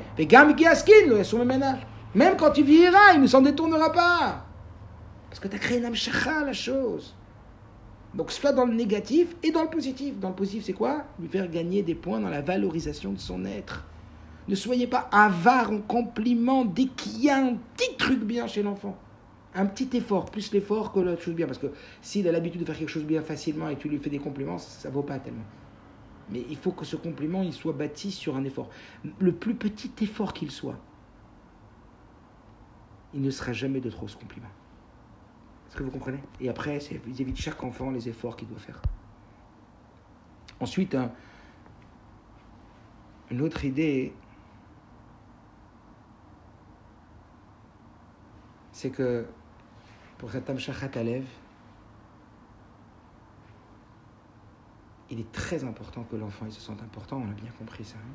même 2.14 2.36
quand 2.36 2.51
tu 2.53 2.62
vieilliras, 2.62 3.14
il 3.14 3.20
ne 3.20 3.26
s'en 3.26 3.40
détournera 3.40 3.92
pas. 3.92 4.47
Parce 5.28 5.40
que 5.40 5.49
tu 5.49 5.57
as 5.57 5.59
créé 5.59 5.78
une 5.78 5.86
amshacha, 5.86 6.45
la 6.45 6.53
chose. 6.53 7.16
Donc, 8.14 8.30
soit 8.30 8.53
dans 8.53 8.64
le 8.64 8.74
négatif 8.74 9.34
et 9.42 9.51
dans 9.51 9.62
le 9.62 9.68
positif. 9.68 10.20
Dans 10.20 10.28
le 10.28 10.36
positif, 10.36 10.64
c'est 10.66 10.72
quoi? 10.72 11.03
Lui 11.18 11.26
faire 11.28 11.51
gagner 11.51 11.82
des 11.82 11.97
points 11.97 12.20
dans 12.20 12.28
la 12.28 12.42
valorisation 12.42 13.12
de 13.12 13.18
son 13.18 13.45
être. 13.45 13.84
Ne 14.47 14.55
soyez 14.55 14.86
pas 14.86 15.09
avare 15.11 15.70
en 15.70 15.80
compliments 15.80 16.64
dès 16.64 16.86
qu'il 16.86 17.22
y 17.22 17.30
a 17.30 17.38
un 17.38 17.55
petit 17.76 17.97
truc 17.97 18.20
bien 18.20 18.47
chez 18.47 18.62
l'enfant. 18.62 18.97
Un 19.55 19.66
petit 19.66 19.97
effort, 19.97 20.26
plus 20.26 20.53
l'effort 20.53 20.92
que 20.92 21.01
la 21.01 21.16
chose 21.16 21.34
bien. 21.34 21.47
Parce 21.47 21.59
que 21.59 21.72
s'il 22.03 22.28
a 22.28 22.32
l'habitude 22.32 22.61
de 22.61 22.66
faire 22.66 22.76
quelque 22.76 22.88
chose 22.88 23.05
bien 23.05 23.22
facilement 23.22 23.68
et 23.68 23.76
que 23.76 23.80
tu 23.80 23.88
lui 23.88 23.99
fais 23.99 24.11
des 24.11 24.18
compliments, 24.18 24.59
ça 24.59 24.88
ne 24.88 24.95
vaut 24.95 25.03
pas 25.03 25.18
tellement. 25.18 25.45
Mais 26.30 26.45
il 26.49 26.57
faut 26.57 26.72
que 26.72 26.84
ce 26.84 26.97
compliment 26.97 27.42
il 27.42 27.53
soit 27.53 27.72
bâti 27.72 28.11
sur 28.11 28.36
un 28.36 28.45
effort. 28.45 28.68
Le 29.18 29.32
plus 29.32 29.55
petit 29.55 29.92
effort 30.03 30.32
qu'il 30.32 30.51
soit, 30.51 30.78
il 33.14 33.22
ne 33.22 33.30
sera 33.30 33.53
jamais 33.53 33.80
de 33.80 33.90
trop 33.90 34.09
ce 34.09 34.16
compliment. 34.16 34.49
Est-ce 35.68 35.76
que 35.76 35.82
vous 35.82 35.90
comprenez? 35.90 36.20
Et 36.40 36.49
après, 36.49 36.80
c'est 36.80 37.01
vis-à-vis 37.05 37.36
chaque 37.36 37.62
enfant 37.62 37.90
les 37.90 38.09
efforts 38.09 38.36
qu'il 38.36 38.49
doit 38.49 38.59
faire. 38.59 38.80
Ensuite, 40.61 40.95
un, 40.95 41.11
une 43.30 43.40
autre 43.40 43.64
idée, 43.64 44.12
c'est 48.74 48.90
que 48.90 49.24
pour 50.18 50.32
cet 50.32 50.50
Amshachat 50.50 50.90
Alev, 50.96 51.24
il 55.10 55.20
est 55.20 55.30
très 55.30 55.62
important 55.62 56.02
que 56.02 56.16
l'enfant 56.16 56.50
se 56.50 56.60
sente 56.60 56.82
important, 56.82 57.22
on 57.24 57.30
a 57.30 57.34
bien 57.34 57.52
compris 57.56 57.84
ça. 57.84 57.96
Hein. 57.98 58.14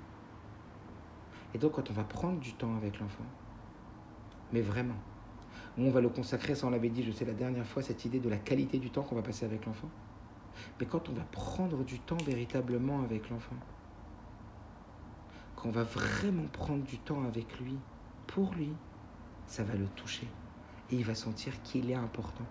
Et 1.53 1.57
donc 1.57 1.71
quand 1.71 1.89
on 1.89 1.93
va 1.93 2.03
prendre 2.03 2.39
du 2.39 2.53
temps 2.53 2.75
avec 2.75 2.99
l'enfant, 2.99 3.23
mais 4.51 4.59
vraiment, 4.59 4.97
on 5.77 5.89
va 5.91 6.01
le 6.01 6.09
consacrer, 6.09 6.55
ça 6.55 6.67
on 6.67 6.71
l'avait 6.71 6.89
dit, 6.89 7.03
je 7.03 7.11
sais 7.11 7.23
la 7.23 7.33
dernière 7.33 7.65
fois, 7.65 7.81
cette 7.81 8.03
idée 8.03 8.19
de 8.19 8.27
la 8.27 8.37
qualité 8.37 8.79
du 8.79 8.89
temps 8.89 9.03
qu'on 9.03 9.15
va 9.15 9.21
passer 9.21 9.45
avec 9.45 9.65
l'enfant. 9.65 9.89
Mais 10.81 10.85
quand 10.85 11.07
on 11.07 11.13
va 11.13 11.23
prendre 11.31 11.85
du 11.85 11.99
temps 11.99 12.17
véritablement 12.25 13.01
avec 13.03 13.29
l'enfant, 13.29 13.55
quand 15.55 15.69
on 15.69 15.71
va 15.71 15.83
vraiment 15.83 16.47
prendre 16.51 16.83
du 16.83 16.97
temps 16.97 17.23
avec 17.23 17.61
lui, 17.61 17.77
pour 18.27 18.53
lui, 18.55 18.73
ça 19.47 19.63
va 19.63 19.75
le 19.75 19.87
toucher. 19.87 20.27
Et 20.91 20.95
il 20.95 21.05
va 21.05 21.15
sentir 21.15 21.53
qu'il 21.63 21.89
est 21.91 21.95
important. 21.95 22.45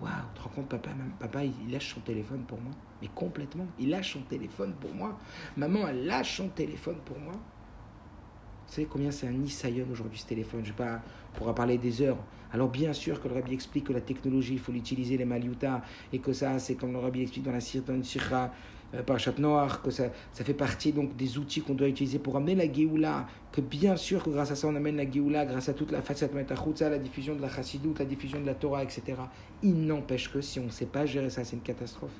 Waouh, 0.00 0.10
tu 0.34 0.40
te 0.40 0.44
rends 0.44 0.50
compte, 0.50 0.68
papa, 0.68 0.90
papa, 1.18 1.44
il 1.44 1.70
lâche 1.70 1.94
son 1.94 2.00
téléphone 2.00 2.44
pour 2.44 2.60
moi. 2.60 2.72
Mais 3.02 3.08
complètement, 3.14 3.66
il 3.78 3.90
lâche 3.90 4.12
son 4.14 4.22
téléphone 4.22 4.74
pour 4.80 4.94
moi. 4.94 5.18
Maman, 5.56 5.88
elle 5.88 6.06
lâche 6.06 6.36
son 6.36 6.48
téléphone 6.48 6.98
pour 7.04 7.18
moi. 7.18 7.34
Vous 7.34 8.74
savez 8.74 8.86
combien 8.86 9.10
c'est 9.10 9.26
un 9.26 9.32
Nisayon 9.32 9.86
aujourd'hui 9.90 10.18
ce 10.18 10.26
téléphone? 10.26 10.64
Je 10.64 10.70
ne 10.70 10.76
pas 10.76 11.02
pourra 11.34 11.54
parler 11.54 11.76
des 11.76 12.02
heures. 12.02 12.18
Alors 12.52 12.68
bien 12.68 12.92
sûr 12.92 13.20
que 13.20 13.28
le 13.28 13.34
Rabbi 13.34 13.52
explique 13.52 13.84
que 13.84 13.92
la 13.92 14.00
technologie, 14.00 14.54
il 14.54 14.58
faut 14.60 14.72
l'utiliser, 14.72 15.16
les 15.16 15.24
Maliuta, 15.24 15.82
et 16.12 16.18
que 16.18 16.32
ça, 16.32 16.58
c'est 16.58 16.74
comme 16.76 16.92
le 16.92 16.98
Rabbi 16.98 17.22
explique 17.22 17.44
dans 17.44 17.52
la 17.52 17.58
euh, 17.58 18.00
par 18.30 18.50
Chat 19.18 19.38
Noir, 19.38 19.82
que 19.82 19.90
ça, 19.90 20.04
ça 20.32 20.44
fait 20.44 20.54
partie 20.54 20.92
donc 20.92 21.16
des 21.16 21.38
outils 21.38 21.60
qu'on 21.60 21.74
doit 21.74 21.88
utiliser 21.88 22.18
pour 22.18 22.36
amener 22.36 22.54
la 22.54 22.70
Géoula, 22.70 23.26
que 23.52 23.60
bien 23.60 23.96
sûr 23.96 24.22
que 24.22 24.30
grâce 24.30 24.50
à 24.50 24.56
ça 24.56 24.66
on 24.66 24.74
amène 24.74 24.96
la 24.96 25.08
Géoula, 25.08 25.46
grâce 25.46 25.68
à 25.68 25.74
toute 25.74 25.92
la 25.92 26.02
facette 26.02 26.34
Metachutza, 26.34 26.90
la 26.90 26.98
diffusion 26.98 27.36
de 27.36 27.42
la 27.42 27.48
Chassidut, 27.48 27.94
la 27.98 28.04
diffusion 28.04 28.40
de 28.40 28.46
la 28.46 28.54
Torah, 28.54 28.82
etc. 28.82 29.02
Il 29.62 29.86
n'empêche 29.86 30.32
que 30.32 30.40
si 30.40 30.58
on 30.58 30.64
ne 30.64 30.70
sait 30.70 30.86
pas 30.86 31.06
gérer 31.06 31.30
ça, 31.30 31.44
c'est 31.44 31.56
une 31.56 31.62
catastrophe. 31.62 32.12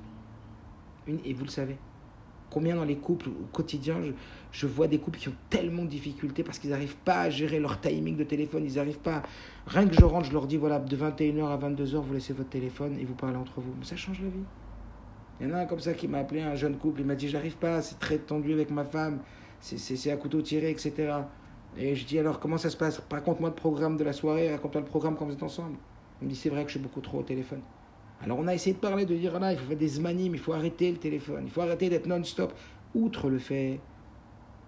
Une, 1.07 1.19
et 1.25 1.33
vous 1.33 1.45
le 1.45 1.51
savez. 1.51 1.77
Combien 2.51 2.75
dans 2.75 2.85
les 2.85 2.97
couples 2.97 3.29
au 3.29 3.47
quotidien, 3.53 4.03
je, 4.03 4.11
je 4.51 4.67
vois 4.67 4.89
des 4.89 4.99
couples 4.99 5.19
qui 5.19 5.29
ont 5.29 5.37
tellement 5.51 5.85
de 5.85 5.89
difficultés 5.89 6.43
parce 6.43 6.59
qu'ils 6.59 6.71
n'arrivent 6.71 6.97
pas 7.05 7.21
à 7.21 7.31
gérer 7.31 7.61
leur 7.61 7.81
timing 7.81 8.17
de 8.17 8.25
téléphone, 8.25 8.65
ils 8.65 8.75
n'arrivent 8.75 8.99
pas. 8.99 9.23
Rien 9.67 9.87
que 9.87 9.95
je 9.95 10.05
rentre, 10.05 10.27
je 10.27 10.33
leur 10.33 10.47
dis 10.47 10.57
voilà, 10.57 10.81
de 10.81 10.97
21h 10.97 11.47
à 11.47 11.57
22h, 11.57 11.97
vous 12.01 12.13
laissez 12.13 12.33
votre 12.33 12.51
téléphone 12.51 12.97
et 12.99 13.05
vous 13.05 13.15
parlez 13.15 13.37
entre 13.37 13.61
vous. 13.61 13.73
Mais 13.79 13.85
ça 13.85 13.97
change 13.97 14.21
la 14.21 14.29
vie. 14.29 14.45
Il 15.41 15.49
y 15.49 15.53
en 15.53 15.55
a 15.55 15.61
un 15.61 15.67
comme 15.67 15.81
ça 15.81 15.95
qui 15.95 16.07
m'a 16.07 16.19
appelé, 16.19 16.43
un 16.43 16.55
jeune 16.55 16.77
couple, 16.77 17.01
il 17.01 17.07
m'a 17.07 17.15
dit 17.15 17.29
j'arrive 17.29 17.57
pas, 17.57 17.81
c'est 17.81 17.99
très 17.99 18.19
tendu 18.19 18.53
avec 18.53 18.71
ma 18.71 18.85
femme, 18.85 19.21
c'est 19.61 20.11
à 20.11 20.17
couteau 20.17 20.43
tiré, 20.43 20.71
etc. 20.71 21.13
Et 21.79 21.95
je 21.95 22.05
dis 22.05 22.19
alors 22.19 22.41
comment 22.41 22.59
ça 22.59 22.69
se 22.69 22.77
passe? 22.77 23.03
Raconte-moi 23.11 23.49
le 23.49 23.55
programme 23.55 23.97
de 23.97 24.05
la 24.05 24.13
soirée, 24.13 24.51
raconte-moi 24.51 24.83
le 24.83 24.87
programme 24.87 25.17
quand 25.17 25.25
vous 25.25 25.33
êtes 25.33 25.43
ensemble. 25.43 25.77
Il 26.21 26.27
me 26.27 26.31
dit 26.31 26.37
c'est 26.37 26.51
vrai 26.51 26.63
que 26.65 26.69
je 26.69 26.75
suis 26.77 26.81
beaucoup 26.81 27.01
trop 27.01 27.21
au 27.21 27.23
téléphone. 27.23 27.63
Alors 28.23 28.39
on 28.39 28.47
a 28.49 28.55
essayé 28.55 28.75
de 28.75 28.81
parler, 28.81 29.07
de 29.07 29.17
dire 29.17 29.41
là, 29.41 29.53
il 29.53 29.59
faut 29.59 29.67
faire 29.67 29.79
des 29.79 29.89
zmanim, 29.89 30.35
il 30.35 30.41
faut 30.41 30.53
arrêter 30.53 30.91
le 30.91 30.99
téléphone, 30.99 31.45
il 31.47 31.51
faut 31.51 31.63
arrêter 31.63 31.89
d'être 31.89 32.07
non-stop. 32.07 32.53
Outre 32.95 33.31
le 33.31 33.39
fait, 33.39 33.81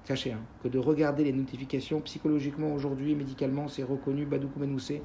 sachez, 0.04 0.32
hein, 0.32 0.40
que 0.62 0.68
de 0.68 0.78
regarder 0.78 1.24
les 1.24 1.32
notifications, 1.32 2.00
psychologiquement 2.00 2.72
aujourd'hui, 2.72 3.14
médicalement, 3.14 3.68
c'est 3.68 3.82
reconnu, 3.82 4.24
Badoukou 4.24 4.60
Menoussé, 4.60 5.02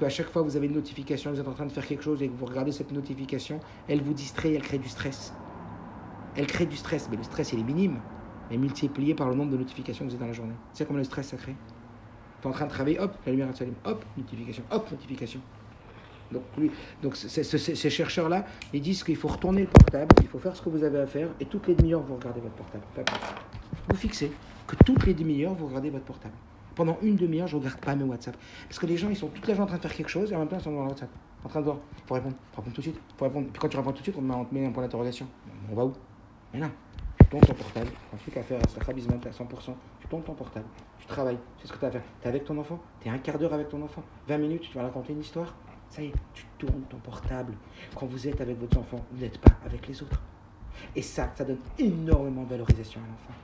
qu'à 0.00 0.08
chaque 0.08 0.30
fois 0.30 0.42
que 0.42 0.48
vous 0.48 0.56
avez 0.56 0.66
une 0.66 0.74
notification, 0.74 1.30
vous 1.30 1.38
êtes 1.38 1.46
en 1.46 1.52
train 1.52 1.66
de 1.66 1.72
faire 1.72 1.86
quelque 1.86 2.02
chose 2.02 2.22
et 2.22 2.28
que 2.28 2.36
vous 2.36 2.46
regardez 2.46 2.72
cette 2.72 2.90
notification, 2.90 3.60
elle 3.86 4.02
vous 4.02 4.14
distrait, 4.14 4.54
elle 4.54 4.62
crée 4.62 4.78
du 4.78 4.88
stress. 4.88 5.34
Elle 6.36 6.46
crée 6.46 6.66
du 6.66 6.76
stress, 6.76 7.08
mais 7.10 7.16
le 7.16 7.22
stress 7.22 7.52
il 7.52 7.60
est 7.60 7.64
minime, 7.64 8.00
mais 8.50 8.56
multiplié 8.56 9.14
par 9.14 9.28
le 9.28 9.34
nombre 9.34 9.52
de 9.52 9.58
notifications 9.58 10.04
que 10.04 10.10
vous 10.10 10.16
avez 10.16 10.24
dans 10.24 10.28
la 10.28 10.32
journée. 10.32 10.54
C'est 10.72 10.86
comme 10.86 10.96
le 10.96 11.04
stress 11.04 11.28
ça 11.28 11.36
crée. 11.36 11.54
Tu 12.40 12.48
es 12.48 12.50
en 12.50 12.54
train 12.54 12.64
de 12.64 12.70
travailler, 12.70 12.98
hop, 12.98 13.14
la 13.26 13.32
lumière 13.32 13.54
s'allume, 13.54 13.74
hop, 13.84 14.04
notification, 14.16 14.62
hop, 14.70 14.90
notification. 14.90 15.40
Donc, 16.32 16.42
donc 17.02 17.16
ces 17.16 17.90
chercheurs-là, 17.90 18.46
ils 18.72 18.80
disent 18.80 19.02
qu'il 19.02 19.16
faut 19.16 19.28
retourner 19.28 19.62
le 19.62 19.66
portable, 19.66 20.14
il 20.22 20.28
faut 20.28 20.38
faire 20.38 20.56
ce 20.56 20.62
que 20.62 20.70
vous 20.70 20.84
avez 20.84 21.00
à 21.00 21.06
faire, 21.06 21.28
et 21.40 21.44
toutes 21.44 21.66
les 21.66 21.74
demi-heures, 21.74 22.02
vous 22.02 22.14
regardez 22.14 22.40
votre 22.40 22.54
portable. 22.54 22.84
Vous 23.88 23.96
fixez 23.96 24.32
que 24.66 24.76
toutes 24.84 25.04
les 25.06 25.14
demi-heures, 25.14 25.54
vous 25.54 25.66
regardez 25.66 25.90
votre 25.90 26.04
portable. 26.04 26.34
Pendant 26.74 26.98
une 27.02 27.16
demi-heure, 27.16 27.46
je 27.46 27.56
regarde 27.56 27.80
pas 27.80 27.94
mes 27.96 28.04
WhatsApp. 28.04 28.36
Parce 28.68 28.78
que 28.78 28.86
les 28.86 28.96
gens, 28.96 29.10
ils 29.10 29.16
sont 29.16 29.28
toute 29.30 29.46
la 29.46 29.54
journée 29.54 29.64
en 29.64 29.68
train 29.68 29.76
de 29.76 29.82
faire 29.82 29.94
quelque 29.94 30.08
chose, 30.08 30.32
et 30.32 30.36
en 30.36 30.40
même 30.40 30.48
temps, 30.48 30.58
ils 30.58 30.62
sont 30.62 30.72
dans 30.72 30.82
le 30.82 30.88
WhatsApp. 30.88 31.10
En 31.42 31.48
train 31.48 31.60
de 31.60 31.64
voir, 31.64 31.80
faut 32.06 32.14
répondre, 32.14 32.36
faut 32.52 32.60
répondre 32.60 32.74
tout 32.74 32.82
de 32.82 32.86
suite. 32.86 33.02
Faut 33.18 33.24
répondre. 33.24 33.50
Puis 33.52 33.60
quand 33.60 33.68
tu 33.68 33.76
réponds 33.76 33.92
tout 33.92 33.98
de 33.98 34.02
suite, 34.02 34.16
on 34.18 34.44
te 34.44 34.54
met 34.54 34.66
un 34.66 34.72
point 34.72 34.82
d'interrogation. 34.82 35.28
On 35.70 35.74
va 35.74 35.86
où? 35.86 35.92
Mais 36.52 36.60
non, 36.60 36.70
tu 37.16 37.26
tournes 37.28 37.44
ton 37.44 37.54
portable, 37.54 37.92
un 38.12 38.16
truc 38.16 38.36
à 38.36 38.42
faire, 38.42 38.68
ça 38.68 38.80
rabisement, 38.80 39.16
à 39.24 39.30
100%. 39.30 39.78
Tu 39.98 40.08
tournes 40.08 40.24
ton 40.24 40.34
portable, 40.34 40.68
tu 40.98 41.06
travailles, 41.06 41.40
c'est 41.56 41.66
ce 41.68 41.72
que 41.72 41.78
tu 41.78 41.84
as 41.84 41.88
à 41.88 41.90
faire. 41.92 42.04
Tu 42.20 42.26
es 42.26 42.28
avec 42.28 42.44
ton 42.44 42.58
enfant, 42.58 42.82
tu 43.00 43.08
es 43.08 43.10
un 43.10 43.18
quart 43.18 43.38
d'heure 43.38 43.54
avec 43.54 43.68
ton 43.68 43.82
enfant, 43.82 44.04
20 44.26 44.38
minutes, 44.38 44.62
tu 44.62 44.76
vas 44.76 44.82
raconter 44.82 45.12
une 45.12 45.20
histoire. 45.20 45.60
Ça 45.88 46.02
y 46.02 46.06
est, 46.08 46.20
tu 46.32 46.46
tournes 46.58 46.86
ton 46.88 47.00
portable. 47.00 47.58
Quand 47.94 48.06
vous 48.06 48.28
êtes 48.28 48.40
avec 48.40 48.58
votre 48.58 48.78
enfant, 48.78 49.06
vous 49.10 49.18
n'êtes 49.18 49.38
pas 49.40 49.58
avec 49.62 49.86
les 49.86 50.02
autres. 50.02 50.26
Et 50.94 51.02
ça, 51.02 51.32
ça 51.34 51.44
donne 51.44 51.62
énormément 51.78 52.44
de 52.44 52.50
valorisation 52.50 53.02
à 53.02 53.06
l'enfant 53.06 53.34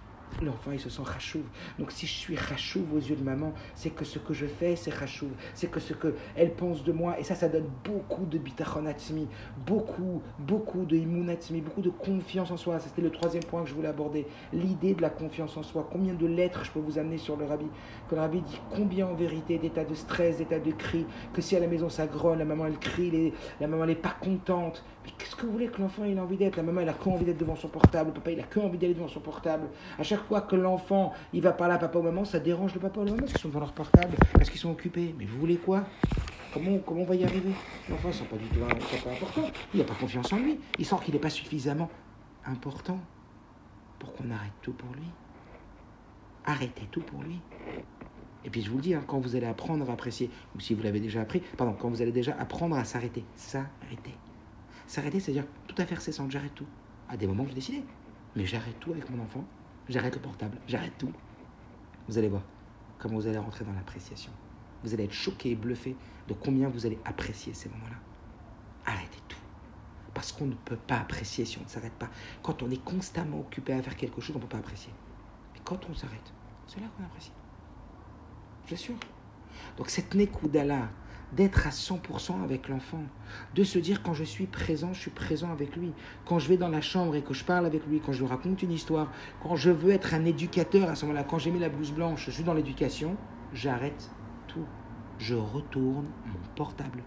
l'enfant 0.42 0.72
il 0.72 0.80
se 0.80 0.90
sent 0.90 1.02
rachouv. 1.04 1.42
Donc 1.78 1.92
si 1.92 2.06
je 2.06 2.12
suis 2.12 2.36
rachouv 2.36 2.84
aux 2.94 2.98
yeux 2.98 3.16
de 3.16 3.24
maman, 3.24 3.52
c'est 3.74 3.90
que 3.90 4.04
ce 4.04 4.18
que 4.18 4.34
je 4.34 4.46
fais 4.46 4.76
c'est 4.76 4.92
rachouv, 4.92 5.30
c'est 5.54 5.70
que 5.70 5.80
ce 5.80 5.92
que 5.94 6.14
elle 6.36 6.54
pense 6.54 6.84
de 6.84 6.92
moi 6.92 7.18
et 7.18 7.24
ça 7.24 7.34
ça 7.34 7.48
donne 7.48 7.68
beaucoup 7.84 8.26
de 8.26 8.38
bitachon 8.38 8.84
beaucoup 9.66 10.22
beaucoup 10.38 10.84
de 10.84 10.96
immunatsmi, 10.96 11.60
beaucoup 11.60 11.82
de 11.82 11.90
confiance 11.90 12.50
en 12.50 12.56
soi. 12.56 12.78
C'était 12.78 13.02
le 13.02 13.10
troisième 13.10 13.44
point 13.44 13.62
que 13.62 13.68
je 13.68 13.74
voulais 13.74 13.88
aborder, 13.88 14.26
l'idée 14.52 14.94
de 14.94 15.02
la 15.02 15.10
confiance 15.10 15.56
en 15.56 15.62
soi. 15.62 15.88
Combien 15.90 16.14
de 16.14 16.26
lettres 16.26 16.64
je 16.64 16.70
peux 16.70 16.80
vous 16.80 16.98
amener 16.98 17.18
sur 17.18 17.36
le 17.36 17.44
rabbi? 17.44 17.66
Que 18.08 18.14
le 18.14 18.20
rabbi 18.20 18.40
dit 18.40 18.60
combien 18.74 19.06
en 19.06 19.14
vérité 19.14 19.58
d'états 19.58 19.84
de 19.84 19.94
stress, 19.94 20.38
d'états 20.38 20.58
de 20.58 20.72
cris, 20.72 21.06
que 21.32 21.40
si 21.40 21.56
à 21.56 21.60
la 21.60 21.66
maison 21.66 21.88
ça 21.88 22.06
grogne, 22.06 22.38
la 22.38 22.44
maman 22.44 22.66
elle 22.66 22.78
crie, 22.78 23.32
la 23.60 23.66
maman 23.66 23.84
elle 23.84 23.90
n'est 23.90 23.96
pas 23.96 24.16
contente. 24.20 24.84
Mais 25.04 25.10
qu'est-ce 25.16 25.36
que 25.36 25.46
vous 25.46 25.52
voulez 25.52 25.68
que 25.68 25.80
l'enfant 25.80 26.04
ait 26.04 26.18
envie 26.18 26.36
d'être? 26.36 26.56
La 26.56 26.62
maman 26.62 26.80
elle 26.80 26.88
a 26.88 26.94
que 26.94 27.08
envie 27.08 27.24
d'être 27.24 27.38
devant 27.38 27.56
son 27.56 27.68
portable, 27.68 28.10
le 28.10 28.14
papa 28.14 28.30
il 28.32 28.40
a 28.40 28.44
que 28.44 28.60
envie 28.60 28.78
d'aller 28.78 28.94
devant 28.94 29.08
son 29.08 29.20
portable. 29.20 29.68
À 29.98 30.02
chaque 30.02 30.15
fois 30.24 30.40
que 30.40 30.56
l'enfant 30.56 31.12
il 31.32 31.42
va 31.42 31.52
parler 31.52 31.74
à 31.74 31.78
papa 31.78 31.98
ou 31.98 32.02
maman, 32.02 32.24
ça 32.24 32.38
dérange 32.38 32.74
le 32.74 32.80
papa 32.80 33.00
ou 33.00 33.04
la 33.04 33.10
maman 33.12 33.22
parce 33.22 33.32
qu'ils 33.32 33.40
sont 33.42 33.48
devant 33.48 33.60
leur 33.60 33.72
portable, 33.72 34.16
parce 34.32 34.50
qu'ils 34.50 34.60
sont 34.60 34.70
occupés. 34.70 35.14
Mais 35.18 35.24
vous 35.24 35.38
voulez 35.38 35.56
quoi? 35.56 35.84
Comment, 36.52 36.78
comment 36.78 37.02
on 37.02 37.04
va 37.04 37.14
y 37.14 37.24
arriver? 37.24 37.50
L'enfant 37.90 38.12
sent 38.12 38.24
pas 38.24 38.36
du 38.36 38.46
tout 38.46 38.60
pas 38.60 39.10
important. 39.10 39.42
Il 39.74 39.80
n'a 39.80 39.84
pas 39.84 39.94
confiance 39.94 40.32
en 40.32 40.38
lui. 40.38 40.58
Il 40.78 40.86
sent 40.86 40.96
qu'il 41.04 41.14
n'est 41.14 41.20
pas 41.20 41.30
suffisamment 41.30 41.90
important 42.44 42.98
pour 43.98 44.14
qu'on 44.14 44.30
arrête 44.30 44.52
tout 44.62 44.72
pour 44.72 44.92
lui. 44.94 45.06
Arrêtez 46.44 46.86
tout 46.90 47.02
pour 47.02 47.22
lui. 47.22 47.40
Et 48.44 48.50
puis 48.50 48.62
je 48.62 48.70
vous 48.70 48.76
le 48.76 48.82
dis, 48.82 48.94
hein, 48.94 49.02
quand 49.06 49.18
vous 49.18 49.34
allez 49.34 49.46
apprendre 49.46 49.90
à 49.90 49.92
apprécier, 49.92 50.30
ou 50.54 50.60
si 50.60 50.72
vous 50.72 50.82
l'avez 50.82 51.00
déjà 51.00 51.20
appris, 51.20 51.40
pardon, 51.56 51.74
quand 51.78 51.88
vous 51.88 52.00
allez 52.00 52.12
déjà 52.12 52.36
apprendre 52.38 52.76
à 52.76 52.84
s'arrêter, 52.84 53.24
s'arrêter. 53.34 54.14
S'arrêter, 54.86 55.18
c'est-à-dire 55.18 55.44
tout 55.66 55.74
à 55.78 55.84
faire 55.84 56.00
cessant, 56.00 56.30
j'arrête 56.30 56.54
tout. 56.54 56.66
À 57.08 57.16
des 57.16 57.26
moments, 57.26 57.44
je 57.48 57.54
décidé. 57.54 57.82
Mais 58.36 58.46
j'arrête 58.46 58.78
tout 58.78 58.92
avec 58.92 59.10
mon 59.10 59.22
enfant, 59.22 59.44
j'arrête 59.88 60.14
le 60.14 60.20
portable, 60.20 60.58
j'arrête 60.66 60.96
tout. 60.98 61.12
Vous 62.08 62.18
allez 62.18 62.28
voir 62.28 62.42
comment 62.98 63.16
vous 63.16 63.26
allez 63.26 63.38
rentrer 63.38 63.64
dans 63.64 63.72
l'appréciation. 63.72 64.32
Vous 64.82 64.94
allez 64.94 65.04
être 65.04 65.12
choqué 65.12 65.50
et 65.50 65.56
bluffé 65.56 65.96
de 66.28 66.34
combien 66.34 66.68
vous 66.68 66.86
allez 66.86 66.98
apprécier 67.04 67.54
ces 67.54 67.68
moments-là. 67.68 67.96
Arrêtez 68.84 69.20
tout. 69.28 69.38
Parce 70.14 70.32
qu'on 70.32 70.46
ne 70.46 70.54
peut 70.54 70.76
pas 70.76 70.98
apprécier 70.98 71.44
si 71.44 71.58
on 71.58 71.62
ne 71.62 71.68
s'arrête 71.68 71.92
pas. 71.94 72.08
Quand 72.42 72.62
on 72.62 72.70
est 72.70 72.82
constamment 72.82 73.40
occupé 73.40 73.72
à 73.72 73.82
faire 73.82 73.96
quelque 73.96 74.20
chose, 74.20 74.36
on 74.36 74.38
ne 74.38 74.44
peut 74.44 74.50
pas 74.50 74.58
apprécier. 74.58 74.92
Mais 75.54 75.60
quand 75.64 75.78
on 75.90 75.94
s'arrête, 75.94 76.32
c'est 76.66 76.80
là 76.80 76.86
qu'on 76.96 77.04
apprécie. 77.04 77.32
Je 78.66 78.74
suis 78.74 78.86
sûr. 78.86 78.94
Donc 79.76 79.90
cette 79.90 80.14
Nekouda-là, 80.14 80.88
d'être 81.32 81.66
à 81.66 81.70
100% 81.70 82.42
avec 82.42 82.68
l'enfant, 82.68 83.02
de 83.54 83.64
se 83.64 83.78
dire 83.78 84.02
quand 84.02 84.14
je 84.14 84.24
suis 84.24 84.46
présent, 84.46 84.92
je 84.92 85.00
suis 85.00 85.10
présent 85.10 85.50
avec 85.50 85.76
lui. 85.76 85.92
Quand 86.24 86.38
je 86.38 86.48
vais 86.48 86.56
dans 86.56 86.68
la 86.68 86.80
chambre 86.80 87.16
et 87.16 87.22
que 87.22 87.34
je 87.34 87.44
parle 87.44 87.66
avec 87.66 87.86
lui, 87.86 88.00
quand 88.00 88.12
je 88.12 88.20
lui 88.20 88.28
raconte 88.28 88.62
une 88.62 88.72
histoire, 88.72 89.10
quand 89.42 89.56
je 89.56 89.70
veux 89.70 89.90
être 89.90 90.14
un 90.14 90.24
éducateur 90.24 90.88
à 90.88 90.94
ce 90.94 91.04
moment-là, 91.04 91.24
quand 91.24 91.38
j'ai 91.38 91.50
mis 91.50 91.58
la 91.58 91.68
blouse 91.68 91.92
blanche, 91.92 92.26
je 92.26 92.30
suis 92.30 92.44
dans 92.44 92.54
l'éducation, 92.54 93.16
j'arrête 93.52 94.10
tout. 94.46 94.66
Je 95.18 95.34
retourne 95.34 96.06
mon 96.26 96.54
portable. 96.54 97.02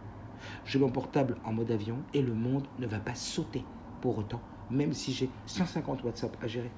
Je 0.66 0.78
mets 0.78 0.86
mon 0.86 0.92
portable 0.92 1.38
en 1.44 1.54
mode 1.54 1.72
avion 1.72 1.98
et 2.14 2.22
le 2.22 2.34
monde 2.34 2.68
ne 2.80 2.88
va 2.88 3.00
pas 3.00 3.16
sauter 3.16 3.64
pour 4.02 4.18
autant, 4.18 4.42
même 4.70 4.94
si 4.94 5.14
j'ai 5.14 5.30
150 5.46 6.04
WhatsApp 6.04 6.36
à 6.42 6.48
gérer. 6.48 6.72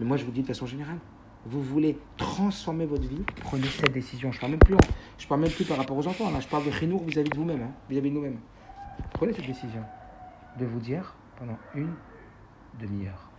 Mais 0.00 0.06
moi, 0.06 0.16
je 0.16 0.24
vous 0.24 0.32
dis 0.32 0.42
de 0.42 0.46
façon 0.46 0.66
générale, 0.66 0.98
vous 1.48 1.62
voulez 1.62 1.98
transformer 2.16 2.86
votre 2.86 3.06
vie, 3.06 3.22
prenez 3.42 3.66
cette 3.66 3.92
décision. 3.92 4.32
Je 4.32 4.40
parle 4.40 4.52
même 4.52 4.60
plus, 4.60 4.76
je 5.18 5.26
parle 5.26 5.40
même 5.40 5.50
plus 5.50 5.64
par 5.64 5.76
rapport 5.76 5.96
aux 5.96 6.06
enfants. 6.06 6.30
Là, 6.30 6.40
je 6.40 6.48
parle 6.48 6.66
de 6.66 6.70
chinour 6.70 7.04
vis-à-vis 7.04 7.30
de 7.30 7.36
vous-même, 7.36 7.62
hein, 7.62 7.72
vis-à-vis 7.88 8.10
de 8.10 8.14
nous-mêmes. 8.14 8.38
Prenez 9.12 9.32
cette 9.32 9.46
décision 9.46 9.82
de 10.58 10.66
vous 10.66 10.80
dire 10.80 11.14
pendant 11.38 11.58
une 11.74 11.92
demi-heure, 12.80 13.30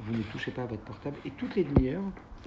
vous 0.00 0.14
ne 0.14 0.22
touchez 0.24 0.50
pas 0.50 0.62
à 0.62 0.66
votre 0.66 0.82
portable 0.82 1.16
et 1.24 1.30
toutes 1.30 1.54
les 1.54 1.64
demi-heures, 1.64 2.02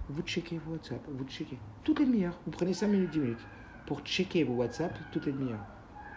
vous 0.09 0.21
checkez 0.23 0.59
vos 0.65 0.73
WhatsApp, 0.73 1.01
vous 1.09 1.25
checkez 1.25 1.57
toutes 1.83 1.99
les 1.99 2.05
demi-heures. 2.05 2.37
Vous 2.45 2.51
prenez 2.51 2.73
5 2.73 2.87
minutes, 2.87 3.11
10 3.11 3.19
minutes 3.19 3.47
pour 3.87 4.01
checker 4.01 4.43
vos 4.43 4.55
WhatsApp 4.55 4.97
toutes 5.11 5.25
les 5.25 5.31
demi-heures. 5.31 5.65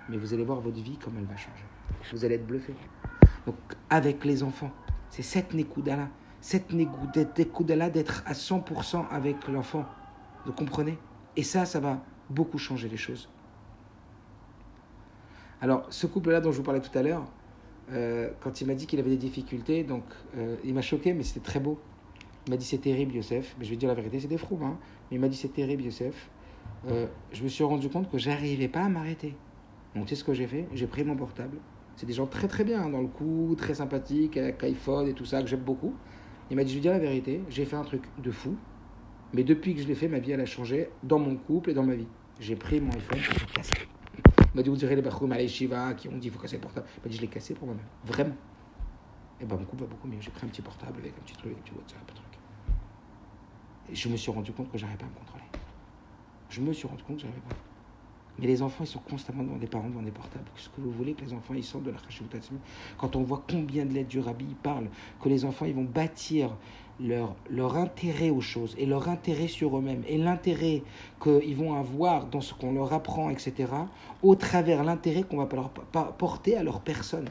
Mais 0.08 0.16
vous 0.16 0.34
allez 0.34 0.44
voir 0.44 0.60
votre 0.60 0.80
vie 0.80 0.96
comme 0.96 1.16
elle 1.18 1.26
va 1.26 1.36
changer. 1.36 1.64
Vous 2.12 2.24
allez 2.24 2.36
être 2.36 2.46
bluffé. 2.46 2.74
Donc 3.46 3.56
avec 3.90 4.24
les 4.24 4.42
enfants, 4.42 4.72
c'est 5.10 5.22
cette 5.22 5.54
nécouda-là 5.54 6.08
cette 6.40 6.72
là 6.72 7.90
d'être 7.90 8.22
à 8.26 8.32
100% 8.32 9.08
avec 9.10 9.48
l'enfant. 9.48 9.84
Vous 10.46 10.52
comprenez? 10.52 10.98
Et 11.36 11.42
ça, 11.42 11.64
ça 11.64 11.80
va 11.80 12.00
beaucoup 12.30 12.58
changer 12.58 12.88
les 12.88 12.96
choses. 12.96 13.28
Alors, 15.60 15.86
ce 15.90 16.06
couple-là 16.06 16.40
dont 16.40 16.52
je 16.52 16.58
vous 16.58 16.62
parlais 16.62 16.80
tout 16.80 16.96
à 16.96 17.02
l'heure, 17.02 17.24
euh, 17.90 18.30
quand 18.40 18.60
il 18.60 18.66
m'a 18.66 18.74
dit 18.74 18.86
qu'il 18.86 19.00
avait 19.00 19.10
des 19.10 19.16
difficultés, 19.16 19.82
donc 19.82 20.04
euh, 20.36 20.56
il 20.64 20.74
m'a 20.74 20.82
choqué, 20.82 21.14
mais 21.14 21.22
c'était 21.22 21.44
très 21.44 21.58
beau. 21.58 21.78
Il 22.46 22.50
m'a 22.50 22.56
dit 22.56 22.64
c'est 22.64 22.78
terrible, 22.78 23.14
Youssef. 23.14 23.56
Mais 23.58 23.64
je 23.64 23.70
vais 23.70 23.76
dire 23.76 23.88
la 23.88 23.94
vérité, 23.94 24.20
c'est 24.20 24.28
des 24.28 24.38
froux, 24.38 24.58
hein. 24.62 24.78
Mais 25.10 25.16
il 25.16 25.20
m'a 25.20 25.28
dit 25.28 25.36
c'est 25.36 25.52
terrible, 25.52 25.82
Youssef. 25.82 26.30
Euh, 26.88 27.06
je 27.32 27.42
me 27.42 27.48
suis 27.48 27.64
rendu 27.64 27.88
compte 27.88 28.10
que 28.10 28.18
j'arrivais 28.18 28.68
pas 28.68 28.84
à 28.84 28.88
m'arrêter. 28.88 29.34
Donc, 29.94 30.06
tu 30.06 30.10
sais 30.10 30.20
ce 30.20 30.24
que 30.24 30.34
j'ai 30.34 30.46
fait? 30.46 30.68
J'ai 30.74 30.86
pris 30.86 31.02
mon 31.02 31.16
portable. 31.16 31.58
C'est 31.96 32.06
des 32.06 32.12
gens 32.12 32.26
très 32.26 32.46
très 32.46 32.62
bien 32.62 32.82
hein, 32.82 32.90
dans 32.90 33.00
le 33.00 33.08
coup, 33.08 33.54
très 33.58 33.74
sympathiques, 33.74 34.36
avec 34.36 34.62
iPhone 34.62 35.08
et 35.08 35.14
tout 35.14 35.24
ça, 35.24 35.42
que 35.42 35.48
j'aime 35.48 35.60
beaucoup. 35.60 35.94
Il 36.50 36.56
m'a 36.56 36.64
dit, 36.64 36.70
je 36.70 36.76
vais 36.76 36.82
dire 36.82 36.92
la 36.92 36.98
vérité, 36.98 37.42
j'ai 37.48 37.64
fait 37.64 37.76
un 37.76 37.84
truc 37.84 38.04
de 38.16 38.30
fou, 38.30 38.56
mais 39.32 39.44
depuis 39.44 39.74
que 39.74 39.82
je 39.82 39.86
l'ai 39.86 39.94
fait, 39.94 40.08
ma 40.08 40.18
vie, 40.18 40.32
elle 40.32 40.40
a 40.40 40.46
changé 40.46 40.88
dans 41.02 41.18
mon 41.18 41.36
couple 41.36 41.70
et 41.70 41.74
dans 41.74 41.82
ma 41.82 41.94
vie. 41.94 42.08
J'ai 42.40 42.56
pris 42.56 42.80
mon 42.80 42.90
iPhone, 42.92 43.18
je 43.18 43.30
l'ai 43.40 43.52
cassé. 43.52 43.74
Il 44.16 44.56
m'a 44.56 44.62
dit, 44.62 44.70
vous 44.70 44.76
direz 44.76 44.96
les 44.96 45.02
Bachoum 45.02 45.32
à 45.32 45.46
Shiva 45.46 45.94
qui 45.94 46.08
ont 46.08 46.16
dit, 46.16 46.28
il 46.28 46.32
faut 46.32 46.38
casser 46.38 46.56
le 46.56 46.62
portable. 46.62 46.88
Il 46.96 47.02
m'a 47.04 47.10
dit, 47.10 47.16
je 47.16 47.20
l'ai 47.22 47.28
cassé 47.28 47.54
pour 47.54 47.66
moi-même. 47.66 47.88
Vraiment. 48.02 48.36
Et 49.40 49.44
ben 49.44 49.56
mon 49.56 49.64
couple 49.66 49.82
va 49.82 49.88
beaucoup 49.88 50.08
mieux. 50.08 50.20
J'ai 50.20 50.30
pris 50.30 50.46
un 50.46 50.48
petit 50.48 50.62
portable 50.62 50.98
avec 51.00 51.16
un 51.18 51.20
petit 51.20 51.36
truc, 51.36 51.56
un 51.56 51.60
petit 51.60 51.74
WhatsApp, 51.74 52.10
un 52.10 52.14
truc. 52.14 52.40
Et 53.88 53.94
je 53.94 54.08
me 54.08 54.16
suis 54.16 54.30
rendu 54.30 54.52
compte 54.52 54.70
que 54.70 54.78
j'arrivais 54.78 54.98
pas 54.98 55.06
à 55.06 55.10
me 55.10 55.14
contrôler. 55.14 55.44
Je 56.48 56.60
me 56.60 56.72
suis 56.72 56.88
rendu 56.88 57.02
compte 57.04 57.16
que 57.16 57.22
j'arrivais 57.22 57.40
pas. 57.40 57.67
Mais 58.38 58.46
les 58.46 58.62
enfants, 58.62 58.84
ils 58.84 58.88
sont 58.88 59.00
constamment 59.00 59.42
devant 59.42 59.56
des 59.56 59.66
parents, 59.66 59.88
devant 59.88 60.02
des 60.02 60.10
portables. 60.10 60.44
Qu'est-ce 60.54 60.68
que 60.68 60.80
vous 60.80 60.92
voulez 60.92 61.14
que 61.14 61.24
les 61.24 61.32
enfants, 61.32 61.54
ils 61.54 61.64
sortent 61.64 61.84
de 61.84 61.90
la 61.90 61.98
Khashivutatsmi 61.98 62.58
Quand 62.96 63.16
on 63.16 63.22
voit 63.22 63.42
combien 63.50 63.84
de 63.84 63.92
lettres 63.92 64.08
du 64.08 64.20
Rabbi 64.20 64.46
ils 64.48 64.54
parlent, 64.56 64.88
que 65.20 65.28
les 65.28 65.44
enfants, 65.44 65.66
ils 65.66 65.74
vont 65.74 65.84
bâtir 65.84 66.56
leur, 67.00 67.34
leur 67.50 67.76
intérêt 67.76 68.30
aux 68.30 68.40
choses 68.40 68.74
et 68.78 68.86
leur 68.86 69.08
intérêt 69.08 69.48
sur 69.48 69.76
eux-mêmes 69.76 70.02
et 70.06 70.18
l'intérêt 70.18 70.82
qu'ils 71.22 71.56
vont 71.56 71.74
avoir 71.74 72.26
dans 72.26 72.40
ce 72.40 72.54
qu'on 72.54 72.72
leur 72.72 72.92
apprend, 72.92 73.30
etc., 73.30 73.72
au 74.22 74.34
travers 74.34 74.84
l'intérêt 74.84 75.22
qu'on 75.22 75.38
va 75.38 75.48
leur 75.52 75.70
porter 76.16 76.56
à 76.56 76.62
leur 76.62 76.80
personne. 76.80 77.28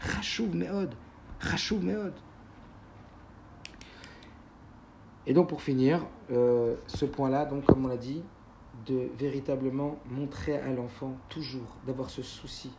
Rachouv 0.00 0.54
Meod. 0.54 0.94
Rachouv 1.40 1.84
Meod. 1.84 2.14
Et 5.26 5.34
donc, 5.34 5.48
pour 5.48 5.60
finir, 5.60 6.06
euh, 6.30 6.76
ce 6.86 7.04
point-là, 7.04 7.44
donc, 7.44 7.64
comme 7.64 7.84
on 7.84 7.88
l'a 7.88 7.98
dit, 7.98 8.22
de 8.88 9.08
véritablement 9.18 9.96
montrer 10.10 10.56
à 10.56 10.72
l'enfant 10.72 11.12
toujours, 11.28 11.76
d'avoir 11.86 12.10
ce 12.10 12.22
souci, 12.22 12.70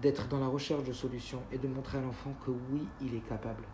d'être 0.00 0.28
dans 0.28 0.38
la 0.38 0.46
recherche 0.46 0.84
de 0.84 0.92
solutions 0.92 1.42
et 1.52 1.58
de 1.58 1.66
montrer 1.66 1.98
à 1.98 2.00
l'enfant 2.00 2.32
que 2.46 2.50
oui, 2.50 2.82
il 3.00 3.14
est 3.14 3.28
capable, 3.28 3.64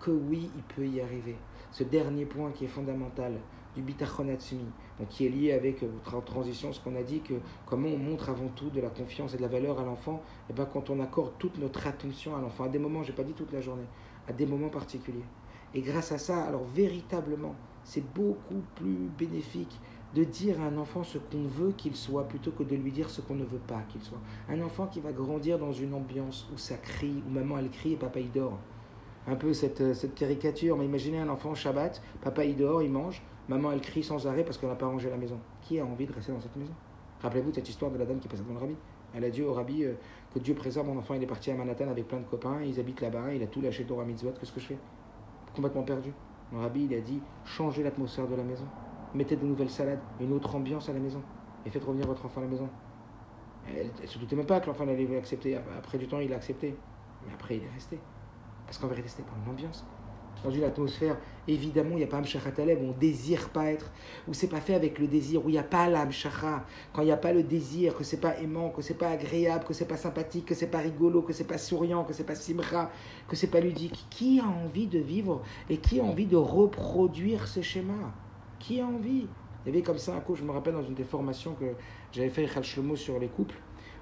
que 0.00 0.10
oui, 0.10 0.50
il 0.56 0.62
peut 0.62 0.86
y 0.86 1.00
arriver. 1.00 1.36
Ce 1.70 1.84
dernier 1.84 2.24
point 2.24 2.50
qui 2.52 2.64
est 2.64 2.68
fondamental 2.68 3.40
du 3.76 3.82
bitachonatsumi, 3.82 4.66
donc 4.98 5.08
qui 5.08 5.26
est 5.26 5.28
lié 5.28 5.52
avec 5.52 5.82
votre 5.82 6.16
euh, 6.16 6.20
transition, 6.20 6.72
ce 6.72 6.80
qu'on 6.80 6.96
a 6.96 7.02
dit, 7.02 7.20
que 7.20 7.34
comment 7.66 7.88
on 7.88 7.98
montre 7.98 8.30
avant 8.30 8.48
tout 8.48 8.70
de 8.70 8.80
la 8.80 8.90
confiance 8.90 9.34
et 9.34 9.36
de 9.36 9.42
la 9.42 9.48
valeur 9.48 9.78
à 9.78 9.84
l'enfant, 9.84 10.22
et 10.48 10.50
eh 10.50 10.52
ben 10.54 10.64
quand 10.64 10.90
on 10.90 10.98
accorde 11.00 11.32
toute 11.38 11.58
notre 11.58 11.86
attention 11.86 12.34
à 12.34 12.40
l'enfant, 12.40 12.64
à 12.64 12.68
des 12.68 12.78
moments, 12.78 13.02
j'ai 13.02 13.12
pas 13.12 13.22
dit 13.22 13.34
toute 13.34 13.52
la 13.52 13.60
journée, 13.60 13.86
à 14.26 14.32
des 14.32 14.46
moments 14.46 14.70
particuliers. 14.70 15.24
Et 15.74 15.82
grâce 15.82 16.10
à 16.10 16.18
ça, 16.18 16.42
alors 16.42 16.64
véritablement, 16.64 17.54
c'est 17.84 18.04
beaucoup 18.12 18.62
plus 18.74 19.08
bénéfique 19.16 19.80
de 20.14 20.24
dire 20.24 20.60
à 20.60 20.64
un 20.64 20.76
enfant 20.76 21.04
ce 21.04 21.18
qu'on 21.18 21.44
veut 21.44 21.72
qu'il 21.72 21.94
soit 21.94 22.26
plutôt 22.26 22.50
que 22.50 22.64
de 22.64 22.74
lui 22.74 22.90
dire 22.90 23.10
ce 23.10 23.20
qu'on 23.20 23.36
ne 23.36 23.44
veut 23.44 23.60
pas 23.66 23.82
qu'il 23.88 24.02
soit. 24.02 24.18
Un 24.48 24.60
enfant 24.60 24.86
qui 24.86 25.00
va 25.00 25.12
grandir 25.12 25.58
dans 25.58 25.72
une 25.72 25.94
ambiance 25.94 26.48
où 26.52 26.58
ça 26.58 26.76
crie, 26.76 27.22
où 27.26 27.30
maman 27.30 27.58
elle 27.58 27.70
crie 27.70 27.92
et 27.92 27.96
papa 27.96 28.18
il 28.18 28.32
dort. 28.32 28.58
Un 29.28 29.36
peu 29.36 29.52
cette, 29.52 29.80
euh, 29.80 29.94
cette 29.94 30.14
caricature, 30.14 30.76
mais 30.76 30.86
imaginez 30.86 31.20
un 31.20 31.28
enfant 31.28 31.54
Shabbat, 31.54 32.02
papa 32.22 32.44
il 32.44 32.56
dort, 32.56 32.82
il 32.82 32.90
mange, 32.90 33.22
maman 33.48 33.70
elle 33.70 33.80
crie 33.80 34.02
sans 34.02 34.26
arrêt 34.26 34.44
parce 34.44 34.58
qu'elle 34.58 34.70
n'a 34.70 34.74
pas 34.74 34.86
rangé 34.86 35.08
la 35.10 35.16
maison. 35.16 35.38
Qui 35.62 35.78
a 35.78 35.86
envie 35.86 36.06
de 36.06 36.12
rester 36.12 36.32
dans 36.32 36.40
cette 36.40 36.56
maison? 36.56 36.72
Rappelez-vous 37.22 37.52
cette 37.52 37.68
histoire 37.68 37.92
de 37.92 37.98
la 37.98 38.06
dame 38.06 38.18
qui 38.18 38.26
passe 38.26 38.40
devant 38.40 38.54
le 38.54 38.60
rabbi. 38.60 38.76
Elle 39.14 39.24
a 39.24 39.30
dit 39.30 39.42
au 39.42 39.52
rabbi 39.52 39.84
euh, 39.84 39.94
que 40.34 40.40
Dieu 40.40 40.54
préserve 40.54 40.86
mon 40.86 40.98
enfant, 40.98 41.14
il 41.14 41.22
est 41.22 41.26
parti 41.26 41.50
à 41.52 41.54
Manhattan 41.54 41.88
avec 41.88 42.08
plein 42.08 42.18
de 42.18 42.24
copains, 42.24 42.62
ils 42.62 42.80
habitent 42.80 43.00
là-bas, 43.00 43.32
il 43.34 43.42
a 43.42 43.46
tout 43.46 43.60
lâché 43.60 43.84
Torah 43.84 44.04
Mitzvot, 44.04 44.32
qu'est-ce 44.38 44.52
que 44.52 44.60
je 44.60 44.66
fais? 44.66 44.78
Complètement 45.54 45.82
perdu. 45.82 46.12
Le 46.52 46.58
rabbi 46.58 46.84
il 46.84 46.94
a 46.94 47.00
dit 47.00 47.20
changez 47.44 47.84
l'atmosphère 47.84 48.26
de 48.26 48.34
la 48.34 48.42
maison 48.42 48.64
mettez 49.14 49.36
de 49.36 49.44
nouvelles 49.44 49.70
salades, 49.70 50.00
une 50.20 50.32
autre 50.32 50.54
ambiance 50.54 50.88
à 50.88 50.92
la 50.92 51.00
maison, 51.00 51.22
et 51.64 51.70
faites 51.70 51.84
revenir 51.84 52.06
votre 52.06 52.24
enfant 52.26 52.40
à 52.40 52.44
la 52.44 52.50
maison. 52.50 52.68
Elle 53.66 53.90
ne 54.00 54.06
se 54.06 54.18
doutait 54.18 54.36
même 54.36 54.46
pas 54.46 54.60
que 54.60 54.66
l'enfant 54.66 54.88
allait 54.88 55.06
l'accepter. 55.06 55.56
Après 55.76 55.98
du 55.98 56.08
temps, 56.08 56.20
il 56.20 56.32
a 56.32 56.36
accepté. 56.36 56.74
Mais 57.26 57.32
après, 57.34 57.56
il 57.56 57.64
est 57.64 57.74
resté. 57.74 57.98
Parce 58.66 58.78
qu'en 58.78 58.88
vérité, 58.88 59.08
c'était 59.08 59.22
pas 59.22 59.36
une 59.44 59.50
ambiance 59.50 59.84
dans 60.42 60.50
une 60.50 60.64
atmosphère, 60.64 61.18
évidemment, 61.46 61.90
il 61.92 61.96
n'y 61.96 62.04
a 62.04 62.06
pas 62.06 62.18
Amshachat 62.18 62.54
Alev, 62.58 62.78
on 62.82 62.88
ne 62.88 62.92
désire 62.98 63.50
pas 63.50 63.66
être, 63.66 63.90
où 64.26 64.32
c'est 64.32 64.48
pas 64.48 64.60
fait 64.60 64.74
avec 64.74 64.98
le 64.98 65.06
désir, 65.06 65.44
où 65.44 65.48
il 65.48 65.52
n'y 65.52 65.58
a 65.58 65.62
pas 65.62 65.88
l'Amshacha, 65.88 66.64
quand 66.92 67.02
il 67.02 67.06
n'y 67.06 67.12
a 67.12 67.16
pas 67.16 67.32
le 67.32 67.42
désir, 67.42 67.94
que 67.94 68.04
c'est 68.04 68.20
pas 68.20 68.38
aimant, 68.38 68.70
que 68.70 68.82
c'est 68.82 68.94
pas 68.94 69.10
agréable, 69.10 69.64
que 69.64 69.74
c'est 69.74 69.86
pas 69.86 69.96
sympathique, 69.96 70.46
que 70.46 70.54
c'est 70.54 70.70
pas 70.70 70.78
rigolo, 70.78 71.22
que 71.22 71.32
c'est 71.32 71.46
pas 71.46 71.58
souriant, 71.58 72.04
que 72.04 72.12
c'est 72.14 72.24
pas 72.24 72.34
simra, 72.34 72.90
que 73.28 73.36
c'est 73.36 73.50
pas 73.50 73.60
ludique. 73.60 74.06
Qui 74.10 74.40
a 74.40 74.46
envie 74.46 74.88
de 74.88 74.98
vivre 74.98 75.42
et 75.68 75.80
qui 75.80 76.00
a 76.00 76.04
envie 76.04 76.26
de 76.26 76.36
reproduire 76.36 77.46
ce 77.46 77.60
schéma? 77.60 78.20
Qui 78.60 78.80
a 78.80 78.86
envie? 78.86 79.26
Il 79.64 79.68
y 79.68 79.70
avait 79.70 79.82
comme 79.82 79.98
ça 79.98 80.14
un 80.14 80.20
coup, 80.20 80.36
je 80.36 80.44
me 80.44 80.52
rappelle 80.52 80.74
dans 80.74 80.82
une 80.82 80.94
des 80.94 81.04
formations 81.04 81.54
que 81.54 81.74
j'avais 82.12 82.30
fait 82.30 82.46
Shlomo 82.62 82.94
sur 82.96 83.18
les 83.18 83.28
couples, 83.28 83.56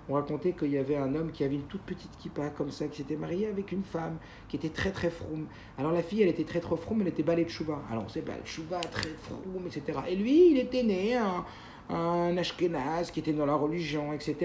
on 0.09 0.14
racontait 0.14 0.52
qu'il 0.52 0.70
y 0.70 0.78
avait 0.78 0.97
un 0.97 1.14
homme 1.14 1.32
qui 1.32 1.44
avait 1.44 1.56
une 1.56 1.66
toute 1.66 1.82
petite 1.82 2.16
kippa 2.16 2.48
comme 2.51 2.70
ça, 2.70 2.89
qui 2.89 2.97
s'était 2.97 3.16
marié 3.16 3.47
avec 3.47 3.72
une 3.72 3.85
femme 3.85 4.18
qui 4.48 4.56
était 4.56 4.70
très 4.70 4.90
très 4.90 5.10
froum. 5.10 5.47
Alors 5.76 5.93
la 5.93 6.02
fille, 6.02 6.22
elle 6.22 6.28
était 6.28 6.44
très 6.44 6.60
très 6.60 6.76
froum, 6.76 7.02
elle 7.02 7.09
était 7.09 7.22
balai 7.22 7.44
de 7.44 7.51
chouva. 7.51 7.82
Alors 7.90 8.10
c'est 8.10 8.22
balai 8.22 8.40
de 8.40 8.47
chouva, 8.47 8.80
très 8.80 9.10
froum, 9.10 9.66
etc. 9.66 9.98
Et 10.09 10.16
lui, 10.16 10.52
il 10.52 10.59
était 10.59 10.82
né 10.82 11.14
un, 11.14 11.44
un 11.90 12.36
Ashkenaz 12.36 13.10
qui 13.10 13.20
était 13.20 13.32
dans 13.32 13.47
la 13.47 13.55
religion, 13.55 14.12
etc. 14.12 14.36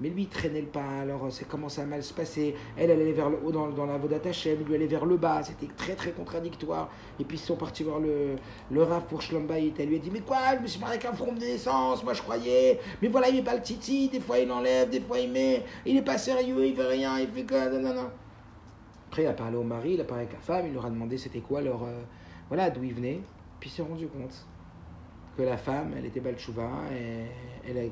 Mais 0.00 0.08
lui, 0.08 0.22
il 0.22 0.28
traînait 0.28 0.62
le 0.62 0.66
pas, 0.66 1.00
alors 1.02 1.30
ça 1.30 1.44
commençait 1.44 1.82
à 1.82 1.84
mal 1.84 2.02
se 2.02 2.12
passer. 2.12 2.54
Elle, 2.76 2.90
elle 2.90 3.02
allait 3.02 3.12
vers 3.12 3.30
le 3.30 3.38
haut 3.44 3.52
dans, 3.52 3.68
dans 3.68 3.86
la 3.86 3.98
Vodat 3.98 4.28
Hashem, 4.28 4.64
lui 4.64 4.74
allait 4.74 4.86
vers 4.86 5.04
le 5.04 5.16
bas, 5.16 5.42
c'était 5.42 5.72
très 5.76 5.94
très 5.94 6.10
contradictoire. 6.10 6.90
Et 7.20 7.24
puis 7.24 7.36
ils 7.36 7.40
sont 7.40 7.56
partis 7.56 7.84
voir 7.84 8.00
le, 8.00 8.36
le 8.70 8.82
Rav 8.82 9.04
pour 9.06 9.22
Shlombaït. 9.22 9.78
Elle 9.78 9.88
lui 9.88 9.96
a 9.96 9.98
dit 9.98 10.10
Mais 10.10 10.20
quoi, 10.20 10.38
je 10.56 10.62
me 10.62 10.66
suis 10.66 10.80
marié 10.80 10.96
avec 10.96 11.06
un 11.06 11.12
front 11.12 11.32
de 11.32 11.38
naissance, 11.38 12.02
moi 12.02 12.14
je 12.14 12.22
croyais. 12.22 12.80
Mais 13.02 13.08
voilà, 13.08 13.28
il 13.28 13.36
met 13.36 13.42
pas 13.42 13.54
le 13.54 13.62
titi, 13.62 14.08
des 14.08 14.20
fois 14.20 14.38
il 14.38 14.50
enlève, 14.50 14.90
des 14.90 15.00
fois 15.00 15.18
il 15.18 15.30
met. 15.30 15.64
Il 15.86 15.96
est 15.96 16.02
pas 16.02 16.18
sérieux, 16.18 16.66
il 16.66 16.74
veut 16.74 16.88
rien, 16.88 17.18
il 17.18 17.28
fait 17.28 17.44
quoi, 17.44 17.68
non, 17.68 17.80
non, 17.80 17.94
non. 17.94 18.10
Après, 19.08 19.24
il 19.24 19.26
a 19.26 19.32
parlé 19.32 19.56
au 19.56 19.64
mari, 19.64 19.94
il 19.94 20.00
a 20.00 20.04
parlé 20.04 20.22
avec 20.24 20.34
la 20.34 20.40
femme, 20.40 20.66
il 20.66 20.72
leur 20.72 20.86
a 20.86 20.90
demandé 20.90 21.18
c'était 21.18 21.40
quoi 21.40 21.60
leur. 21.60 21.82
Euh, 21.82 22.00
voilà, 22.48 22.70
d'où 22.70 22.82
il 22.84 22.94
venait. 22.94 23.20
Puis 23.58 23.68
il 23.68 23.72
s'est 23.72 23.82
rendu 23.82 24.06
compte 24.06 24.46
que 25.40 25.46
la 25.46 25.56
femme, 25.56 25.94
elle 25.96 26.04
était 26.04 26.20
Balchouva, 26.20 26.70
elle 26.90 27.90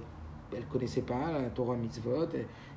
elle 0.55 0.65
connaissait 0.67 1.03
pas 1.03 1.33
la 1.33 1.51
Torah 1.51 1.77
mitzvot. 1.77 2.29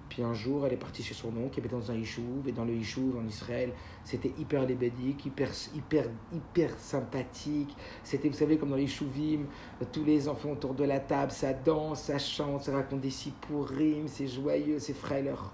puis 0.10 0.24
un 0.24 0.34
jour, 0.34 0.66
elle 0.66 0.74
est 0.74 0.78
partie 0.78 1.04
chez 1.04 1.14
son 1.14 1.30
oncle 1.30 1.52
qui 1.52 1.60
était 1.62 1.70
dans 1.70 1.90
un 1.90 1.96
yishuv. 1.96 2.48
Et 2.48 2.52
dans 2.52 2.66
le 2.66 2.74
yishuv 2.74 3.18
en 3.18 3.26
Israël, 3.26 3.72
c'était 4.04 4.34
hyper 4.38 4.66
lébédique, 4.66 5.26
hyper, 5.26 5.50
hyper, 5.74 6.06
hyper 6.34 6.78
sympathique. 6.78 7.76
C'était, 8.04 8.28
vous 8.28 8.36
savez, 8.36 8.58
comme 8.58 8.70
dans 8.70 8.76
les 8.76 8.84
yishuvim, 8.84 9.46
tous 9.92 10.04
les 10.04 10.28
enfants 10.28 10.52
autour 10.52 10.74
de 10.74 10.84
la 10.84 11.00
table, 11.00 11.32
ça 11.32 11.54
danse, 11.54 12.04
ça 12.04 12.20
chante, 12.20 12.64
ça 12.64 12.74
raconte 12.74 13.02
des 13.02 13.10
sipurim, 13.10 14.08
c'est 14.08 14.28
joyeux, 14.28 14.80
c'est 14.80 14.94
frêleur. 14.94 15.54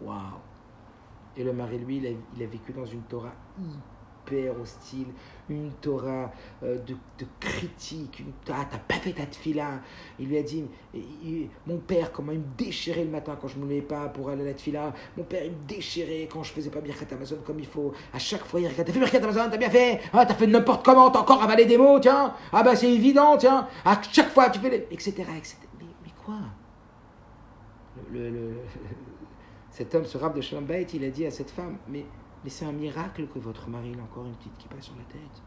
Waouh! 0.00 0.40
Et 1.36 1.44
le 1.44 1.52
mari, 1.52 1.78
lui, 1.78 1.98
il 1.98 2.06
a, 2.06 2.10
il 2.36 2.42
a 2.42 2.46
vécu 2.46 2.72
dans 2.72 2.86
une 2.86 3.02
Torah 3.02 3.34
hyper 3.58 3.97
hostile, 4.60 5.06
une 5.48 5.70
Torah 5.80 6.30
euh, 6.62 6.78
de, 6.78 6.94
critique, 7.40 8.20
une 8.20 8.32
ah, 8.50 8.66
t'as 8.70 8.78
pas 8.78 8.94
fait 8.94 9.12
ta 9.12 9.26
tefila. 9.26 9.80
Il 10.18 10.28
lui 10.28 10.38
a 10.38 10.42
dit, 10.42 10.64
mon 11.66 11.78
père, 11.78 12.12
comment 12.12 12.32
il 12.32 12.38
me 12.38 12.56
déchirait 12.56 13.04
le 13.04 13.10
matin 13.10 13.36
quand 13.40 13.48
je 13.48 13.58
me 13.58 13.64
levais 13.64 13.82
pas 13.82 14.08
pour 14.08 14.28
aller 14.28 14.42
à 14.42 14.46
la 14.46 14.54
tefila. 14.54 14.92
Mon 15.16 15.24
père, 15.24 15.44
il 15.44 15.52
me 15.52 15.66
déchirait 15.66 16.28
quand 16.30 16.42
je 16.42 16.52
faisais 16.52 16.70
pas 16.70 16.80
Birkat 16.80 17.14
Amazon 17.14 17.38
comme 17.44 17.58
il 17.58 17.66
faut. 17.66 17.92
À 18.12 18.18
chaque 18.18 18.44
fois, 18.44 18.60
il 18.60 18.68
regarde, 18.68 18.86
t'as 18.86 18.92
fait 18.92 19.00
Birkat 19.00 19.18
Amazon, 19.18 19.50
t'as 19.50 19.56
bien 19.56 19.70
fait. 19.70 20.00
Ah, 20.12 20.26
t'as 20.26 20.34
fait 20.34 20.46
n'importe 20.46 20.84
comment, 20.84 21.10
t'as 21.10 21.20
encore 21.20 21.42
avalé 21.42 21.64
des 21.64 21.78
mots, 21.78 21.98
tiens. 22.00 22.34
Ah, 22.52 22.62
bah, 22.62 22.76
c'est 22.76 22.92
évident, 22.92 23.36
tiens. 23.36 23.66
À 23.84 24.00
chaque 24.02 24.30
fois, 24.30 24.50
tu 24.50 24.60
fais 24.60 24.70
les... 24.70 24.86
etc., 24.90 25.14
etc. 25.36 25.56
Mais, 25.80 26.12
quoi? 26.24 26.36
Cet 29.70 29.94
homme, 29.94 30.04
ce 30.04 30.18
rab 30.18 30.34
de 30.34 30.40
Shalom 30.40 30.66
il 30.92 31.04
a 31.04 31.10
dit 31.10 31.24
à 31.24 31.30
cette 31.30 31.50
femme, 31.50 31.76
mais 31.86 32.04
c'est 32.48 32.64
un 32.64 32.72
miracle 32.72 33.26
que 33.32 33.38
votre 33.38 33.68
mari 33.68 33.92
ait 33.92 34.00
encore 34.00 34.26
une 34.26 34.34
petite 34.34 34.68
passe 34.68 34.84
sur 34.84 34.94
la 34.94 35.04
tête. 35.12 35.42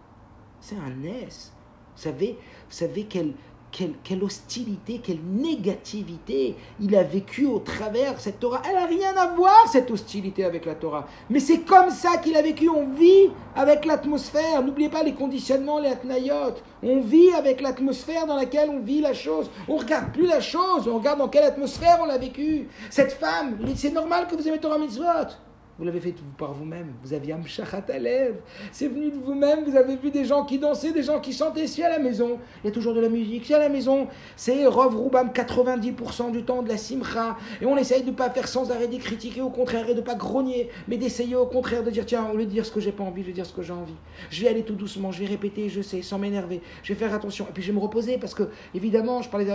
C'est 0.60 0.76
un 0.76 1.04
S. 1.04 1.54
Vous 1.96 2.02
savez, 2.02 2.38
vous 2.38 2.76
savez 2.76 3.04
quelle, 3.04 3.34
quelle, 3.72 3.94
quelle, 4.04 4.24
hostilité, 4.24 5.00
quelle 5.04 5.22
négativité 5.22 6.56
il 6.80 6.96
a 6.96 7.04
vécu 7.04 7.46
au 7.46 7.60
travers 7.60 8.20
cette 8.20 8.40
Torah. 8.40 8.62
Elle 8.68 8.76
n'a 8.76 8.86
rien 8.86 9.16
à 9.16 9.28
voir, 9.28 9.68
cette 9.72 9.90
hostilité 9.92 10.44
avec 10.44 10.66
la 10.66 10.76
Torah. 10.76 11.08
Mais 11.30 11.40
c'est 11.40 11.60
comme 11.60 11.90
ça 11.90 12.18
qu'il 12.18 12.36
a 12.36 12.42
vécu. 12.42 12.70
On 12.70 12.94
vit 12.94 13.30
avec 13.56 13.86
l'atmosphère. 13.86 14.64
N'oubliez 14.64 14.90
pas 14.90 15.04
les 15.04 15.14
conditionnements, 15.14 15.80
les 15.80 15.90
atnayot. 15.90 16.56
On 16.84 17.02
vit 17.02 17.32
avec 17.34 17.62
l'atmosphère 17.62 18.28
dans 18.28 18.36
laquelle 18.36 18.70
on 18.70 18.80
vit 18.80 19.02
la 19.02 19.14
chose. 19.14 19.50
On 19.68 19.78
regarde 19.78 20.12
plus 20.14 20.28
la 20.28 20.42
chose, 20.42 20.88
on 20.88 20.98
regarde 20.98 21.20
dans 21.20 21.30
quelle 21.30 21.46
atmosphère 21.46 22.00
on 22.02 22.06
l'a 22.06 22.18
vécu. 22.18 22.68
Cette 22.90 23.14
femme, 23.14 23.58
c'est 23.76 23.94
normal 23.94 24.28
que 24.28 24.36
vous 24.36 24.48
aimez 24.48 24.60
Torah 24.60 24.78
Mitzvot. 24.78 25.51
Vous 25.82 25.88
l'avez 25.88 26.00
fait 26.00 26.14
par 26.38 26.54
vous-même. 26.54 26.94
Vous 27.04 27.12
aviez 27.12 27.34
Amshachat 27.34 27.86
Alev. 27.92 28.36
C'est 28.72 28.88
venu 28.88 29.10
de 29.10 29.18
vous-même. 29.18 29.64
Vous 29.66 29.76
avez 29.76 29.96
vu 29.96 30.12
des 30.12 30.26
gens 30.26 30.46
qui 30.46 30.60
dansaient, 30.60 30.92
des 30.92 31.02
gens 31.02 31.20
qui 31.20 31.34
chantaient. 31.34 31.66
Si 31.66 31.82
à 31.82 31.90
la 31.90 31.98
maison, 31.98 32.38
il 32.64 32.68
y 32.68 32.70
a 32.70 32.72
toujours 32.72 32.94
de 32.94 33.00
la 33.00 33.10
musique. 33.10 33.48
Si 33.48 33.54
à 33.56 33.58
la 33.58 33.68
maison, 33.68 34.08
c'est 34.36 34.68
Rov 34.68 34.96
Roubam 34.96 35.30
90% 35.30 36.34
du 36.34 36.44
temps 36.44 36.62
de 36.62 36.70
la 36.70 36.78
simcha. 36.78 37.36
Et 37.64 37.66
on 37.66 37.76
essaye 37.78 38.04
de 38.04 38.12
ne 38.12 38.16
pas 38.16 38.30
faire 38.30 38.48
sans 38.48 38.70
arrêt 38.70 38.88
des 38.88 39.00
critiquer, 39.00 39.42
au 39.42 39.50
contraire, 39.50 39.90
et 39.90 39.96
de 39.96 40.02
ne 40.02 40.06
pas 40.06 40.14
grogner, 40.14 40.70
mais 40.88 40.98
d'essayer 40.98 41.36
au 41.36 41.48
contraire 41.48 41.84
de 41.84 41.90
dire 41.90 42.06
tiens, 42.06 42.30
au 42.32 42.38
lieu 42.38 42.46
de 42.46 42.52
dire 42.52 42.64
ce 42.64 42.72
que 42.72 42.80
j'ai 42.80 42.92
pas 42.92 43.04
envie, 43.04 43.24
je 43.24 43.28
vais 43.30 43.34
dire 43.34 43.48
ce 43.48 43.54
que 43.54 43.64
j'ai 43.64 43.74
envie. 43.74 43.98
Je 44.30 44.40
vais 44.44 44.50
aller 44.50 44.62
tout 44.62 44.76
doucement, 44.76 45.12
je 45.12 45.22
vais 45.22 45.26
répéter, 45.26 45.68
je 45.68 45.82
sais, 45.82 46.04
sans 46.04 46.20
m'énerver. 46.20 46.62
Je 46.84 46.94
vais 46.94 47.00
faire 47.00 47.12
attention. 47.12 47.48
Et 47.50 47.54
puis 47.54 47.64
je 47.64 47.72
vais 47.72 47.76
me 47.76 47.82
reposer 47.82 48.20
parce 48.20 48.36
que, 48.36 48.50
évidemment, 48.76 49.24
je 49.24 49.30
parlais 49.30 49.48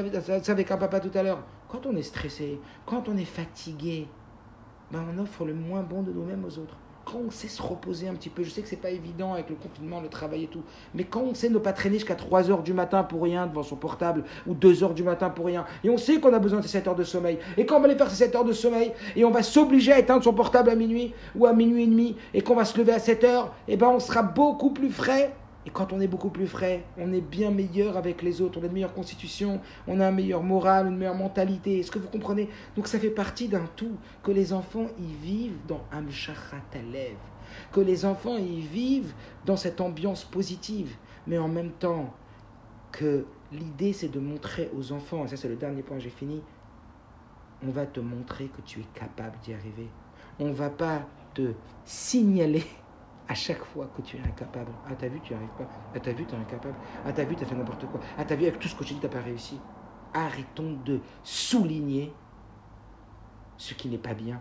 ça 0.42 0.50
avec 0.50 0.72
un 0.72 0.76
papa 0.76 0.98
tout 0.98 1.16
à 1.16 1.22
l'heure. 1.22 1.44
Quand 1.68 1.86
on 1.86 1.94
est 1.94 2.02
stressé, 2.02 2.58
quand 2.84 3.08
on 3.08 3.16
est 3.16 3.24
fatigué, 3.24 4.08
ben, 4.92 5.04
on 5.14 5.20
offre 5.20 5.44
le 5.44 5.54
moins 5.54 5.82
bon 5.82 6.02
de 6.02 6.12
nous-mêmes 6.12 6.44
aux 6.44 6.58
autres. 6.58 6.76
Quand 7.04 7.18
on 7.24 7.30
sait 7.30 7.46
se 7.46 7.62
reposer 7.62 8.08
un 8.08 8.14
petit 8.14 8.30
peu, 8.30 8.42
je 8.42 8.50
sais 8.50 8.62
que 8.62 8.68
c'est 8.68 8.74
pas 8.74 8.90
évident 8.90 9.34
avec 9.34 9.48
le 9.48 9.54
confinement, 9.54 10.00
le 10.00 10.08
travail 10.08 10.44
et 10.44 10.46
tout, 10.48 10.62
mais 10.92 11.04
quand 11.04 11.20
on 11.20 11.34
sait 11.34 11.48
ne 11.48 11.58
pas 11.58 11.72
traîner 11.72 11.96
jusqu'à 11.96 12.16
3 12.16 12.50
heures 12.50 12.64
du 12.64 12.72
matin 12.72 13.04
pour 13.04 13.22
rien 13.22 13.46
devant 13.46 13.62
son 13.62 13.76
portable, 13.76 14.24
ou 14.44 14.54
2 14.54 14.82
heures 14.82 14.94
du 14.94 15.04
matin 15.04 15.30
pour 15.30 15.46
rien, 15.46 15.66
et 15.84 15.90
on 15.90 15.98
sait 15.98 16.18
qu'on 16.18 16.32
a 16.32 16.40
besoin 16.40 16.58
de 16.58 16.64
ces 16.64 16.70
7 16.70 16.88
heures 16.88 16.96
de 16.96 17.04
sommeil, 17.04 17.38
et 17.56 17.64
quand 17.64 17.76
on 17.76 17.80
va 17.80 17.86
aller 17.86 17.96
faire 17.96 18.10
ces 18.10 18.16
7 18.24 18.34
heures 18.34 18.44
de 18.44 18.52
sommeil, 18.52 18.92
et 19.14 19.24
on 19.24 19.30
va 19.30 19.44
s'obliger 19.44 19.92
à 19.92 20.00
éteindre 20.00 20.24
son 20.24 20.32
portable 20.32 20.68
à 20.68 20.74
minuit, 20.74 21.14
ou 21.36 21.46
à 21.46 21.52
minuit 21.52 21.84
et 21.84 21.86
demi, 21.86 22.16
et 22.34 22.42
qu'on 22.42 22.56
va 22.56 22.64
se 22.64 22.76
lever 22.76 22.92
à 22.92 22.98
7 22.98 23.22
heures, 23.22 23.54
et 23.68 23.74
eh 23.74 23.76
ben 23.76 23.88
on 23.88 24.00
sera 24.00 24.24
beaucoup 24.24 24.70
plus 24.70 24.90
frais 24.90 25.32
et 25.66 25.70
quand 25.70 25.92
on 25.92 26.00
est 26.00 26.06
beaucoup 26.06 26.30
plus 26.30 26.46
frais, 26.46 26.84
on 26.96 27.12
est 27.12 27.20
bien 27.20 27.50
meilleur 27.50 27.96
avec 27.96 28.22
les 28.22 28.40
autres, 28.40 28.60
on 28.60 28.62
a 28.62 28.66
une 28.66 28.72
meilleure 28.72 28.94
constitution, 28.94 29.60
on 29.88 29.98
a 29.98 30.06
un 30.06 30.12
meilleur 30.12 30.44
moral, 30.44 30.86
une 30.86 30.96
meilleure 30.96 31.16
mentalité. 31.16 31.80
Est-ce 31.80 31.90
que 31.90 31.98
vous 31.98 32.08
comprenez? 32.08 32.48
Donc 32.76 32.86
ça 32.86 33.00
fait 33.00 33.10
partie 33.10 33.48
d'un 33.48 33.66
tout, 33.74 33.96
que 34.22 34.30
les 34.30 34.52
enfants 34.52 34.86
y 34.96 35.12
vivent 35.26 35.58
dans 35.66 35.82
Amshachatalev, 35.90 37.16
que 37.72 37.80
les 37.80 38.04
enfants 38.04 38.36
y 38.36 38.60
vivent 38.60 39.12
dans 39.44 39.56
cette 39.56 39.80
ambiance 39.80 40.24
positive, 40.24 40.94
mais 41.26 41.36
en 41.36 41.48
même 41.48 41.72
temps 41.72 42.14
que 42.92 43.26
l'idée 43.50 43.92
c'est 43.92 44.08
de 44.08 44.20
montrer 44.20 44.70
aux 44.76 44.92
enfants, 44.92 45.24
et 45.24 45.28
ça 45.28 45.36
c'est 45.36 45.48
le 45.48 45.56
dernier 45.56 45.82
point, 45.82 45.98
j'ai 45.98 46.10
fini, 46.10 46.42
on 47.66 47.70
va 47.70 47.86
te 47.86 47.98
montrer 47.98 48.46
que 48.46 48.60
tu 48.64 48.80
es 48.80 48.86
capable 48.94 49.36
d'y 49.42 49.52
arriver. 49.52 49.88
On 50.38 50.46
ne 50.46 50.52
va 50.52 50.70
pas 50.70 51.08
te 51.34 51.54
signaler 51.84 52.64
à 53.28 53.34
chaque 53.34 53.64
fois 53.64 53.88
que 53.96 54.02
tu 54.02 54.16
es 54.16 54.20
incapable. 54.20 54.72
Ah, 54.88 54.94
t'as 54.98 55.08
vu, 55.08 55.20
tu 55.20 55.32
n'y 55.32 55.38
arrives 55.38 55.56
pas. 55.56 55.68
Ah, 55.94 56.00
t'as 56.00 56.12
vu, 56.12 56.24
tu 56.24 56.34
es 56.34 56.38
incapable. 56.38 56.76
Ah, 57.04 57.12
t'as 57.12 57.24
vu, 57.24 57.34
tu 57.34 57.44
as 57.44 57.46
fait 57.46 57.54
n'importe 57.54 57.86
quoi. 57.86 58.00
Ah, 58.16 58.24
t'as 58.24 58.36
vu, 58.36 58.46
avec 58.46 58.58
tout 58.58 58.68
ce 58.68 58.74
que 58.74 58.84
j'ai 58.84 58.94
dit, 58.94 59.00
tu 59.00 59.08
pas 59.08 59.20
réussi. 59.20 59.58
Arrêtons 60.14 60.78
de 60.84 61.00
souligner 61.22 62.12
ce 63.56 63.74
qui 63.74 63.88
n'est 63.88 63.98
pas 63.98 64.14
bien. 64.14 64.40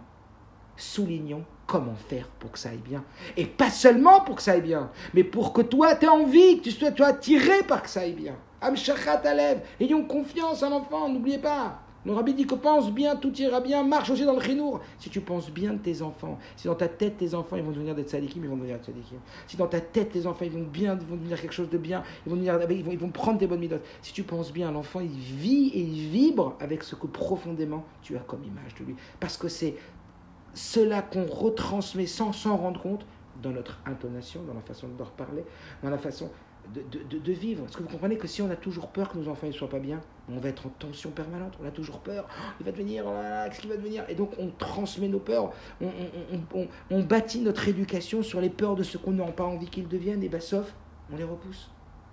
Soulignons 0.77 1.45
comment 1.67 1.95
faire 1.95 2.27
pour 2.27 2.51
que 2.51 2.59
ça 2.59 2.69
aille 2.69 2.77
bien. 2.77 3.03
Et 3.37 3.45
pas 3.45 3.69
seulement 3.69 4.21
pour 4.21 4.35
que 4.35 4.41
ça 4.41 4.51
aille 4.51 4.61
bien, 4.61 4.91
mais 5.13 5.23
pour 5.23 5.53
que 5.53 5.61
toi, 5.61 5.95
tu 5.95 6.05
aies 6.05 6.09
envie, 6.09 6.57
que 6.59 6.63
tu 6.63 6.71
sois, 6.71 7.07
attiré 7.07 7.63
par 7.63 7.81
que 7.81 7.89
ça 7.89 8.01
aille 8.01 8.13
bien. 8.13 8.35
Amshachat 8.61 9.21
Alev, 9.25 9.61
ayons 9.79 10.03
confiance 10.03 10.63
en 10.63 10.69
l'enfant, 10.69 11.09
n'oubliez 11.09 11.39
pas. 11.39 11.84
Le 12.05 12.13
rabbi 12.13 12.33
dit 12.33 12.45
que 12.45 12.55
pense 12.55 12.91
bien, 12.91 13.15
tout 13.15 13.33
ira 13.41 13.61
bien, 13.61 13.83
marche 13.83 14.11
aussi 14.11 14.25
dans 14.25 14.35
le 14.35 14.41
chinour. 14.41 14.79
Si 14.99 15.09
tu 15.09 15.21
penses 15.21 15.49
bien 15.49 15.73
de 15.73 15.79
tes 15.79 16.01
enfants, 16.01 16.37
si 16.55 16.67
dans 16.67 16.75
ta 16.75 16.87
tête 16.87 17.17
tes 17.17 17.33
enfants 17.33 17.55
ils 17.55 17.63
vont 17.63 17.71
devenir 17.71 17.95
des 17.95 18.03
tzadikim, 18.03 18.43
ils 18.43 18.49
vont 18.49 18.57
devenir 18.57 18.77
des 18.77 18.83
tzadikim. 18.83 19.17
Si 19.47 19.57
dans 19.57 19.67
ta 19.67 19.81
tête 19.81 20.11
tes 20.11 20.27
enfants 20.27 20.45
ils 20.45 20.51
vont 20.51 20.63
bien, 20.63 20.97
ils 20.99 21.07
vont 21.07 21.15
devenir 21.15 21.41
quelque 21.41 21.53
chose 21.53 21.69
de 21.69 21.77
bien, 21.77 22.03
ils 22.25 22.29
vont, 22.29 22.35
devenir, 22.35 22.59
ils 22.69 22.99
vont, 22.99 23.09
prendre 23.09 23.39
tes 23.39 23.47
bonnes 23.47 23.59
midotes. 23.59 23.85
Si 24.01 24.13
tu 24.13 24.23
penses 24.23 24.53
bien, 24.53 24.71
l'enfant 24.71 24.99
il 24.99 25.09
vit 25.09 25.69
et 25.73 25.81
il 25.81 26.09
vibre 26.09 26.55
avec 26.59 26.83
ce 26.83 26.95
que 26.95 27.07
profondément 27.07 27.85
tu 28.03 28.15
as 28.15 28.21
comme 28.21 28.43
image 28.43 28.75
de 28.79 28.85
lui. 28.85 28.95
Parce 29.19 29.37
que 29.37 29.47
c'est 29.47 29.75
cela 30.53 31.01
qu'on 31.01 31.25
retransmet 31.25 32.05
sans 32.05 32.33
s'en 32.33 32.55
rendre 32.55 32.81
compte 32.81 33.05
dans 33.41 33.51
notre 33.51 33.79
intonation, 33.85 34.41
dans 34.43 34.53
la 34.53 34.61
façon 34.61 34.87
de 34.87 34.97
leur 34.97 35.11
parler, 35.11 35.43
dans 35.83 35.89
la 35.89 35.97
façon 35.97 36.29
de, 36.73 37.17
de, 37.17 37.31
vivre. 37.31 37.65
Est-ce 37.65 37.77
que 37.77 37.83
vous 37.83 37.89
comprenez 37.89 38.17
que 38.17 38.27
si 38.27 38.41
on 38.41 38.49
a 38.49 38.55
toujours 38.55 38.87
peur 38.87 39.09
que 39.09 39.17
nos 39.17 39.27
enfants 39.27 39.47
ne 39.47 39.51
soient 39.51 39.69
pas 39.69 39.79
bien, 39.79 40.01
on 40.29 40.39
va 40.39 40.49
être 40.49 40.65
en 40.65 40.69
tension 40.69 41.11
permanente, 41.11 41.53
on 41.61 41.67
a 41.67 41.71
toujours 41.71 41.99
peur, 41.99 42.27
oh, 42.29 42.41
il 42.59 42.65
va 42.65 42.71
devenir, 42.71 43.05
oh 43.07 43.11
qu'est-ce 43.47 43.61
qu'il 43.61 43.69
va 43.69 43.77
devenir? 43.77 44.03
Et 44.09 44.15
donc 44.15 44.31
on 44.39 44.49
transmet 44.49 45.07
nos 45.07 45.19
peurs, 45.19 45.51
on, 45.81 45.89
on, 46.53 46.67
on, 46.89 47.03
bâtit 47.03 47.41
notre 47.41 47.67
éducation 47.67 48.23
sur 48.23 48.41
les 48.41 48.49
peurs 48.49 48.75
de 48.75 48.83
ce 48.83 48.97
qu'on 48.97 49.11
n'a 49.11 49.25
pas 49.25 49.43
envie 49.43 49.69
qu'ils 49.69 49.87
deviennent, 49.87 50.23
et 50.23 50.29
bah 50.29 50.39
sauf, 50.39 50.73
on 51.11 51.17
les 51.17 51.23
repousse. 51.23 51.69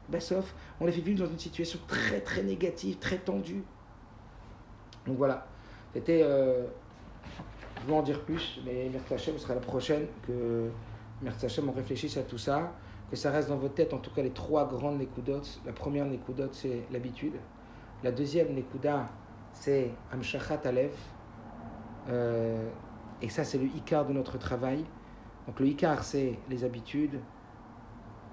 Bah 0.09 0.21
sauf, 0.21 0.55
on 0.81 0.87
les 0.87 0.93
fait 0.93 1.01
vivre 1.01 1.25
dans 1.25 1.31
une 1.31 1.39
situation 1.39 1.79
très 1.87 2.21
très 2.21 2.43
négative, 2.43 2.99
très 2.99 3.19
tendue. 3.19 3.63
Donc 5.07 5.17
voilà, 5.17 5.47
c'était... 5.95 6.23
Euh, 6.23 6.67
je 7.83 7.87
vais 7.89 7.95
en 7.95 8.03
dire 8.03 8.21
plus, 8.21 8.61
mais 8.65 8.89
merci 8.93 9.15
Hachem 9.15 9.39
sera 9.39 9.55
la 9.55 9.61
prochaine 9.61 10.07
que... 10.27 10.69
Merci 11.21 11.47
Hachem, 11.47 11.69
on 11.69 11.73
réfléchisse 11.73 12.17
à 12.17 12.23
tout 12.23 12.39
ça 12.39 12.73
que 13.13 13.19
ça 13.19 13.31
reste 13.31 13.51
dans 13.51 13.59
votre 13.59 13.75
tête, 13.75 13.93
en 13.93 13.99
tout 13.99 14.11
cas 14.11 14.23
les 14.23 14.31
trois 14.31 14.67
grandes 14.67 14.99
Nekudotes. 14.99 15.61
La 15.67 15.75
première 15.75 16.07
Nekudote, 16.07 16.55
c'est 16.55 16.87
l'habitude. 16.91 17.35
La 18.03 18.11
deuxième 18.11 18.55
Nekuda, 18.55 19.11
c'est 19.53 19.91
Amshachat 20.11 20.63
Alev. 20.65 20.95
Euh, 22.09 22.71
et 23.21 23.29
ça, 23.29 23.45
c'est 23.45 23.59
le 23.59 23.67
Icar 23.67 24.07
de 24.07 24.15
notre 24.15 24.39
travail. 24.39 24.87
Donc 25.47 25.61
le 25.61 25.67
Icar, 25.67 26.03
c'est 26.05 26.39
les 26.49 26.65
habitudes. 26.65 27.21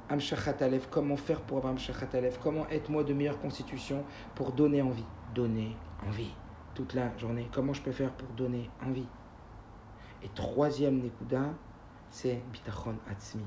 Amshachat 0.07 0.55
Alev, 0.61 0.87
comment 0.89 1.17
faire 1.17 1.41
pour 1.41 1.57
avoir 1.57 1.73
Amshachat 1.73 2.07
Alev 2.13 2.39
Comment 2.41 2.65
être 2.69 2.89
moi 2.89 3.03
de 3.03 3.13
meilleure 3.13 3.41
constitution 3.41 4.05
pour 4.33 4.53
donner 4.53 4.81
envie? 4.81 5.03
Donner 5.35 5.75
envie 6.07 6.33
toute 6.73 6.93
la 6.93 7.17
journée. 7.17 7.49
Comment 7.53 7.73
je 7.73 7.81
peux 7.81 7.91
faire 7.91 8.13
pour 8.13 8.29
donner 8.29 8.69
envie? 8.81 9.07
Et 10.23 10.29
troisième 10.29 11.03
Nekuda, 11.03 11.47
c'est 12.11 12.41
Bitachon 12.53 12.95
Atzmi. 13.11 13.43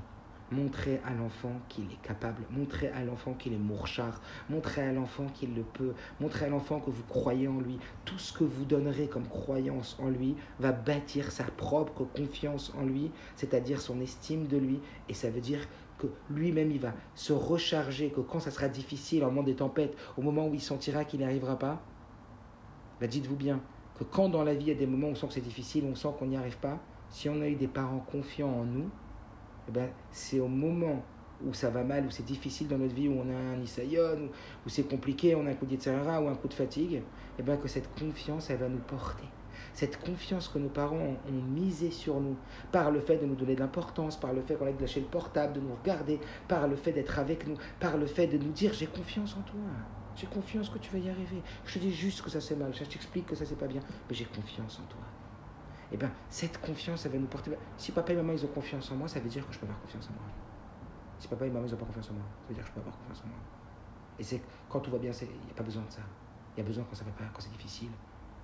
Montrer 0.53 1.01
à 1.07 1.15
l'enfant 1.15 1.53
qu'il 1.69 1.85
est 1.85 2.03
capable, 2.03 2.43
montrer 2.51 2.89
à 2.89 3.03
l'enfant 3.05 3.33
qu'il 3.33 3.55
est 3.55 3.59
mourchar, 3.59 4.21
montrer 4.51 4.83
à 4.83 4.93
l'enfant 4.93 5.27
qu'il 5.33 5.55
le 5.55 5.63
peut, 5.63 5.95
montrer 6.21 6.45
à 6.45 6.49
l'enfant 6.49 6.79
que 6.79 6.91
vous 6.91 7.05
croyez 7.05 7.49
en 7.49 7.59
lui. 7.59 7.79
Tout 8.05 8.19
ce 8.19 8.33
que 8.33 8.45
vous 8.45 8.65
donnerez 8.67 9.09
comme 9.09 9.27
croyance 9.27 9.97
en 9.99 10.11
lui 10.11 10.37
va 10.59 10.73
bâtir 10.73 11.33
sa 11.33 11.45
propre 11.45 12.05
confiance 12.05 12.73
en 12.79 12.85
lui, 12.85 13.11
c'est-à-dire 13.35 13.81
son 13.81 14.01
estime 14.01 14.47
de 14.47 14.59
lui. 14.59 14.81
Et 15.09 15.15
ça 15.15 15.31
veut 15.31 15.41
dire 15.41 15.61
que 15.99 16.09
lui-même, 16.29 16.71
il 16.71 16.81
va 16.81 16.93
se 17.15 17.33
recharger, 17.33 18.11
que 18.11 18.21
quand 18.21 18.41
ça 18.41 18.51
sera 18.51 18.69
difficile, 18.69 19.25
en 19.25 19.29
moment 19.29 19.43
des 19.43 19.57
tempêtes, 19.57 19.97
au 20.19 20.23
moment 20.23 20.49
où 20.49 20.55
il 20.55 20.61
sentira 20.61 21.05
qu'il 21.05 21.21
n'y 21.21 21.25
arrivera 21.25 21.59
pas, 21.59 21.81
bah 23.01 23.07
dites-vous 23.07 23.37
bien 23.37 23.61
que 23.99 24.05
quand 24.05 24.29
dans 24.29 24.45
la 24.45 24.55
vie, 24.55 24.67
il 24.67 24.69
y 24.69 24.73
a 24.73 24.75
des 24.75 24.87
moments 24.87 25.09
où 25.09 25.13
on 25.13 25.15
sent 25.15 25.29
que 25.29 25.33
c'est 25.35 25.41
difficile, 25.41 25.85
on 25.91 25.95
sent 25.95 26.09
qu'on 26.19 26.27
n'y 26.27 26.37
arrive 26.37 26.59
pas, 26.59 26.79
si 27.09 27.29
on 27.29 27.41
a 27.41 27.49
eu 27.49 27.57
des 27.57 27.69
parents 27.69 28.05
confiants 28.11 28.49
en 28.49 28.65
nous, 28.65 28.91
eh 29.69 29.73
ben, 29.73 29.89
c'est 30.11 30.41
au 30.41 30.49
moment 30.49 31.03
où 31.45 31.55
ça 31.55 31.71
va 31.71 31.83
mal, 31.83 32.07
où 32.07 32.11
c'est 32.11 32.25
difficile 32.25 32.69
dans 32.69 32.79
notre 32.79 32.95
vie, 32.95 33.09
où 33.09 33.19
on 33.19 33.29
a 33.29 33.57
un 33.57 33.61
isayon, 33.61 34.29
où, 34.65 34.69
c'est 34.69 34.89
compliqué, 34.89 35.35
on 35.35 35.47
a 35.47 35.51
un 35.51 35.55
coup 35.55 35.67
d'Yitzhara 35.67 36.21
ou 36.21 36.29
un 36.29 36.35
coup 36.35 36.49
de 36.49 36.55
fatigue, 36.55 37.03
eh 37.39 37.43
ben, 37.43 37.57
que 37.57 37.69
cette 37.69 37.93
confiance, 37.99 38.51
elle 38.51 38.59
va 38.59 38.69
nous 38.69 38.79
porter. 38.79 39.27
Cette 39.75 39.99
confiance 40.01 40.49
que 40.49 40.59
nos 40.59 40.69
parents 40.69 40.97
ont, 40.97 41.43
misé 41.55 41.91
sur 41.91 42.21
nous, 42.21 42.37
par 42.73 42.91
le 42.91 43.01
fait 43.01 43.17
de 43.17 43.27
nous 43.27 43.35
donner 43.35 43.55
de 43.55 43.61
l'importance, 43.61 44.19
par 44.19 44.33
le 44.33 44.43
fait 44.43 44.55
qu'on 44.55 44.67
ait 44.67 44.75
lâché 44.79 45.01
le 45.01 45.07
portable, 45.07 45.55
de 45.55 45.61
nous 45.61 45.75
regarder, 45.75 46.21
par 46.49 46.69
le 46.69 46.77
fait 46.77 46.93
d'être 46.93 47.19
avec 47.19 47.47
nous, 47.47 47.57
par 47.81 47.97
le 47.97 48.07
fait 48.07 48.27
de 48.27 48.39
nous 48.39 48.53
dire 48.53 48.73
j'ai 48.75 48.87
confiance 48.87 49.35
en 49.37 49.43
toi, 49.43 49.61
j'ai 50.15 50.27
confiance 50.27 50.69
que 50.69 50.79
tu 50.79 50.91
vas 50.91 50.99
y 50.99 51.09
arriver. 51.09 51.43
Je 51.65 51.75
te 51.75 51.79
dis 51.79 51.93
juste 51.93 52.23
que 52.23 52.31
ça 52.31 52.41
c'est 52.41 52.57
mal, 52.57 52.73
je 52.75 52.85
t'explique 52.85 53.27
que 53.27 53.35
ça 53.35 53.47
c'est 53.47 53.59
pas 53.59 53.67
bien, 53.67 53.81
mais 54.09 54.15
j'ai 54.15 54.27
confiance 54.27 54.81
en 54.83 54.87
toi 54.89 55.01
eh 55.93 55.97
bien, 55.97 56.11
cette 56.31 56.59
confiance, 56.59 57.05
elle 57.05 57.13
va 57.13 57.19
nous 57.19 57.27
porter. 57.27 57.53
Si 57.77 57.93
papa 57.93 58.13
et 58.13 58.17
maman, 58.17 58.33
ils 58.33 58.45
ont 58.45 58.49
confiance 58.49 58.91
en 58.91 58.97
moi, 58.97 59.09
ça 59.09 59.21
veut 59.21 59.29
dire 59.29 59.47
que 59.47 59.53
je 59.53 59.59
peux 59.59 59.67
avoir 59.67 59.81
confiance 59.81 60.09
en 60.09 60.13
moi. 60.15 60.23
Si 61.19 61.29
papa 61.29 61.47
et 61.47 61.51
maman, 61.51 61.67
ils 61.67 61.71
n'ont 61.71 61.77
pas 61.77 61.85
confiance 61.85 62.11
en 62.11 62.15
moi, 62.15 62.25
ça 62.43 62.49
veut 62.49 62.55
dire 62.55 62.65
que 62.65 62.71
je 62.71 62.75
peux 62.75 62.81
avoir 62.81 62.97
confiance 62.97 63.23
en 63.25 63.29
moi. 63.29 63.39
Et 64.19 64.23
c'est 64.23 64.41
quand 64.69 64.81
tout 64.81 64.91
va 64.91 64.99
bien, 64.99 65.13
il 65.13 65.27
n'y 65.27 65.51
a 65.51 65.55
pas 65.55 65.63
besoin 65.63 65.83
de 65.83 65.91
ça. 65.93 66.03
Il 66.57 66.61
y 66.61 66.63
a 66.63 66.67
besoin 66.67 66.85
quand 66.89 66.97
ça 66.97 67.05
va 67.05 67.11
pas, 67.13 67.25
quand 67.33 67.41
c'est 67.41 67.53
difficile, 67.53 67.91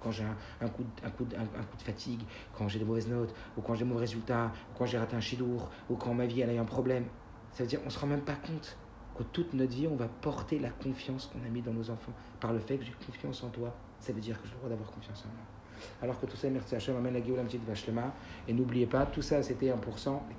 quand 0.01 0.11
j'ai 0.11 0.25
un, 0.25 0.69
coup 0.69 0.83
de, 0.83 1.07
un, 1.07 1.11
coup 1.11 1.27
un, 1.37 1.63
coup 1.65 1.77
de 1.77 1.83
fatigue, 1.83 2.23
quand 2.57 2.69
j'ai 2.69 2.79
des 2.79 2.85
mauvaises 2.85 3.09
notes, 3.09 3.35
ou 3.57 3.63
quand 3.63 3.75
j'ai 3.75 3.85
des 3.85 3.89
mauvais 3.89 4.01
résultats, 4.01 4.53
ou 4.71 4.79
quand 4.79 4.87
j'ai 4.87 4.99
raté 4.99 5.17
un 5.17 5.21
chidour, 5.21 5.71
ou 5.89 5.97
quand 5.97 6.15
ma 6.15 6.27
vie 6.27 6.41
elle 6.41 6.51
a 6.51 6.55
eu 6.55 6.59
un 6.59 6.65
problème. 6.65 7.07
Ça 7.53 7.63
veut 7.63 7.69
dire 7.69 7.81
qu'on 7.81 7.87
ne 7.87 7.91
se 7.91 7.99
rend 7.99 8.07
même 8.07 8.23
pas 8.23 8.37
compte 8.37 8.77
que 9.17 9.23
toute 9.25 9.55
notre 9.55 9.73
vie, 9.73 9.89
on 9.89 9.97
va 9.97 10.07
porter 10.07 10.59
la 10.59 10.71
confiance 10.71 11.27
qu'on 11.27 11.45
a 11.45 11.49
mis 11.49 11.63
dans 11.63 11.73
nos 11.73 11.91
enfants. 11.91 12.13
Par 12.41 12.53
le 12.53 12.61
fait 12.61 12.79
que 12.79 12.85
j'ai 12.85 12.95
confiance 13.05 13.43
en 13.43 13.49
toi, 13.49 13.75
ça 13.99 14.13
veut 14.13 14.21
dire 14.21 14.41
que 14.41 14.47
j'ai 14.47 14.53
le 14.53 14.59
droit 14.59 14.69
d'avoir 14.69 14.91
confiance 14.91 15.25
en 15.25 15.29
moi. 15.29 15.58
Alors 16.03 16.21
que 16.21 16.27
tout 16.27 16.37
ça, 16.37 16.49
merci 16.51 16.75
Hachem, 16.75 16.97
amène 16.97 17.15
la 17.15 17.23
Géoula 17.23 17.43
petite 17.43 17.65
Vachlema. 17.67 18.13
Et 18.47 18.53
n'oubliez 18.53 18.87
pas, 18.87 19.07
tout 19.07 19.23
ça 19.23 19.43
c'était 19.43 19.67
1%, 19.67 19.75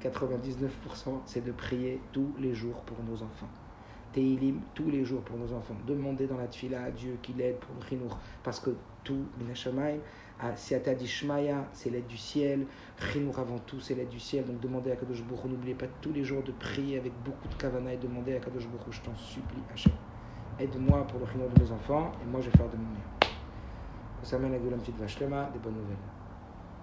les 0.04 0.10
99% 0.10 0.68
c'est 1.26 1.44
de 1.46 1.52
prier 1.52 2.02
tous 2.12 2.34
les 2.40 2.54
jours 2.54 2.82
pour 2.82 2.98
nos 3.04 3.22
enfants. 3.22 3.50
Teilim 4.14 4.62
tous 4.74 4.90
les 4.90 5.06
jours 5.06 5.22
pour 5.22 5.38
nos 5.38 5.54
enfants. 5.54 5.76
Demandez 5.86 6.26
dans 6.26 6.38
la 6.38 6.48
tfila 6.48 6.84
à 6.84 6.92
Dieu 6.92 7.18
qu'il 7.22 7.40
aide 7.42 7.58
pour 7.58 7.76
le 7.80 7.86
chinour. 7.86 8.18
Parce 8.44 8.60
que 8.60 8.72
tout, 9.04 9.26
Minashamaim, 9.40 10.00
Siata 10.56 10.96
Dishmaya, 10.96 11.68
c'est 11.74 11.90
l'aide 11.90 12.08
du 12.08 12.18
ciel. 12.18 12.66
Chinour 13.12 13.38
avant 13.40 13.60
tout, 13.60 13.80
c'est 13.80 13.94
l'aide 13.94 14.10
du 14.10 14.20
ciel. 14.20 14.46
Donc 14.46 14.60
demandez 14.60 14.92
à 14.92 14.96
Kadosh 14.96 15.24
Baruch 15.24 15.46
N'oubliez 15.46 15.76
pas 15.76 15.88
tous 16.02 16.12
les 16.12 16.24
jours 16.24 16.44
de 16.44 16.52
prier 16.54 16.98
avec 16.98 17.14
beaucoup 17.24 17.48
de 17.48 17.56
kavana 17.56 17.94
et 17.94 17.98
demandez 17.98 18.36
à 18.36 18.40
Kadosh 18.40 18.68
Baruch 18.68 18.92
je 18.92 19.02
t'en 19.02 19.16
supplie, 19.16 19.62
Hachem. 19.72 19.94
Aide-moi 20.60 21.06
pour 21.08 21.20
le 21.20 21.28
chinour 21.28 21.50
de 21.50 21.64
mes 21.64 21.72
enfants 21.72 22.12
et 22.22 22.26
moi 22.26 22.42
je 22.42 22.50
vais 22.50 22.58
faire 22.58 22.70
de 22.70 22.78
mon 22.78 22.84
mieux. 22.84 23.19
Ça 24.24 24.40
mène 24.40 24.54
à 24.54 24.58
une 24.58 24.80
petite 24.80 24.98
vache 24.98 25.18
des 25.18 25.60
bonnes 25.60 25.76
nouvelles. 25.76 25.98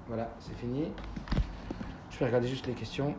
Voilà, 0.07 0.31
c'est 0.39 0.55
fini. 0.55 0.93
Je 2.11 2.19
vais 2.19 2.27
regarder 2.27 2.47
juste 2.49 2.67
les 2.67 2.75
questions. 2.75 3.15